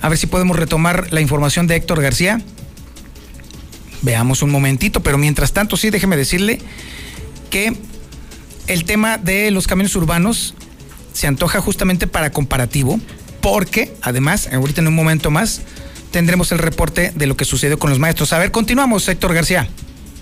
A 0.00 0.08
ver 0.08 0.18
si 0.18 0.26
podemos 0.26 0.56
retomar 0.56 1.12
la 1.12 1.20
información 1.20 1.66
de 1.66 1.76
Héctor 1.76 2.02
García. 2.02 2.40
Veamos 4.02 4.42
un 4.42 4.50
momentito, 4.50 5.00
pero 5.00 5.16
mientras 5.16 5.52
tanto, 5.52 5.76
sí, 5.76 5.90
déjeme 5.90 6.16
decirle 6.16 6.58
que 7.50 7.76
el 8.66 8.84
tema 8.84 9.18
de 9.18 9.50
los 9.50 9.66
camiones 9.66 9.94
urbanos 9.94 10.54
se 11.12 11.26
antoja 11.26 11.60
justamente 11.60 12.06
para 12.06 12.32
comparativo, 12.32 12.98
porque 13.40 13.94
además, 14.02 14.48
ahorita 14.52 14.80
en 14.80 14.88
un 14.88 14.94
momento 14.94 15.30
más, 15.30 15.62
tendremos 16.10 16.50
el 16.52 16.58
reporte 16.58 17.12
de 17.14 17.26
lo 17.26 17.36
que 17.36 17.44
sucedió 17.44 17.78
con 17.78 17.90
los 17.90 17.98
maestros. 17.98 18.32
A 18.32 18.38
ver, 18.38 18.50
continuamos, 18.50 19.06
Héctor 19.08 19.34
García. 19.34 19.68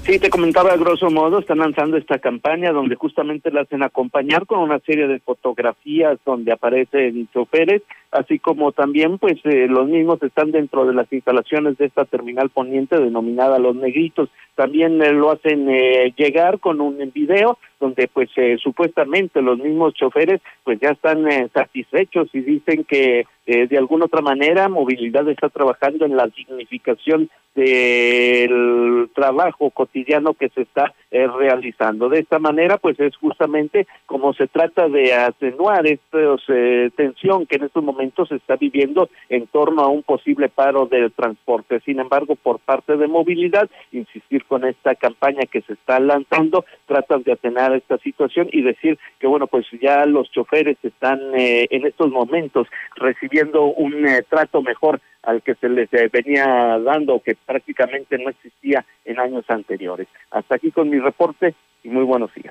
Sí, 0.03 0.19
te 0.19 0.31
comentaba 0.31 0.73
a 0.73 0.77
grosso 0.77 1.11
modo, 1.11 1.39
están 1.39 1.59
lanzando 1.59 1.97
esta 1.97 2.19
campaña 2.19 2.73
donde 2.73 2.97
justamente 2.97 3.51
la 3.51 3.61
hacen 3.61 3.83
acompañar 3.83 4.47
con 4.47 4.61
una 4.61 4.79
serie 4.81 5.07
de 5.07 5.21
fotografías 5.21 6.19
donde 6.25 6.53
aparecen 6.53 7.29
choferes, 7.33 7.83
así 8.11 8.39
como 8.39 8.73
también 8.73 9.19
pues 9.19 9.39
eh, 9.45 9.67
los 9.69 9.89
mismos 9.89 10.23
están 10.23 10.51
dentro 10.51 10.85
de 10.85 10.95
las 10.95 11.13
instalaciones 11.13 11.79
de 11.79 11.87
esta 11.87 12.05
terminal 12.05 12.51
poniente 12.51 12.99
denominada 12.99 13.59
Los 13.59 13.77
Negritos. 13.77 14.29
También 14.57 15.01
eh, 15.03 15.13
lo 15.13 15.31
hacen 15.31 15.69
eh, 15.71 16.13
llegar 16.17 16.59
con 16.59 16.81
un 16.81 16.99
video 17.15 17.59
donde 17.79 18.09
pues 18.09 18.29
supuestamente 18.63 19.41
los 19.41 19.59
mismos 19.59 19.95
choferes 19.95 20.43
pues 20.65 20.79
ya 20.81 20.91
están 20.91 21.25
satisfechos 21.55 22.29
y 22.35 22.41
dicen 22.41 22.85
que 22.85 23.25
de 23.47 23.79
alguna 23.79 24.05
otra 24.05 24.21
manera 24.21 24.69
movilidad 24.69 25.27
está 25.31 25.49
trabajando 25.49 26.05
en 26.05 26.15
la 26.15 26.29
significación 26.29 27.31
del 27.55 29.09
trabajo 29.15 29.71
cotidiano 29.71 30.35
que 30.35 30.51
se 30.51 30.61
está 30.63 30.93
eh, 31.11 31.27
realizando. 31.27 32.09
De 32.09 32.21
esta 32.21 32.39
manera, 32.39 32.79
pues 32.79 32.99
es 33.01 33.17
justamente 33.17 33.87
como 34.07 34.33
se 34.33 34.47
trata 34.47 34.89
de 34.89 35.13
atenuar 35.13 35.87
esta 35.87 36.19
eh, 36.49 36.91
tensión 36.97 37.47
que 37.47 37.57
en 37.57 37.65
estos 37.65 37.83
momentos 37.83 38.29
se 38.29 38.37
está 38.37 38.57
viviendo 38.57 39.09
en 39.29 39.47
torno 39.49 39.83
a 39.83 39.89
un 39.89 40.03
posible 40.03 40.49
paro 40.49 40.87
del 40.87 41.13
transporte. 41.13 41.81
Sin 41.81 41.99
embargo, 41.99 42.37
por 42.37 42.61
parte 42.61 42.97
de 42.97 43.09
movilidad, 43.09 43.69
insistir 43.93 44.45
con 44.45 44.65
esta 44.65 44.95
campaña 44.95 45.43
que 45.51 45.63
se 45.63 45.73
está 45.73 45.99
lanzando, 45.99 46.65
tratan 46.87 47.23
de 47.23 47.33
atenuar 47.33 47.75
esta 47.75 47.99
situación 47.99 48.49
y 48.53 48.63
decir 48.63 48.99
que, 49.19 49.27
bueno, 49.27 49.47
pues 49.47 49.67
ya 49.81 50.07
los 50.07 50.31
choferes 50.31 50.77
están 50.83 51.21
eh, 51.35 51.67
en 51.71 51.87
estos 51.87 52.11
momentos 52.11 52.69
recibiendo 52.97 53.65
un 53.65 54.07
trato 54.29 54.63
mejor 54.63 55.01
al 55.23 55.43
que 55.43 55.55
se 55.57 55.69
les 55.69 55.89
venía 56.13 56.79
dando, 56.85 57.21
que 57.21 57.35
prácticamente 57.35 58.19
no 58.19 58.31
existía 58.31 58.85
en 59.05 59.19
años 59.19 59.45
anteriores. 59.49 60.09
Hasta 60.31 60.57
aquí 60.57 60.71
con 60.71 60.89
mi 60.89 60.99
reporte 60.99 61.55
y 61.83 61.89
muy 61.89 62.05
buenos 62.05 62.31
días. 62.35 62.51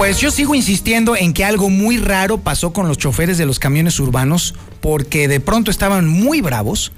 Pues 0.00 0.18
yo 0.18 0.30
sigo 0.30 0.54
insistiendo 0.54 1.14
en 1.14 1.34
que 1.34 1.44
algo 1.44 1.68
muy 1.68 1.98
raro 1.98 2.38
pasó 2.38 2.72
con 2.72 2.88
los 2.88 2.96
choferes 2.96 3.36
de 3.36 3.44
los 3.44 3.58
camiones 3.58 4.00
urbanos, 4.00 4.54
porque 4.80 5.28
de 5.28 5.40
pronto 5.40 5.70
estaban 5.70 6.08
muy 6.08 6.40
bravos 6.40 6.92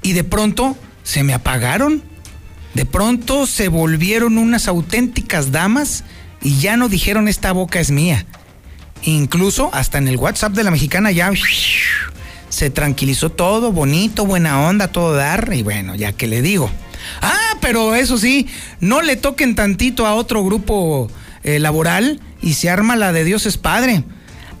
y 0.00 0.14
de 0.14 0.24
pronto 0.24 0.74
se 1.02 1.22
me 1.22 1.34
apagaron. 1.34 2.02
De 2.72 2.86
pronto 2.86 3.46
se 3.46 3.68
volvieron 3.68 4.38
unas 4.38 4.68
auténticas 4.68 5.52
damas 5.52 6.04
y 6.40 6.58
ya 6.58 6.78
no 6.78 6.88
dijeron 6.88 7.28
esta 7.28 7.52
boca 7.52 7.78
es 7.78 7.90
mía. 7.90 8.24
Incluso 9.02 9.70
hasta 9.72 9.98
en 9.98 10.08
el 10.08 10.16
WhatsApp 10.16 10.52
de 10.52 10.64
la 10.64 10.70
mexicana 10.70 11.12
ya 11.12 11.30
se 12.48 12.70
tranquilizó 12.70 13.30
todo, 13.30 13.72
bonito, 13.72 14.26
buena 14.26 14.60
onda, 14.62 14.88
todo 14.88 15.14
dar, 15.14 15.52
y 15.52 15.62
bueno, 15.62 15.94
ya 15.94 16.12
que 16.12 16.26
le 16.26 16.42
digo. 16.42 16.70
Ah, 17.20 17.56
pero 17.60 17.94
eso 17.94 18.18
sí, 18.18 18.48
no 18.80 19.02
le 19.02 19.16
toquen 19.16 19.54
tantito 19.54 20.06
a 20.06 20.14
otro 20.14 20.44
grupo 20.44 21.10
eh, 21.42 21.58
laboral 21.58 22.20
y 22.42 22.54
se 22.54 22.70
arma 22.70 22.96
la 22.96 23.12
de 23.12 23.24
Dios 23.24 23.46
es 23.46 23.56
Padre. 23.58 24.04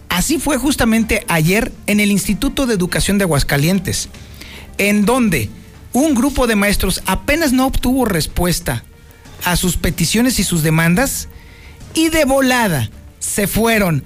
Así 0.08 0.38
fue 0.38 0.56
justamente 0.56 1.24
ayer 1.28 1.72
en 1.86 2.00
el 2.00 2.10
Instituto 2.10 2.66
de 2.66 2.74
Educación 2.74 3.18
de 3.18 3.24
Aguascalientes, 3.24 4.08
en 4.78 5.04
donde 5.04 5.50
un 5.92 6.14
grupo 6.14 6.46
de 6.46 6.56
maestros 6.56 7.02
apenas 7.06 7.52
no 7.52 7.66
obtuvo 7.66 8.04
respuesta 8.04 8.84
a 9.44 9.56
sus 9.56 9.76
peticiones 9.76 10.38
y 10.38 10.44
sus 10.44 10.62
demandas 10.62 11.28
y 11.94 12.08
de 12.10 12.24
volada 12.24 12.90
se 13.18 13.46
fueron 13.46 14.04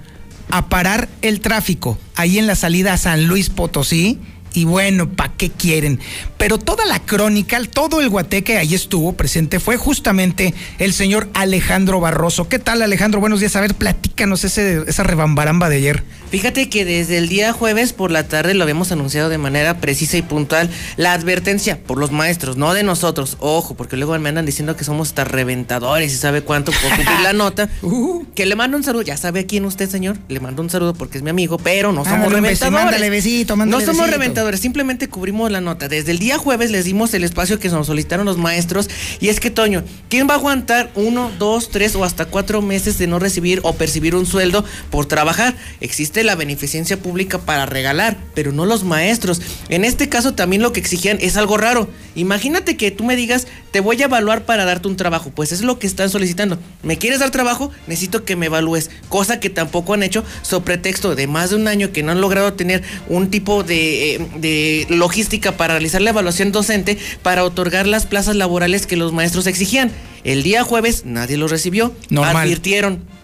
a 0.51 0.69
parar 0.69 1.09
el 1.21 1.39
tráfico 1.41 1.97
ahí 2.15 2.37
en 2.37 2.47
la 2.47 2.55
salida 2.55 2.93
a 2.93 2.97
San 2.97 3.27
Luis 3.27 3.49
Potosí. 3.49 4.19
Y 4.53 4.65
bueno, 4.65 5.09
¿para 5.09 5.33
qué 5.37 5.49
quieren? 5.49 5.99
Pero 6.37 6.57
toda 6.57 6.85
la 6.85 6.99
crónica, 6.99 7.57
todo 7.63 8.01
el 8.01 8.09
guateque 8.09 8.57
ahí 8.57 8.73
estuvo 8.73 9.13
presente 9.13 9.61
fue 9.61 9.77
justamente 9.77 10.53
el 10.77 10.91
señor 10.91 11.29
Alejandro 11.33 12.01
Barroso. 12.01 12.49
¿Qué 12.49 12.59
tal, 12.59 12.81
Alejandro? 12.81 13.21
Buenos 13.21 13.39
días. 13.39 13.55
A 13.55 13.61
ver, 13.61 13.75
platícanos 13.75 14.43
ese, 14.43 14.83
esa 14.87 15.03
rebambaramba 15.03 15.69
de 15.69 15.77
ayer. 15.77 16.03
Fíjate 16.31 16.69
que 16.69 16.85
desde 16.85 17.17
el 17.17 17.27
día 17.27 17.51
jueves 17.51 17.91
por 17.91 18.09
la 18.09 18.25
tarde 18.25 18.53
lo 18.53 18.63
habíamos 18.63 18.89
anunciado 18.93 19.27
de 19.27 19.37
manera 19.37 19.81
precisa 19.81 20.15
y 20.15 20.21
puntual. 20.21 20.69
La 20.95 21.11
advertencia 21.11 21.83
por 21.83 21.97
los 21.97 22.11
maestros, 22.11 22.55
no 22.55 22.73
de 22.73 22.83
nosotros. 22.83 23.35
Ojo, 23.41 23.75
porque 23.75 23.97
luego 23.97 24.17
me 24.17 24.29
andan 24.29 24.45
diciendo 24.45 24.77
que 24.77 24.85
somos 24.85 25.09
hasta 25.09 25.25
reventadores 25.25 26.13
y 26.13 26.15
sabe 26.15 26.41
cuánto 26.41 26.71
por 26.71 26.95
cumplir 26.95 27.19
la 27.21 27.33
nota. 27.33 27.69
Uh. 27.83 28.25
Que 28.35 28.45
le 28.45 28.55
mando 28.55 28.77
un 28.77 28.83
saludo. 28.83 29.01
Ya 29.01 29.17
sabe 29.17 29.41
a 29.41 29.47
quién 29.47 29.65
usted, 29.65 29.89
señor. 29.89 30.17
Le 30.29 30.39
mando 30.39 30.61
un 30.61 30.69
saludo 30.69 30.93
porque 30.93 31.17
es 31.17 31.23
mi 31.23 31.29
amigo, 31.29 31.57
pero 31.57 31.91
no 31.91 32.05
somos 32.05 32.31
reventadores. 32.31 32.71
Mándale 32.71 33.09
besito, 33.09 33.57
mándale 33.57 33.85
no 33.85 33.91
somos 33.91 34.09
reventadores, 34.09 34.61
simplemente 34.61 35.09
cubrimos 35.09 35.51
la 35.51 35.59
nota. 35.59 35.87
Desde 35.87 36.11
el 36.11 36.19
día 36.19 36.37
jueves 36.37 36.71
les 36.71 36.85
dimos 36.85 37.13
el 37.13 37.23
espacio 37.23 37.59
que 37.59 37.67
nos 37.69 37.87
solicitaron 37.87 38.25
los 38.25 38.37
maestros. 38.37 38.89
Y 39.19 39.27
es 39.27 39.39
que, 39.39 39.49
Toño, 39.49 39.83
¿quién 40.09 40.29
va 40.29 40.35
a 40.35 40.37
aguantar 40.37 40.91
uno, 40.95 41.31
dos, 41.37 41.69
tres 41.69 41.95
o 41.95 42.03
hasta 42.05 42.25
cuatro 42.25 42.61
meses 42.61 42.97
de 42.97 43.07
no 43.07 43.19
recibir 43.19 43.59
o 43.63 43.73
percibir 43.73 44.15
un 44.15 44.25
sueldo 44.25 44.63
por 44.89 45.05
trabajar? 45.05 45.55
Existe 45.81 46.20
la 46.23 46.35
beneficencia 46.35 46.97
pública 46.97 47.39
para 47.39 47.65
regalar, 47.65 48.17
pero 48.33 48.51
no 48.51 48.65
los 48.65 48.83
maestros. 48.83 49.41
En 49.69 49.85
este 49.85 50.09
caso 50.09 50.33
también 50.33 50.61
lo 50.61 50.73
que 50.73 50.79
exigían 50.79 51.17
es 51.21 51.37
algo 51.37 51.57
raro. 51.57 51.89
Imagínate 52.15 52.77
que 52.77 52.91
tú 52.91 53.03
me 53.03 53.15
digas, 53.15 53.47
te 53.71 53.79
voy 53.79 54.01
a 54.01 54.05
evaluar 54.05 54.45
para 54.45 54.65
darte 54.65 54.87
un 54.87 54.97
trabajo. 54.97 55.31
Pues 55.33 55.51
es 55.51 55.61
lo 55.61 55.79
que 55.79 55.87
están 55.87 56.09
solicitando. 56.09 56.57
¿Me 56.83 56.97
quieres 56.97 57.19
dar 57.19 57.31
trabajo? 57.31 57.71
Necesito 57.87 58.25
que 58.25 58.35
me 58.35 58.47
evalúes. 58.47 58.89
Cosa 59.09 59.39
que 59.39 59.49
tampoco 59.49 59.93
han 59.93 60.03
hecho 60.03 60.23
sobre 60.41 60.61
pretexto 60.71 61.15
de 61.15 61.27
más 61.27 61.49
de 61.49 61.57
un 61.57 61.67
año 61.67 61.91
que 61.91 62.03
no 62.03 62.11
han 62.11 62.21
logrado 62.21 62.53
tener 62.53 62.83
un 63.09 63.29
tipo 63.29 63.63
de, 63.63 64.15
eh, 64.15 64.27
de 64.37 64.85
logística 64.89 65.57
para 65.57 65.73
realizar 65.73 66.01
la 66.01 66.11
evaluación 66.11 66.51
docente 66.51 66.97
para 67.23 67.43
otorgar 67.43 67.87
las 67.87 68.05
plazas 68.05 68.35
laborales 68.35 68.87
que 68.87 68.95
los 68.95 69.11
maestros 69.11 69.47
exigían. 69.47 69.91
El 70.23 70.43
día 70.43 70.63
jueves 70.63 71.03
nadie 71.05 71.37
lo 71.37 71.47
recibió. 71.47 71.93
Normal. 72.09 72.37
Advirtieron. 72.37 73.20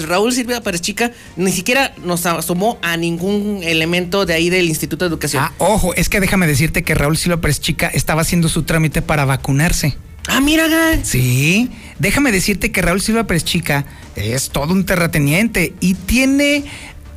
Raúl 0.00 0.32
Silvia 0.32 0.60
Pérez 0.60 0.80
Chica 0.80 1.12
ni 1.36 1.52
siquiera 1.52 1.94
nos 2.04 2.26
asomó 2.26 2.78
a 2.82 2.96
ningún 2.96 3.60
elemento 3.62 4.26
de 4.26 4.34
ahí 4.34 4.50
del 4.50 4.68
Instituto 4.68 5.04
de 5.04 5.08
Educación. 5.08 5.42
Ah, 5.44 5.52
ojo, 5.58 5.94
es 5.94 6.08
que 6.08 6.20
déjame 6.20 6.46
decirte 6.46 6.82
que 6.82 6.94
Raúl 6.94 7.16
Silva 7.16 7.40
Pérez 7.40 7.60
Chica 7.60 7.88
estaba 7.88 8.22
haciendo 8.22 8.48
su 8.48 8.62
trámite 8.62 9.02
para 9.02 9.24
vacunarse. 9.24 9.96
Ah, 10.28 10.40
mira, 10.40 10.68
Gal. 10.68 11.04
Sí, 11.04 11.70
déjame 11.98 12.32
decirte 12.32 12.70
que 12.70 12.82
Raúl 12.82 13.00
Silva 13.00 13.26
Pérez 13.26 13.44
Chica 13.44 13.86
es 14.14 14.50
todo 14.50 14.74
un 14.74 14.84
terrateniente 14.84 15.74
y 15.80 15.94
tiene 15.94 16.64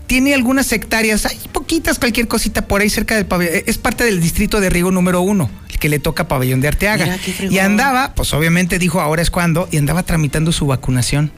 tiene 0.08 0.34
algunas 0.34 0.70
hectáreas, 0.74 1.26
hay 1.26 1.38
poquitas, 1.54 1.98
cualquier 1.98 2.28
cosita 2.28 2.68
por 2.68 2.82
ahí 2.82 2.90
cerca 2.90 3.16
del 3.16 3.26
pabellón. 3.26 3.64
Es 3.66 3.78
parte 3.78 4.04
del 4.04 4.20
distrito 4.20 4.60
de 4.60 4.70
riego 4.70 4.92
número 4.92 5.22
uno, 5.22 5.50
el 5.70 5.80
que 5.80 5.88
le 5.88 6.00
toca 6.00 6.28
pabellón 6.28 6.60
de 6.60 6.68
Arteaga. 6.68 7.18
Mira, 7.40 7.54
y 7.54 7.60
andaba, 7.60 8.14
pues 8.14 8.34
obviamente 8.34 8.78
dijo 8.78 9.00
ahora 9.00 9.22
es 9.22 9.32
cuando, 9.32 9.70
y 9.72 9.78
andaba 9.78 10.04
tramitando 10.04 10.52
su 10.52 10.68
vacunación. 10.68 11.32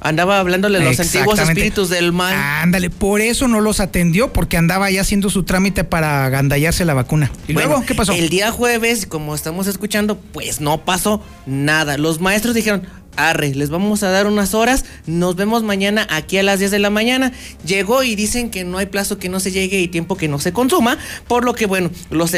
Andaba 0.00 0.38
hablándole 0.38 0.78
a 0.78 0.82
los 0.82 0.98
antiguos 0.98 1.38
espíritus 1.38 1.90
del 1.90 2.12
mal. 2.12 2.34
Ándale, 2.34 2.88
por 2.88 3.20
eso 3.20 3.48
no 3.48 3.60
los 3.60 3.80
atendió, 3.80 4.32
porque 4.32 4.56
andaba 4.56 4.90
ya 4.90 5.02
haciendo 5.02 5.28
su 5.28 5.42
trámite 5.42 5.84
para 5.84 6.24
agandallarse 6.24 6.84
la 6.86 6.94
vacuna. 6.94 7.30
¿Y 7.46 7.52
Bueno, 7.52 7.68
luego 7.68 7.86
qué 7.86 7.94
pasó? 7.94 8.12
El 8.12 8.30
día 8.30 8.50
jueves, 8.50 9.04
como 9.04 9.34
estamos 9.34 9.66
escuchando, 9.66 10.18
pues 10.18 10.60
no 10.60 10.84
pasó 10.84 11.22
nada. 11.44 11.98
Los 11.98 12.20
maestros 12.20 12.54
dijeron, 12.54 12.82
arre, 13.28 13.54
les 13.54 13.68
vamos 13.70 14.02
a 14.02 14.10
dar 14.10 14.26
unas 14.26 14.54
horas, 14.54 14.84
nos 15.06 15.36
vemos 15.36 15.62
mañana 15.62 16.06
aquí 16.10 16.38
a 16.38 16.42
las 16.42 16.58
10 16.58 16.70
de 16.70 16.78
la 16.78 16.90
mañana. 16.90 17.32
Llegó 17.66 18.02
y 18.02 18.14
dicen 18.16 18.50
que 18.50 18.64
no 18.64 18.78
hay 18.78 18.86
plazo 18.86 19.18
que 19.18 19.28
no 19.28 19.40
se 19.40 19.50
llegue 19.52 19.80
y 19.80 19.88
tiempo 19.88 20.16
que 20.16 20.28
no 20.28 20.38
se 20.38 20.52
consuma, 20.52 20.98
por 21.28 21.44
lo 21.44 21.54
que 21.54 21.66
bueno, 21.66 21.90
los, 22.10 22.32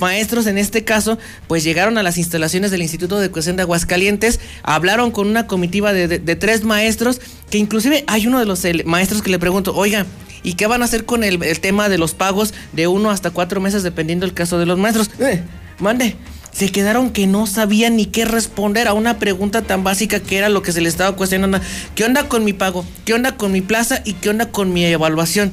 maestros 0.00 0.46
en 0.46 0.58
este 0.58 0.84
caso, 0.84 1.18
pues 1.48 1.64
llegaron 1.64 1.98
a 1.98 2.02
las 2.02 2.18
instalaciones 2.18 2.70
del 2.70 2.82
Instituto 2.82 3.18
de 3.18 3.26
Educación 3.26 3.56
de 3.56 3.62
Aguascalientes, 3.62 4.40
hablaron 4.62 5.10
con 5.10 5.26
una 5.28 5.46
comitiva 5.46 5.92
de, 5.92 6.08
de- 6.08 6.18
de 6.18 6.36
tres 6.36 6.64
maestros, 6.64 7.20
que 7.50 7.58
inclusive 7.58 8.04
hay 8.06 8.26
uno 8.26 8.38
de 8.38 8.46
los 8.46 8.62
maestros 8.84 9.22
que 9.22 9.30
le 9.30 9.38
pregunto, 9.38 9.74
oiga, 9.74 10.06
¿Y 10.44 10.54
qué 10.54 10.66
van 10.66 10.82
a 10.82 10.86
hacer 10.86 11.04
con 11.04 11.22
el, 11.22 11.40
el 11.44 11.60
tema 11.60 11.88
de 11.88 11.98
los 11.98 12.14
pagos 12.14 12.52
de 12.72 12.88
uno 12.88 13.12
hasta 13.12 13.30
cuatro 13.30 13.60
meses 13.60 13.84
dependiendo 13.84 14.26
del 14.26 14.34
caso 14.34 14.58
de 14.58 14.66
los 14.66 14.76
maestros? 14.76 15.08
Eh, 15.20 15.40
mande. 15.78 16.16
Se 16.52 16.70
quedaron 16.70 17.10
que 17.10 17.26
no 17.26 17.46
sabían 17.46 17.96
ni 17.96 18.06
qué 18.06 18.24
responder 18.24 18.86
a 18.86 18.92
una 18.92 19.18
pregunta 19.18 19.62
tan 19.62 19.84
básica 19.84 20.20
que 20.20 20.36
era 20.36 20.50
lo 20.50 20.62
que 20.62 20.72
se 20.72 20.82
les 20.82 20.92
estaba 20.92 21.16
cuestionando. 21.16 21.60
¿Qué 21.94 22.04
onda 22.04 22.28
con 22.28 22.44
mi 22.44 22.52
pago? 22.52 22.84
¿Qué 23.04 23.14
onda 23.14 23.36
con 23.36 23.52
mi 23.52 23.62
plaza? 23.62 24.02
¿Y 24.04 24.14
qué 24.14 24.28
onda 24.28 24.50
con 24.50 24.72
mi 24.72 24.84
evaluación? 24.84 25.52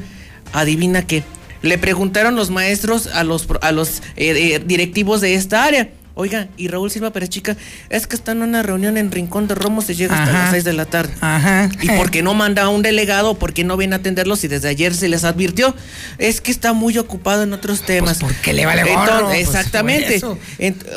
Adivina 0.52 1.08
qué. 1.08 1.24
Le 1.62 1.78
preguntaron 1.78 2.36
los 2.36 2.50
maestros 2.50 3.08
a 3.08 3.24
los, 3.24 3.48
a 3.62 3.72
los 3.72 4.00
eh, 4.16 4.56
eh, 4.56 4.64
directivos 4.66 5.22
de 5.22 5.36
esta 5.36 5.64
área. 5.64 5.90
Oiga, 6.20 6.50
y 6.58 6.68
Raúl 6.68 6.92
Silva 6.92 7.12
Pérez 7.14 7.30
Chica, 7.30 7.56
es 7.90 8.06
que 8.06 8.18
está 8.18 8.34
en 8.34 8.42
una 8.42 8.62
reunión 8.62 8.98
en 8.98 9.10
Rincón 9.10 9.48
de 9.48 9.56
Romo, 9.56 9.82
se 9.82 9.96
llega 9.96 10.22
hasta 10.22 10.34
las 10.34 10.52
6 10.52 10.66
de 10.66 10.74
la 10.74 10.84
tarde. 10.84 11.14
Ajá. 11.22 11.70
¿Y 11.82 11.88
por 11.92 12.12
qué 12.12 12.22
no 12.22 12.34
manda 12.34 12.64
a 12.64 12.70
un 12.70 12.82
delegado? 12.82 13.36
¿Por 13.36 13.54
qué 13.54 13.64
no 13.64 13.78
viene 13.78 13.96
a 13.96 14.00
atenderlos 14.00 14.40
si 14.42 14.50
desde 14.50 14.68
ayer 14.68 14.94
se 14.94 15.08
les 15.08 15.24
advirtió? 15.24 15.74
Es 16.18 16.42
que 16.42 16.52
está 16.52 16.74
muy 16.74 16.98
ocupado 16.98 17.44
en 17.44 17.54
otros 17.54 17.84
temas. 17.84 18.20
Pues 18.20 18.34
porque 18.34 18.52
le 18.52 18.66
vale 18.66 18.84
gorro, 18.84 19.02
Entonces, 19.02 19.46
pues, 19.46 19.56
exactamente. 19.56 20.22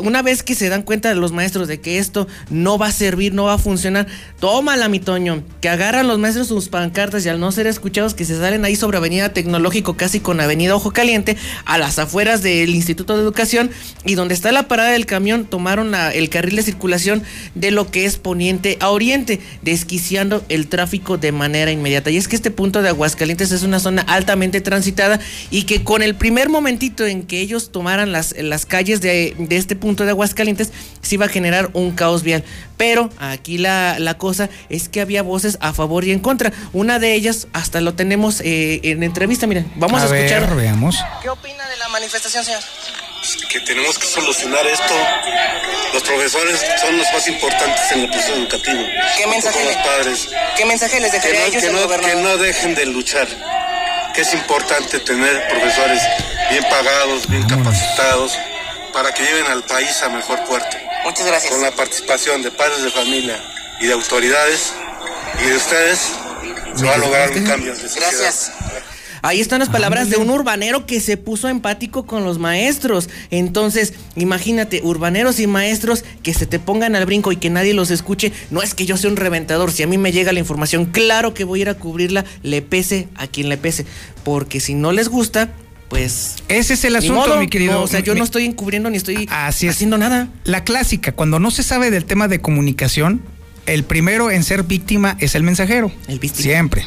una 0.01 0.23
vez 0.23 0.43
que 0.43 0.57
se 0.57 0.69
dan 0.69 0.83
cuenta 0.83 1.15
los 1.15 1.31
maestros 1.31 1.69
de 1.69 1.81
que 1.81 1.99
esto 1.99 2.27
no 2.51 2.77
va 2.77 2.89
a 2.89 2.93
servir, 2.93 3.33
no 3.33 3.45
va 3.45 3.55
a 3.55 3.59
funcionar, 3.59 4.09
tómala, 4.41 4.89
mi 4.89 4.99
Toño. 4.99 5.45
Que 5.61 5.69
agarran 5.69 6.09
los 6.09 6.19
maestros 6.19 6.49
sus 6.49 6.69
pancartas 6.69 7.25
y 7.25 7.29
al 7.29 7.39
no 7.39 7.53
ser 7.53 7.69
escuchados, 7.69 8.15
que 8.15 8.25
se 8.25 8.37
salen 8.37 8.65
ahí 8.65 8.75
sobre 8.75 8.97
Avenida 8.97 9.29
Tecnológico, 9.29 9.97
casi 9.97 10.19
con 10.19 10.41
Avenida 10.41 10.75
Ojo 10.75 10.91
Caliente, 10.91 11.37
a 11.65 11.79
las 11.79 12.01
afueras 12.01 12.43
del 12.43 12.71
Instituto 12.71 13.15
de 13.15 13.23
Educación, 13.23 13.71
y 14.05 14.17
donde 14.17 14.35
está 14.35 14.51
la 14.51 14.67
parada 14.67 14.91
del 14.91 15.07
camión, 15.13 15.45
tomaron 15.45 15.91
la- 15.91 16.11
el 16.11 16.31
carril 16.31 16.57
de 16.57 16.63
circulación 16.63 17.23
de 17.55 17.71
lo 17.71 17.91
que 17.91 18.07
es 18.07 18.17
poniente 18.17 18.79
a 18.81 18.89
oriente, 18.89 19.41
desquiciando 19.61 20.43
el 20.49 20.69
tráfico 20.69 21.19
de 21.19 21.33
manera 21.33 21.71
inmediata. 21.71 22.11
Y 22.11 22.17
es 22.17 22.29
que 22.29 22.37
este 22.37 22.51
punto 22.51 22.81
de 22.81 22.89
Aguascalientes 22.89 23.53
es 23.53 23.63
una 23.63 23.79
zona 23.79 24.01
altamente 24.09 24.63
transitada 24.63 25.21
y 25.51 25.65
que 25.65 25.85
con 25.85 26.01
el 26.03 26.15
primer 26.15 26.49
momentito 26.49 27.07
en 27.07 27.25
que 27.25 27.41
ellos 27.41 27.73
tomaran 27.73 28.11
las, 28.11 28.35
las 28.39 28.65
calles 28.65 29.03
de, 29.03 29.35
de 29.39 29.57
este 29.59 29.77
punto 29.77 30.05
de 30.05 30.11
Aguascalientes, 30.13 30.71
se 31.03 31.17
iba 31.17 31.27
a 31.27 31.29
generar 31.29 31.69
un 31.75 31.91
caos 31.91 32.23
vial. 32.23 32.43
Pero 32.79 33.11
aquí 33.19 33.59
la, 33.59 33.99
la 33.99 34.15
cosa 34.19 34.49
es 34.71 34.89
que 34.89 35.01
había 35.03 35.23
voces 35.23 35.59
a 35.61 35.73
favor 35.75 36.05
y 36.05 36.11
en 36.13 36.21
contra. 36.21 36.53
Una 36.73 36.99
de 36.99 37.15
ellas, 37.15 37.49
hasta 37.53 37.81
lo 37.83 37.93
tenemos 37.95 38.41
eh, 38.41 38.81
en 38.83 39.03
entrevista, 39.03 39.47
miren, 39.47 39.71
vamos 39.77 40.01
a, 40.01 40.07
a 40.07 40.09
ver, 40.09 40.25
escuchar. 40.25 40.57
veamos. 40.57 40.97
¿Qué 41.23 41.29
opina 41.29 41.69
de 41.69 41.77
la 41.77 41.89
manifestación, 41.91 42.45
señor? 42.45 42.61
Que 43.49 43.61
tenemos 43.61 43.99
que 43.99 44.07
solucionar 44.07 44.67
esto. 44.67 44.95
Los 45.93 46.03
profesores 46.03 46.61
son 46.81 46.97
los 46.97 47.13
más 47.13 47.29
importantes 47.29 47.93
en 47.93 48.01
el 48.01 48.11
proceso 48.11 48.35
educativo. 48.35 48.83
¿Qué 49.17 49.27
mensaje 49.27 49.65
los 49.65 49.77
padres. 49.77 50.29
¿Qué 50.57 50.65
mensaje 50.65 51.01
les 51.01 51.11
Que 51.11 51.19
dejaría 51.19 51.41
a 51.41 51.47
ellos 51.47 51.63
que, 51.63 51.69
el 51.69 51.75
no, 51.75 51.83
gobernador? 51.83 52.17
que 52.17 52.23
no 52.23 52.37
dejen 52.39 52.75
de 52.75 52.87
luchar. 52.87 53.29
Que 54.15 54.23
es 54.23 54.35
importante 54.35 55.01
tener 55.01 55.49
profesores 55.49 56.03
bien 56.51 56.65
pagados, 56.65 57.29
bien 57.29 57.47
capacitados, 57.47 58.39
para 58.93 59.13
que 59.13 59.23
lleven 59.23 59.47
al 59.47 59.63
país 59.65 60.03
a 60.03 60.09
mejor 60.09 60.43
puerto. 60.45 60.77
Muchas 61.05 61.27
gracias. 61.27 61.53
Con 61.53 61.63
la 61.63 61.71
participación 61.73 62.43
de 62.43 62.51
padres 62.51 62.83
de 62.83 62.91
familia 62.91 63.43
y 63.81 63.87
de 63.87 63.93
autoridades 63.93 64.73
y 65.41 65.47
de 65.47 65.57
ustedes, 65.57 65.99
se 66.77 66.85
va 66.85 66.95
a 66.95 66.99
lograr 66.99 67.31
un 67.31 67.47
cambio 67.47 67.75
de 67.75 67.81
sociedad. 67.81 68.11
Gracias. 68.11 68.53
Ahí 69.23 69.41
están 69.41 69.61
las 69.61 69.69
palabras 69.69 70.11
de 70.11 70.17
un 70.17 70.31
urbanero 70.31 70.85
que 70.85 71.01
se 71.01 71.17
puso 71.17 71.49
empático 71.49 72.07
con 72.07 72.25
los 72.25 72.39
maestros. 72.41 73.09
Entonces, 73.31 73.95
imagínate, 74.17 74.81
urbaneros 74.83 75.39
y 75.39 75.47
maestros 75.47 76.05
que 76.25 76.35
se 76.35 76.47
te 76.47 76.59
pongan 76.59 76.97
al 76.97 77.07
brinco 77.07 77.31
y 77.31 77.37
que 77.37 77.49
nadie 77.49 77.73
los 77.73 77.91
escuche. 77.93 78.33
No 78.51 78.63
es 78.63 78.75
que 78.75 78.85
yo 78.85 78.97
sea 78.97 79.11
un 79.11 79.17
reventador. 79.17 79.71
Si 79.71 79.83
a 79.85 79.87
mí 79.87 79.97
me 79.97 80.11
llega 80.11 80.33
la 80.33 80.41
información, 80.41 80.87
claro 80.87 81.35
que 81.35 81.45
voy 81.45 81.61
a 81.61 81.63
ir 81.63 81.69
a 81.69 81.75
cubrirla, 81.75 82.25
le 82.43 82.63
pese 82.63 83.09
a 83.15 83.27
quien 83.29 83.49
le 83.49 83.57
pese. 83.59 83.87
Porque 84.25 84.59
si 84.59 84.75
no 84.75 84.91
les 84.91 85.09
gusta, 85.09 85.51
pues. 85.89 86.37
Ese 86.49 86.75
es 86.75 86.85
el 86.85 86.97
asunto, 86.97 87.15
modo. 87.29 87.39
mi 87.39 87.49
querido. 87.49 87.75
No, 87.75 87.83
o 87.83 87.87
sea, 87.87 88.01
yo 88.01 88.15
mi- 88.15 88.19
no 88.19 88.25
estoy 88.25 88.45
encubriendo 88.45 88.91
ni 88.91 88.97
estoy 88.97 89.29
Así 89.31 89.67
es. 89.69 89.75
haciendo 89.77 89.99
nada. 89.99 90.29
La 90.45 90.65
clásica, 90.65 91.13
cuando 91.13 91.39
no 91.39 91.51
se 91.53 91.63
sabe 91.63 91.91
del 91.93 92.07
tema 92.07 92.27
de 92.27 92.41
comunicación, 92.41 93.23
el 93.67 93.85
primero 93.85 94.33
en 94.33 94.43
ser 94.43 94.65
víctima 94.65 95.17
es 95.21 95.37
el 95.37 95.45
mensajero. 95.45 95.93
El 96.09 96.19
víctima. 96.19 96.43
Siempre. 96.43 96.85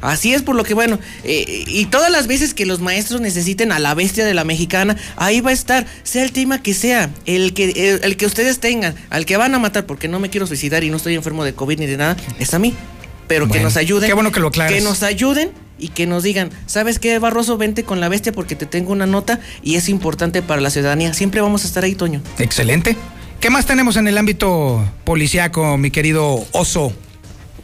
Así 0.00 0.34
es 0.34 0.42
por 0.42 0.56
lo 0.56 0.64
que, 0.64 0.74
bueno, 0.74 0.98
eh, 1.24 1.64
y 1.66 1.86
todas 1.86 2.10
las 2.10 2.26
veces 2.26 2.54
que 2.54 2.66
los 2.66 2.80
maestros 2.80 3.20
necesiten 3.20 3.72
a 3.72 3.78
la 3.78 3.94
bestia 3.94 4.24
de 4.24 4.34
la 4.34 4.44
mexicana, 4.44 4.96
ahí 5.16 5.40
va 5.40 5.50
a 5.50 5.54
estar, 5.54 5.86
sea 6.02 6.22
el 6.22 6.32
tema 6.32 6.62
que 6.62 6.74
sea, 6.74 7.10
el 7.24 7.54
que, 7.54 7.70
el, 7.70 8.04
el 8.04 8.16
que 8.16 8.26
ustedes 8.26 8.60
tengan, 8.60 8.94
al 9.10 9.26
que 9.26 9.36
van 9.36 9.54
a 9.54 9.58
matar, 9.58 9.86
porque 9.86 10.08
no 10.08 10.20
me 10.20 10.30
quiero 10.30 10.46
suicidar 10.46 10.84
y 10.84 10.90
no 10.90 10.96
estoy 10.96 11.14
enfermo 11.14 11.44
de 11.44 11.54
COVID 11.54 11.78
ni 11.78 11.86
de 11.86 11.96
nada, 11.96 12.16
es 12.38 12.54
a 12.54 12.58
mí. 12.58 12.74
Pero 13.28 13.48
que 13.48 13.60
nos 13.60 13.76
ayuden. 13.76 14.08
qué 14.08 14.14
bueno 14.14 14.30
que 14.30 14.40
lo 14.40 14.48
aclares. 14.48 14.76
Que 14.76 14.80
nos 14.82 15.02
ayuden 15.02 15.50
y 15.78 15.88
que 15.88 16.06
nos 16.06 16.22
digan, 16.22 16.50
¿sabes 16.66 16.98
qué, 16.98 17.18
Barroso? 17.18 17.56
Vente 17.56 17.82
con 17.82 18.00
la 18.00 18.08
bestia 18.08 18.32
porque 18.32 18.54
te 18.54 18.66
tengo 18.66 18.92
una 18.92 19.06
nota 19.06 19.40
y 19.62 19.74
es 19.74 19.88
importante 19.88 20.42
para 20.42 20.60
la 20.60 20.70
ciudadanía. 20.70 21.12
Siempre 21.12 21.40
vamos 21.40 21.64
a 21.64 21.66
estar 21.66 21.84
ahí, 21.84 21.94
Toño. 21.94 22.22
Excelente. 22.38 22.96
¿Qué 23.40 23.50
más 23.50 23.66
tenemos 23.66 23.96
en 23.96 24.08
el 24.08 24.16
ámbito 24.16 24.84
policiaco, 25.04 25.76
mi 25.76 25.90
querido 25.90 26.46
oso? 26.52 26.92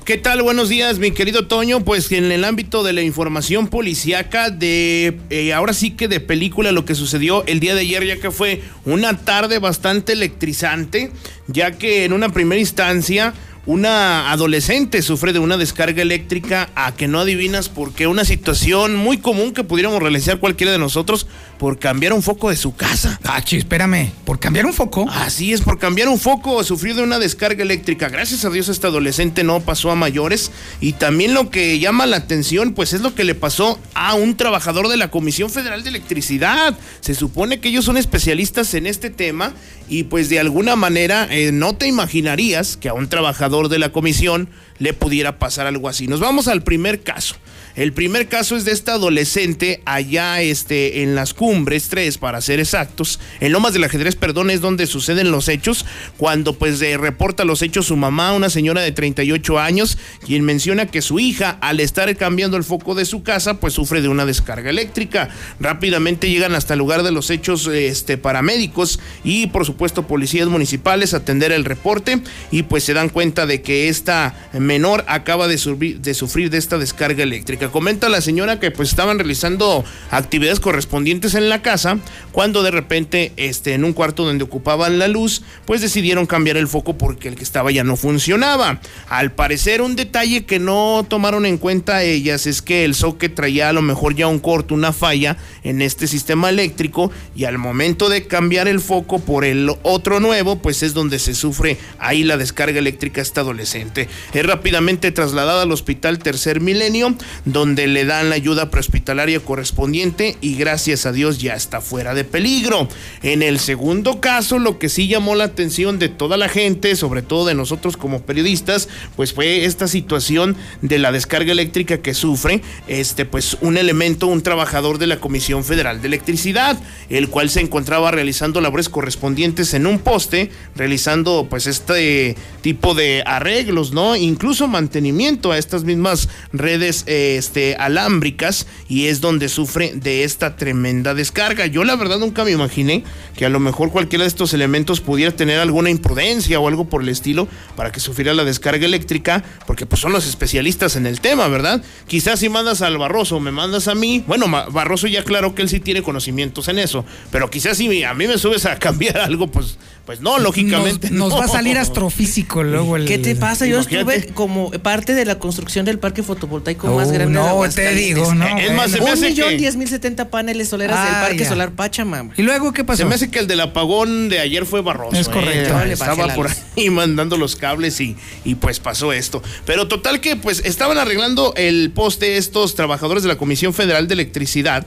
¿Qué 0.04 0.18
tal? 0.18 0.42
Buenos 0.42 0.68
días, 0.68 0.98
mi 0.98 1.12
querido 1.12 1.46
Toño. 1.46 1.84
Pues 1.84 2.10
en 2.10 2.32
el 2.32 2.44
ámbito 2.44 2.82
de 2.82 2.92
la 2.92 3.02
información 3.02 3.68
policiaca, 3.68 4.50
de 4.50 5.16
eh, 5.30 5.52
ahora 5.52 5.74
sí 5.74 5.92
que 5.92 6.08
de 6.08 6.18
película, 6.18 6.72
lo 6.72 6.84
que 6.84 6.96
sucedió 6.96 7.46
el 7.46 7.60
día 7.60 7.76
de 7.76 7.82
ayer, 7.82 8.04
ya 8.04 8.16
que 8.16 8.32
fue 8.32 8.62
una 8.84 9.18
tarde 9.18 9.60
bastante 9.60 10.14
electrizante, 10.14 11.12
ya 11.46 11.70
que 11.70 12.04
en 12.04 12.14
una 12.14 12.30
primera 12.30 12.60
instancia 12.60 13.32
una 13.64 14.32
adolescente 14.32 15.02
sufre 15.02 15.32
de 15.32 15.38
una 15.38 15.56
descarga 15.56 16.02
eléctrica 16.02 16.70
a 16.74 16.96
que 16.96 17.06
no 17.06 17.20
adivinas 17.20 17.68
por 17.68 17.92
qué, 17.92 18.08
una 18.08 18.24
situación 18.24 18.96
muy 18.96 19.18
común 19.18 19.52
que 19.52 19.62
pudiéramos 19.62 20.02
realizar 20.02 20.40
cualquiera 20.40 20.72
de 20.72 20.78
nosotros 20.78 21.28
por 21.62 21.78
cambiar 21.78 22.12
un 22.12 22.24
foco 22.24 22.50
de 22.50 22.56
su 22.56 22.74
casa. 22.74 23.20
Ah, 23.22 23.40
chi, 23.40 23.56
espérame, 23.56 24.10
¿por 24.24 24.40
cambiar 24.40 24.66
un 24.66 24.72
foco? 24.72 25.06
Así 25.08 25.52
es, 25.52 25.60
por 25.60 25.78
cambiar 25.78 26.08
un 26.08 26.18
foco, 26.18 26.64
sufrió 26.64 26.96
de 26.96 27.04
una 27.04 27.20
descarga 27.20 27.62
eléctrica. 27.62 28.08
Gracias 28.08 28.44
a 28.44 28.50
Dios 28.50 28.68
esta 28.68 28.88
adolescente 28.88 29.44
no 29.44 29.60
pasó 29.60 29.92
a 29.92 29.94
mayores. 29.94 30.50
Y 30.80 30.94
también 30.94 31.34
lo 31.34 31.50
que 31.50 31.78
llama 31.78 32.06
la 32.06 32.16
atención, 32.16 32.74
pues 32.74 32.92
es 32.94 33.00
lo 33.00 33.14
que 33.14 33.22
le 33.22 33.36
pasó 33.36 33.78
a 33.94 34.14
un 34.14 34.36
trabajador 34.36 34.88
de 34.88 34.96
la 34.96 35.12
Comisión 35.12 35.50
Federal 35.50 35.84
de 35.84 35.90
Electricidad. 35.90 36.76
Se 37.00 37.14
supone 37.14 37.60
que 37.60 37.68
ellos 37.68 37.84
son 37.84 37.96
especialistas 37.96 38.74
en 38.74 38.88
este 38.88 39.08
tema 39.10 39.54
y 39.88 40.02
pues 40.02 40.28
de 40.28 40.40
alguna 40.40 40.74
manera 40.74 41.28
eh, 41.30 41.52
no 41.52 41.76
te 41.76 41.86
imaginarías 41.86 42.76
que 42.76 42.88
a 42.88 42.94
un 42.94 43.08
trabajador 43.08 43.68
de 43.68 43.78
la 43.78 43.92
comisión 43.92 44.48
le 44.80 44.94
pudiera 44.94 45.38
pasar 45.38 45.68
algo 45.68 45.88
así. 45.88 46.08
Nos 46.08 46.18
vamos 46.18 46.48
al 46.48 46.64
primer 46.64 47.04
caso. 47.04 47.36
El 47.74 47.94
primer 47.94 48.28
caso 48.28 48.56
es 48.56 48.66
de 48.66 48.72
esta 48.72 48.94
adolescente 48.94 49.80
allá 49.86 50.42
este, 50.42 51.02
en 51.02 51.14
las 51.14 51.32
cumbres 51.32 51.88
3, 51.88 52.18
para 52.18 52.42
ser 52.42 52.60
exactos. 52.60 53.18
En 53.40 53.52
Lomas 53.52 53.72
del 53.72 53.84
Ajedrez, 53.84 54.14
perdón, 54.14 54.50
es 54.50 54.60
donde 54.60 54.86
suceden 54.86 55.30
los 55.30 55.48
hechos. 55.48 55.86
Cuando 56.18 56.52
pues 56.52 56.80
reporta 56.80 57.44
los 57.46 57.62
hechos 57.62 57.86
su 57.86 57.96
mamá, 57.96 58.32
una 58.34 58.50
señora 58.50 58.82
de 58.82 58.92
38 58.92 59.58
años, 59.58 59.96
quien 60.26 60.44
menciona 60.44 60.86
que 60.86 61.00
su 61.00 61.18
hija, 61.18 61.56
al 61.62 61.80
estar 61.80 62.14
cambiando 62.16 62.58
el 62.58 62.64
foco 62.64 62.94
de 62.94 63.06
su 63.06 63.22
casa, 63.22 63.54
pues 63.54 63.72
sufre 63.72 64.02
de 64.02 64.08
una 64.08 64.26
descarga 64.26 64.68
eléctrica. 64.68 65.30
Rápidamente 65.58 66.28
llegan 66.28 66.54
hasta 66.54 66.74
el 66.74 66.78
lugar 66.78 67.02
de 67.02 67.12
los 67.12 67.30
hechos 67.30 67.66
este, 67.68 68.18
paramédicos 68.18 69.00
y 69.24 69.46
por 69.46 69.64
supuesto 69.64 70.06
policías 70.06 70.48
municipales 70.48 71.14
a 71.14 71.18
atender 71.18 71.52
el 71.52 71.64
reporte 71.64 72.20
y 72.50 72.64
pues 72.64 72.84
se 72.84 72.92
dan 72.92 73.08
cuenta 73.08 73.46
de 73.46 73.62
que 73.62 73.88
esta 73.88 74.34
menor 74.52 75.04
acaba 75.08 75.48
de 75.48 75.56
sufrir 75.56 76.50
de 76.50 76.58
esta 76.58 76.76
descarga 76.76 77.22
eléctrica. 77.22 77.61
Comenta 77.70 78.08
la 78.08 78.20
señora 78.20 78.58
que 78.60 78.70
pues 78.70 78.88
estaban 78.88 79.18
realizando 79.18 79.84
actividades 80.10 80.60
correspondientes 80.60 81.34
en 81.34 81.48
la 81.48 81.62
casa 81.62 81.98
cuando 82.32 82.62
de 82.62 82.70
repente 82.70 83.32
este, 83.36 83.74
en 83.74 83.84
un 83.84 83.92
cuarto 83.92 84.24
donde 84.24 84.44
ocupaban 84.44 84.98
la 84.98 85.08
luz 85.08 85.42
pues 85.64 85.80
decidieron 85.80 86.26
cambiar 86.26 86.56
el 86.56 86.68
foco 86.68 86.98
porque 86.98 87.28
el 87.28 87.36
que 87.36 87.44
estaba 87.44 87.70
ya 87.70 87.84
no 87.84 87.96
funcionaba. 87.96 88.80
Al 89.08 89.32
parecer 89.32 89.82
un 89.82 89.96
detalle 89.96 90.44
que 90.44 90.58
no 90.58 91.04
tomaron 91.08 91.46
en 91.46 91.58
cuenta 91.58 92.02
ellas 92.02 92.46
es 92.46 92.62
que 92.62 92.84
el 92.84 92.94
socket 92.94 93.34
traía 93.34 93.68
a 93.68 93.72
lo 93.72 93.82
mejor 93.82 94.14
ya 94.14 94.26
un 94.26 94.38
corto, 94.38 94.74
una 94.74 94.92
falla 94.92 95.36
en 95.62 95.82
este 95.82 96.06
sistema 96.06 96.50
eléctrico 96.50 97.10
y 97.36 97.44
al 97.44 97.58
momento 97.58 98.08
de 98.08 98.26
cambiar 98.26 98.68
el 98.68 98.80
foco 98.80 99.18
por 99.18 99.44
el 99.44 99.70
otro 99.82 100.20
nuevo 100.20 100.56
pues 100.56 100.82
es 100.82 100.94
donde 100.94 101.18
se 101.18 101.34
sufre 101.34 101.78
ahí 101.98 102.24
la 102.24 102.36
descarga 102.36 102.78
eléctrica 102.78 103.20
a 103.20 103.22
esta 103.22 103.42
adolescente. 103.42 104.08
Es 104.32 104.46
rápidamente 104.46 105.12
trasladada 105.12 105.62
al 105.62 105.72
hospital 105.72 106.18
Tercer 106.18 106.60
Milenio 106.60 107.14
donde 107.52 107.86
le 107.86 108.04
dan 108.04 108.30
la 108.30 108.36
ayuda 108.36 108.70
prehospitalaria 108.70 109.40
correspondiente 109.40 110.36
y 110.40 110.56
gracias 110.56 111.06
a 111.06 111.12
Dios 111.12 111.38
ya 111.38 111.54
está 111.54 111.80
fuera 111.80 112.14
de 112.14 112.24
peligro. 112.24 112.88
En 113.22 113.42
el 113.42 113.58
segundo 113.58 114.20
caso 114.20 114.58
lo 114.58 114.78
que 114.78 114.88
sí 114.88 115.08
llamó 115.08 115.34
la 115.34 115.44
atención 115.44 115.98
de 115.98 116.08
toda 116.08 116.36
la 116.36 116.48
gente, 116.48 116.96
sobre 116.96 117.22
todo 117.22 117.46
de 117.46 117.54
nosotros 117.54 117.96
como 117.96 118.22
periodistas, 118.22 118.88
pues 119.16 119.32
fue 119.32 119.64
esta 119.64 119.88
situación 119.88 120.56
de 120.80 120.98
la 120.98 121.12
descarga 121.12 121.52
eléctrica 121.52 121.98
que 121.98 122.14
sufre 122.14 122.62
este 122.88 123.24
pues 123.24 123.56
un 123.60 123.76
elemento, 123.76 124.26
un 124.26 124.42
trabajador 124.42 124.98
de 124.98 125.06
la 125.06 125.18
Comisión 125.18 125.64
Federal 125.64 126.00
de 126.00 126.08
Electricidad, 126.08 126.78
el 127.08 127.28
cual 127.28 127.50
se 127.50 127.60
encontraba 127.60 128.10
realizando 128.10 128.60
labores 128.60 128.88
correspondientes 128.88 129.74
en 129.74 129.86
un 129.86 129.98
poste, 129.98 130.50
realizando 130.74 131.46
pues 131.48 131.66
este 131.66 132.36
tipo 132.62 132.94
de 132.94 133.22
arreglos, 133.26 133.92
¿no? 133.92 134.16
Incluso 134.16 134.68
mantenimiento 134.68 135.52
a 135.52 135.58
estas 135.58 135.84
mismas 135.84 136.28
redes 136.52 137.04
este 137.42 137.74
alámbricas 137.76 138.66
y 138.88 139.06
es 139.06 139.20
donde 139.20 139.48
sufre 139.48 139.92
de 139.94 140.24
esta 140.24 140.56
tremenda 140.56 141.14
descarga. 141.14 141.66
Yo 141.66 141.84
la 141.84 141.96
verdad 141.96 142.18
nunca 142.18 142.44
me 142.44 142.52
imaginé 142.52 143.04
que 143.36 143.44
a 143.44 143.48
lo 143.48 143.60
mejor 143.60 143.90
cualquiera 143.90 144.22
de 144.22 144.28
estos 144.28 144.54
elementos 144.54 145.00
pudiera 145.00 145.34
tener 145.34 145.58
alguna 145.58 145.90
imprudencia 145.90 146.60
o 146.60 146.68
algo 146.68 146.88
por 146.88 147.02
el 147.02 147.08
estilo 147.08 147.48
para 147.76 147.90
que 147.90 148.00
sufriera 148.00 148.32
la 148.32 148.44
descarga 148.44 148.86
eléctrica, 148.86 149.42
porque 149.66 149.86
pues 149.86 150.00
son 150.00 150.12
los 150.12 150.26
especialistas 150.26 150.96
en 150.96 151.06
el 151.06 151.20
tema, 151.20 151.48
¿verdad? 151.48 151.82
Quizás 152.06 152.40
si 152.40 152.48
mandas 152.48 152.82
al 152.82 152.98
Barroso, 152.98 153.40
me 153.40 153.50
mandas 153.50 153.88
a 153.88 153.94
mí, 153.94 154.22
bueno, 154.26 154.46
Barroso 154.70 155.06
ya 155.06 155.24
claro 155.24 155.54
que 155.54 155.62
él 155.62 155.68
sí 155.68 155.80
tiene 155.80 156.02
conocimientos 156.02 156.68
en 156.68 156.78
eso, 156.78 157.04
pero 157.30 157.50
quizás 157.50 157.76
si 157.76 158.04
a 158.04 158.14
mí 158.14 158.26
me 158.26 158.38
subes 158.38 158.66
a 158.66 158.78
cambiar 158.78 159.18
algo, 159.18 159.48
pues 159.48 159.78
pues 160.04 160.20
no, 160.20 160.38
lógicamente. 160.38 161.10
Nos, 161.10 161.30
nos 161.30 161.40
va 161.40 161.44
a 161.44 161.48
salir 161.48 161.78
astrofísico 161.78 162.62
luego. 162.62 162.96
El, 162.96 163.04
¿Qué 163.06 163.18
te 163.18 163.36
pasa? 163.36 163.66
Yo 163.66 163.78
estuve 163.80 164.26
como 164.34 164.70
parte 164.70 165.14
de 165.14 165.24
la 165.24 165.38
construcción 165.38 165.84
del 165.84 165.98
parque 165.98 166.22
fotovoltaico 166.22 166.88
más 166.94 167.08
Oh, 167.08 167.12
grande. 167.12 167.32
no, 167.34 167.62
de 167.62 167.68
te 167.68 167.94
digo, 167.94 168.34
no, 168.34 168.58
Es 168.58 168.72
más, 168.72 168.90
se 168.90 168.98
me 168.98 169.04
Un 169.04 169.10
hace 169.12 169.28
millón 169.30 169.50
que- 169.50 169.56
diez 169.58 169.76
mil 169.76 169.88
setenta 169.88 170.28
paneles 170.28 170.68
solares 170.68 170.96
del 170.96 171.06
Ah, 171.14 171.20
parque 171.22 171.38
ya. 171.44 171.48
solar 171.48 171.72
Pachamama. 171.72 172.32
¿Y 172.36 172.42
luego 172.42 172.72
qué 172.72 172.84
pasó? 172.84 172.98
Se 172.98 173.04
me 173.04 173.14
hace 173.14 173.30
que 173.30 173.38
el 173.38 173.46
del 173.46 173.60
apagón 173.60 174.28
de 174.28 174.40
ayer 174.40 174.66
fue 174.66 174.82
Barroso. 174.82 175.16
Es 175.16 175.28
correcto. 175.28 175.80
¿eh? 175.80 175.86
Le 175.86 175.96
pasé 175.96 176.10
Estaba 176.12 176.34
por 176.34 176.48
ahí 176.76 176.90
mandando 176.90 177.36
los 177.36 177.56
cables 177.56 178.00
y, 178.00 178.16
y 178.44 178.56
pues 178.56 178.80
pasó 178.80 179.12
esto. 179.12 179.42
Pero 179.66 179.88
total 179.88 180.20
que 180.20 180.36
pues 180.36 180.62
estaban 180.64 180.98
arreglando 180.98 181.54
el 181.56 181.92
poste 181.94 182.36
estos 182.36 182.74
trabajadores 182.74 183.22
de 183.22 183.28
la 183.28 183.36
Comisión 183.36 183.72
Federal 183.72 184.08
de 184.08 184.14
Electricidad 184.14 184.86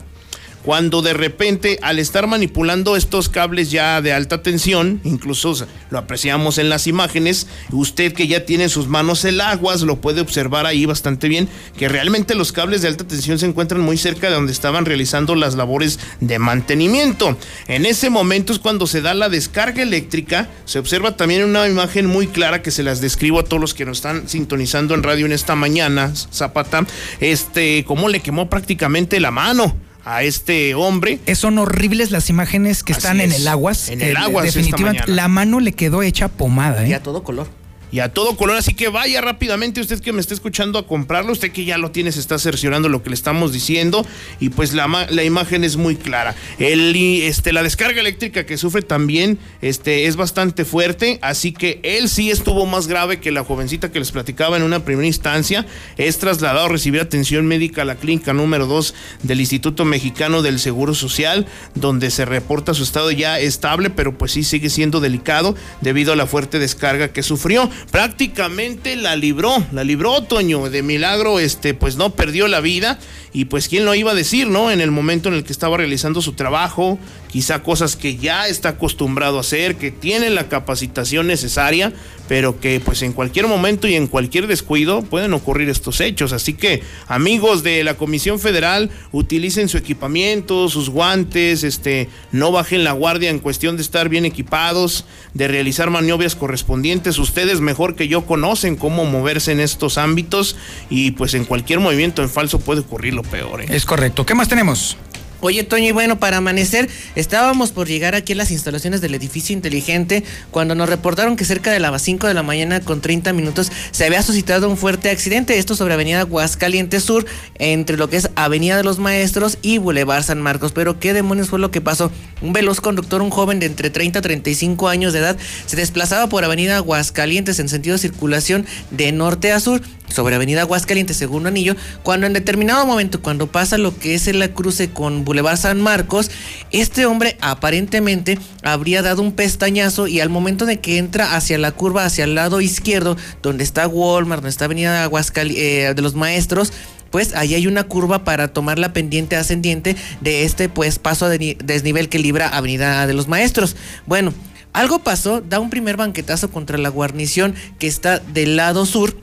cuando 0.66 1.00
de 1.00 1.14
repente 1.14 1.78
al 1.80 2.00
estar 2.00 2.26
manipulando 2.26 2.96
estos 2.96 3.28
cables 3.28 3.70
ya 3.70 4.02
de 4.02 4.12
alta 4.12 4.42
tensión, 4.42 5.00
incluso 5.04 5.54
lo 5.90 5.98
apreciamos 5.98 6.58
en 6.58 6.68
las 6.68 6.88
imágenes, 6.88 7.46
usted 7.70 8.12
que 8.12 8.26
ya 8.26 8.44
tiene 8.44 8.64
en 8.64 8.70
sus 8.70 8.88
manos 8.88 9.24
el 9.24 9.40
aguas 9.40 9.82
lo 9.82 10.00
puede 10.00 10.20
observar 10.20 10.66
ahí 10.66 10.84
bastante 10.84 11.28
bien, 11.28 11.48
que 11.78 11.88
realmente 11.88 12.34
los 12.34 12.50
cables 12.50 12.82
de 12.82 12.88
alta 12.88 13.06
tensión 13.06 13.38
se 13.38 13.46
encuentran 13.46 13.80
muy 13.80 13.96
cerca 13.96 14.26
de 14.26 14.34
donde 14.34 14.50
estaban 14.50 14.86
realizando 14.86 15.36
las 15.36 15.54
labores 15.54 16.00
de 16.18 16.40
mantenimiento. 16.40 17.38
En 17.68 17.86
ese 17.86 18.10
momento 18.10 18.52
es 18.52 18.58
cuando 18.58 18.88
se 18.88 19.02
da 19.02 19.14
la 19.14 19.28
descarga 19.28 19.84
eléctrica, 19.84 20.50
se 20.64 20.80
observa 20.80 21.16
también 21.16 21.44
una 21.44 21.68
imagen 21.68 22.06
muy 22.06 22.26
clara 22.26 22.62
que 22.62 22.72
se 22.72 22.82
las 22.82 23.00
describo 23.00 23.38
a 23.38 23.44
todos 23.44 23.60
los 23.60 23.72
que 23.72 23.84
nos 23.84 23.98
están 23.98 24.28
sintonizando 24.28 24.96
en 24.96 25.04
radio 25.04 25.26
en 25.26 25.32
esta 25.32 25.54
mañana, 25.54 26.12
Zapata, 26.32 26.84
este, 27.20 27.84
cómo 27.84 28.08
le 28.08 28.18
quemó 28.18 28.50
prácticamente 28.50 29.20
la 29.20 29.30
mano 29.30 29.85
a 30.06 30.22
este 30.22 30.74
hombre. 30.74 31.18
Son 31.34 31.58
horribles 31.58 32.10
las 32.12 32.30
imágenes 32.30 32.82
que 32.82 32.92
Así 32.94 33.00
están 33.00 33.20
en 33.20 33.32
es. 33.32 33.40
el 33.40 33.48
aguas. 33.48 33.88
En 33.90 34.00
el 34.00 34.10
Eh, 34.12 34.14
aguas 34.16 34.46
esta 34.46 34.58
Definitivamente, 34.60 35.00
mañana. 35.02 35.16
la 35.22 35.28
mano 35.28 35.60
le 35.60 35.72
quedó 35.72 36.02
hecha 36.02 36.28
pomada, 36.28 36.84
¿eh? 36.86 36.88
Y 36.90 36.92
a 36.94 37.02
todo 37.02 37.22
color. 37.24 37.48
Y 37.92 38.00
a 38.00 38.12
todo 38.12 38.36
color. 38.36 38.56
Así 38.56 38.74
que 38.74 38.88
vaya 38.88 39.20
rápidamente 39.20 39.80
usted 39.80 40.00
que 40.00 40.12
me 40.12 40.20
está 40.20 40.34
escuchando 40.34 40.78
a 40.78 40.86
comprarlo. 40.86 41.32
Usted 41.32 41.52
que 41.52 41.64
ya 41.64 41.78
lo 41.78 41.90
tiene, 41.90 42.12
se 42.12 42.20
está 42.20 42.38
cerciorando 42.38 42.88
lo 42.88 43.02
que 43.02 43.10
le 43.10 43.14
estamos 43.14 43.52
diciendo. 43.52 44.06
Y 44.40 44.50
pues 44.50 44.72
la, 44.74 45.06
la 45.10 45.24
imagen 45.24 45.64
es 45.64 45.76
muy 45.76 45.96
clara. 45.96 46.34
El, 46.58 46.94
este, 46.96 47.52
la 47.52 47.62
descarga 47.62 48.00
eléctrica 48.00 48.46
que 48.46 48.56
sufre 48.56 48.82
también 48.82 49.38
este, 49.62 50.06
es 50.06 50.16
bastante 50.16 50.64
fuerte. 50.64 51.18
Así 51.22 51.52
que 51.52 51.80
él 51.82 52.08
sí 52.08 52.30
estuvo 52.30 52.66
más 52.66 52.86
grave 52.86 53.20
que 53.20 53.30
la 53.30 53.44
jovencita 53.44 53.90
que 53.90 53.98
les 53.98 54.12
platicaba 54.12 54.56
en 54.56 54.62
una 54.62 54.84
primera 54.84 55.06
instancia. 55.06 55.66
Es 55.96 56.18
trasladado 56.18 56.66
a 56.66 56.68
recibir 56.68 57.00
atención 57.00 57.46
médica 57.46 57.82
a 57.82 57.84
la 57.84 57.96
clínica 57.96 58.32
número 58.32 58.66
2 58.66 58.94
del 59.22 59.40
Instituto 59.40 59.84
Mexicano 59.84 60.42
del 60.42 60.58
Seguro 60.58 60.94
Social, 60.94 61.46
donde 61.74 62.10
se 62.10 62.24
reporta 62.24 62.74
su 62.74 62.82
estado 62.82 63.10
ya 63.10 63.38
estable, 63.38 63.90
pero 63.90 64.16
pues 64.16 64.32
sí 64.32 64.44
sigue 64.44 64.70
siendo 64.70 65.00
delicado 65.00 65.54
debido 65.80 66.12
a 66.12 66.16
la 66.16 66.26
fuerte 66.26 66.58
descarga 66.58 67.08
que 67.08 67.22
sufrió. 67.22 67.70
Prácticamente 67.90 68.96
la 68.96 69.16
libró, 69.16 69.64
la 69.72 69.84
libró 69.84 70.22
Toño, 70.22 70.68
de 70.70 70.82
milagro, 70.82 71.38
este, 71.38 71.74
pues 71.74 71.96
no 71.96 72.10
perdió 72.10 72.48
la 72.48 72.60
vida. 72.60 72.98
Y 73.32 73.46
pues 73.46 73.68
quién 73.68 73.84
lo 73.84 73.94
iba 73.94 74.12
a 74.12 74.14
decir, 74.14 74.48
¿no? 74.48 74.70
En 74.70 74.80
el 74.80 74.90
momento 74.90 75.28
en 75.28 75.34
el 75.34 75.44
que 75.44 75.52
estaba 75.52 75.76
realizando 75.76 76.22
su 76.22 76.32
trabajo, 76.32 76.98
quizá 77.36 77.62
cosas 77.62 77.96
que 77.96 78.16
ya 78.16 78.48
está 78.48 78.70
acostumbrado 78.70 79.36
a 79.36 79.42
hacer, 79.42 79.76
que 79.76 79.90
tiene 79.90 80.30
la 80.30 80.48
capacitación 80.48 81.26
necesaria, 81.26 81.92
pero 82.28 82.60
que 82.60 82.80
pues 82.80 83.02
en 83.02 83.12
cualquier 83.12 83.46
momento 83.46 83.86
y 83.86 83.94
en 83.94 84.06
cualquier 84.06 84.46
descuido 84.46 85.02
pueden 85.02 85.34
ocurrir 85.34 85.68
estos 85.68 86.00
hechos. 86.00 86.32
Así 86.32 86.54
que 86.54 86.82
amigos 87.08 87.62
de 87.62 87.84
la 87.84 87.92
Comisión 87.98 88.40
Federal, 88.40 88.88
utilicen 89.12 89.68
su 89.68 89.76
equipamiento, 89.76 90.70
sus 90.70 90.88
guantes, 90.88 91.62
este, 91.62 92.08
no 92.32 92.52
bajen 92.52 92.84
la 92.84 92.92
guardia 92.92 93.28
en 93.28 93.38
cuestión 93.38 93.76
de 93.76 93.82
estar 93.82 94.08
bien 94.08 94.24
equipados, 94.24 95.04
de 95.34 95.46
realizar 95.46 95.90
maniobras 95.90 96.36
correspondientes. 96.36 97.18
Ustedes 97.18 97.60
mejor 97.60 97.96
que 97.96 98.08
yo 98.08 98.24
conocen 98.24 98.76
cómo 98.76 99.04
moverse 99.04 99.52
en 99.52 99.60
estos 99.60 99.98
ámbitos 99.98 100.56
y 100.88 101.10
pues 101.10 101.34
en 101.34 101.44
cualquier 101.44 101.80
movimiento 101.80 102.22
en 102.22 102.30
falso 102.30 102.60
puede 102.60 102.80
ocurrir 102.80 103.12
lo 103.12 103.24
peor. 103.24 103.60
¿eh? 103.60 103.66
Es 103.68 103.84
correcto. 103.84 104.24
¿Qué 104.24 104.34
más 104.34 104.48
tenemos? 104.48 104.96
Oye, 105.40 105.62
Toño, 105.64 105.88
y 105.88 105.92
bueno, 105.92 106.18
para 106.18 106.38
amanecer, 106.38 106.88
estábamos 107.14 107.70
por 107.70 107.86
llegar 107.86 108.14
aquí 108.14 108.32
a 108.32 108.36
las 108.36 108.50
instalaciones 108.50 109.00
del 109.00 109.14
edificio 109.14 109.54
inteligente 109.54 110.24
cuando 110.50 110.74
nos 110.74 110.88
reportaron 110.88 111.36
que 111.36 111.44
cerca 111.44 111.70
de 111.70 111.78
las 111.78 112.00
5 112.02 112.26
de 112.26 112.34
la 112.34 112.42
mañana 112.42 112.80
con 112.80 113.00
30 113.00 113.32
minutos 113.32 113.70
se 113.90 114.04
había 114.04 114.22
suscitado 114.22 114.68
un 114.68 114.76
fuerte 114.76 115.10
accidente. 115.10 115.58
Esto 115.58 115.76
sobre 115.76 115.94
Avenida 115.94 116.20
Aguascalientes 116.20 117.02
Sur, 117.02 117.26
entre 117.58 117.96
lo 117.96 118.08
que 118.08 118.16
es 118.16 118.30
Avenida 118.34 118.76
de 118.76 118.84
los 118.84 118.98
Maestros 118.98 119.58
y 119.62 119.78
Boulevard 119.78 120.22
San 120.22 120.40
Marcos. 120.40 120.72
Pero, 120.72 120.98
¿qué 120.98 121.12
demonios 121.12 121.48
fue 121.48 121.58
lo 121.58 121.70
que 121.70 121.80
pasó? 121.80 122.10
Un 122.40 122.52
veloz 122.52 122.80
conductor, 122.80 123.20
un 123.20 123.30
joven 123.30 123.60
de 123.60 123.66
entre 123.66 123.90
30 123.90 124.18
a 124.18 124.22
35 124.22 124.88
años 124.88 125.12
de 125.12 125.18
edad, 125.18 125.36
se 125.66 125.76
desplazaba 125.76 126.28
por 126.28 126.44
Avenida 126.44 126.76
Aguascalientes 126.76 127.58
en 127.58 127.68
sentido 127.68 127.94
de 127.94 127.98
circulación 127.98 128.66
de 128.90 129.12
norte 129.12 129.52
a 129.52 129.60
sur 129.60 129.82
sobre 130.08 130.36
Avenida 130.36 130.62
Aguascalientes, 130.62 131.16
segundo 131.16 131.48
anillo, 131.48 131.74
cuando 132.02 132.26
en 132.26 132.32
determinado 132.32 132.86
momento, 132.86 133.20
cuando 133.22 133.46
pasa 133.46 133.76
lo 133.78 133.96
que 133.98 134.14
es 134.14 134.26
el 134.28 134.50
cruce 134.52 134.90
con 134.90 135.24
Boulevard 135.24 135.56
San 135.58 135.80
Marcos, 135.80 136.30
este 136.70 137.06
hombre 137.06 137.36
aparentemente 137.40 138.38
habría 138.62 139.02
dado 139.02 139.22
un 139.22 139.32
pestañazo 139.32 140.06
y 140.06 140.20
al 140.20 140.28
momento 140.30 140.66
de 140.66 140.80
que 140.80 140.98
entra 140.98 141.36
hacia 141.36 141.58
la 141.58 141.72
curva, 141.72 142.04
hacia 142.04 142.24
el 142.24 142.34
lado 142.34 142.60
izquierdo, 142.60 143.16
donde 143.42 143.64
está 143.64 143.86
Walmart, 143.88 144.42
donde 144.42 144.50
está 144.50 144.66
Avenida 144.66 145.02
Aguascalientes 145.02 145.96
de 145.96 146.02
los 146.02 146.14
Maestros, 146.14 146.72
pues 147.10 147.34
ahí 147.34 147.54
hay 147.54 147.66
una 147.66 147.84
curva 147.84 148.24
para 148.24 148.48
tomar 148.48 148.78
la 148.78 148.92
pendiente 148.92 149.36
ascendiente 149.36 149.96
de 150.20 150.44
este 150.44 150.68
pues 150.68 150.98
paso 150.98 151.28
de 151.28 151.38
ni- 151.38 151.54
desnivel 151.54 152.08
que 152.08 152.18
libra 152.18 152.48
Avenida 152.48 153.06
de 153.06 153.14
los 153.14 153.28
Maestros. 153.28 153.76
Bueno, 154.06 154.34
algo 154.72 154.98
pasó, 154.98 155.40
da 155.40 155.60
un 155.60 155.70
primer 155.70 155.96
banquetazo 155.96 156.50
contra 156.50 156.76
la 156.78 156.88
guarnición 156.90 157.54
que 157.78 157.86
está 157.86 158.18
del 158.18 158.56
lado 158.56 158.84
sur. 158.86 159.16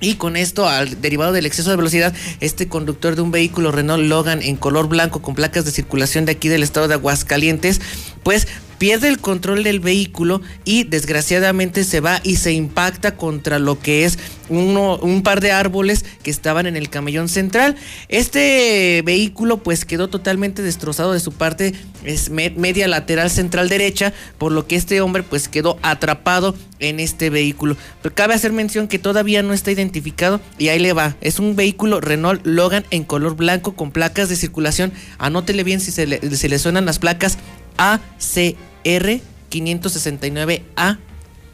Y 0.00 0.14
con 0.14 0.36
esto, 0.36 0.68
al 0.68 1.00
derivado 1.00 1.32
del 1.32 1.46
exceso 1.46 1.70
de 1.70 1.76
velocidad, 1.76 2.14
este 2.40 2.68
conductor 2.68 3.16
de 3.16 3.22
un 3.22 3.30
vehículo 3.30 3.72
Renault 3.72 4.04
Logan 4.04 4.42
en 4.42 4.56
color 4.56 4.88
blanco 4.88 5.22
con 5.22 5.34
placas 5.34 5.64
de 5.64 5.70
circulación 5.72 6.24
de 6.24 6.32
aquí 6.32 6.48
del 6.48 6.62
estado 6.62 6.88
de 6.88 6.94
Aguascalientes, 6.94 7.80
pues 8.22 8.46
pierde 8.78 9.08
el 9.08 9.18
control 9.18 9.64
del 9.64 9.80
vehículo 9.80 10.40
y 10.64 10.84
desgraciadamente 10.84 11.84
se 11.84 12.00
va 12.00 12.20
y 12.22 12.36
se 12.36 12.52
impacta 12.52 13.16
contra 13.16 13.58
lo 13.58 13.78
que 13.78 14.04
es 14.04 14.18
un 14.48 15.22
par 15.22 15.40
de 15.40 15.52
árboles 15.52 16.04
que 16.22 16.30
estaban 16.30 16.66
en 16.66 16.76
el 16.76 16.88
camellón 16.88 17.28
central. 17.28 17.76
Este 18.08 19.02
vehículo 19.04 19.58
pues 19.58 19.84
quedó 19.84 20.08
totalmente 20.08 20.62
destrozado 20.62 21.12
de 21.12 21.20
su 21.20 21.32
parte 21.32 21.74
es 22.04 22.30
media 22.30 22.88
lateral 22.88 23.30
central 23.30 23.68
derecha, 23.68 24.12
por 24.38 24.52
lo 24.52 24.66
que 24.66 24.76
este 24.76 25.00
hombre 25.00 25.22
pues 25.22 25.48
quedó 25.48 25.78
atrapado 25.82 26.54
en 26.78 27.00
este 27.00 27.28
vehículo. 27.30 27.76
Pero 28.02 28.14
cabe 28.14 28.34
hacer 28.34 28.52
mención 28.52 28.88
que 28.88 28.98
todavía 28.98 29.42
no 29.42 29.52
está 29.52 29.70
identificado 29.70 30.40
y 30.58 30.68
ahí 30.68 30.78
le 30.78 30.92
va. 30.92 31.16
Es 31.20 31.38
un 31.38 31.56
vehículo 31.56 32.00
Renault 32.00 32.46
Logan 32.46 32.84
en 32.90 33.04
color 33.04 33.36
blanco 33.36 33.74
con 33.74 33.90
placas 33.90 34.28
de 34.28 34.36
circulación. 34.36 34.92
Anótele 35.18 35.64
bien 35.64 35.80
si 35.80 35.90
se 35.90 36.06
le, 36.06 36.58
suenan 36.58 36.86
las 36.86 36.98
placas 36.98 37.38
ACR 37.76 38.67
569A 38.84 40.98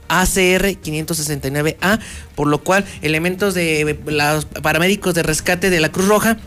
ACR 0.09 0.81
569A, 0.83 2.01
por 2.35 2.47
lo 2.47 2.59
cual 2.59 2.85
elementos 3.03 3.55
de 3.55 3.99
los 4.07 4.45
paramédicos 4.45 5.15
de 5.15 5.23
rescate 5.23 5.71
de 5.71 5.81
la 5.81 5.91
Cruz 5.91 6.09
Roja 6.09 6.39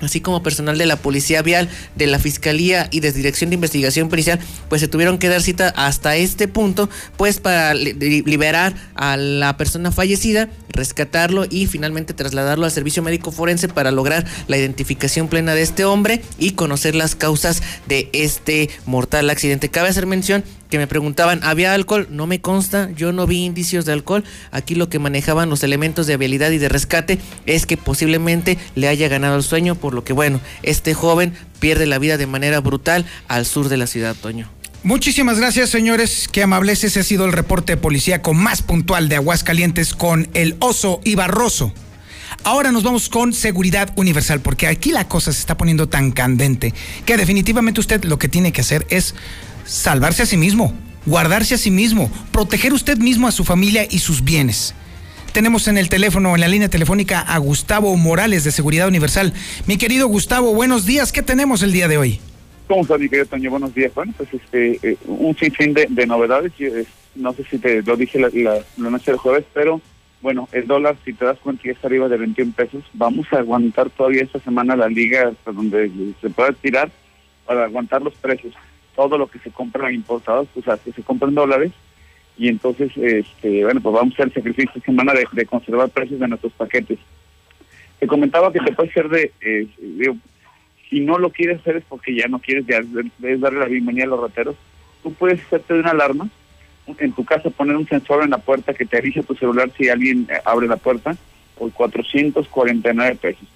así 0.00 0.20
como 0.20 0.42
personal 0.42 0.78
de 0.78 0.86
la 0.86 0.96
Policía 0.96 1.42
Vial, 1.42 1.68
de 1.96 2.06
la 2.06 2.18
Fiscalía 2.18 2.88
y 2.90 3.00
de 3.00 3.12
Dirección 3.12 3.50
de 3.50 3.54
Investigación 3.54 4.08
Policial, 4.08 4.38
pues 4.68 4.80
se 4.80 4.88
tuvieron 4.88 5.18
que 5.18 5.28
dar 5.28 5.42
cita 5.42 5.72
hasta 5.76 6.16
este 6.16 6.48
punto, 6.48 6.88
pues 7.16 7.40
para 7.40 7.74
liberar 7.74 8.74
a 8.94 9.16
la 9.16 9.56
persona 9.56 9.92
fallecida, 9.92 10.48
rescatarlo 10.68 11.46
y 11.48 11.66
finalmente 11.66 12.14
trasladarlo 12.14 12.64
al 12.64 12.70
servicio 12.70 13.02
médico 13.02 13.32
forense 13.32 13.68
para 13.68 13.90
lograr 13.90 14.26
la 14.48 14.56
identificación 14.56 15.28
plena 15.28 15.54
de 15.54 15.62
este 15.62 15.84
hombre 15.84 16.22
y 16.38 16.52
conocer 16.52 16.94
las 16.94 17.14
causas 17.14 17.62
de 17.88 18.08
este 18.12 18.70
mortal 18.86 19.30
accidente. 19.30 19.68
Cabe 19.68 19.88
hacer 19.88 20.06
mención 20.06 20.44
que 20.70 20.78
me 20.78 20.86
preguntaban, 20.86 21.40
¿había 21.42 21.74
alcohol? 21.74 22.06
No 22.10 22.26
me 22.26 22.40
consta, 22.40 22.90
yo 22.92 23.12
no 23.12 23.26
vi 23.26 23.44
indicios 23.44 23.84
de 23.84 23.92
alcohol. 23.92 24.24
Aquí 24.52 24.76
lo 24.76 24.88
que 24.88 25.00
manejaban 25.00 25.50
los 25.50 25.64
elementos 25.64 26.06
de 26.06 26.14
habilidad 26.14 26.52
y 26.52 26.58
de 26.58 26.68
rescate 26.68 27.18
es 27.44 27.66
que 27.66 27.76
posiblemente 27.76 28.56
le 28.76 28.88
haya 28.88 29.08
ganado 29.08 29.36
el 29.36 29.42
sueño, 29.42 29.74
por 29.74 29.89
lo 29.94 30.04
que 30.04 30.12
bueno, 30.12 30.40
este 30.62 30.94
joven 30.94 31.34
pierde 31.58 31.86
la 31.86 31.98
vida 31.98 32.16
de 32.16 32.26
manera 32.26 32.60
brutal 32.60 33.06
al 33.28 33.46
sur 33.46 33.68
de 33.68 33.76
la 33.76 33.86
ciudad, 33.86 34.16
Toño. 34.16 34.48
Muchísimas 34.82 35.38
gracias, 35.38 35.68
señores. 35.68 36.26
Qué 36.32 36.42
amables. 36.42 36.84
Ese 36.84 37.00
ha 37.00 37.02
sido 37.02 37.26
el 37.26 37.32
reporte 37.32 37.76
policíaco 37.76 38.32
más 38.32 38.62
puntual 38.62 39.10
de 39.10 39.16
Aguascalientes 39.16 39.94
con 39.94 40.28
el 40.32 40.56
oso 40.60 41.00
y 41.04 41.16
Barroso. 41.16 41.74
Ahora 42.44 42.72
nos 42.72 42.82
vamos 42.82 43.10
con 43.10 43.34
seguridad 43.34 43.92
universal, 43.96 44.40
porque 44.40 44.66
aquí 44.66 44.92
la 44.92 45.06
cosa 45.06 45.32
se 45.32 45.40
está 45.40 45.58
poniendo 45.58 45.88
tan 45.88 46.12
candente 46.12 46.72
que 47.04 47.18
definitivamente 47.18 47.80
usted 47.80 48.04
lo 48.04 48.18
que 48.18 48.28
tiene 48.28 48.52
que 48.52 48.62
hacer 48.62 48.86
es 48.88 49.14
salvarse 49.66 50.22
a 50.22 50.26
sí 50.26 50.38
mismo, 50.38 50.72
guardarse 51.04 51.54
a 51.54 51.58
sí 51.58 51.70
mismo, 51.70 52.10
proteger 52.32 52.72
usted 52.72 52.96
mismo 52.96 53.28
a 53.28 53.32
su 53.32 53.44
familia 53.44 53.86
y 53.90 53.98
sus 53.98 54.24
bienes. 54.24 54.74
Tenemos 55.32 55.68
en 55.68 55.78
el 55.78 55.88
teléfono, 55.88 56.34
en 56.34 56.40
la 56.40 56.48
línea 56.48 56.68
telefónica, 56.68 57.20
a 57.20 57.38
Gustavo 57.38 57.96
Morales 57.96 58.42
de 58.42 58.50
Seguridad 58.50 58.88
Universal. 58.88 59.32
Mi 59.66 59.78
querido 59.78 60.08
Gustavo, 60.08 60.52
buenos 60.54 60.86
días. 60.86 61.12
¿Qué 61.12 61.22
tenemos 61.22 61.62
el 61.62 61.72
día 61.72 61.86
de 61.86 61.98
hoy? 61.98 62.20
¿Cómo 62.66 62.82
estás, 62.82 62.98
mi 62.98 63.08
querido 63.08 63.26
Toño? 63.26 63.50
Buenos 63.50 63.72
días. 63.72 63.94
Bueno, 63.94 64.12
pues 64.16 64.28
este, 64.34 64.80
eh, 64.82 64.96
un 65.06 65.36
sinfín 65.36 65.72
de, 65.72 65.86
de 65.88 66.06
novedades. 66.06 66.52
Eh, 66.58 66.84
no 67.14 67.32
sé 67.32 67.44
si 67.44 67.58
te 67.58 67.80
lo 67.82 67.96
dije 67.96 68.18
la, 68.18 68.58
noche 68.76 69.12
del 69.12 69.18
jueves, 69.18 69.44
pero 69.54 69.80
bueno, 70.20 70.48
el 70.50 70.66
dólar, 70.66 70.96
si 71.04 71.12
te 71.12 71.24
das 71.24 71.38
cuenta, 71.38 71.62
ya 71.64 71.72
está 71.72 71.86
arriba 71.86 72.08
de 72.08 72.16
21 72.16 72.52
pesos. 72.52 72.82
Vamos 72.94 73.26
a 73.32 73.38
aguantar 73.38 73.88
todavía 73.88 74.24
esta 74.24 74.40
semana 74.40 74.74
la 74.74 74.88
liga 74.88 75.28
hasta 75.28 75.52
donde 75.52 75.92
se 76.20 76.30
pueda 76.30 76.52
tirar 76.54 76.90
para 77.46 77.66
aguantar 77.66 78.02
los 78.02 78.14
precios 78.14 78.52
todo 78.96 79.16
lo 79.16 79.28
que 79.28 79.38
se 79.38 79.52
compra 79.52 79.92
importados, 79.92 80.48
pues 80.52 80.66
que 80.84 80.92
se 80.92 81.02
compra 81.02 81.28
en 81.28 81.36
dólares 81.36 81.72
y 82.36 82.48
entonces, 82.48 82.90
este, 82.96 83.64
bueno, 83.64 83.80
pues 83.80 83.94
vamos 83.94 84.12
a 84.12 84.22
hacer 84.22 84.34
sacrificio 84.34 84.70
esta 84.74 84.86
semana 84.86 85.12
de, 85.12 85.46
conservar 85.46 85.90
precios 85.90 86.20
de 86.20 86.28
nuestros 86.28 86.52
paquetes. 86.54 86.98
Te 87.98 88.06
comentaba 88.06 88.52
que 88.52 88.60
te 88.60 88.72
puede 88.72 88.92
ser 88.92 89.08
de, 89.08 89.32
eh, 89.42 89.66
si 90.88 91.00
no 91.00 91.18
lo 91.18 91.30
quieres 91.30 91.60
hacer 91.60 91.76
es 91.76 91.84
porque 91.88 92.14
ya 92.14 92.28
no 92.28 92.38
quieres 92.38 92.66
ya, 92.66 92.80
darle 93.36 93.58
la 93.58 93.66
bienvenida 93.66 94.04
a 94.04 94.08
los 94.08 94.20
rateros, 94.20 94.56
tú 95.02 95.12
puedes 95.12 95.40
hacerte 95.42 95.74
de 95.74 95.80
una 95.80 95.90
alarma, 95.90 96.28
en 96.98 97.12
tu 97.12 97.24
casa 97.24 97.50
poner 97.50 97.76
un 97.76 97.86
sensor 97.86 98.24
en 98.24 98.30
la 98.30 98.38
puerta 98.38 98.74
que 98.74 98.84
te 98.84 98.98
avise 98.98 99.22
tu 99.22 99.34
celular 99.34 99.70
si 99.76 99.88
alguien 99.88 100.26
eh, 100.30 100.40
abre 100.44 100.66
la 100.66 100.76
puerta, 100.76 101.16
por 101.58 101.70
449 101.72 103.16
pesos. 103.16 103.46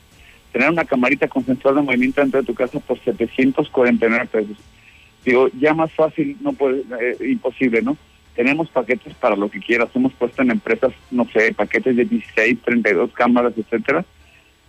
Tener 0.53 0.71
una 0.71 0.85
camarita 0.85 1.27
con 1.27 1.45
sensor 1.45 1.75
de 1.75 1.83
movimiento 1.83 2.21
dentro 2.21 2.41
de 2.41 2.47
tu 2.47 2.55
casa 2.55 2.79
por 2.79 3.01
749 3.01 4.27
pesos 4.27 4.57
Digo, 5.25 5.49
ya 5.59 5.73
más 5.73 5.91
fácil, 5.93 6.37
no 6.43 6.53
puede, 6.53 6.83
eh, 7.01 7.17
imposible, 7.31 7.81
¿no? 7.81 7.97
Tenemos 8.35 8.69
paquetes 8.69 9.15
para 9.15 9.37
lo 9.37 9.49
que 9.49 9.61
quieras, 9.61 9.89
hemos 9.95 10.13
puesto 10.13 10.43
en 10.43 10.51
empresas, 10.51 10.93
no 11.11 11.27
sé, 11.33 11.55
paquetes 11.55 11.97
de 11.97 12.05
16, 12.05 12.59
32 12.65 13.13
cámaras, 13.13 13.53
etcétera, 13.57 14.05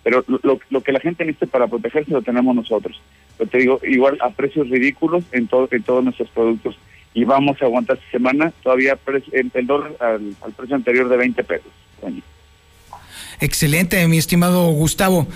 pero 0.04 0.24
lo, 0.28 0.84
que 0.84 0.92
la 0.92 1.00
gente 1.00 1.26
necesita 1.26 1.48
para 1.48 1.68
protegerse 1.68 2.12
lo 2.12 2.22
tenemos 2.22 2.56
nosotros. 2.56 3.02
Pero 3.38 3.50
te 3.50 3.58
digo, 3.58 3.80
igual 3.84 4.20
a 4.22 4.30
precios 4.30 4.70
ridículos 4.70 5.24
en, 5.32 5.48
todo, 5.48 5.68
en 5.72 5.82
todos 5.82 6.04
nuestros 6.04 6.30
productos. 6.30 6.78
Y 7.16 7.24
vamos 7.24 7.60
a 7.60 7.66
aguantar 7.66 7.98
esta 7.98 8.12
semana 8.12 8.54
todavía 8.62 9.00
el 9.34 9.66
dólar 9.66 9.96
al, 10.00 10.36
al, 10.42 10.52
precio 10.54 10.76
anterior 10.76 11.10
de 11.10 11.18
20 11.18 11.44
pesos. 11.44 11.72
Excelente, 13.40 14.08
mi 14.08 14.18
estimado 14.18 14.68
Gustavo. 14.74 15.28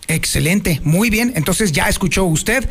Excelente, 0.10 0.82
muy 0.84 1.12
bien. 1.12 1.34
Entonces 1.36 1.72
ya 1.72 1.88
escuchó 1.88 2.26
usted 2.26 2.68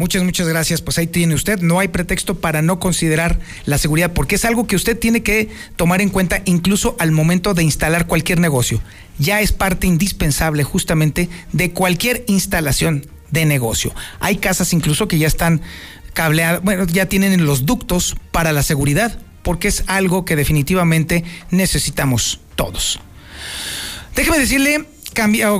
Muchas, 0.00 0.22
muchas 0.22 0.48
gracias. 0.48 0.80
Pues 0.80 0.96
ahí 0.96 1.06
tiene 1.06 1.34
usted. 1.34 1.60
No 1.60 1.78
hay 1.78 1.88
pretexto 1.88 2.40
para 2.40 2.62
no 2.62 2.80
considerar 2.80 3.38
la 3.66 3.76
seguridad, 3.76 4.14
porque 4.14 4.36
es 4.36 4.46
algo 4.46 4.66
que 4.66 4.74
usted 4.74 4.98
tiene 4.98 5.22
que 5.22 5.50
tomar 5.76 6.00
en 6.00 6.08
cuenta 6.08 6.40
incluso 6.46 6.96
al 6.98 7.12
momento 7.12 7.52
de 7.52 7.64
instalar 7.64 8.06
cualquier 8.06 8.40
negocio. 8.40 8.80
Ya 9.18 9.42
es 9.42 9.52
parte 9.52 9.86
indispensable 9.86 10.64
justamente 10.64 11.28
de 11.52 11.72
cualquier 11.72 12.24
instalación 12.28 13.08
de 13.30 13.44
negocio. 13.44 13.94
Hay 14.20 14.38
casas 14.38 14.72
incluso 14.72 15.06
que 15.06 15.18
ya 15.18 15.26
están 15.26 15.60
cableadas, 16.14 16.62
bueno, 16.62 16.86
ya 16.86 17.04
tienen 17.04 17.44
los 17.44 17.66
ductos 17.66 18.16
para 18.32 18.52
la 18.54 18.62
seguridad, 18.62 19.18
porque 19.42 19.68
es 19.68 19.84
algo 19.86 20.24
que 20.24 20.34
definitivamente 20.34 21.24
necesitamos 21.50 22.40
todos. 22.56 23.00
Déjeme 24.16 24.38
decirle, 24.38 24.86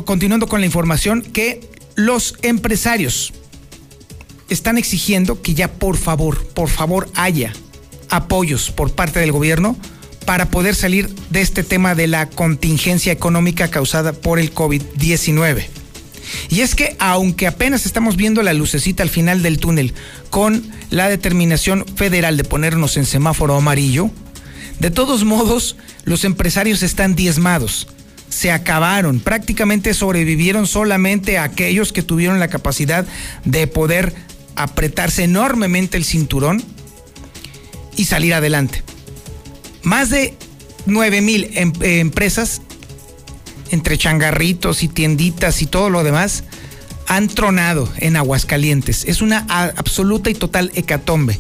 continuando 0.07 0.47
con 0.47 0.61
la 0.61 0.67
información, 0.67 1.21
que 1.21 1.61
los 1.95 2.37
empresarios 2.41 3.35
están 4.51 4.79
exigiendo 4.79 5.41
que 5.41 5.55
ya 5.55 5.69
por 5.69 5.97
favor, 5.97 6.47
por 6.49 6.69
favor 6.69 7.09
haya 7.15 7.53
apoyos 8.11 8.71
por 8.71 8.93
parte 8.93 9.21
del 9.21 9.33
gobierno 9.33 9.77
para 10.27 10.51
poder 10.51 10.75
salir 10.75 11.09
de 11.31 11.41
este 11.41 11.65
tema 11.65 11.95
de 11.95 12.07
la 12.07 12.29
contingencia 12.29 13.13
económica 13.13 13.69
causada 13.69 14.13
por 14.13 14.39
el 14.39 14.55
COVID-19. 14.55 15.65
Y 16.49 16.61
es 16.61 16.75
que 16.75 16.97
aunque 16.99 17.47
apenas 17.47 17.87
estamos 17.87 18.17
viendo 18.17 18.43
la 18.43 18.53
lucecita 18.53 19.03
al 19.03 19.09
final 19.09 19.43
del 19.43 19.59
túnel 19.59 19.95
con 20.29 20.71
la 20.91 21.09
determinación 21.09 21.85
federal 21.97 22.37
de 22.37 22.45
ponernos 22.45 22.97
en 22.97 23.07
semáforo 23.07 23.57
amarillo, 23.57 24.11
De 24.79 24.91
todos 24.91 25.25
modos, 25.25 25.77
los 26.05 26.25
empresarios 26.25 26.83
están 26.83 27.15
diezmados. 27.15 27.87
Se 28.31 28.51
acabaron. 28.51 29.21
Prácticamente 29.21 29.93
sobrevivieron 29.93 30.67
solamente 30.67 31.39
aquellos 31.39 31.93
que 31.93 32.03
tuvieron 32.03 32.41
la 32.41 32.49
capacidad 32.49 33.05
de 33.45 33.67
poder 33.67 34.15
apretarse 34.63 35.25
enormemente 35.25 35.97
el 35.97 36.05
cinturón 36.05 36.63
y 37.97 38.05
salir 38.05 38.35
adelante. 38.35 38.83
Más 39.83 40.11
de 40.11 40.35
9 40.87 41.21
mil 41.21 41.51
em 41.55 41.73
empresas, 41.81 42.63
entre 43.71 43.99
changarritos 43.99 44.83
y 44.83 44.89
tienditas 44.89 45.63
y 45.63 45.67
todo 45.67 45.91
lo 45.91 46.03
demás, 46.03 46.45
han 47.07 47.29
tronado 47.29 47.89
en 47.99 48.17
Aguascalientes. 48.17 49.05
Es 49.07 49.23
una 49.23 49.47
absoluta 49.49 50.31
y 50.31 50.35
total 50.35 50.71
hecatombe. 50.75 51.39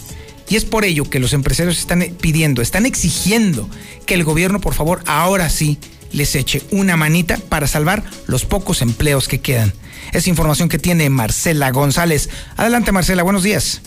Y 0.48 0.56
es 0.56 0.64
por 0.64 0.84
ello 0.84 1.08
que 1.08 1.20
los 1.20 1.32
empresarios 1.32 1.78
están 1.78 2.00
pidiendo, 2.20 2.60
están 2.60 2.86
exigiendo 2.86 3.68
que 4.04 4.14
el 4.14 4.24
gobierno, 4.24 4.60
por 4.60 4.74
favor, 4.74 5.00
ahora 5.06 5.48
sí 5.48 5.78
les 6.12 6.34
eche 6.34 6.62
una 6.72 6.96
manita 6.96 7.38
para 7.48 7.66
salvar 7.66 8.02
los 8.26 8.44
pocos 8.44 8.82
empleos 8.82 9.28
que 9.28 9.40
quedan. 9.40 9.72
Es 10.12 10.26
información 10.26 10.68
que 10.68 10.78
tiene 10.78 11.10
Marcela 11.10 11.70
González. 11.70 12.30
Adelante, 12.56 12.92
Marcela, 12.92 13.22
buenos 13.22 13.42
días. 13.42 13.82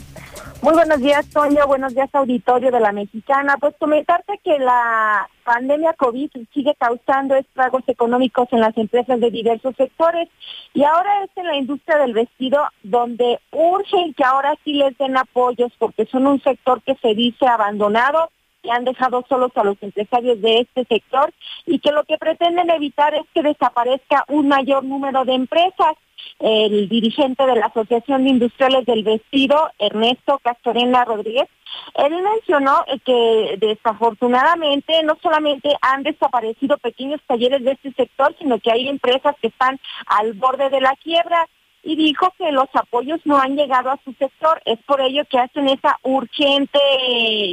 Muy 0.64 0.76
buenos 0.76 1.02
días, 1.02 1.28
Toño. 1.28 1.68
Buenos 1.68 1.94
días, 1.94 2.10
auditorio 2.14 2.72
de 2.72 2.80
la 2.80 2.94
Mexicana. 2.94 3.58
Pues 3.60 3.76
comentarte 3.78 4.40
que 4.46 4.58
la 4.60 5.28
pandemia 5.44 5.92
COVID 5.92 6.30
sigue 6.54 6.74
causando 6.80 7.36
estragos 7.36 7.84
económicos 7.88 8.48
en 8.54 8.62
las 8.62 8.78
empresas 8.78 9.20
de 9.20 9.30
diversos 9.30 9.76
sectores 9.76 10.30
y 10.74 10.86
ahora 10.86 11.26
es 11.26 11.32
en 11.36 11.48
la 11.48 11.58
industria 11.58 11.98
del 11.98 12.14
vestido 12.14 12.62
donde 12.82 13.42
urgen 13.52 14.14
que 14.14 14.24
ahora 14.24 14.56
sí 14.64 14.72
les 14.72 14.98
den 14.98 15.18
apoyos 15.18 15.74
porque 15.78 16.06
son 16.06 16.28
un 16.28 16.42
sector 16.42 16.82
que 16.82 16.96
se 17.02 17.14
dice 17.14 17.46
abandonado 17.46 18.30
que 18.64 18.72
han 18.72 18.86
dejado 18.86 19.24
solos 19.28 19.52
a 19.56 19.64
los 19.64 19.78
empresarios 19.82 20.42
de 20.42 20.62
este 20.62 20.86
sector 20.86 21.32
y 21.66 21.80
que 21.80 21.92
lo 21.92 22.06
que 22.06 22.18
pretenden 22.18 22.70
evitar 22.70 23.14
es 23.14 23.24
que 23.34 23.44
desaparezca 23.44 24.24
un 24.30 24.48
mayor 24.48 24.84
número 24.84 25.26
de 25.26 25.34
empresas. 25.34 25.94
El 26.40 26.88
dirigente 26.88 27.46
de 27.46 27.56
la 27.56 27.66
Asociación 27.66 28.24
de 28.24 28.30
Industriales 28.30 28.86
del 28.86 29.04
Vestido, 29.04 29.70
Ernesto 29.78 30.40
Castorena 30.42 31.04
Rodríguez, 31.04 31.50
él 31.96 32.14
mencionó 32.22 32.86
que 33.06 33.58
desafortunadamente 33.60 35.04
no 35.04 35.18
solamente 35.22 35.76
han 35.82 36.04
desaparecido 36.04 36.78
pequeños 36.78 37.20
talleres 37.28 37.64
de 37.64 37.72
este 37.72 37.92
sector, 37.94 38.34
sino 38.40 38.60
que 38.60 38.72
hay 38.72 38.88
empresas 38.88 39.36
que 39.42 39.48
están 39.48 39.80
al 40.06 40.34
borde 40.34 40.70
de 40.70 40.82
la 40.82 40.96
quiebra 41.04 41.48
y 41.84 41.96
dijo 41.98 42.34
que 42.38 42.52
los 42.52 42.70
apoyos 42.74 43.20
no 43.26 43.38
han 43.38 43.56
llegado 43.56 43.92
a 43.92 44.00
su 44.04 44.14
sector. 44.14 44.62
Es 44.66 44.80
por 44.84 45.02
ello 45.02 45.24
que 45.30 45.38
hacen 45.38 45.68
esa 45.68 46.00
urgente 46.04 46.80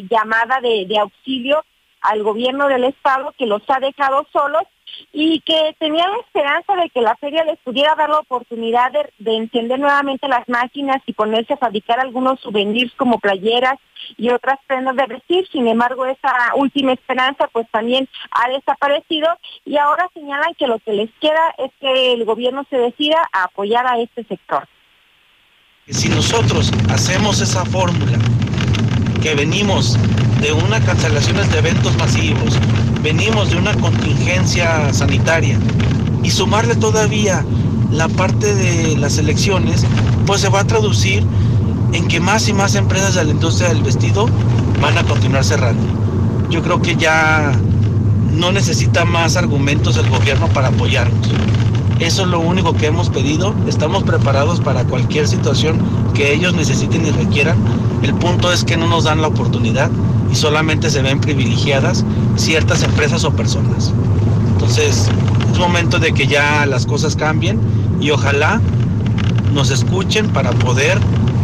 llamada 0.08 0.60
de, 0.60 0.98
auxilio 0.98 1.64
al 2.00 2.22
gobierno 2.22 2.68
del 2.68 2.84
estado 2.84 3.34
que 3.38 3.46
los 3.46 3.62
ha 3.68 3.80
dejado 3.80 4.26
solos 4.32 4.64
y 5.12 5.40
que 5.40 5.74
tenía 5.78 6.06
la 6.08 6.18
esperanza 6.18 6.74
de 6.76 6.90
que 6.90 7.00
la 7.00 7.16
feria 7.16 7.44
les 7.44 7.58
pudiera 7.60 7.94
dar 7.94 8.10
la 8.10 8.18
oportunidad 8.18 8.92
de, 8.92 9.36
encender 9.36 9.78
nuevamente 9.78 10.28
las 10.28 10.48
máquinas 10.48 11.02
y 11.06 11.12
ponerse 11.12 11.54
a 11.54 11.58
fabricar 11.58 12.00
algunos 12.00 12.40
souvenirs 12.40 12.92
como 12.96 13.18
playeras 13.18 13.78
y 14.16 14.30
otras 14.30 14.58
prendas 14.66 14.96
de 14.96 15.06
vestir. 15.06 15.48
Sin 15.50 15.66
embargo, 15.68 16.06
esa 16.06 16.54
última 16.56 16.92
esperanza 16.92 17.48
pues 17.52 17.66
también 17.70 18.08
ha 18.30 18.48
desaparecido 18.50 19.28
y 19.64 19.76
ahora 19.76 20.08
señalan 20.14 20.54
que 20.54 20.66
lo 20.66 20.78
que 20.78 20.92
les 20.92 21.10
queda 21.20 21.54
es 21.58 21.70
que 21.80 22.12
el 22.12 22.24
gobierno 22.24 22.64
se 22.70 22.78
decida 22.78 23.16
a 23.32 23.44
apoyar 23.44 23.86
a 23.86 23.98
este 24.00 24.24
sector. 24.24 24.66
Si 25.88 26.08
nosotros 26.08 26.72
hacemos 26.88 27.40
esa 27.40 27.64
fórmula 27.64 28.18
que 29.22 29.34
venimos 29.34 29.98
de 30.40 30.52
una 30.52 30.80
cancelación 30.80 31.36
de 31.36 31.58
eventos 31.58 31.96
masivos, 31.96 32.58
venimos 33.02 33.50
de 33.50 33.56
una 33.56 33.74
contingencia 33.74 34.92
sanitaria 34.92 35.58
y 36.22 36.30
sumarle 36.30 36.74
todavía 36.76 37.44
la 37.90 38.08
parte 38.08 38.54
de 38.54 38.96
las 38.96 39.18
elecciones, 39.18 39.84
pues 40.26 40.40
se 40.40 40.48
va 40.48 40.60
a 40.60 40.64
traducir 40.64 41.24
en 41.92 42.08
que 42.08 42.20
más 42.20 42.48
y 42.48 42.52
más 42.52 42.74
empresas 42.74 43.14
de 43.14 43.24
la 43.24 43.30
industria 43.30 43.68
del 43.68 43.82
vestido 43.82 44.28
van 44.80 44.96
a 44.96 45.04
continuar 45.04 45.44
cerrando. 45.44 45.82
Yo 46.50 46.62
creo 46.62 46.80
que 46.80 46.96
ya 46.96 47.52
no 48.32 48.52
necesita 48.52 49.04
más 49.04 49.36
argumentos 49.36 49.96
el 49.96 50.08
gobierno 50.08 50.48
para 50.48 50.68
apoyarnos. 50.68 51.28
Eso 52.00 52.22
es 52.22 52.28
lo 52.28 52.40
único 52.40 52.72
que 52.72 52.86
hemos 52.86 53.10
pedido. 53.10 53.54
Estamos 53.68 54.02
preparados 54.04 54.58
para 54.60 54.84
cualquier 54.84 55.28
situación 55.28 55.78
que 56.14 56.32
ellos 56.32 56.54
necesiten 56.54 57.04
y 57.06 57.10
requieran. 57.10 57.58
El 58.02 58.14
punto 58.14 58.50
es 58.50 58.64
que 58.64 58.78
no 58.78 58.86
nos 58.88 59.04
dan 59.04 59.20
la 59.20 59.28
oportunidad 59.28 59.90
y 60.32 60.34
solamente 60.34 60.90
se 60.90 61.02
ven 61.02 61.20
privilegiadas 61.20 62.04
ciertas 62.36 62.82
empresas 62.82 63.24
o 63.24 63.32
personas. 63.32 63.92
Entonces, 64.52 65.08
es 65.52 65.58
momento 65.58 65.98
de 65.98 66.12
que 66.12 66.26
ya 66.26 66.64
las 66.64 66.86
cosas 66.86 67.16
cambien 67.16 67.60
y 68.00 68.10
ojalá 68.10 68.62
nos 69.52 69.70
escuchen 69.70 70.28
para 70.28 70.52
poder 70.52 70.98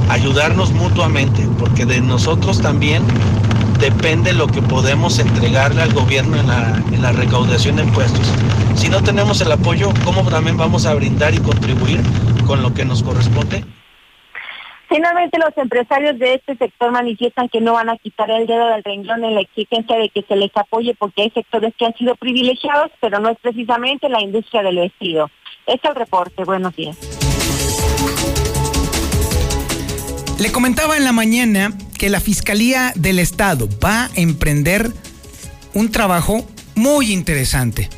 ayudarnos 0.08 0.72
mutuamente, 0.72 1.46
porque 1.58 1.84
de 1.84 2.00
nosotros 2.00 2.62
también 2.62 3.02
depende 3.78 4.32
lo 4.32 4.46
que 4.46 4.62
podemos 4.62 5.18
entregarle 5.18 5.82
al 5.82 5.92
gobierno 5.92 6.38
en 6.38 6.46
la, 6.46 6.82
en 6.92 7.02
la 7.02 7.12
recaudación 7.12 7.76
de 7.76 7.82
impuestos. 7.84 8.26
Si 8.74 8.88
no 8.88 9.02
tenemos 9.02 9.40
el 9.40 9.52
apoyo, 9.52 9.90
¿cómo 10.04 10.22
también 10.28 10.56
vamos 10.56 10.86
a 10.86 10.94
brindar 10.94 11.34
y 11.34 11.38
contribuir 11.38 12.00
con 12.46 12.62
lo 12.62 12.72
que 12.74 12.84
nos 12.84 13.02
corresponde? 13.02 13.64
Finalmente, 14.88 15.38
los 15.38 15.56
empresarios 15.56 16.18
de 16.18 16.34
este 16.34 16.56
sector 16.56 16.92
manifiestan 16.92 17.48
que 17.48 17.60
no 17.60 17.72
van 17.72 17.88
a 17.88 17.96
quitar 17.96 18.30
el 18.30 18.46
dedo 18.46 18.68
del 18.68 18.84
renglón 18.84 19.24
en 19.24 19.34
la 19.34 19.40
exigencia 19.40 19.96
de 19.96 20.08
que 20.10 20.22
se 20.22 20.36
les 20.36 20.56
apoye 20.56 20.94
porque 20.96 21.22
hay 21.22 21.30
sectores 21.30 21.74
que 21.76 21.86
han 21.86 21.94
sido 21.94 22.14
privilegiados, 22.14 22.92
pero 23.00 23.18
no 23.18 23.28
es 23.30 23.38
precisamente 23.40 24.08
la 24.08 24.20
industria 24.20 24.62
del 24.62 24.76
vestido. 24.76 25.28
Este 25.66 25.88
es 25.88 25.90
el 25.90 25.96
reporte. 25.96 26.44
Buenos 26.44 26.76
días. 26.76 26.96
Le 30.38 30.52
comentaba 30.52 30.96
en 30.96 31.04
la 31.04 31.12
mañana 31.12 31.72
que 31.96 32.10
la 32.10 32.20
Fiscalía 32.20 32.92
del 32.94 33.18
Estado 33.18 33.68
va 33.84 34.04
a 34.04 34.10
emprender 34.14 34.92
un 35.74 35.90
trabajo 35.90 36.46
muy 36.74 37.12
interesante. 37.12 37.88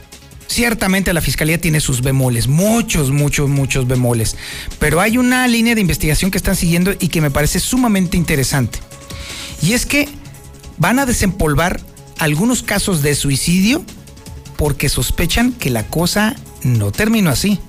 Ciertamente 0.47 1.13
la 1.13 1.21
Fiscalía 1.21 1.61
tiene 1.61 1.81
sus 1.81 2.01
bemoles, 2.01 2.49
muchos, 2.49 3.11
muchos, 3.11 3.49
muchos 3.49 3.87
bemoles, 3.87 4.37
pero 4.79 5.01
hay 5.01 5.19
una 5.19 5.47
línea 5.47 5.75
de 5.75 5.81
investigación 5.81 6.31
que 6.31 6.39
están 6.39 6.57
siguiendo 6.57 6.93
y 6.99 7.09
que 7.09 7.21
me 7.21 7.31
parece 7.31 7.61
sumamente 7.61 8.17
interesante. 8.17 8.79
Y 9.63 9.75
es 9.75 9.85
que 9.85 10.09
van 10.79 10.99
a 10.99 11.07
desempolvar 11.07 11.81
algunos 12.19 12.63
casos 12.63 13.03
de 13.03 13.15
suicidio 13.15 13.85
porque 14.57 14.89
sospechan 14.89 15.53
que 15.53 15.71
la 15.71 15.87
cosa 15.87 16.35
no 16.63 16.91
terminó 16.93 17.31
así. 17.31 17.61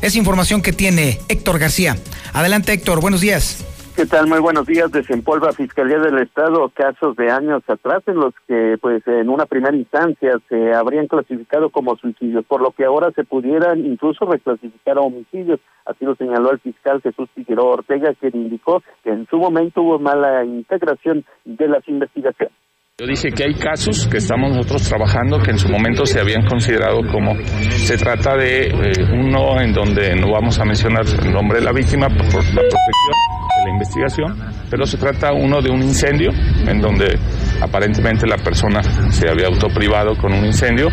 Es 0.00 0.16
información 0.16 0.62
que 0.62 0.72
tiene 0.72 1.20
Héctor 1.28 1.58
García. 1.58 1.98
Adelante 2.32 2.72
Héctor, 2.72 3.00
buenos 3.00 3.20
días. 3.20 3.58
¿Qué 3.96 4.04
tal? 4.04 4.26
Muy 4.26 4.40
buenos 4.40 4.66
días. 4.66 4.92
Desempolva 4.92 5.52
Fiscalía 5.52 5.98
del 5.98 6.18
Estado 6.18 6.68
casos 6.68 7.16
de 7.16 7.30
años 7.30 7.62
atrás 7.66 8.02
en 8.06 8.16
los 8.16 8.34
que, 8.46 8.76
pues, 8.78 9.02
en 9.06 9.30
una 9.30 9.46
primera 9.46 9.74
instancia 9.74 10.38
se 10.50 10.74
habrían 10.74 11.06
clasificado 11.06 11.70
como 11.70 11.96
suicidios, 11.96 12.44
por 12.44 12.60
lo 12.60 12.72
que 12.72 12.84
ahora 12.84 13.10
se 13.12 13.24
pudieran 13.24 13.86
incluso 13.86 14.26
reclasificar 14.26 14.98
a 14.98 15.00
homicidios. 15.00 15.60
Así 15.86 16.04
lo 16.04 16.14
señaló 16.14 16.50
el 16.50 16.58
fiscal 16.58 17.00
Jesús 17.00 17.30
Figueroa 17.34 17.76
Ortega, 17.76 18.12
quien 18.20 18.36
indicó 18.36 18.82
que 19.02 19.12
en 19.12 19.26
su 19.28 19.38
momento 19.38 19.80
hubo 19.80 19.98
mala 19.98 20.44
integración 20.44 21.24
de 21.46 21.66
las 21.66 21.88
investigaciones. 21.88 22.65
Yo 22.98 23.06
dije 23.06 23.28
que 23.30 23.44
hay 23.44 23.52
casos 23.52 24.08
que 24.08 24.16
estamos 24.16 24.52
nosotros 24.52 24.88
trabajando 24.88 25.38
que 25.38 25.50
en 25.50 25.58
su 25.58 25.68
momento 25.68 26.06
se 26.06 26.18
habían 26.18 26.46
considerado 26.46 27.02
como 27.12 27.34
se 27.68 27.98
trata 27.98 28.34
de 28.38 28.68
eh, 28.68 28.72
uno 29.12 29.60
en 29.60 29.74
donde 29.74 30.16
no 30.16 30.32
vamos 30.32 30.58
a 30.58 30.64
mencionar 30.64 31.04
el 31.04 31.30
nombre 31.30 31.58
de 31.58 31.66
la 31.66 31.72
víctima 31.72 32.08
por, 32.08 32.16
la 32.16 32.62
protección 32.62 33.14
de 33.58 33.64
la 33.66 33.70
investigación, 33.70 34.38
pero 34.70 34.86
se 34.86 34.96
trata 34.96 35.34
uno 35.34 35.60
de 35.60 35.68
un 35.68 35.82
incendio 35.82 36.30
en 36.66 36.80
donde 36.80 37.18
aparentemente 37.60 38.26
la 38.26 38.38
persona 38.38 38.82
se 39.10 39.28
había 39.28 39.48
autoprivado 39.48 40.16
con 40.16 40.32
un 40.32 40.46
incendio 40.46 40.88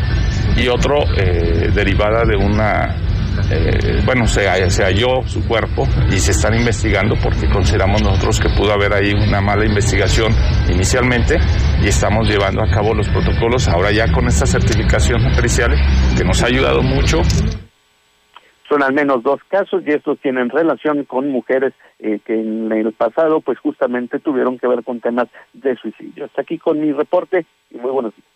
y 0.58 0.68
otro 0.68 1.06
eh, 1.18 1.72
derivada 1.74 2.26
de 2.26 2.36
una 2.36 2.98
eh, 3.50 3.83
bueno, 4.06 4.28
se, 4.28 4.48
halló 4.48 5.24
su 5.26 5.48
cuerpo 5.48 5.88
y 6.10 6.20
se 6.20 6.32
están 6.32 6.54
investigando 6.56 7.16
porque 7.22 7.50
consideramos 7.50 8.02
nosotros 8.02 8.40
que 8.40 8.50
pudo 8.50 8.74
haber 8.74 8.94
ahí 8.94 9.14
una 9.14 9.42
mala 9.42 9.66
investigación 9.66 10.34
inicialmente 10.70 11.38
y 11.82 11.88
estamos 11.88 12.28
llevando 12.28 12.62
a 12.62 12.70
cabo 12.70 12.94
los 12.94 13.08
protocolos 13.10 13.68
ahora 13.68 13.92
ya 13.92 14.12
con 14.12 14.28
esta 14.28 14.46
certificación 14.46 15.22
pericial 15.36 15.72
que 16.18 16.24
nos 16.24 16.44
ha 16.44 16.48
ayudado 16.48 16.82
mucho. 16.82 17.22
Son 18.68 18.82
al 18.82 18.94
menos 18.94 19.24
dos 19.24 19.40
casos 19.48 19.84
y 19.86 19.92
estos 19.92 20.20
tienen 20.20 20.50
relación 20.50 21.04
con 21.06 21.30
mujeres 21.30 21.74
eh, 22.00 22.20
que 22.26 22.34
en 22.34 22.72
el 22.72 22.92
pasado 22.94 23.40
pues 23.42 23.60
justamente 23.60 24.20
tuvieron 24.20 24.58
que 24.58 24.68
ver 24.68 24.84
con 24.84 25.00
temas 25.00 25.28
de 25.54 25.76
suicidio. 25.76 26.26
Hasta 26.26 26.42
aquí 26.42 26.58
con 26.58 26.80
mi 26.80 26.92
reporte 26.92 27.46
y 27.72 27.78
muy 27.78 27.92
buenos 27.92 28.14
días. 28.16 28.34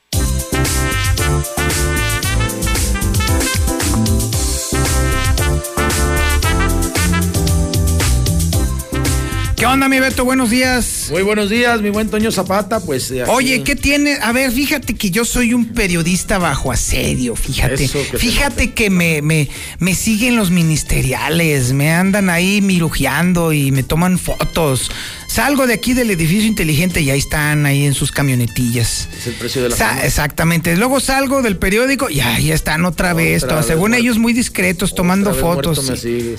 ¿Qué 9.58 9.66
onda, 9.66 9.90
mi 9.90 10.00
Beto? 10.00 10.24
Buenos 10.24 10.52
días. 10.52 11.08
Muy 11.10 11.24
buenos 11.24 11.50
días, 11.50 11.82
mi 11.82 11.90
buen 11.90 12.10
Toño 12.10 12.32
Zapata. 12.32 12.80
Pues. 12.80 13.10
eh, 13.10 13.24
Oye, 13.24 13.64
¿qué 13.64 13.76
tiene? 13.76 14.20
A 14.22 14.32
ver, 14.32 14.52
fíjate 14.52 14.94
que 14.94 15.10
yo 15.10 15.26
soy 15.26 15.56
un 15.56 15.70
periodista 15.74 16.38
bajo 16.38 16.72
asedio, 16.72 17.36
fíjate. 17.36 17.90
Que 17.90 18.18
fíjate 18.20 18.74
que 18.74 18.92
me, 18.92 19.24
me, 19.24 19.50
me 19.80 19.96
siguen 19.96 20.36
los 20.36 20.52
ministeriales, 20.52 21.74
me 21.74 21.90
andan 21.90 22.30
ahí 22.30 22.62
mirujeando 22.62 23.52
y 23.52 23.72
me 23.72 23.82
toman 23.82 24.20
fotos. 24.20 24.92
Salgo 25.28 25.68
de 25.68 25.74
aquí 25.76 25.94
del 25.94 26.10
edificio 26.10 26.48
inteligente 26.48 27.02
y 27.02 27.12
ahí 27.12 27.20
están, 27.20 27.66
ahí 27.68 27.86
en 27.86 27.94
sus 27.94 28.12
camionetillas. 28.12 29.08
Es 29.16 29.28
el 29.28 29.34
precio 29.36 29.62
de 29.62 29.70
la 29.70 29.76
Sa- 29.76 29.90
fama. 29.90 30.02
exactamente. 30.06 30.76
Luego 30.78 31.00
salgo 31.00 31.42
del 31.44 31.58
periódico 31.58 32.10
y 32.10 32.22
ahí 32.22 32.52
están 32.52 32.86
otra 32.86 33.14
vez. 33.14 33.44
Otra 33.44 33.58
vez 33.58 33.68
según 33.68 33.90
muerto. 33.92 34.04
ellos, 34.04 34.18
muy 34.18 34.34
discretos, 34.34 34.96
tomando 34.96 35.34
fotos. 35.36 35.92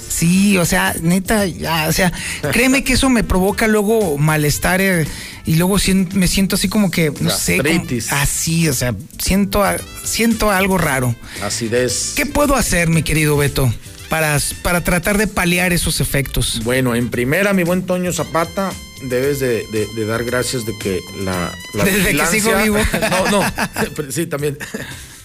Sí. 0.08 0.56
o 0.58 0.64
sea, 0.64 0.96
neta, 1.00 1.46
ya, 1.46 1.86
o 1.88 1.92
sea, 1.92 2.12
créeme 2.52 2.82
que 2.82 2.94
eso 2.94 3.08
me 3.08 3.22
provoca 3.22 3.68
luego 3.68 4.18
malestar 4.18 4.80
eh, 4.80 5.06
y 5.46 5.54
luego 5.54 5.76
me 6.14 6.26
siento 6.26 6.56
así 6.56 6.68
como 6.68 6.90
que, 6.90 7.12
no 7.20 7.30
sé, 7.30 7.58
como- 7.58 7.84
así, 8.10 8.68
o 8.68 8.74
sea, 8.74 8.94
siento, 9.18 9.62
siento 10.02 10.50
algo 10.50 10.76
raro. 10.76 11.14
Acidez. 11.42 12.14
¿Qué 12.16 12.26
puedo 12.26 12.56
hacer, 12.56 12.88
mi 12.88 13.02
querido 13.04 13.36
Beto, 13.36 13.72
para, 14.08 14.38
para 14.62 14.82
tratar 14.82 15.18
de 15.18 15.26
paliar 15.26 15.72
esos 15.72 16.00
efectos? 16.00 16.60
Bueno, 16.64 16.94
en 16.94 17.08
primera, 17.10 17.52
mi 17.52 17.62
buen 17.64 17.82
Toño 17.82 18.12
Zapata, 18.12 18.70
debes 19.08 19.40
de, 19.40 19.64
de- 19.72 19.86
de 19.94 20.06
dar 20.06 20.24
gracias 20.24 20.64
de 20.66 20.76
que 20.78 21.00
la, 21.24 21.52
la 21.74 21.84
Desde 21.84 22.16
que 22.16 22.26
sigo 22.26 22.50
vivo. 22.62 22.78
No, 23.10 23.30
no, 23.42 23.52
pero 23.94 24.10
sí, 24.12 24.26
también. 24.26 24.58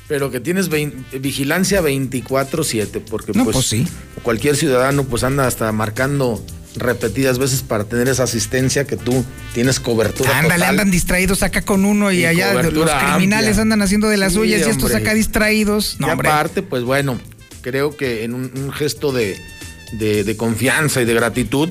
Pero 0.07 0.29
que 0.29 0.39
tienes 0.41 0.69
vigilancia 0.69 1.81
24-7, 1.81 3.01
porque 3.09 3.31
No, 3.33 3.45
pues, 3.45 3.55
pues 3.55 3.65
sí. 3.67 3.87
cualquier 4.21 4.55
ciudadano 4.55 5.05
pues 5.05 5.23
anda 5.23 5.47
hasta 5.47 5.71
marcando 5.71 6.43
repetidas 6.75 7.37
veces 7.37 7.61
para 7.61 7.83
tener 7.83 8.07
esa 8.09 8.23
asistencia 8.23 8.85
que 8.85 8.97
tú 8.97 9.23
tienes 9.53 9.79
cobertura 9.79 10.31
Ándale, 10.39 10.55
total. 10.55 10.69
andan 10.71 10.91
distraídos 10.91 11.43
acá 11.43 11.61
con 11.61 11.85
uno 11.85 12.11
y, 12.11 12.21
Y 12.21 12.25
allá 12.25 12.51
los 12.63 12.89
criminales 12.91 13.49
amplia. 13.51 13.61
andan 13.61 13.81
haciendo 13.83 14.09
de 14.09 14.17
las 14.17 14.33
Sí, 14.33 14.39
suyas 14.39 14.67
y 14.67 14.69
estos 14.71 14.93
acá 14.95 15.13
distraídos. 15.13 15.97
No, 15.99 16.07
y 16.07 16.11
hombre. 16.11 16.29
aparte, 16.29 16.63
pues 16.63 16.83
bueno, 16.83 17.19
creo 17.63 17.97
que 17.97 18.23
en 18.23 18.35
un, 18.35 18.71
gesto 18.71 19.11
de- 19.11 20.23
de 20.23 20.37
confianza 20.37 21.01
y 21.01 21.05
de 21.05 21.13
gratitud, 21.15 21.69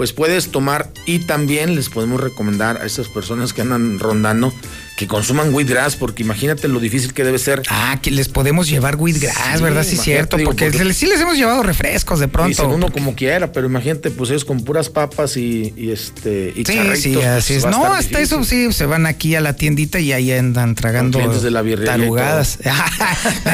pues 0.00 0.14
puedes 0.14 0.48
tomar 0.50 0.90
y 1.04 1.18
también 1.18 1.74
les 1.74 1.90
podemos 1.90 2.18
recomendar 2.22 2.78
a 2.80 2.86
esas 2.86 3.08
personas 3.08 3.52
que 3.52 3.60
andan 3.60 3.98
rondando 3.98 4.50
que 4.96 5.06
consuman 5.06 5.52
wheatgrass, 5.52 5.96
porque 5.96 6.22
imagínate 6.22 6.68
lo 6.68 6.80
difícil 6.80 7.12
que 7.12 7.22
debe 7.22 7.38
ser. 7.38 7.60
Ah, 7.68 7.98
que 8.00 8.10
les 8.10 8.28
podemos 8.28 8.66
llevar 8.66 8.96
wheatgrass, 8.96 9.58
Sí, 9.58 9.62
¿verdad? 9.62 9.84
Sí, 9.84 9.98
cierto, 9.98 10.38
digo, 10.38 10.48
porque, 10.52 10.70
les- 10.70 10.96
sí 10.96 11.04
les 11.04 11.20
hemos 11.20 11.36
llevado 11.36 11.62
refrescos 11.62 12.18
de 12.18 12.28
pronto. 12.28 12.48
Dicen 12.48 12.70
uno 12.70 12.90
como 12.90 13.14
quiera, 13.14 13.52
pero 13.52 13.66
imagínate, 13.66 14.10
pues 14.10 14.30
ellos 14.30 14.46
con 14.46 14.64
puras 14.64 14.88
papas 14.88 15.36
y, 15.36 15.74
y 15.76 15.90
este 15.90 16.54
y 16.56 16.64
Sí, 16.64 16.78
sí, 16.96 17.12
pues, 17.12 17.26
así 17.26 17.54
es. 17.56 17.66
No, 17.66 17.84
hasta 17.92 18.18
difícil. 18.20 18.38
eso 18.38 18.44
sí, 18.44 18.72
se 18.72 18.86
van 18.86 19.04
aquí 19.04 19.34
a 19.34 19.42
la 19.42 19.54
tiendita 19.54 20.00
y 20.00 20.14
ahí 20.14 20.32
andan 20.32 20.74
tragando 20.74 21.18
de 21.18 21.50
la 21.50 21.62
tarugadas. 21.84 22.58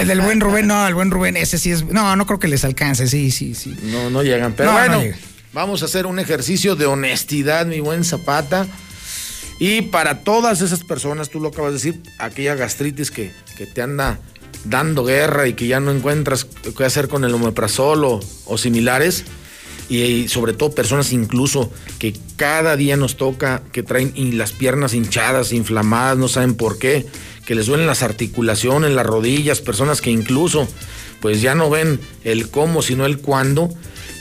El 0.01 0.07
del 0.07 0.21
buen 0.21 0.41
Rubén, 0.41 0.69
no, 0.69 0.87
el 0.87 0.95
buen 0.95 1.11
Rubén, 1.11 1.37
ese 1.37 1.59
sí 1.59 1.73
es. 1.73 1.85
No, 1.87 2.15
no 2.15 2.25
creo 2.25 2.39
que 2.39 2.47
les 2.47 2.65
alcance, 2.65 3.09
sí, 3.09 3.33
sí, 3.33 3.57
sí. 3.57 3.75
No, 3.83 4.11
no 4.11 4.23
llegan. 4.23 4.53
Pero 4.53 4.71
No, 4.71 4.79
no 4.79 4.85
bueno, 4.87 5.03
llegan. 5.03 5.19
Vamos 5.57 5.81
a 5.81 5.87
hacer 5.87 6.05
un 6.05 6.19
ejercicio 6.19 6.77
de 6.77 6.85
honestidad, 6.85 7.65
mi 7.65 7.81
buen 7.81 8.05
Zapata. 8.05 8.67
Y 9.59 9.81
para 9.81 10.23
todas 10.23 10.61
esas 10.61 10.85
personas, 10.85 11.31
tú 11.31 11.41
lo 11.41 11.49
acabas 11.49 11.71
de 11.71 11.79
decir, 11.79 12.03
aquella 12.19 12.55
gastritis 12.55 13.11
que, 13.11 13.33
te 13.73 13.81
anda 13.81 14.21
dando 14.67 15.03
guerra 15.03 15.49
y 15.49 15.55
que 15.55 15.67
ya 15.67 15.81
no 15.81 15.93
encuentras 15.93 16.47
qué 16.77 16.85
hacer 16.85 17.09
con 17.09 17.25
el 17.25 17.33
omeprazol 17.33 18.05
o, 18.05 18.21
o 18.45 18.59
similares. 18.59 19.25
Y, 19.89 20.29
sobre 20.29 20.53
todo 20.53 20.75
personas 20.75 21.15
incluso 21.15 21.73
que 21.99 22.15
cada 22.37 22.77
día 22.77 22.99
nos 22.99 23.17
toca, 23.17 23.63
que 23.73 23.83
traen 23.83 24.13
las 24.37 24.53
piernas 24.53 24.93
hinchadas, 24.93 25.55
inflamadas, 25.55 26.19
no 26.19 26.29
saben 26.29 26.55
por 26.55 26.79
qué, 26.79 27.07
que 27.47 27.55
les 27.55 27.65
duelen 27.65 27.87
las 27.87 28.03
articulaciones, 28.03 28.93
las 28.93 29.07
rodillas, 29.07 29.63
personas 29.63 30.03
que 30.03 30.11
incluso 30.11 30.69
pues 31.23 31.41
ya 31.41 31.55
no 31.55 31.71
ven 31.71 31.99
el 32.25 32.51
cómo, 32.51 32.83
sino 32.83 33.07
el 33.07 33.21
cuándo, 33.21 33.71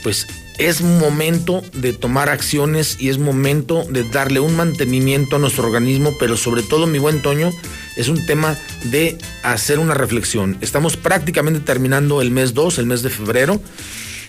pues 0.02 0.26
es 0.58 0.80
momento 0.80 1.62
de 1.72 1.92
tomar 1.92 2.28
acciones 2.28 2.96
y 2.98 3.08
es 3.08 3.18
momento 3.18 3.84
de 3.88 4.04
darle 4.04 4.40
un 4.40 4.56
mantenimiento 4.56 5.36
a 5.36 5.38
nuestro 5.38 5.66
organismo, 5.66 6.14
pero 6.18 6.36
sobre 6.36 6.62
todo, 6.62 6.86
mi 6.86 6.98
buen 6.98 7.20
Toño, 7.22 7.50
es 7.96 8.08
un 8.08 8.24
tema 8.26 8.56
de 8.84 9.18
hacer 9.42 9.78
una 9.78 9.94
reflexión. 9.94 10.56
Estamos 10.60 10.96
prácticamente 10.96 11.60
terminando 11.60 12.22
el 12.22 12.30
mes 12.30 12.54
2, 12.54 12.78
el 12.78 12.86
mes 12.86 13.02
de 13.02 13.10
febrero, 13.10 13.60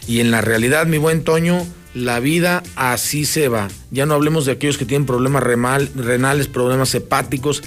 y 0.07 0.19
en 0.19 0.31
la 0.31 0.41
realidad, 0.41 0.85
mi 0.85 0.97
buen 0.97 1.23
Toño, 1.23 1.65
la 1.93 2.19
vida 2.19 2.63
así 2.75 3.25
se 3.25 3.47
va. 3.47 3.69
Ya 3.91 4.05
no 4.05 4.13
hablemos 4.13 4.45
de 4.45 4.53
aquellos 4.53 4.77
que 4.77 4.85
tienen 4.85 5.05
problemas 5.05 5.43
renales, 5.43 6.47
problemas 6.47 6.93
hepáticos, 6.93 7.63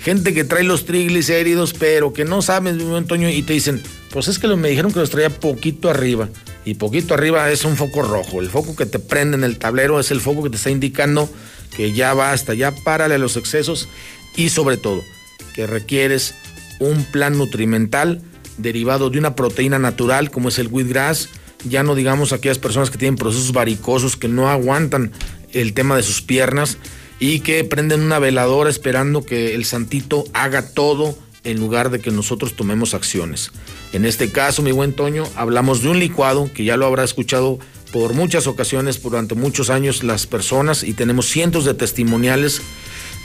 gente 0.00 0.34
que 0.34 0.44
trae 0.44 0.64
los 0.64 0.84
triglicéridos, 0.84 1.72
pero 1.72 2.12
que 2.12 2.24
no 2.24 2.42
saben, 2.42 2.76
mi 2.76 2.84
buen 2.84 3.06
Toño, 3.06 3.28
y 3.28 3.42
te 3.42 3.52
dicen, 3.52 3.82
pues 4.12 4.28
es 4.28 4.38
que 4.38 4.46
me 4.48 4.68
dijeron 4.68 4.92
que 4.92 5.00
los 5.00 5.10
traía 5.10 5.30
poquito 5.30 5.90
arriba. 5.90 6.28
Y 6.64 6.74
poquito 6.74 7.14
arriba 7.14 7.50
es 7.50 7.64
un 7.64 7.76
foco 7.76 8.02
rojo. 8.02 8.40
El 8.40 8.50
foco 8.50 8.76
que 8.76 8.86
te 8.86 8.98
prende 8.98 9.36
en 9.36 9.44
el 9.44 9.58
tablero 9.58 9.98
es 9.98 10.10
el 10.10 10.20
foco 10.20 10.42
que 10.42 10.50
te 10.50 10.56
está 10.56 10.70
indicando 10.70 11.28
que 11.74 11.92
ya 11.92 12.12
basta, 12.12 12.52
ya 12.52 12.70
párale 12.70 13.16
los 13.18 13.36
excesos 13.36 13.88
y 14.36 14.50
sobre 14.50 14.76
todo 14.76 15.02
que 15.54 15.66
requieres 15.66 16.34
un 16.80 17.04
plan 17.04 17.38
nutrimental 17.38 18.20
derivado 18.58 19.08
de 19.08 19.18
una 19.18 19.34
proteína 19.34 19.78
natural 19.78 20.30
como 20.30 20.50
es 20.50 20.58
el 20.58 20.68
wheatgrass. 20.68 21.30
Ya 21.64 21.82
no 21.82 21.94
digamos 21.94 22.32
aquellas 22.32 22.58
personas 22.58 22.90
que 22.90 22.98
tienen 22.98 23.16
procesos 23.16 23.52
varicosos 23.52 24.16
que 24.16 24.28
no 24.28 24.50
aguantan 24.50 25.12
el 25.52 25.72
tema 25.72 25.96
de 25.96 26.02
sus 26.02 26.20
piernas 26.20 26.76
y 27.18 27.40
que 27.40 27.64
prenden 27.64 28.02
una 28.02 28.18
veladora 28.18 28.68
esperando 28.68 29.24
que 29.24 29.54
el 29.54 29.64
santito 29.64 30.24
haga 30.34 30.74
todo 30.74 31.16
en 31.44 31.60
lugar 31.60 31.90
de 31.90 32.00
que 32.00 32.10
nosotros 32.10 32.54
tomemos 32.54 32.94
acciones. 32.94 33.50
En 33.92 34.04
este 34.04 34.30
caso, 34.30 34.62
mi 34.62 34.72
buen 34.72 34.92
Toño, 34.92 35.24
hablamos 35.36 35.82
de 35.82 35.88
un 35.88 35.98
licuado 35.98 36.50
que 36.52 36.64
ya 36.64 36.76
lo 36.76 36.86
habrá 36.86 37.04
escuchado 37.04 37.58
por 37.92 38.14
muchas 38.14 38.46
ocasiones, 38.46 39.02
durante 39.02 39.34
muchos 39.34 39.68
años 39.68 40.02
las 40.02 40.26
personas 40.26 40.82
y 40.82 40.94
tenemos 40.94 41.26
cientos 41.26 41.64
de 41.64 41.74
testimoniales 41.74 42.62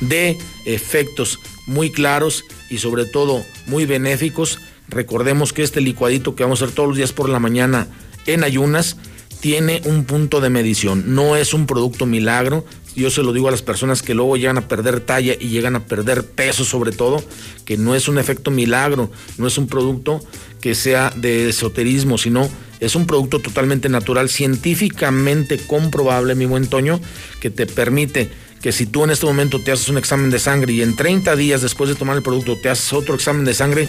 de 0.02 0.38
efectos 0.65 1.39
muy 1.65 1.91
claros 1.91 2.44
y 2.69 2.80
sobre 2.80 3.06
todo 3.06 3.44
muy 3.65 3.85
benéficos. 3.85 4.60
Recordemos 4.89 5.53
que 5.53 5.64
este 5.64 5.81
licuadito 5.81 6.35
que 6.35 6.44
vamos 6.44 6.61
a 6.61 6.65
hacer 6.65 6.76
todos 6.76 6.89
los 6.89 6.98
días 6.98 7.14
por 7.14 7.30
la 7.30 7.39
mañana 7.39 7.88
en 8.26 8.44
ayunas 8.44 8.98
tiene 9.39 9.81
un 9.85 10.03
punto 10.03 10.41
de 10.41 10.49
medición, 10.49 11.15
no 11.15 11.35
es 11.35 11.53
un 11.53 11.65
producto 11.65 12.06
milagro. 12.06 12.65
Yo 12.98 13.11
se 13.11 13.22
lo 13.22 13.32
digo 13.32 13.48
a 13.48 13.52
las 13.52 13.61
personas 13.61 14.02
que 14.02 14.15
luego 14.15 14.38
llegan 14.38 14.57
a 14.57 14.68
perder 14.68 15.02
talla 15.02 15.36
y 15.40 15.49
llegan 15.49 15.76
a 15.76 15.86
perder 15.86 16.26
peso 16.26 16.65
sobre 16.65 16.91
todo, 16.91 17.24
que 17.64 17.78
no 17.78 17.94
es 17.94 18.07
un 18.07 18.18
efecto 18.18 18.49
milagro, 18.49 19.11
no 19.38 19.45
es 19.45 19.60
un 19.60 19.68
producto 19.68 20.19
que 20.61 20.74
sea 20.74 21.14
de 21.15 21.49
esoterismo, 21.49 22.18
sino 22.18 22.49
es 22.80 22.95
un 22.95 23.06
producto 23.06 23.40
totalmente 23.40 23.88
natural, 23.88 24.30
científicamente 24.30 25.60
comprobable, 25.60 26.34
mi 26.34 26.45
buen 26.45 26.65
Toño, 26.65 26.99
que 27.40 27.52
te 27.52 27.68
permite 27.68 28.32
que 28.64 28.72
si 28.72 28.88
tú 28.88 29.03
en 29.03 29.11
este 29.11 29.28
momento 29.28 29.61
te 29.61 29.72
haces 29.72 29.90
un 29.90 29.99
examen 29.99 30.32
de 30.32 30.40
sangre 30.40 30.74
y 30.74 30.82
en 30.82 30.95
30 30.95 31.36
días 31.36 31.61
después 31.61 31.90
de 31.90 31.95
tomar 31.95 32.18
el 32.18 32.24
producto 32.24 32.57
te 32.60 32.69
haces 32.69 32.94
otro 32.94 33.14
examen 33.14 33.45
de 33.45 33.53
sangre, 33.53 33.88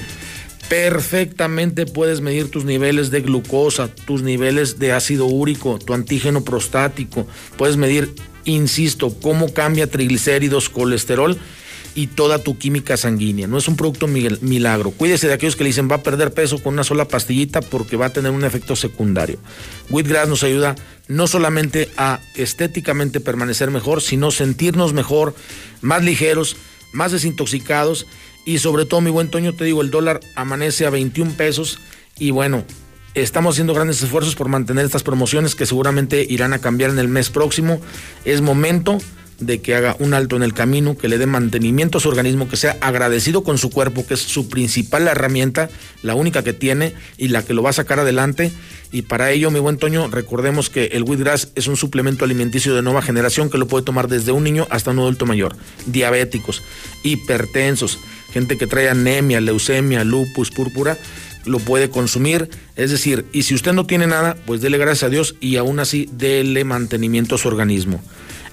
perfectamente 0.69 1.87
puedes 1.87 2.21
medir 2.21 2.51
tus 2.51 2.65
niveles 2.65 3.11
de 3.11 3.23
glucosa, 3.23 3.89
tus 3.89 4.23
niveles 4.23 4.79
de 4.79 4.93
ácido 4.93 5.25
úrico, 5.25 5.79
tu 5.79 5.95
antígeno 5.95 6.45
prostático, 6.45 7.27
puedes 7.57 7.77
medir, 7.77 8.15
insisto, 8.53 9.15
cómo 9.21 9.53
cambia 9.53 9.87
triglicéridos, 9.89 10.69
colesterol 10.69 11.39
y 11.95 12.07
toda 12.09 12.39
tu 12.39 12.59
química 12.59 12.97
sanguínea. 12.97 13.47
No 13.47 13.59
es 13.59 13.67
un 13.67 13.77
producto 13.77 14.07
mil- 14.07 14.39
milagro. 14.41 14.91
Cuídese 14.93 15.27
de 15.27 15.35
aquellos 15.35 15.57
que 15.57 15.65
le 15.65 15.71
dicen 15.71 15.91
va 15.91 15.97
a 15.97 16.03
perder 16.03 16.33
peso 16.33 16.63
con 16.63 16.75
una 16.75 16.85
sola 16.85 17.09
pastillita 17.09 17.61
porque 17.61 17.97
va 17.97 18.07
a 18.07 18.13
tener 18.13 18.31
un 18.31 18.45
efecto 18.45 18.77
secundario. 18.77 19.39
Wheatgrass 19.91 20.29
nos 20.29 20.43
ayuda 20.45 20.77
no 21.09 21.27
solamente 21.27 21.89
a 21.97 22.21
estéticamente 22.37 23.21
permanecer 23.21 23.71
mejor, 23.71 24.03
sino 24.03 24.31
sentirnos 24.31 24.93
mejor, 24.93 25.35
más 25.81 26.05
ligeros, 26.05 26.57
más 26.93 27.13
desintoxicados 27.13 28.07
y 28.45 28.59
sobre 28.59 28.85
todo, 28.87 29.01
mi 29.01 29.11
buen 29.11 29.29
Toño, 29.31 29.53
te 29.55 29.65
digo, 29.65 29.83
el 29.83 29.91
dólar 29.91 30.21
amanece 30.37 30.87
a 30.87 30.91
21 30.91 31.33
pesos 31.33 31.79
y 32.19 32.31
bueno, 32.31 32.65
estamos 33.15 33.55
haciendo 33.55 33.75
grandes 33.75 34.03
esfuerzos 34.03 34.35
por 34.35 34.49
mantener 34.49 34.85
estas 34.85 35.03
promociones 35.03 35.55
que 35.55 35.67
seguramente 35.67 36.27
irán 36.29 36.53
a 36.53 36.59
cambiar 36.59 36.91
en 36.91 36.99
el 36.99 37.09
mes 37.09 37.31
próximo. 37.31 37.81
Es 38.25 38.41
momento 38.41 38.99
de 39.41 39.61
que 39.61 39.75
haga 39.75 39.97
un 40.01 40.15
alto 40.15 40.37
en 40.37 40.43
el 40.43 40.53
camino, 40.53 40.97
que 40.97 41.09
le 41.09 41.19
dé 41.19 41.27
mantenimiento 41.27 41.99
a 41.99 42.01
su 42.01 42.09
organismo, 42.09 42.49
que 42.49 42.57
sea 42.57 42.77
agradecido 42.81 43.45
con 43.45 43.57
su 43.57 43.71
cuerpo, 43.71 44.05
que 44.07 44.15
es 44.15 44.21
su 44.21 44.49
principal 44.49 45.07
herramienta, 45.07 45.71
la 46.03 46.15
única 46.15 46.43
que 46.43 46.53
tiene 46.53 46.95
y 47.17 47.29
la 47.29 47.45
que 47.45 47.55
lo 47.55 47.63
va 47.63 47.71
a 47.71 47.75
sacar 47.75 48.01
adelante. 48.01 48.53
Y 48.91 49.03
para 49.03 49.31
ello, 49.31 49.51
mi 49.51 49.61
buen 49.61 49.77
Toño, 49.77 50.09
recordemos 50.09 50.71
que 50.71 50.87
el 50.87 51.05
wheatgrass 51.05 51.53
es 51.55 51.69
un 51.69 51.77
suplemento 51.77 52.25
alimenticio 52.25 52.75
de 52.75 52.83
nueva 52.83 53.03
generación 53.03 53.51
que 53.51 53.59
lo 53.59 53.69
puede 53.69 53.85
tomar 53.85 54.09
desde 54.09 54.33
un 54.33 54.43
niño 54.43 54.67
hasta 54.71 54.91
un 54.91 54.99
adulto 54.99 55.25
mayor. 55.25 55.55
Diabéticos, 55.87 56.63
hipertensos, 57.05 57.99
gente 58.33 58.59
que 58.59 58.67
trae 58.67 58.89
anemia, 58.89 59.41
leucemia, 59.41 60.05
lupus, 60.05 60.51
púrpura, 60.51 60.99
lo 61.49 61.59
puede 61.59 61.91
consumir. 61.91 62.49
Es 62.77 62.91
decir, 62.91 63.27
y 63.33 63.43
si 63.43 63.55
usted 63.55 63.73
no 63.73 63.87
tiene 63.87 64.07
nada, 64.07 64.37
pues 64.47 64.61
dele 64.61 64.79
gracias 64.79 65.05
a 65.05 65.09
Dios 65.09 65.37
y 65.41 65.57
aún 65.57 65.81
así 65.81 66.09
dele 66.13 66.65
mantenimiento 66.65 67.35
a 67.35 67.39
su 67.39 67.49
organismo. 67.49 68.01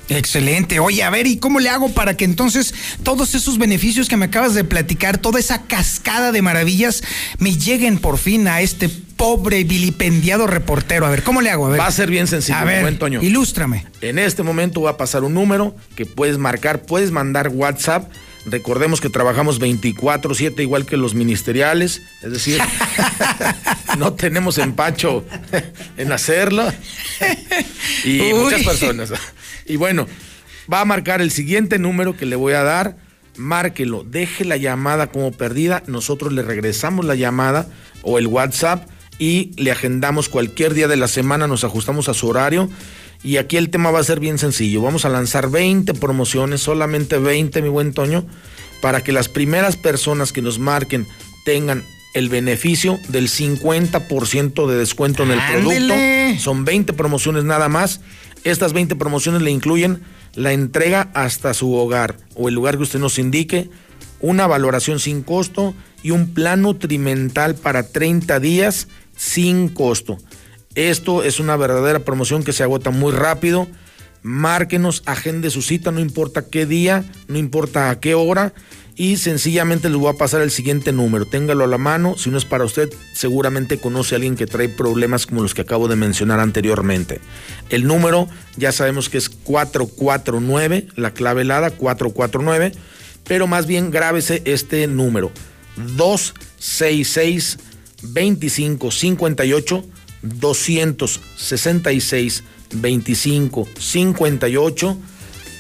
Excelente. 0.10 0.80
Oye, 0.80 1.04
a 1.04 1.10
ver, 1.10 1.26
¿y 1.28 1.38
cómo 1.38 1.60
le 1.60 1.70
hago 1.70 1.90
para 1.90 2.16
que 2.16 2.26
entonces 2.26 2.74
todos 3.04 3.34
esos 3.34 3.58
beneficios 3.58 4.08
que 4.08 4.18
me 4.18 4.26
acabas 4.26 4.54
de 4.54 4.64
platicar, 4.64 5.18
toda 5.18 5.40
esa 5.40 5.64
cascada 5.64 6.32
de 6.32 6.42
maravillas, 6.42 7.04
me 7.40 7.56
lleguen 7.56 7.98
por 7.98 8.18
fin 8.18 8.48
a 8.48 8.62
este 8.62 8.90
pobre 8.90 9.64
vilipendiado 9.64 10.46
reportero? 10.48 11.06
A 11.06 11.10
ver, 11.10 11.24
¿cómo 11.24 11.42
le 11.42 11.50
hago? 11.50 11.66
A 11.66 11.70
ver. 11.70 11.80
Va 11.80 11.88
a 11.88 11.92
ser 11.92 12.10
bien 12.10 12.28
sencillo, 12.28 12.58
A 12.58 12.66
ver, 12.66 12.98
ilústrame. 13.22 13.86
En 14.02 14.20
este 14.20 14.44
momento 14.44 14.82
va 14.82 14.92
a 14.92 14.98
pasar 14.98 15.24
un 15.24 15.34
número 15.34 15.76
que 15.96 16.06
puedes 16.06 16.38
marcar, 16.38 16.84
puedes 16.84 17.12
mandar 17.12 17.50
WhatsApp. 17.50 18.12
Recordemos 18.46 19.02
que 19.02 19.10
trabajamos 19.10 19.60
24/7 19.60 20.62
igual 20.62 20.86
que 20.86 20.98
los 20.98 21.16
ministeriales, 21.16 22.02
es 22.22 22.32
decir, 22.32 22.60
no 23.98 24.14
tenemos 24.14 24.58
empacho 24.58 25.26
en 25.98 26.12
hacerlo. 26.12 26.72
Y 28.04 28.22
Uy. 28.22 28.34
muchas 28.34 28.64
personas. 28.64 29.14
Y 29.66 29.78
bueno, 29.78 30.08
va 30.72 30.82
a 30.82 30.86
marcar 30.86 31.22
el 31.22 31.32
siguiente 31.32 31.80
número 31.80 32.16
que 32.16 32.26
le 32.26 32.36
voy 32.36 32.54
a 32.54 32.64
dar. 32.64 32.98
Márquelo, 33.38 34.04
deje 34.04 34.46
la 34.46 34.58
llamada 34.58 35.08
como 35.08 35.32
perdida. 35.32 35.84
Nosotros 35.88 36.32
le 36.32 36.42
regresamos 36.44 37.04
la 37.04 37.16
llamada 37.16 37.68
o 38.04 38.20
el 38.20 38.28
WhatsApp 38.28 38.88
y 39.18 39.52
le 39.58 39.72
agendamos 39.72 40.30
cualquier 40.30 40.74
día 40.74 40.88
de 40.88 40.98
la 40.98 41.08
semana, 41.08 41.48
nos 41.48 41.64
ajustamos 41.64 42.10
a 42.10 42.14
su 42.14 42.28
horario. 42.28 42.70
Y 43.26 43.38
aquí 43.38 43.58
el 43.58 43.72
tema 43.72 43.90
va 43.90 44.00
a 44.00 44.04
ser 44.04 44.20
bien 44.20 44.38
sencillo. 44.38 44.84
Vamos 44.84 45.04
a 45.04 45.10
lanzar 45.10 45.50
20 45.50 45.96
promociones, 45.96 46.62
solamente 46.62 47.18
20, 47.18 47.64
mi 47.64 47.70
buen 47.70 47.92
Toño, 47.92 48.24
para 48.82 49.02
que 49.02 49.12
las 49.12 49.30
primeras 49.30 49.78
personas 49.78 50.32
que 50.32 50.44
nos 50.44 50.60
marquen 50.60 51.08
tengan 51.44 51.84
el 52.14 52.30
beneficio 52.30 53.00
del 53.08 53.28
50% 53.28 54.68
de 54.68 54.78
descuento 54.78 55.24
en 55.24 55.32
el 55.32 55.40
producto. 55.42 55.96
Son 56.40 56.66
20 56.66 56.94
promociones 56.94 57.44
nada 57.46 57.68
más. 57.68 58.00
Estas 58.44 58.74
20 58.74 58.96
promociones 58.96 59.42
le 59.42 59.50
incluyen 59.50 60.04
la 60.36 60.54
entrega 60.54 61.10
hasta 61.16 61.56
su 61.56 61.74
hogar 61.74 62.18
o 62.36 62.48
el 62.48 62.54
lugar 62.54 62.78
que 62.78 62.84
usted 62.84 63.00
nos 63.00 63.18
indique, 63.18 63.72
una 64.20 64.46
valoración 64.46 65.00
sin 65.00 65.24
costo 65.24 65.74
y 66.04 66.12
un 66.12 66.36
plan 66.36 66.62
nutrimental 66.62 67.56
para 67.56 67.82
30 67.82 68.40
días 68.40 68.88
sin 69.18 69.70
costo. 69.70 70.20
Esto 70.76 71.24
es 71.24 71.40
una 71.40 71.56
verdadera 71.56 72.00
promoción 72.00 72.44
que 72.44 72.54
se 72.54 72.64
agota 72.64 72.92
muy 72.92 73.14
rápido. 73.14 73.68
Márquenos, 74.22 75.04
agende 75.06 75.50
su 75.50 75.62
cita, 75.62 75.92
no 75.92 76.00
importa 76.00 76.48
qué 76.50 76.66
día, 76.66 77.06
no 77.28 77.38
importa 77.38 77.90
a 77.90 78.00
qué 78.00 78.14
hora. 78.14 78.54
Y 78.98 79.18
sencillamente 79.18 79.90
les 79.90 79.98
voy 79.98 80.14
a 80.14 80.18
pasar 80.18 80.42
el 80.42 80.52
siguiente 80.52 80.92
número. 80.94 81.26
Téngalo 81.26 81.66
a 81.66 81.68
la 81.68 81.78
mano. 81.78 82.18
Si 82.18 82.30
no 82.30 82.38
es 82.38 82.46
para 82.46 82.64
usted, 82.64 82.90
seguramente 83.14 83.78
conoce 83.78 84.16
a 84.16 84.18
alguien 84.18 84.36
que 84.36 84.48
trae 84.48 84.70
problemas 84.70 85.26
como 85.26 85.42
los 85.42 85.54
que 85.54 85.62
acabo 85.62 85.88
de 85.88 85.96
mencionar 85.98 86.40
anteriormente. 86.40 87.20
El 87.70 87.88
número 87.88 88.28
ya 88.56 88.72
sabemos 88.72 89.10
que 89.10 89.18
es 89.18 89.30
449, 89.30 90.88
la 90.96 91.12
clave 91.12 91.42
helada 91.42 91.72
449. 91.72 92.72
Pero 93.26 93.48
más 93.48 93.68
bien 93.68 93.92
grábese 93.92 94.42
este 94.46 94.88
número. 94.88 95.32
266 95.76 97.60
2558 98.02 99.86
266 100.26 102.44
25 102.74 103.68
58. 103.80 104.98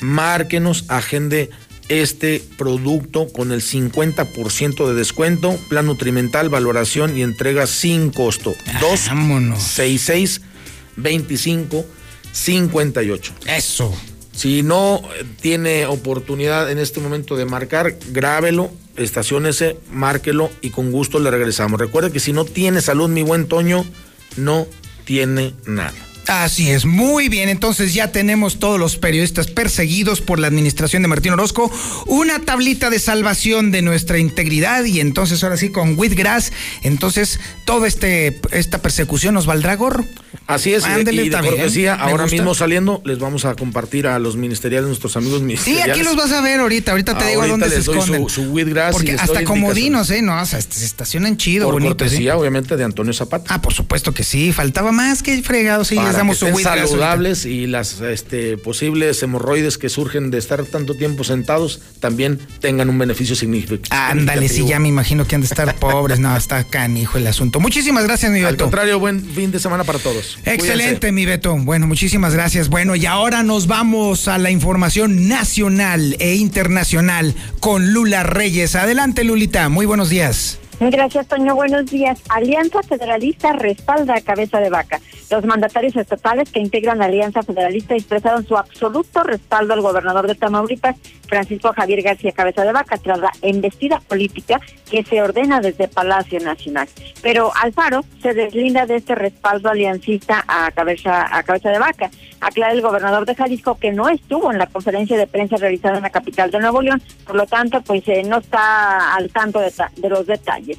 Márquenos, 0.02 0.84
agende 0.90 1.50
este 1.88 2.44
producto 2.58 3.32
con 3.32 3.52
el 3.52 3.62
50% 3.62 4.88
de 4.88 4.96
descuento, 4.96 5.56
plan 5.70 5.86
nutrimental, 5.86 6.50
valoración 6.50 7.18
y 7.18 7.22
entrega 7.22 7.68
sin 7.68 8.12
costo. 8.12 8.56
266 8.82 10.42
25 10.98 11.86
58. 12.32 13.34
Eso. 13.48 13.94
Si 14.32 14.64
no 14.64 14.98
eh, 14.98 15.24
tiene 15.40 15.86
oportunidad 15.86 16.70
en 16.70 16.78
este 16.78 17.00
momento 17.00 17.38
de 17.38 17.46
marcar, 17.46 17.96
grábelo, 18.12 18.70
estaciónese, 18.98 19.78
márquelo 19.92 20.50
y 20.62 20.72
con 20.72 20.92
gusto 20.92 21.20
le 21.20 21.32
regresamos. 21.32 21.80
Recuerde 21.80 22.12
que 22.12 22.20
si 22.20 22.34
no 22.34 22.44
tiene 22.44 22.82
salud, 22.82 23.08
mi 23.08 23.22
buen 23.22 23.48
Toño, 23.48 23.86
no 24.38 24.68
tiene 25.06 25.53
nada. 25.66 26.05
Así 26.27 26.72
es, 26.72 26.85
muy 26.85 27.30
bien. 27.30 27.49
Entonces 27.49 27.93
ya 27.93 28.11
tenemos 28.11 28.57
todos 28.60 28.80
los 28.80 28.97
periodistas 28.97 29.47
perseguidos 29.47 30.22
por 30.22 30.39
la 30.39 30.47
administración 30.47 31.02
de 31.03 31.07
Martín 31.07 31.34
Orozco. 31.34 31.72
Una 32.07 32.39
tablita 32.39 32.89
de 32.89 32.99
salvación 32.99 33.72
de 33.72 33.81
nuestra 33.81 34.18
integridad 34.18 34.84
y 34.85 34.99
entonces 34.99 35.43
ahora 35.43 35.57
sí 35.57 35.69
con 35.69 35.97
Whitgrass, 35.97 36.52
entonces 36.84 37.39
toda 37.65 37.88
este, 37.88 38.39
esta 38.52 38.81
persecución 38.81 39.34
nos 39.35 39.45
valdrá 39.45 39.76
gorro. 39.76 40.06
Así 40.47 40.73
es, 40.73 40.84
Ándele, 40.84 41.23
y 41.26 41.30
de 41.30 41.38
cortesía, 41.39 41.95
ahora 41.95 42.23
gusta. 42.23 42.35
mismo 42.35 42.53
saliendo, 42.53 43.02
les 43.06 43.18
vamos 43.19 43.45
a 43.45 43.56
compartir 43.56 44.06
a 44.06 44.19
los 44.19 44.35
ministeriales, 44.35 44.88
nuestros 44.88 45.15
amigos 45.18 45.39
Sí, 45.39 45.45
ministeriales. 45.45 45.95
aquí 45.95 46.03
los 46.03 46.15
vas 46.15 46.31
a 46.31 46.41
ver 46.41 46.60
ahorita. 46.60 46.91
Ahorita 46.91 47.18
te 47.18 47.26
digo 47.27 47.41
a 47.41 47.47
dónde 47.47 47.69
se 47.69 47.76
doy 47.76 47.84
su- 47.84 47.91
esconden. 47.93 48.30
su 48.30 48.41
Wheatgrass 48.52 48.91
y 48.91 48.93
Porque 48.93 49.14
hasta 49.14 49.43
comodinos, 49.43 50.10
¿eh? 50.11 50.22
No, 50.22 50.39
o 50.41 50.45
sea, 50.45 50.60
se 50.61 50.85
estacionan 50.85 51.38
chido, 51.38 51.65
Por 51.65 51.76
bonito. 51.76 51.95
cortesía, 51.97 52.35
obviamente, 52.38 52.76
de 52.77 52.84
Antonio 52.84 53.14
Zapata. 53.14 53.53
Ah, 53.53 53.61
por 53.61 53.73
supuesto 53.73 54.14
que 54.14 54.23
sí. 54.23 54.52
Faltaba 54.52 54.91
más 54.91 55.23
que 55.23 55.41
fregado. 55.41 55.84
Sí, 55.85 55.95
para 55.95 56.10
les 56.10 56.15
damos 56.16 56.40
que 56.40 56.50
estén 56.50 56.64
saludables 56.64 57.46
y 57.46 57.68
las 57.68 58.02
este, 58.02 58.58
posibles 58.58 59.22
hemorroides 59.24 59.78
que 59.78 59.90
surgen 59.90 60.32
de 60.32 60.38
estar 60.38 60.64
tanto 60.66 60.96
tiempo 60.96 61.24
sentados 61.24 61.82
también 62.00 62.40
tengan 62.60 62.90
un 62.90 62.98
beneficio 62.98 63.36
significativo. 63.36 63.96
Ándale, 63.96 64.50
sí, 64.50 64.66
ya 64.66 64.80
me 64.80 64.88
imagino 64.88 65.26
que 65.26 65.36
han 65.36 65.42
de 65.42 65.48
estar 65.48 65.76
pobres. 65.76 66.20
No, 66.20 66.36
está 66.36 66.64
canijo 66.64 67.18
el 67.18 67.28
asunto. 67.28 67.60
Muchísimas 67.60 68.04
gracias, 68.06 68.32
mi 68.32 68.40
Al 68.40 68.54
Beto. 68.54 68.66
contrario, 68.66 69.00
buen 69.00 69.24
fin 69.24 69.52
de 69.52 69.60
semana 69.60 69.84
para 69.84 70.00
todos. 70.00 70.40
Excelente, 70.46 71.12
mi 71.12 71.26
Beto. 71.26 71.56
Bueno, 71.58 71.88
muchísimas 71.88 72.34
gracias. 72.34 72.70
Bueno, 72.70 72.96
y 72.96 73.06
ahora 73.06 73.44
nos 73.44 73.68
vamos 73.68 74.28
a 74.28 74.38
la 74.38 74.52
información 74.52 75.28
nacional 75.28 76.16
e 76.20 76.36
internacional 76.36 77.36
con 77.60 77.94
Lula 77.94 78.24
Reyes. 78.24 78.76
Adelante, 78.76 79.24
Lulita. 79.24 79.70
Muy 79.70 79.86
buenos 79.86 80.10
días. 80.10 80.60
Gracias, 80.80 81.28
Toño. 81.28 81.56
Buenos 81.56 81.86
días. 81.86 82.20
Alianza 82.30 82.82
Federalista 82.84 83.54
respalda 83.54 84.16
a 84.16 84.22
Cabeza 84.22 84.60
de 84.60 84.70
Vaca. 84.70 85.00
Los 85.30 85.43
mandatarios 85.45 85.95
estatales 85.95 86.52
que 86.52 86.60
integran 86.60 86.99
la 86.99 87.06
Alianza 87.06 87.41
Federalista 87.41 87.95
expresaron 87.95 88.45
su 88.45 88.57
absoluto 88.57 89.23
respaldo 89.23 89.73
al 89.73 89.81
gobernador 89.81 90.27
de 90.27 90.35
Tamaulipas, 90.35 90.95
Francisco 91.27 91.73
Javier 91.73 92.03
García 92.03 92.31
Cabeza 92.31 92.64
de 92.64 92.72
Vaca, 92.72 92.97
tras 92.97 93.19
la 93.19 93.31
embestida 93.41 93.99
política 94.02 94.61
que 94.89 95.03
se 95.03 95.22
ordena 95.22 95.61
desde 95.61 95.88
Palacio 95.88 96.39
Nacional. 96.39 96.88
Pero 97.22 97.52
Alfaro 97.56 98.03
se 98.22 98.34
deslinda 98.34 98.85
de 98.85 98.97
este 98.97 99.15
respaldo 99.15 99.69
aliancista 99.69 100.43
a 100.47 100.72
Cabeza, 100.72 101.27
a 101.35 101.43
Cabeza 101.43 101.69
de 101.69 101.80
Vaca. 101.80 102.11
Aclara 102.41 102.73
el 102.73 102.81
gobernador 102.81 103.26
de 103.26 103.34
Jalisco 103.34 103.80
que 103.80 103.91
no 103.91 104.10
estuvo 104.10 104.52
en 104.52 104.60
la 104.60 104.68
conferencia 104.68 105.18
de 105.18 105.26
prensa 105.26 105.57
realizada 105.57 105.97
en 105.97 106.03
la 106.03 106.11
capital 106.11 106.52
de 106.52 106.60
Nuevo 106.60 106.81
León, 106.81 107.02
por 107.26 107.35
lo 107.35 107.47
tanto, 107.47 107.81
pues 107.81 108.07
eh, 108.07 108.23
no 108.23 108.38
está 108.38 109.15
al 109.15 109.30
tanto 109.31 109.60
de, 109.60 109.72
los 110.10 110.27
detalles 110.27 110.77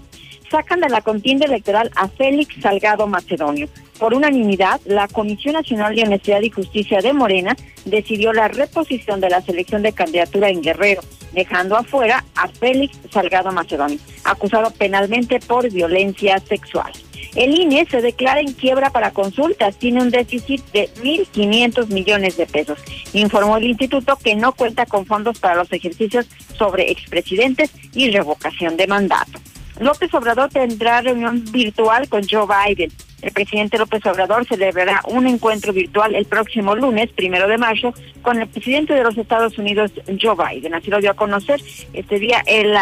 sacan 0.51 0.81
de 0.81 0.89
la 0.89 1.01
contienda 1.01 1.47
electoral 1.47 1.91
a 1.97 2.09
Félix 2.09 2.61
Salgado 2.61 3.07
Macedonio. 3.07 3.69
Por 3.99 4.15
unanimidad, 4.15 4.81
la 4.85 5.09
Comisión 5.09 5.55
Nacional 5.55 5.95
de 5.95 6.03
Honestidad 6.03 6.43
y 6.43 6.51
Justicia 6.51 7.01
de 7.01 7.13
Morena 7.13 7.57
decidió 7.85 8.33
la 8.33 8.49
reposición 8.49 9.21
de 9.21 9.31
la 9.31 9.41
selección 9.41 9.83
de 9.83 9.93
candidatura 9.93 10.51
en 10.51 10.61
Guerrero, 10.61 11.03
dejando 11.33 11.77
afuera 11.77 12.25
a 12.35 12.49
Félix 12.49 12.99
Salgado 13.11 13.53
Macedonio, 13.53 13.99
acusado 14.25 14.71
penalmente 14.71 15.41
por 15.41 15.71
violencia 15.71 16.39
sexual. 16.41 16.93
El 17.37 17.55
INE 17.59 17.87
se 17.91 18.01
declara 18.01 18.41
en 18.41 18.53
quiebra 18.55 18.89
para 18.89 19.11
consultas, 19.11 19.77
tiene 19.77 20.01
un 20.01 20.11
déficit 20.11 20.65
de 20.73 20.89
1.500 21.03 21.89
millones 21.89 22.39
de 22.39 22.47
pesos. 22.47 22.79
Informó 23.13 23.59
el 23.59 23.65
instituto 23.65 24.17
que 24.17 24.35
no 24.35 24.53
cuenta 24.53 24.87
con 24.87 25.05
fondos 25.05 25.39
para 25.39 25.55
los 25.55 25.71
ejercicios 25.71 26.27
sobre 26.57 26.91
expresidentes 26.91 27.71
y 27.95 28.11
revocación 28.11 28.79
de 28.79 28.87
mandato. 28.87 29.39
López 29.81 30.13
Obrador 30.15 30.51
tendrá 30.51 31.01
reunión 31.03 31.45
virtual 31.51 32.09
con 32.09 32.23
Joe 32.29 32.47
Biden. 32.47 32.91
El 33.23 33.33
presidente 33.33 33.79
López 33.79 34.05
Obrador 34.07 34.47
celebrará 34.47 35.01
un 35.09 35.27
encuentro 35.27 35.73
virtual 35.73 36.15
el 36.15 36.27
próximo 36.27 36.75
lunes, 36.75 37.11
primero 37.15 37.49
de 37.49 37.59
marzo, 37.59 37.95
con 38.23 38.41
el 38.41 38.49
presidente 38.49 38.95
de 38.95 39.03
los 39.03 39.17
Estados 39.17 39.59
Unidos, 39.59 39.91
Joe 40.21 40.37
Biden. 40.37 40.75
Así 40.75 40.91
lo 40.91 41.01
dio 41.01 41.11
a 41.11 41.15
conocer 41.15 41.61
este 41.93 42.19
día 42.19 42.43
el, 42.47 42.75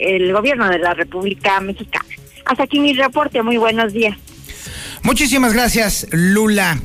el 0.00 0.32
gobierno 0.32 0.68
de 0.68 0.78
la 0.78 0.94
República 0.94 1.60
Mexicana. 1.60 2.06
Hasta 2.44 2.64
aquí 2.64 2.80
mi 2.80 2.94
reporte. 2.94 3.42
Muy 3.42 3.56
buenos 3.56 3.92
días. 3.92 4.16
Muchísimas 5.02 5.52
gracias, 5.52 6.06
Lula 6.12 6.78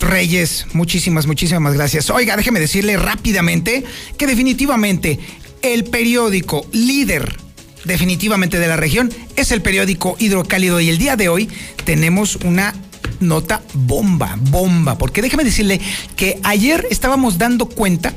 Reyes. 0.00 0.66
Muchísimas, 0.72 1.26
muchísimas 1.26 1.74
gracias. 1.74 2.10
Oiga, 2.10 2.36
déjeme 2.36 2.60
decirle 2.60 2.96
rápidamente 2.96 3.84
que 4.18 4.26
definitivamente 4.26 5.18
el 5.62 5.84
periódico 5.84 6.66
líder 6.72 7.36
definitivamente 7.84 8.58
de 8.58 8.68
la 8.68 8.76
región. 8.76 9.12
Es 9.36 9.52
el 9.52 9.62
periódico 9.62 10.16
Hidrocálido 10.18 10.80
y 10.80 10.88
el 10.88 10.98
día 10.98 11.16
de 11.16 11.28
hoy 11.28 11.48
tenemos 11.84 12.36
una 12.36 12.74
nota 13.20 13.62
bomba, 13.74 14.36
bomba, 14.40 14.98
porque 14.98 15.22
déjeme 15.22 15.44
decirle 15.44 15.80
que 16.16 16.40
ayer 16.42 16.86
estábamos 16.90 17.38
dando 17.38 17.66
cuenta 17.66 18.14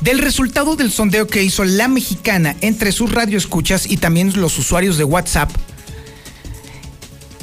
del 0.00 0.18
resultado 0.18 0.76
del 0.76 0.90
sondeo 0.90 1.26
que 1.26 1.42
hizo 1.42 1.64
la 1.64 1.88
mexicana 1.88 2.56
entre 2.60 2.92
sus 2.92 3.12
radioescuchas 3.12 3.90
y 3.90 3.98
también 3.98 4.32
los 4.40 4.58
usuarios 4.58 4.98
de 4.98 5.04
WhatsApp 5.04 5.50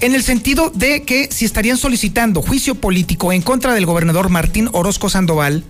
en 0.02 0.16
el 0.16 0.24
sentido 0.24 0.72
de 0.74 1.04
que 1.04 1.30
si 1.32 1.46
estarían 1.46 1.78
solicitando 1.78 2.42
juicio 2.42 2.76
político 2.76 3.34
en 3.34 3.42
contra 3.42 3.74
del 3.74 3.86
gobernador 3.86 4.30
Martín 4.30 4.70
Orozco 4.72 5.10
Sandoval 5.10 5.64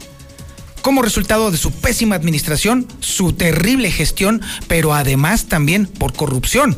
como 0.82 1.02
resultado 1.02 1.52
de 1.52 1.58
su 1.58 1.72
pésima 1.72 2.16
administración, 2.16 2.88
su 3.00 3.34
terrible 3.34 3.92
gestión, 3.92 4.42
pero 4.68 4.94
además 4.94 5.46
también 5.46 5.86
por 5.86 6.14
corrupción. 6.14 6.78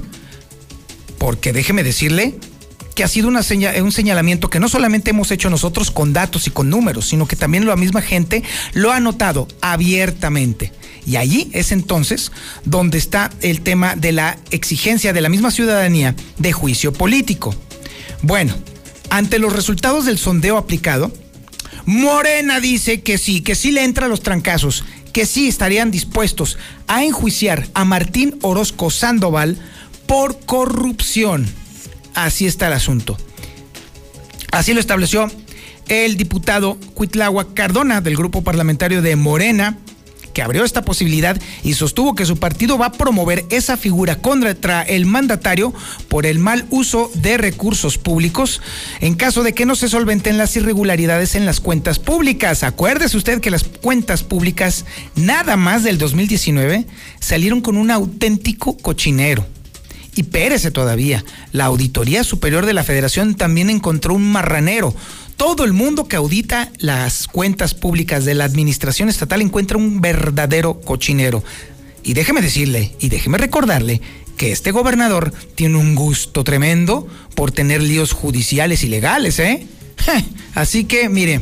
Porque 1.17 1.53
déjeme 1.53 1.83
decirle 1.83 2.35
que 2.95 3.03
ha 3.03 3.07
sido 3.07 3.27
una 3.27 3.41
un 3.81 3.91
señalamiento 3.91 4.49
que 4.49 4.59
no 4.59 4.67
solamente 4.67 5.11
hemos 5.11 5.31
hecho 5.31 5.49
nosotros 5.49 5.91
con 5.91 6.13
datos 6.13 6.47
y 6.47 6.51
con 6.51 6.69
números, 6.69 7.07
sino 7.07 7.27
que 7.27 7.35
también 7.35 7.65
la 7.65 7.75
misma 7.75 8.01
gente 8.01 8.43
lo 8.73 8.91
ha 8.91 8.99
notado 8.99 9.47
abiertamente. 9.61 10.71
Y 11.05 11.15
allí 11.15 11.49
es 11.53 11.71
entonces 11.71 12.31
donde 12.65 12.97
está 12.97 13.31
el 13.41 13.61
tema 13.61 13.95
de 13.95 14.11
la 14.11 14.37
exigencia 14.51 15.13
de 15.13 15.21
la 15.21 15.29
misma 15.29 15.51
ciudadanía 15.51 16.15
de 16.37 16.51
juicio 16.53 16.93
político. 16.93 17.55
Bueno, 18.21 18.55
ante 19.09 19.39
los 19.39 19.53
resultados 19.53 20.05
del 20.05 20.17
sondeo 20.17 20.57
aplicado, 20.57 21.11
Morena 21.85 22.59
dice 22.59 23.01
que 23.01 23.17
sí, 23.17 23.41
que 23.41 23.55
sí 23.55 23.71
le 23.71 23.83
entra 23.83 24.05
a 24.05 24.09
los 24.09 24.21
trancazos, 24.21 24.83
que 25.13 25.25
sí 25.25 25.47
estarían 25.47 25.91
dispuestos 25.91 26.57
a 26.87 27.03
enjuiciar 27.03 27.67
a 27.73 27.85
Martín 27.85 28.37
Orozco 28.41 28.89
Sandoval 28.89 29.57
por 30.05 30.39
corrupción. 30.45 31.47
Así 32.13 32.45
está 32.45 32.67
el 32.67 32.73
asunto. 32.73 33.17
Así 34.51 34.73
lo 34.73 34.79
estableció 34.79 35.31
el 35.87 36.17
diputado 36.17 36.77
Cuitlagua 36.93 37.53
Cardona 37.53 38.01
del 38.01 38.15
grupo 38.15 38.43
parlamentario 38.43 39.01
de 39.01 39.15
Morena 39.15 39.77
que 40.33 40.41
abrió 40.41 40.63
esta 40.63 40.83
posibilidad 40.83 41.39
y 41.63 41.73
sostuvo 41.73 42.15
que 42.15 42.25
su 42.25 42.37
partido 42.37 42.77
va 42.77 42.87
a 42.87 42.91
promover 42.91 43.45
esa 43.49 43.77
figura 43.77 44.17
contra 44.17 44.81
el 44.81 45.05
mandatario 45.05 45.73
por 46.07 46.25
el 46.25 46.39
mal 46.39 46.65
uso 46.69 47.11
de 47.15 47.37
recursos 47.37 47.97
públicos 47.97 48.61
en 48.99 49.15
caso 49.15 49.43
de 49.43 49.53
que 49.53 49.65
no 49.65 49.75
se 49.75 49.89
solventen 49.89 50.37
las 50.37 50.55
irregularidades 50.55 51.35
en 51.35 51.45
las 51.45 51.59
cuentas 51.59 51.99
públicas. 51.99 52.63
Acuérdese 52.63 53.17
usted 53.17 53.41
que 53.41 53.51
las 53.51 53.63
cuentas 53.63 54.23
públicas, 54.23 54.85
nada 55.15 55.57
más 55.57 55.83
del 55.83 55.97
2019, 55.97 56.85
salieron 57.19 57.61
con 57.61 57.77
un 57.77 57.91
auténtico 57.91 58.77
cochinero. 58.77 59.45
Y 60.13 60.23
pérese 60.23 60.71
todavía, 60.71 61.23
la 61.53 61.65
Auditoría 61.65 62.25
Superior 62.25 62.65
de 62.65 62.73
la 62.73 62.83
Federación 62.83 63.35
también 63.35 63.69
encontró 63.69 64.13
un 64.13 64.29
marranero 64.29 64.93
todo 65.41 65.63
el 65.63 65.73
mundo 65.73 66.07
que 66.07 66.18
audita 66.18 66.72
las 66.77 67.26
cuentas 67.26 67.73
públicas 67.73 68.26
de 68.26 68.35
la 68.35 68.43
administración 68.43 69.09
estatal 69.09 69.41
encuentra 69.41 69.76
un 69.76 69.99
verdadero 69.99 70.80
cochinero. 70.81 71.43
Y 72.03 72.13
déjeme 72.13 72.43
decirle, 72.43 72.91
y 72.99 73.09
déjeme 73.09 73.39
recordarle, 73.39 74.01
que 74.38 74.51
este 74.51 74.69
gobernador 74.69 75.34
tiene 75.55 75.80
un 75.80 75.95
gusto 75.95 76.43
tremendo 76.43 77.07
por 77.34 77.51
tener 77.51 77.81
líos 77.81 78.11
judiciales 78.11 78.84
y 78.84 78.89
legales, 78.89 79.39
¿eh? 79.39 79.65
Así 80.53 80.84
que, 80.84 81.09
mire, 81.09 81.41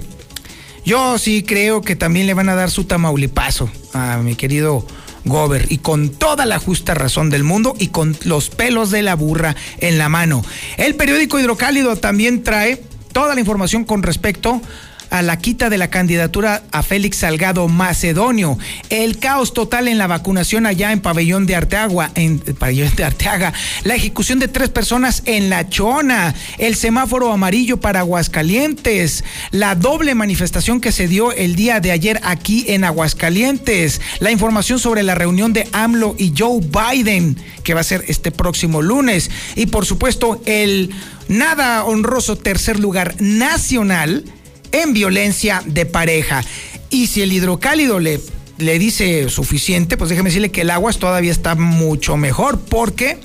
yo 0.85 1.17
sí 1.17 1.43
creo 1.43 1.81
que 1.81 1.97
también 1.97 2.25
le 2.25 2.33
van 2.33 2.47
a 2.47 2.55
dar 2.55 2.71
su 2.71 2.85
tamaulipaso 2.85 3.69
a 3.91 4.19
mi 4.19 4.35
querido 4.35 4.87
Gober 5.25 5.65
y 5.69 5.79
con 5.79 6.07
toda 6.07 6.45
la 6.45 6.57
justa 6.57 6.93
razón 6.93 7.29
del 7.29 7.43
mundo 7.43 7.75
y 7.77 7.87
con 7.87 8.15
los 8.23 8.49
pelos 8.49 8.91
de 8.91 9.01
la 9.01 9.15
burra 9.15 9.57
en 9.79 9.97
la 9.97 10.07
mano. 10.07 10.41
El 10.77 10.95
periódico 10.95 11.37
Hidrocálido 11.37 11.97
también 11.97 12.43
trae 12.43 12.81
toda 13.11 13.33
la 13.33 13.39
información 13.39 13.83
con 13.83 14.03
respecto 14.03 14.61
a 15.09 15.21
la 15.21 15.37
quita 15.37 15.69
de 15.69 15.77
la 15.77 15.89
candidatura 15.89 16.63
a 16.71 16.83
Félix 16.83 17.17
Salgado 17.17 17.67
Macedonio, 17.67 18.57
el 18.89 19.17
caos 19.17 19.53
total 19.53 19.87
en 19.87 19.97
la 19.97 20.07
vacunación 20.07 20.65
allá 20.65 20.91
en 20.91 21.01
Pabellón 21.01 21.45
de 21.45 21.55
Arteagua, 21.55 22.11
en 22.15 22.39
Pabellón 22.39 22.95
de 22.95 23.03
Arteaga, 23.03 23.53
la 23.83 23.95
ejecución 23.95 24.39
de 24.39 24.47
tres 24.47 24.69
personas 24.69 25.23
en 25.25 25.49
La 25.49 25.67
Chona, 25.67 26.35
el 26.57 26.75
semáforo 26.75 27.31
amarillo 27.31 27.77
para 27.77 28.01
Aguascalientes, 28.01 29.23
la 29.51 29.75
doble 29.75 30.15
manifestación 30.15 30.79
que 30.79 30.91
se 30.91 31.07
dio 31.07 31.31
el 31.31 31.55
día 31.55 31.79
de 31.79 31.91
ayer 31.91 32.19
aquí 32.23 32.65
en 32.67 32.83
Aguascalientes, 32.83 34.01
la 34.19 34.31
información 34.31 34.79
sobre 34.79 35.03
la 35.03 35.15
reunión 35.15 35.53
de 35.53 35.67
AMLO 35.71 36.15
y 36.17 36.33
Joe 36.37 36.61
Biden, 36.61 37.37
que 37.63 37.73
va 37.73 37.81
a 37.81 37.83
ser 37.83 38.03
este 38.07 38.31
próximo 38.31 38.81
lunes, 38.81 39.31
y 39.55 39.65
por 39.67 39.85
supuesto 39.85 40.41
el 40.45 40.91
nada 41.29 41.85
honroso 41.85 42.35
tercer 42.35 42.77
lugar 42.79 43.15
nacional 43.19 44.25
en 44.73 44.93
violencia 44.93 45.63
de 45.65 45.85
pareja. 45.85 46.43
Y 46.89 47.07
si 47.07 47.21
el 47.21 47.31
hidrocálido 47.31 47.99
le, 47.99 48.19
le 48.57 48.77
dice 48.77 49.29
suficiente, 49.29 49.95
pues 49.95 50.09
déjeme 50.09 50.29
decirle 50.29 50.51
que 50.51 50.61
el 50.61 50.71
agua 50.71 50.91
todavía 50.91 51.31
está 51.31 51.55
mucho 51.55 52.17
mejor, 52.17 52.59
porque... 52.59 53.17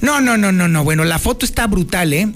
No, 0.00 0.20
no, 0.20 0.36
no, 0.36 0.52
no, 0.52 0.68
no. 0.68 0.84
Bueno, 0.84 1.04
la 1.04 1.18
foto 1.18 1.46
está 1.46 1.66
brutal, 1.66 2.12
¿eh? 2.12 2.28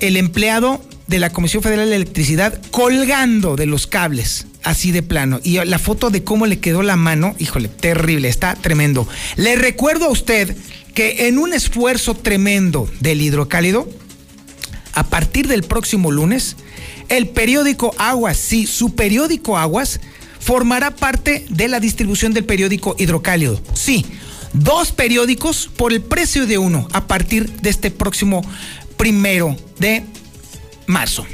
El 0.00 0.16
empleado 0.16 0.80
de 1.08 1.18
la 1.18 1.30
Comisión 1.30 1.62
Federal 1.62 1.90
de 1.90 1.96
Electricidad 1.96 2.60
colgando 2.70 3.56
de 3.56 3.66
los 3.66 3.86
cables, 3.86 4.46
así 4.62 4.90
de 4.92 5.02
plano. 5.02 5.40
Y 5.42 5.62
la 5.64 5.78
foto 5.78 6.08
de 6.08 6.24
cómo 6.24 6.46
le 6.46 6.58
quedó 6.58 6.82
la 6.82 6.96
mano, 6.96 7.34
híjole, 7.38 7.68
terrible, 7.68 8.28
está 8.28 8.54
tremendo. 8.54 9.06
Le 9.36 9.56
recuerdo 9.56 10.06
a 10.06 10.10
usted 10.10 10.56
que 10.94 11.28
en 11.28 11.38
un 11.38 11.52
esfuerzo 11.52 12.14
tremendo 12.14 12.88
del 13.00 13.22
hidrocálido, 13.22 13.88
a 14.92 15.04
partir 15.04 15.48
del 15.48 15.62
próximo 15.62 16.10
lunes, 16.10 16.56
el 17.08 17.28
periódico 17.28 17.94
Aguas, 17.98 18.36
sí, 18.36 18.66
su 18.66 18.94
periódico 18.94 19.56
Aguas, 19.56 20.00
formará 20.40 20.96
parte 20.96 21.44
de 21.48 21.68
la 21.68 21.80
distribución 21.80 22.32
del 22.32 22.44
periódico 22.44 22.96
Hidrocálido. 22.98 23.60
Sí, 23.74 24.06
dos 24.52 24.92
periódicos 24.92 25.70
por 25.76 25.92
el 25.92 26.02
precio 26.02 26.46
de 26.46 26.58
uno 26.58 26.88
a 26.92 27.06
partir 27.06 27.50
de 27.60 27.70
este 27.70 27.90
próximo 27.90 28.42
primero 28.96 29.56
de 29.78 30.04
marzo. 30.86 31.26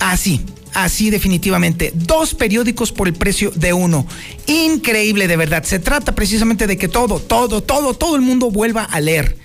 Así, 0.00 0.40
así 0.74 1.10
definitivamente. 1.10 1.92
Dos 1.94 2.34
periódicos 2.34 2.92
por 2.92 3.08
el 3.08 3.14
precio 3.14 3.50
de 3.52 3.72
uno. 3.72 4.06
Increíble 4.46 5.28
de 5.28 5.36
verdad. 5.36 5.64
Se 5.64 5.78
trata 5.78 6.14
precisamente 6.14 6.66
de 6.66 6.76
que 6.76 6.88
todo, 6.88 7.20
todo, 7.20 7.62
todo, 7.62 7.94
todo 7.94 8.16
el 8.16 8.22
mundo 8.22 8.50
vuelva 8.50 8.84
a 8.84 9.00
leer. 9.00 9.36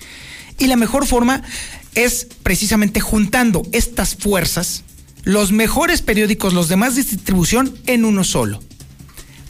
Y 0.58 0.66
la 0.66 0.76
mejor 0.76 1.06
forma 1.06 1.42
es 1.94 2.26
precisamente 2.42 3.00
juntando 3.00 3.62
estas 3.72 4.14
fuerzas, 4.14 4.84
los 5.24 5.52
mejores 5.52 6.02
periódicos, 6.02 6.52
los 6.52 6.68
demás 6.68 6.96
de 6.96 7.02
distribución, 7.02 7.76
en 7.86 8.04
uno 8.04 8.24
solo. 8.24 8.60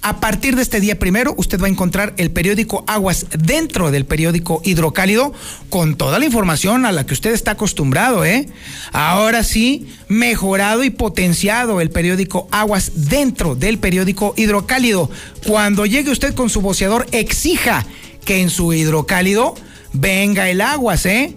A 0.02 0.18
partir 0.18 0.56
de 0.56 0.62
este 0.62 0.80
día 0.80 0.98
primero, 0.98 1.34
usted 1.36 1.60
va 1.60 1.66
a 1.66 1.70
encontrar 1.70 2.14
el 2.16 2.30
periódico 2.30 2.84
Aguas 2.86 3.26
dentro 3.38 3.90
del 3.90 4.06
periódico 4.06 4.62
Hidrocálido 4.64 5.34
con 5.68 5.96
toda 5.96 6.18
la 6.18 6.24
información 6.24 6.86
a 6.86 6.92
la 6.92 7.04
que 7.04 7.12
usted 7.12 7.32
está 7.32 7.50
acostumbrado, 7.52 8.24
¿eh? 8.24 8.48
Ahora 8.92 9.44
sí, 9.44 9.88
mejorado 10.08 10.84
y 10.84 10.90
potenciado 10.90 11.82
el 11.82 11.90
periódico 11.90 12.48
Aguas 12.50 12.92
dentro 12.94 13.54
del 13.56 13.78
periódico 13.78 14.32
Hidrocálido. 14.38 15.10
Cuando 15.46 15.84
llegue 15.84 16.10
usted 16.10 16.34
con 16.34 16.48
su 16.48 16.62
boceador, 16.62 17.06
exija 17.12 17.84
que 18.24 18.40
en 18.40 18.48
su 18.48 18.72
Hidrocálido 18.72 19.54
venga 19.92 20.48
el 20.48 20.62
Aguas, 20.62 21.04
¿eh? 21.04 21.36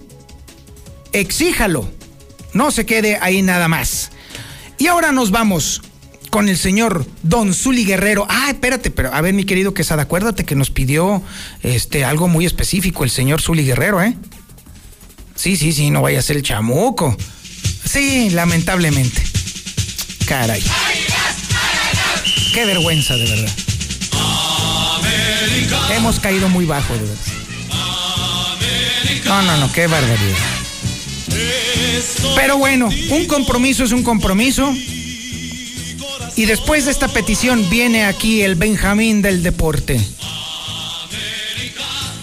Exíjalo. 1.11 1.89
No 2.53 2.71
se 2.71 2.85
quede 2.85 3.17
ahí 3.19 3.41
nada 3.41 3.67
más. 3.67 4.11
Y 4.77 4.87
ahora 4.87 5.11
nos 5.11 5.31
vamos 5.31 5.81
con 6.33 6.49
el 6.49 6.57
señor 6.57 7.05
Don 7.21 7.53
Zuli 7.53 7.85
Guerrero. 7.85 8.25
Ah, 8.27 8.47
espérate, 8.49 8.89
pero 8.89 9.13
a 9.13 9.21
ver, 9.21 9.35
mi 9.35 9.43
querido 9.43 9.75
Quesada, 9.75 10.01
acuérdate 10.01 10.45
que 10.45 10.55
nos 10.55 10.71
pidió 10.71 11.21
este 11.61 12.05
algo 12.05 12.27
muy 12.27 12.47
específico 12.47 13.03
el 13.03 13.11
señor 13.11 13.39
Zuli 13.39 13.63
Guerrero, 13.63 14.01
¿eh? 14.01 14.17
Sí, 15.35 15.57
sí, 15.57 15.71
sí, 15.73 15.91
no 15.91 16.01
vaya 16.01 16.17
a 16.17 16.21
ser 16.23 16.37
el 16.37 16.41
chamuco. 16.41 17.15
Sí, 17.85 18.31
lamentablemente. 18.31 19.21
Caray. 20.25 20.63
Qué 22.51 22.65
vergüenza, 22.65 23.15
de 23.15 23.29
verdad. 23.29 23.53
Hemos 25.95 26.19
caído 26.19 26.49
muy 26.49 26.65
bajo, 26.65 26.95
de 26.95 27.01
verdad. 27.01 27.17
No, 29.25 29.41
no, 29.43 29.57
no, 29.57 29.71
qué 29.71 29.85
barbaridad. 29.85 30.37
Pero 32.35 32.57
bueno, 32.57 32.89
un 33.11 33.27
compromiso 33.27 33.83
es 33.83 33.91
un 33.91 34.01
compromiso. 34.01 34.73
Y 36.35 36.45
después 36.45 36.85
de 36.85 36.91
esta 36.91 37.07
petición 37.07 37.69
viene 37.69 38.05
aquí 38.05 38.41
el 38.41 38.55
Benjamín 38.55 39.21
del 39.21 39.43
deporte. 39.43 39.99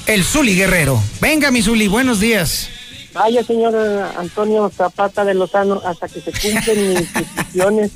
El 0.06 0.24
Zuli 0.24 0.56
Guerrero. 0.56 1.00
Venga, 1.20 1.52
mi 1.52 1.62
Zuli, 1.62 1.86
buenos 1.86 2.18
días. 2.18 2.68
Vaya, 3.12 3.44
señor 3.44 3.76
Antonio 4.16 4.70
Zapata 4.76 5.24
de 5.24 5.34
Lozano, 5.34 5.80
hasta 5.84 6.08
que 6.08 6.20
se 6.20 6.32
cumplen 6.32 6.94
mis 6.94 7.08
peticiones. 7.36 7.92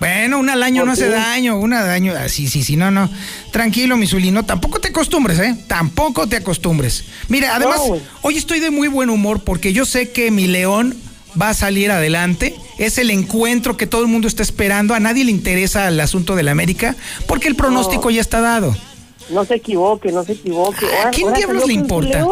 Bueno, 0.00 0.38
una 0.38 0.54
al 0.54 0.62
año 0.62 0.84
no 0.84 0.92
hace 0.92 1.08
daño, 1.08 1.58
una 1.58 1.80
al 1.80 1.90
año, 1.90 2.14
sí, 2.28 2.48
sí, 2.48 2.64
sí, 2.64 2.76
no, 2.76 2.90
no. 2.90 3.08
Tranquilo, 3.52 3.96
mi 3.96 4.06
Zuli, 4.06 4.30
no, 4.30 4.44
tampoco 4.44 4.80
te 4.80 4.88
acostumbres, 4.88 5.38
¿eh? 5.38 5.54
Tampoco 5.68 6.26
te 6.26 6.36
acostumbres. 6.36 7.04
Mira, 7.28 7.54
además, 7.54 7.80
hoy 8.22 8.36
estoy 8.36 8.58
de 8.58 8.70
muy 8.70 8.88
buen 8.88 9.10
humor 9.10 9.44
porque 9.44 9.72
yo 9.72 9.84
sé 9.84 10.10
que 10.10 10.30
mi 10.30 10.48
león 10.48 10.96
va 11.40 11.50
a 11.50 11.54
salir 11.54 11.90
adelante. 11.90 12.54
Es 12.78 12.98
el 12.98 13.10
encuentro 13.10 13.76
que 13.76 13.86
todo 13.86 14.02
el 14.02 14.08
mundo 14.08 14.28
está 14.28 14.42
esperando. 14.42 14.94
A 14.94 15.00
nadie 15.00 15.24
le 15.24 15.30
interesa 15.30 15.88
el 15.88 16.00
asunto 16.00 16.36
de 16.36 16.42
la 16.42 16.50
América 16.52 16.96
porque 17.26 17.48
el 17.48 17.56
pronóstico 17.56 18.10
ya 18.10 18.20
está 18.20 18.40
dado. 18.40 18.74
No 19.30 19.44
se 19.44 19.54
equivoque, 19.54 20.10
no 20.12 20.24
se 20.24 20.32
equivoque. 20.32 20.84
¿A 21.06 21.10
quién 21.10 21.32
diablos 21.32 21.66
le 21.66 21.74
importa? 21.74 22.24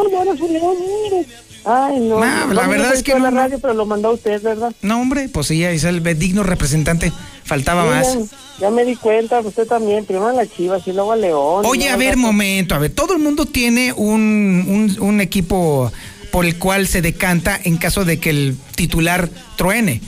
Ay, 1.64 2.00
no. 2.00 2.20
La 2.20 2.66
verdad 2.66 2.94
es 2.94 3.02
que 3.02 3.12
no, 3.14 3.18
la 3.20 3.30
radio, 3.30 3.58
pero 3.60 3.74
lo 3.74 3.84
mandó 3.84 4.12
usted, 4.12 4.40
¿verdad? 4.42 4.72
No, 4.82 5.00
hombre, 5.00 5.28
pues 5.28 5.46
sí, 5.48 5.62
es 5.62 5.84
el 5.84 6.02
digno 6.18 6.42
representante. 6.42 7.12
Faltaba 7.44 7.84
más. 7.84 8.16
Ya, 8.60 8.70
me 8.70 8.84
di 8.84 8.96
cuenta, 8.96 9.40
usted 9.40 9.66
también. 9.66 10.04
Primero 10.04 10.28
a 10.28 10.32
la 10.32 10.46
Chivas 10.46 10.82
y 10.86 10.92
luego 10.92 11.12
a 11.12 11.16
León. 11.16 11.64
Oye, 11.66 11.88
a 11.90 11.96
ver, 11.96 12.16
momento, 12.16 12.74
a 12.74 12.78
ver, 12.78 12.90
todo 12.92 13.12
el 13.12 13.18
mundo 13.18 13.44
tiene 13.46 13.92
un, 13.92 14.64
un- 14.68 14.96
un 15.00 15.20
equipo 15.20 15.92
por 16.30 16.44
el 16.46 16.56
cual 16.56 16.86
se 16.86 17.02
decanta 17.02 17.58
en 17.62 17.76
caso 17.76 18.04
de 18.04 18.18
que 18.18 18.30
el 18.30 18.56
titular 18.74 19.28
truene. 19.56 20.00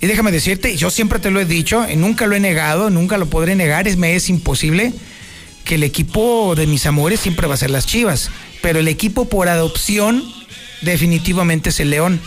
Y 0.00 0.06
déjame 0.06 0.30
decirte, 0.30 0.76
yo 0.76 0.90
siempre 0.90 1.18
te 1.18 1.30
lo 1.30 1.40
he 1.40 1.44
dicho, 1.44 1.84
y 1.90 1.96
nunca 1.96 2.26
lo 2.26 2.36
he 2.36 2.40
negado, 2.40 2.88
nunca 2.90 3.18
lo 3.18 3.26
podré 3.26 3.54
negar, 3.56 3.88
es, 3.88 3.96
me 3.96 4.14
es 4.14 4.28
imposible 4.28 4.92
que 5.64 5.74
el 5.74 5.82
equipo 5.82 6.54
de 6.54 6.66
mis 6.66 6.86
amores 6.86 7.20
siempre 7.20 7.46
va 7.46 7.54
a 7.54 7.58
ser 7.58 7.70
las 7.70 7.86
Chivas, 7.86 8.30
pero 8.62 8.78
el 8.78 8.88
equipo 8.88 9.26
por 9.28 9.48
adopción 9.48 10.22
definitivamente 10.82 11.70
es 11.70 11.80
el 11.80 11.90
León. 11.90 12.20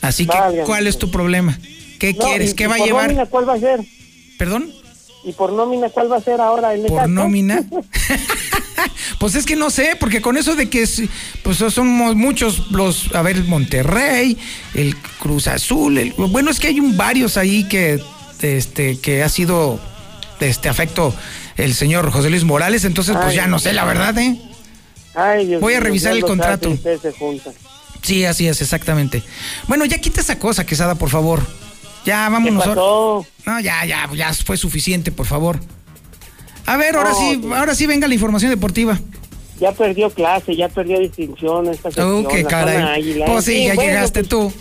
Así 0.00 0.26
que, 0.26 0.36
Válgame. 0.38 0.64
¿cuál 0.64 0.86
es 0.86 0.98
tu 0.98 1.10
problema? 1.10 1.58
¿Qué 1.98 2.14
No, 2.14 2.24
quieres? 2.24 2.52
y- 2.52 2.54
¿Qué 2.54 2.64
y 2.64 2.66
va 2.66 2.74
a 2.76 2.78
por 2.78 2.86
llevar? 2.86 3.04
nómina, 3.08 3.26
¿Cuál 3.26 3.48
va 3.48 3.54
a 3.54 3.58
ser? 3.60 3.80
¿Perdón? 4.38 4.72
¿Y 5.24 5.32
por 5.32 5.52
nómina 5.52 5.88
cuál 5.90 6.10
va 6.10 6.16
a 6.16 6.20
ser 6.20 6.40
ahora? 6.40 6.72
¿El 6.74 6.82
¿Por 6.86 7.08
nómina? 7.08 7.64
Pues 9.18 9.34
es 9.34 9.44
que 9.46 9.56
no 9.56 9.70
sé, 9.70 9.96
porque 9.98 10.20
con 10.20 10.36
eso 10.36 10.54
de 10.54 10.68
que 10.68 10.82
es- 10.82 11.02
pues 11.42 11.58
somos 11.58 12.14
muchos 12.16 12.70
los, 12.70 13.14
a 13.14 13.22
ver, 13.22 13.36
el 13.36 13.44
Monterrey, 13.44 14.36
el 14.74 14.96
Cruz 15.18 15.46
Azul, 15.48 15.98
el- 15.98 16.12
bueno, 16.12 16.50
es 16.50 16.60
que 16.60 16.68
hay 16.68 16.80
un 16.80 16.96
varios 16.96 17.36
ahí 17.36 17.64
que 17.64 18.00
este 18.40 18.98
que 19.00 19.22
ha 19.22 19.28
sido 19.28 19.80
este 20.40 20.68
afecto 20.68 21.14
el 21.56 21.74
señor 21.74 22.10
José 22.12 22.30
Luis 22.30 22.44
Morales, 22.44 22.84
entonces 22.84 23.16
pues 23.16 23.28
Ay, 23.30 23.36
ya 23.36 23.46
no 23.48 23.58
sé 23.58 23.72
la 23.72 23.84
verdad, 23.84 24.16
¿eh? 24.18 24.40
Ay, 25.14 25.46
Dios 25.46 25.60
Voy 25.60 25.74
a 25.74 25.80
revisar 25.80 26.12
Dios 26.12 26.22
el 26.22 26.28
contrato. 26.28 26.68
se. 26.70 27.52
Sí, 28.02 28.24
así 28.24 28.46
es, 28.46 28.62
exactamente. 28.62 29.24
Bueno, 29.66 29.84
ya 29.84 29.98
quita 29.98 30.20
esa 30.20 30.38
cosa, 30.38 30.64
Quesada, 30.64 30.94
por 30.94 31.10
favor. 31.10 31.44
Ya, 32.06 32.28
vámonos. 32.28 32.62
¿Qué 32.62 32.68
pasó? 32.70 33.26
No, 33.44 33.60
ya, 33.60 33.84
ya, 33.84 34.08
ya 34.14 34.32
fue 34.32 34.56
suficiente, 34.56 35.10
por 35.10 35.26
favor. 35.26 35.58
A 36.68 36.76
ver, 36.76 36.96
ahora 36.96 37.10
No, 37.10 37.16
sí, 37.18 37.40
sí. 37.42 37.48
ahora 37.54 37.74
sí 37.74 37.86
venga 37.86 38.06
la 38.06 38.12
información 38.12 38.50
deportiva. 38.50 39.00
Ya 39.58 39.72
perdió 39.72 40.10
clase, 40.10 40.54
ya 40.54 40.68
perdió 40.68 41.00
distinción 41.00 41.66
esta 41.66 41.88
sección. 41.90 42.26
Oh, 42.26 42.28
qué 42.28 42.44
caray. 42.44 43.24
Pues 43.26 43.46
sí, 43.46 43.64
ya 43.64 43.74
bueno, 43.74 43.90
llegaste 43.90 44.20
pues, 44.20 44.28
tú. 44.28 44.52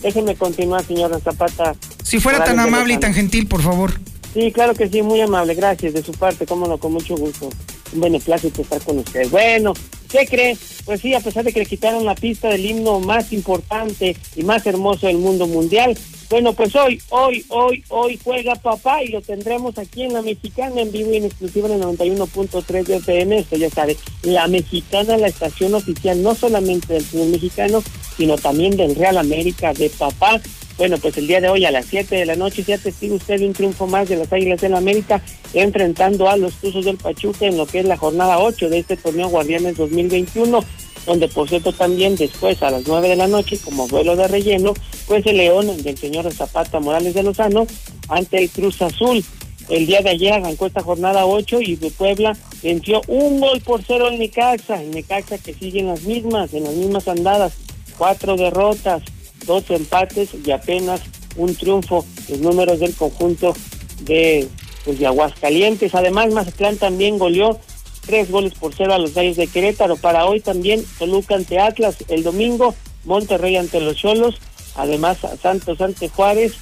Déjeme 0.00 0.34
continuar, 0.36 0.82
señora 0.84 1.18
Zapata. 1.20 1.74
Si 2.02 2.18
fuera 2.18 2.42
tan 2.42 2.58
amable 2.58 2.94
y 2.94 2.96
tan 2.96 3.12
gentil, 3.12 3.46
por 3.46 3.60
favor. 3.60 3.92
Sí, 4.32 4.50
claro 4.52 4.74
que 4.74 4.88
sí, 4.88 5.02
muy 5.02 5.20
amable, 5.20 5.54
gracias 5.54 5.92
de 5.92 6.02
su 6.02 6.12
parte, 6.12 6.46
cómo 6.46 6.66
no, 6.66 6.78
con 6.78 6.92
mucho 6.92 7.14
gusto. 7.16 7.50
Un 7.92 8.00
beneplácito 8.00 8.62
estar 8.62 8.80
con 8.82 8.98
usted. 8.98 9.28
Bueno, 9.30 9.74
¿qué 10.08 10.26
cree? 10.26 10.56
Pues 10.84 11.00
sí, 11.00 11.14
a 11.14 11.20
pesar 11.20 11.44
de 11.44 11.52
que 11.52 11.60
le 11.60 11.66
quitaron 11.66 12.04
la 12.04 12.14
pista 12.14 12.48
del 12.48 12.64
himno 12.64 13.00
más 13.00 13.32
importante 13.32 14.16
y 14.36 14.42
más 14.42 14.66
hermoso 14.66 15.06
del 15.06 15.18
mundo 15.18 15.46
mundial, 15.46 15.96
bueno, 16.30 16.52
pues 16.52 16.76
hoy, 16.76 17.02
hoy, 17.08 17.44
hoy, 17.48 17.82
hoy 17.88 18.20
juega 18.22 18.54
papá 18.54 19.02
y 19.02 19.08
lo 19.08 19.20
tendremos 19.20 19.76
aquí 19.78 20.04
en 20.04 20.12
la 20.12 20.22
Mexicana 20.22 20.80
en 20.80 20.92
vivo 20.92 21.10
y 21.12 21.16
en 21.16 21.24
exclusiva 21.24 21.66
en 21.66 21.74
el 21.74 21.82
91.3 21.82 22.84
de 22.84 22.96
FM, 22.98 23.38
esto 23.38 23.56
ya 23.56 23.68
sabe, 23.68 23.96
la 24.22 24.46
Mexicana, 24.46 25.16
la 25.16 25.26
estación 25.26 25.74
oficial 25.74 26.22
no 26.22 26.36
solamente 26.36 26.94
del 26.94 27.02
fútbol 27.02 27.30
mexicano, 27.30 27.82
sino 28.16 28.38
también 28.38 28.76
del 28.76 28.94
Real 28.94 29.18
América 29.18 29.74
de 29.74 29.90
papá. 29.90 30.40
Bueno, 30.80 30.96
pues 30.96 31.14
el 31.18 31.26
día 31.26 31.42
de 31.42 31.50
hoy 31.50 31.66
a 31.66 31.70
las 31.70 31.84
7 31.84 32.16
de 32.16 32.24
la 32.24 32.36
noche 32.36 32.64
sea 32.64 32.78
testigo 32.78 33.16
usted 33.16 33.42
un 33.42 33.52
triunfo 33.52 33.86
más 33.86 34.08
de 34.08 34.16
las 34.16 34.32
Águilas 34.32 34.62
del 34.62 34.72
América 34.72 35.20
enfrentando 35.52 36.26
a 36.26 36.38
los 36.38 36.54
Tuzos 36.54 36.86
del 36.86 36.96
Pachuca 36.96 37.44
en 37.44 37.58
lo 37.58 37.66
que 37.66 37.80
es 37.80 37.84
la 37.84 37.98
jornada 37.98 38.38
8 38.38 38.70
de 38.70 38.78
este 38.78 38.96
torneo 38.96 39.28
Guardianes 39.28 39.76
2021 39.76 40.64
donde 41.04 41.28
por 41.28 41.50
cierto 41.50 41.74
también 41.74 42.16
después 42.16 42.62
a 42.62 42.70
las 42.70 42.86
9 42.86 43.10
de 43.10 43.16
la 43.16 43.26
noche 43.26 43.58
como 43.58 43.88
vuelo 43.88 44.16
de 44.16 44.26
relleno 44.26 44.72
pues 45.06 45.26
el 45.26 45.36
León 45.36 45.82
del 45.82 45.98
señor 45.98 46.32
Zapata 46.32 46.80
Morales 46.80 47.12
de 47.12 47.24
Lozano 47.24 47.66
ante 48.08 48.38
el 48.38 48.48
Cruz 48.48 48.80
Azul. 48.80 49.22
El 49.68 49.84
día 49.84 50.00
de 50.00 50.08
ayer 50.08 50.32
arrancó 50.32 50.64
esta 50.64 50.82
jornada 50.82 51.26
8 51.26 51.60
y 51.60 51.76
de 51.76 51.90
Puebla 51.90 52.34
venció 52.62 53.02
un 53.06 53.38
gol 53.38 53.60
por 53.60 53.82
cero 53.86 54.08
el 54.08 54.18
Necaxa, 54.18 54.82
el 54.82 54.92
Necaxa 54.92 55.36
que 55.36 55.52
sigue 55.52 55.80
en 55.80 55.88
las 55.88 56.04
mismas, 56.04 56.54
en 56.54 56.64
las 56.64 56.72
mismas 56.72 57.06
andadas, 57.06 57.52
cuatro 57.98 58.36
derrotas, 58.36 59.02
dos 59.46 59.64
empates 59.70 60.30
y 60.44 60.50
apenas 60.50 61.00
un 61.36 61.54
triunfo, 61.54 62.04
los 62.28 62.40
números 62.40 62.80
del 62.80 62.94
conjunto 62.94 63.54
de, 64.02 64.48
pues, 64.84 64.98
de 64.98 65.06
Aguascalientes. 65.06 65.94
Además, 65.94 66.32
Mazatlán 66.32 66.76
también 66.76 67.18
goleó 67.18 67.58
tres 68.06 68.30
goles 68.30 68.54
por 68.54 68.74
cero 68.74 68.94
a 68.94 68.98
los 68.98 69.14
Gallos 69.14 69.36
de 69.36 69.46
Querétaro. 69.46 69.96
Para 69.96 70.26
hoy 70.26 70.40
también 70.40 70.84
Toluca 70.98 71.34
ante 71.34 71.58
Atlas, 71.58 71.96
el 72.08 72.22
domingo 72.22 72.74
Monterrey 73.04 73.56
ante 73.56 73.80
los 73.80 73.96
Cholos, 73.96 74.36
además 74.74 75.18
Santos 75.40 75.80
ante 75.80 76.08
Juárez 76.08 76.54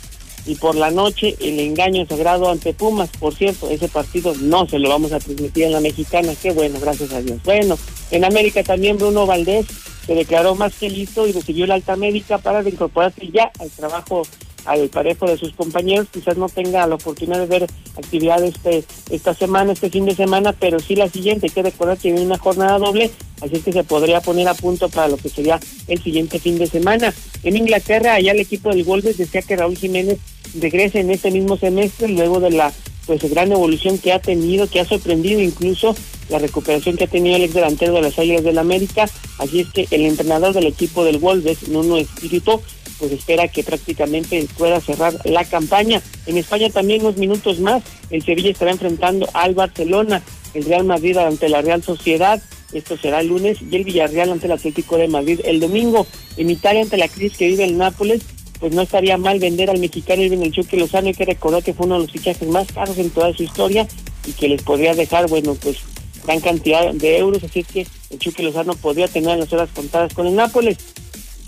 y 0.47 0.55
por 0.55 0.77
la 0.77 0.91
noche 0.91 1.37
el 1.41 1.61
engaño 1.61 2.07
sagrado 2.07 2.51
ante 2.51 2.73
Pumas. 2.73 3.11
Por 3.19 3.35
cierto, 3.35 3.71
ese 3.71 3.89
partido 3.89 4.35
no 4.41 4.67
se 4.69 4.79
lo 4.79 4.89
vamos 4.89 5.13
a 5.13 5.19
transmitir 5.19 5.65
en 5.65 5.73
la 5.73 5.81
mexicana. 5.81 6.33
Qué 6.41 6.53
bueno, 6.53 6.79
gracias 6.81 7.13
a 7.13 7.21
Dios. 7.21 7.39
Bueno, 7.45 7.79
en 8.11 8.25
América 8.25 8.63
también 8.63 8.97
Bruno 8.97 9.27
Valdés 9.27 9.67
se 10.09 10.15
declaró 10.15 10.55
más 10.55 10.75
que 10.75 10.89
listo 10.89 11.27
y 11.27 11.33
recibió 11.33 11.67
la 11.67 11.75
alta 11.75 11.95
médica 11.95 12.39
para 12.39 12.63
reincorporarse 12.63 13.29
ya 13.31 13.53
al 13.59 13.69
trabajo 13.71 14.23
al 14.65 14.89
parejo 14.89 15.27
de 15.27 15.37
sus 15.37 15.53
compañeros, 15.53 16.09
quizás 16.13 16.37
no 16.37 16.49
tenga 16.49 16.87
la 16.87 16.95
oportunidad 16.95 17.39
de 17.41 17.47
ver 17.47 17.67
actividad 17.97 18.43
este, 18.43 18.85
esta 19.11 19.35
semana, 19.35 19.73
este 19.73 19.91
fin 19.91 20.05
de 20.05 20.15
semana, 20.15 20.53
pero 20.53 20.79
sí 20.79 20.95
la 20.95 21.09
siguiente, 21.09 21.47
hay 21.47 21.53
que 21.53 21.63
recordar 21.63 21.97
que 21.97 22.11
viene 22.11 22.27
una 22.27 22.39
jornada 22.39 22.79
doble, 22.79 23.11
así 23.41 23.57
es 23.57 23.63
que 23.63 23.73
se 23.73 23.85
podría 23.85 24.21
poner 24.21 24.49
a 24.49 24.55
punto 24.55 24.89
para 24.89 25.09
lo 25.09 25.17
que 25.17 25.29
sería 25.29 25.61
el 25.87 26.03
siguiente 26.03 26.39
fin 26.39 26.59
de 26.59 26.67
semana. 26.67 27.15
En 27.45 27.57
Inglaterra, 27.57 28.15
allá 28.15 28.33
el 28.33 28.41
equipo 28.41 28.71
del 28.71 28.85
Wolves 28.85 29.17
decía 29.17 29.43
que 29.43 29.57
Raúl 29.57 29.77
Jiménez 29.77 30.19
regrese 30.59 31.01
en 31.01 31.11
este 31.11 31.31
mismo 31.31 31.57
semestre, 31.57 32.09
luego 32.09 32.41
de 32.41 32.51
la 32.51 32.73
pues 33.09 33.29
gran 33.31 33.51
evolución 33.51 33.97
que 33.97 34.13
ha 34.13 34.19
tenido, 34.19 34.69
que 34.69 34.81
ha 34.81 34.85
sorprendido 34.85 35.41
incluso 35.41 35.97
la 36.29 36.39
recuperación 36.39 36.99
que 36.99 37.05
ha 37.05 37.09
tenido 37.09 37.37
el 37.37 37.45
ex 37.45 37.55
delantero 37.55 37.95
de 37.95 38.03
las 38.03 38.19
Águilas 38.19 38.45
del 38.45 38.59
América, 38.59 39.09
así 39.39 39.61
es 39.61 39.69
que 39.69 39.89
el 39.91 40.03
entrenador 40.03 40.53
del 40.53 40.67
equipo 40.67 41.05
del 41.05 41.17
Wolves, 41.17 41.69
Nuno 41.69 41.97
Espíritu, 41.97 42.61
pues 42.99 43.11
espera 43.13 43.49
que 43.49 43.65
prácticamente 43.65 44.47
pueda 44.59 44.79
cerrar 44.83 45.15
la 45.25 45.47
campaña. 45.47 46.03
En 46.27 46.37
España 46.37 46.69
también 46.69 47.01
unos 47.01 47.17
minutos 47.17 47.61
más, 47.61 47.83
el 48.11 48.23
Sevilla 48.23 48.51
estará 48.51 48.73
enfrentando 48.73 49.27
al 49.33 49.55
Barcelona, 49.55 50.23
el 50.53 50.67
Real 50.67 50.85
Madrid 50.85 51.17
ante 51.17 51.49
la 51.49 51.63
Real 51.63 51.83
Sociedad, 51.83 52.43
esto 52.75 52.99
será 52.99 53.21
el 53.21 53.29
lunes, 53.29 53.57
y 53.63 53.75
el 53.75 53.85
Villarreal 53.85 54.33
ante 54.33 54.47
el 54.47 54.53
Atlético 54.53 54.99
de 54.99 55.09
Madrid 55.09 55.41
el 55.45 55.61
domingo. 55.61 56.07
En 56.37 56.51
Italia, 56.51 56.83
ante 56.83 56.99
la 56.99 57.09
crisis 57.09 57.39
que 57.39 57.49
vive 57.49 57.65
el 57.65 57.79
Nápoles, 57.79 58.21
pues 58.61 58.73
no 58.73 58.83
estaría 58.83 59.17
mal 59.17 59.39
vender 59.39 59.71
al 59.71 59.79
mexicano 59.79 60.23
Irving 60.23 60.43
el 60.43 60.53
Chucky 60.53 60.77
Lozano, 60.77 61.09
hay 61.09 61.15
que 61.15 61.25
recordar 61.25 61.63
que 61.63 61.75
fue 61.75 61.87
uno 61.87 61.97
de 61.97 62.03
los 62.03 62.13
fichajes 62.13 62.49
más 62.49 62.71
caros 62.73 62.99
en 62.99 63.11
toda 63.11 63.33
su 63.33 63.43
historia 63.43 63.87
y 64.27 64.33
que 64.33 64.49
les 64.49 64.63
podría 64.63 64.95
dejar, 64.95 65.29
bueno, 65.29 65.55
pues 65.55 65.79
gran 66.25 66.41
cantidad 66.41 66.93
de 66.93 67.19
euros, 67.19 67.43
así 67.45 67.61
es 67.61 67.67
que 67.67 67.87
el 68.11 68.19
Chucky 68.19 68.43
Lozano 68.43 68.75
podría 68.75 69.09
tener 69.09 69.39
las 69.39 69.53
horas 69.53 69.71
contadas 69.75 70.13
con 70.13 70.27
el 70.27 70.35
Nápoles. 70.35 70.77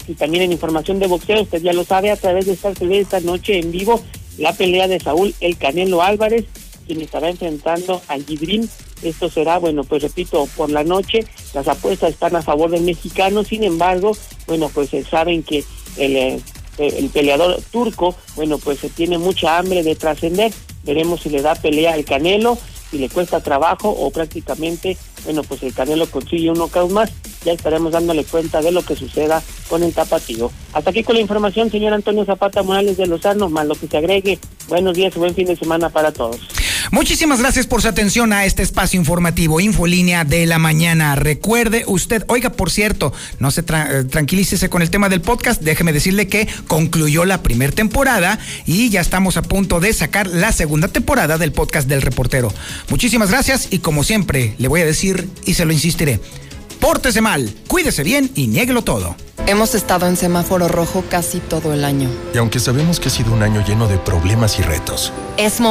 Y 0.08 0.14
también 0.14 0.44
en 0.44 0.52
información 0.52 0.98
de 0.98 1.06
boxeo, 1.06 1.42
usted 1.42 1.62
ya 1.62 1.72
lo 1.72 1.84
sabe, 1.84 2.10
a 2.10 2.16
través 2.16 2.46
de 2.46 2.52
esta 2.52 2.72
TV 2.72 3.00
esta 3.00 3.20
noche 3.20 3.58
en 3.58 3.70
vivo, 3.70 4.02
la 4.38 4.52
pelea 4.54 4.88
de 4.88 4.98
Saúl 4.98 5.34
El 5.40 5.56
Canelo 5.58 6.02
Álvarez, 6.02 6.46
quien 6.86 7.02
estará 7.02 7.28
enfrentando 7.28 8.00
a 8.08 8.18
Gibrín. 8.18 8.68
Esto 9.02 9.30
será, 9.30 9.58
bueno, 9.58 9.84
pues 9.84 10.02
repito, 10.02 10.48
por 10.56 10.70
la 10.70 10.82
noche, 10.82 11.26
las 11.54 11.68
apuestas 11.68 12.10
están 12.10 12.36
a 12.36 12.42
favor 12.42 12.70
del 12.70 12.82
mexicano, 12.82 13.44
sin 13.44 13.64
embargo, 13.64 14.16
bueno, 14.46 14.70
pues 14.72 14.92
eh, 14.94 15.04
saben 15.08 15.42
que 15.42 15.64
el, 15.96 16.16
eh, 16.16 16.40
el 16.88 17.08
peleador 17.10 17.60
turco, 17.70 18.14
bueno, 18.36 18.58
pues 18.58 18.78
se 18.78 18.88
tiene 18.88 19.18
mucha 19.18 19.58
hambre 19.58 19.82
de 19.82 19.96
trascender, 19.96 20.52
veremos 20.84 21.20
si 21.20 21.30
le 21.30 21.42
da 21.42 21.54
pelea 21.54 21.94
al 21.94 22.04
Canelo, 22.04 22.58
si 22.90 22.98
le 22.98 23.08
cuesta 23.08 23.40
trabajo 23.40 23.88
o 23.88 24.10
prácticamente, 24.10 24.96
bueno, 25.24 25.42
pues 25.42 25.62
el 25.62 25.74
Canelo 25.74 26.06
consigue 26.10 26.50
un 26.50 26.58
knockout 26.58 26.90
más, 26.90 27.10
ya 27.44 27.52
estaremos 27.52 27.92
dándole 27.92 28.24
cuenta 28.24 28.60
de 28.60 28.72
lo 28.72 28.82
que 28.82 28.96
suceda 28.96 29.42
con 29.68 29.82
el 29.82 29.92
tapatío. 29.92 30.50
Hasta 30.72 30.90
aquí 30.90 31.02
con 31.02 31.14
la 31.14 31.20
información, 31.20 31.70
señor 31.70 31.92
Antonio 31.92 32.24
Zapata 32.24 32.62
Morales 32.62 32.96
de 32.96 33.06
Lozano, 33.06 33.48
más 33.48 33.66
lo 33.66 33.74
que 33.74 33.86
se 33.86 33.96
agregue. 33.96 34.38
Buenos 34.68 34.94
días 34.94 35.14
buen 35.14 35.34
fin 35.34 35.46
de 35.46 35.56
semana 35.56 35.90
para 35.90 36.12
todos. 36.12 36.40
Muchísimas 36.92 37.38
gracias 37.38 37.66
por 37.66 37.82
su 37.82 37.88
atención 37.88 38.32
a 38.32 38.44
este 38.44 38.62
espacio 38.62 38.98
informativo, 38.98 39.60
Infolínea 39.60 40.24
de 40.24 40.44
la 40.46 40.58
Mañana. 40.58 41.14
Recuerde 41.14 41.84
usted, 41.86 42.24
oiga, 42.26 42.50
por 42.50 42.70
cierto, 42.70 43.12
no 43.38 43.50
se 43.50 43.60
eh, 43.60 44.04
tranquilícese 44.10 44.68
con 44.68 44.82
el 44.82 44.90
tema 44.90 45.08
del 45.08 45.20
podcast, 45.20 45.62
déjeme 45.62 45.92
decirle 45.92 46.26
que 46.26 46.48
concluyó 46.66 47.24
la 47.24 47.42
primera 47.42 47.72
temporada 47.72 48.40
y 48.66 48.90
ya 48.90 49.00
estamos 49.00 49.36
a 49.36 49.42
punto 49.42 49.78
de 49.78 49.92
sacar 49.92 50.26
la 50.26 50.50
segunda 50.50 50.88
temporada 50.88 51.38
del 51.38 51.52
podcast 51.52 51.88
del 51.88 52.02
reportero. 52.02 52.52
Muchísimas 52.88 53.30
gracias 53.30 53.68
y 53.70 53.78
como 53.78 54.02
siempre 54.02 54.54
le 54.58 54.66
voy 54.66 54.80
a 54.80 54.86
decir 54.86 55.09
y 55.44 55.54
se 55.54 55.64
lo 55.64 55.72
insistiré, 55.72 56.20
pórtese 56.80 57.20
mal, 57.20 57.52
cuídese 57.68 58.02
bien 58.02 58.30
y 58.34 58.46
niéguelo 58.46 58.82
todo. 58.82 59.16
Hemos 59.46 59.74
estado 59.74 60.06
en 60.06 60.16
semáforo 60.16 60.68
rojo 60.68 61.02
casi 61.08 61.40
todo 61.40 61.72
el 61.72 61.84
año. 61.84 62.08
Y 62.34 62.38
aunque 62.38 62.60
sabemos 62.60 63.00
que 63.00 63.08
ha 63.08 63.10
sido 63.10 63.32
un 63.32 63.42
año 63.42 63.64
lleno 63.66 63.88
de 63.88 63.98
problemas 63.98 64.58
y 64.58 64.62
retos, 64.62 65.12
Es 65.36 65.60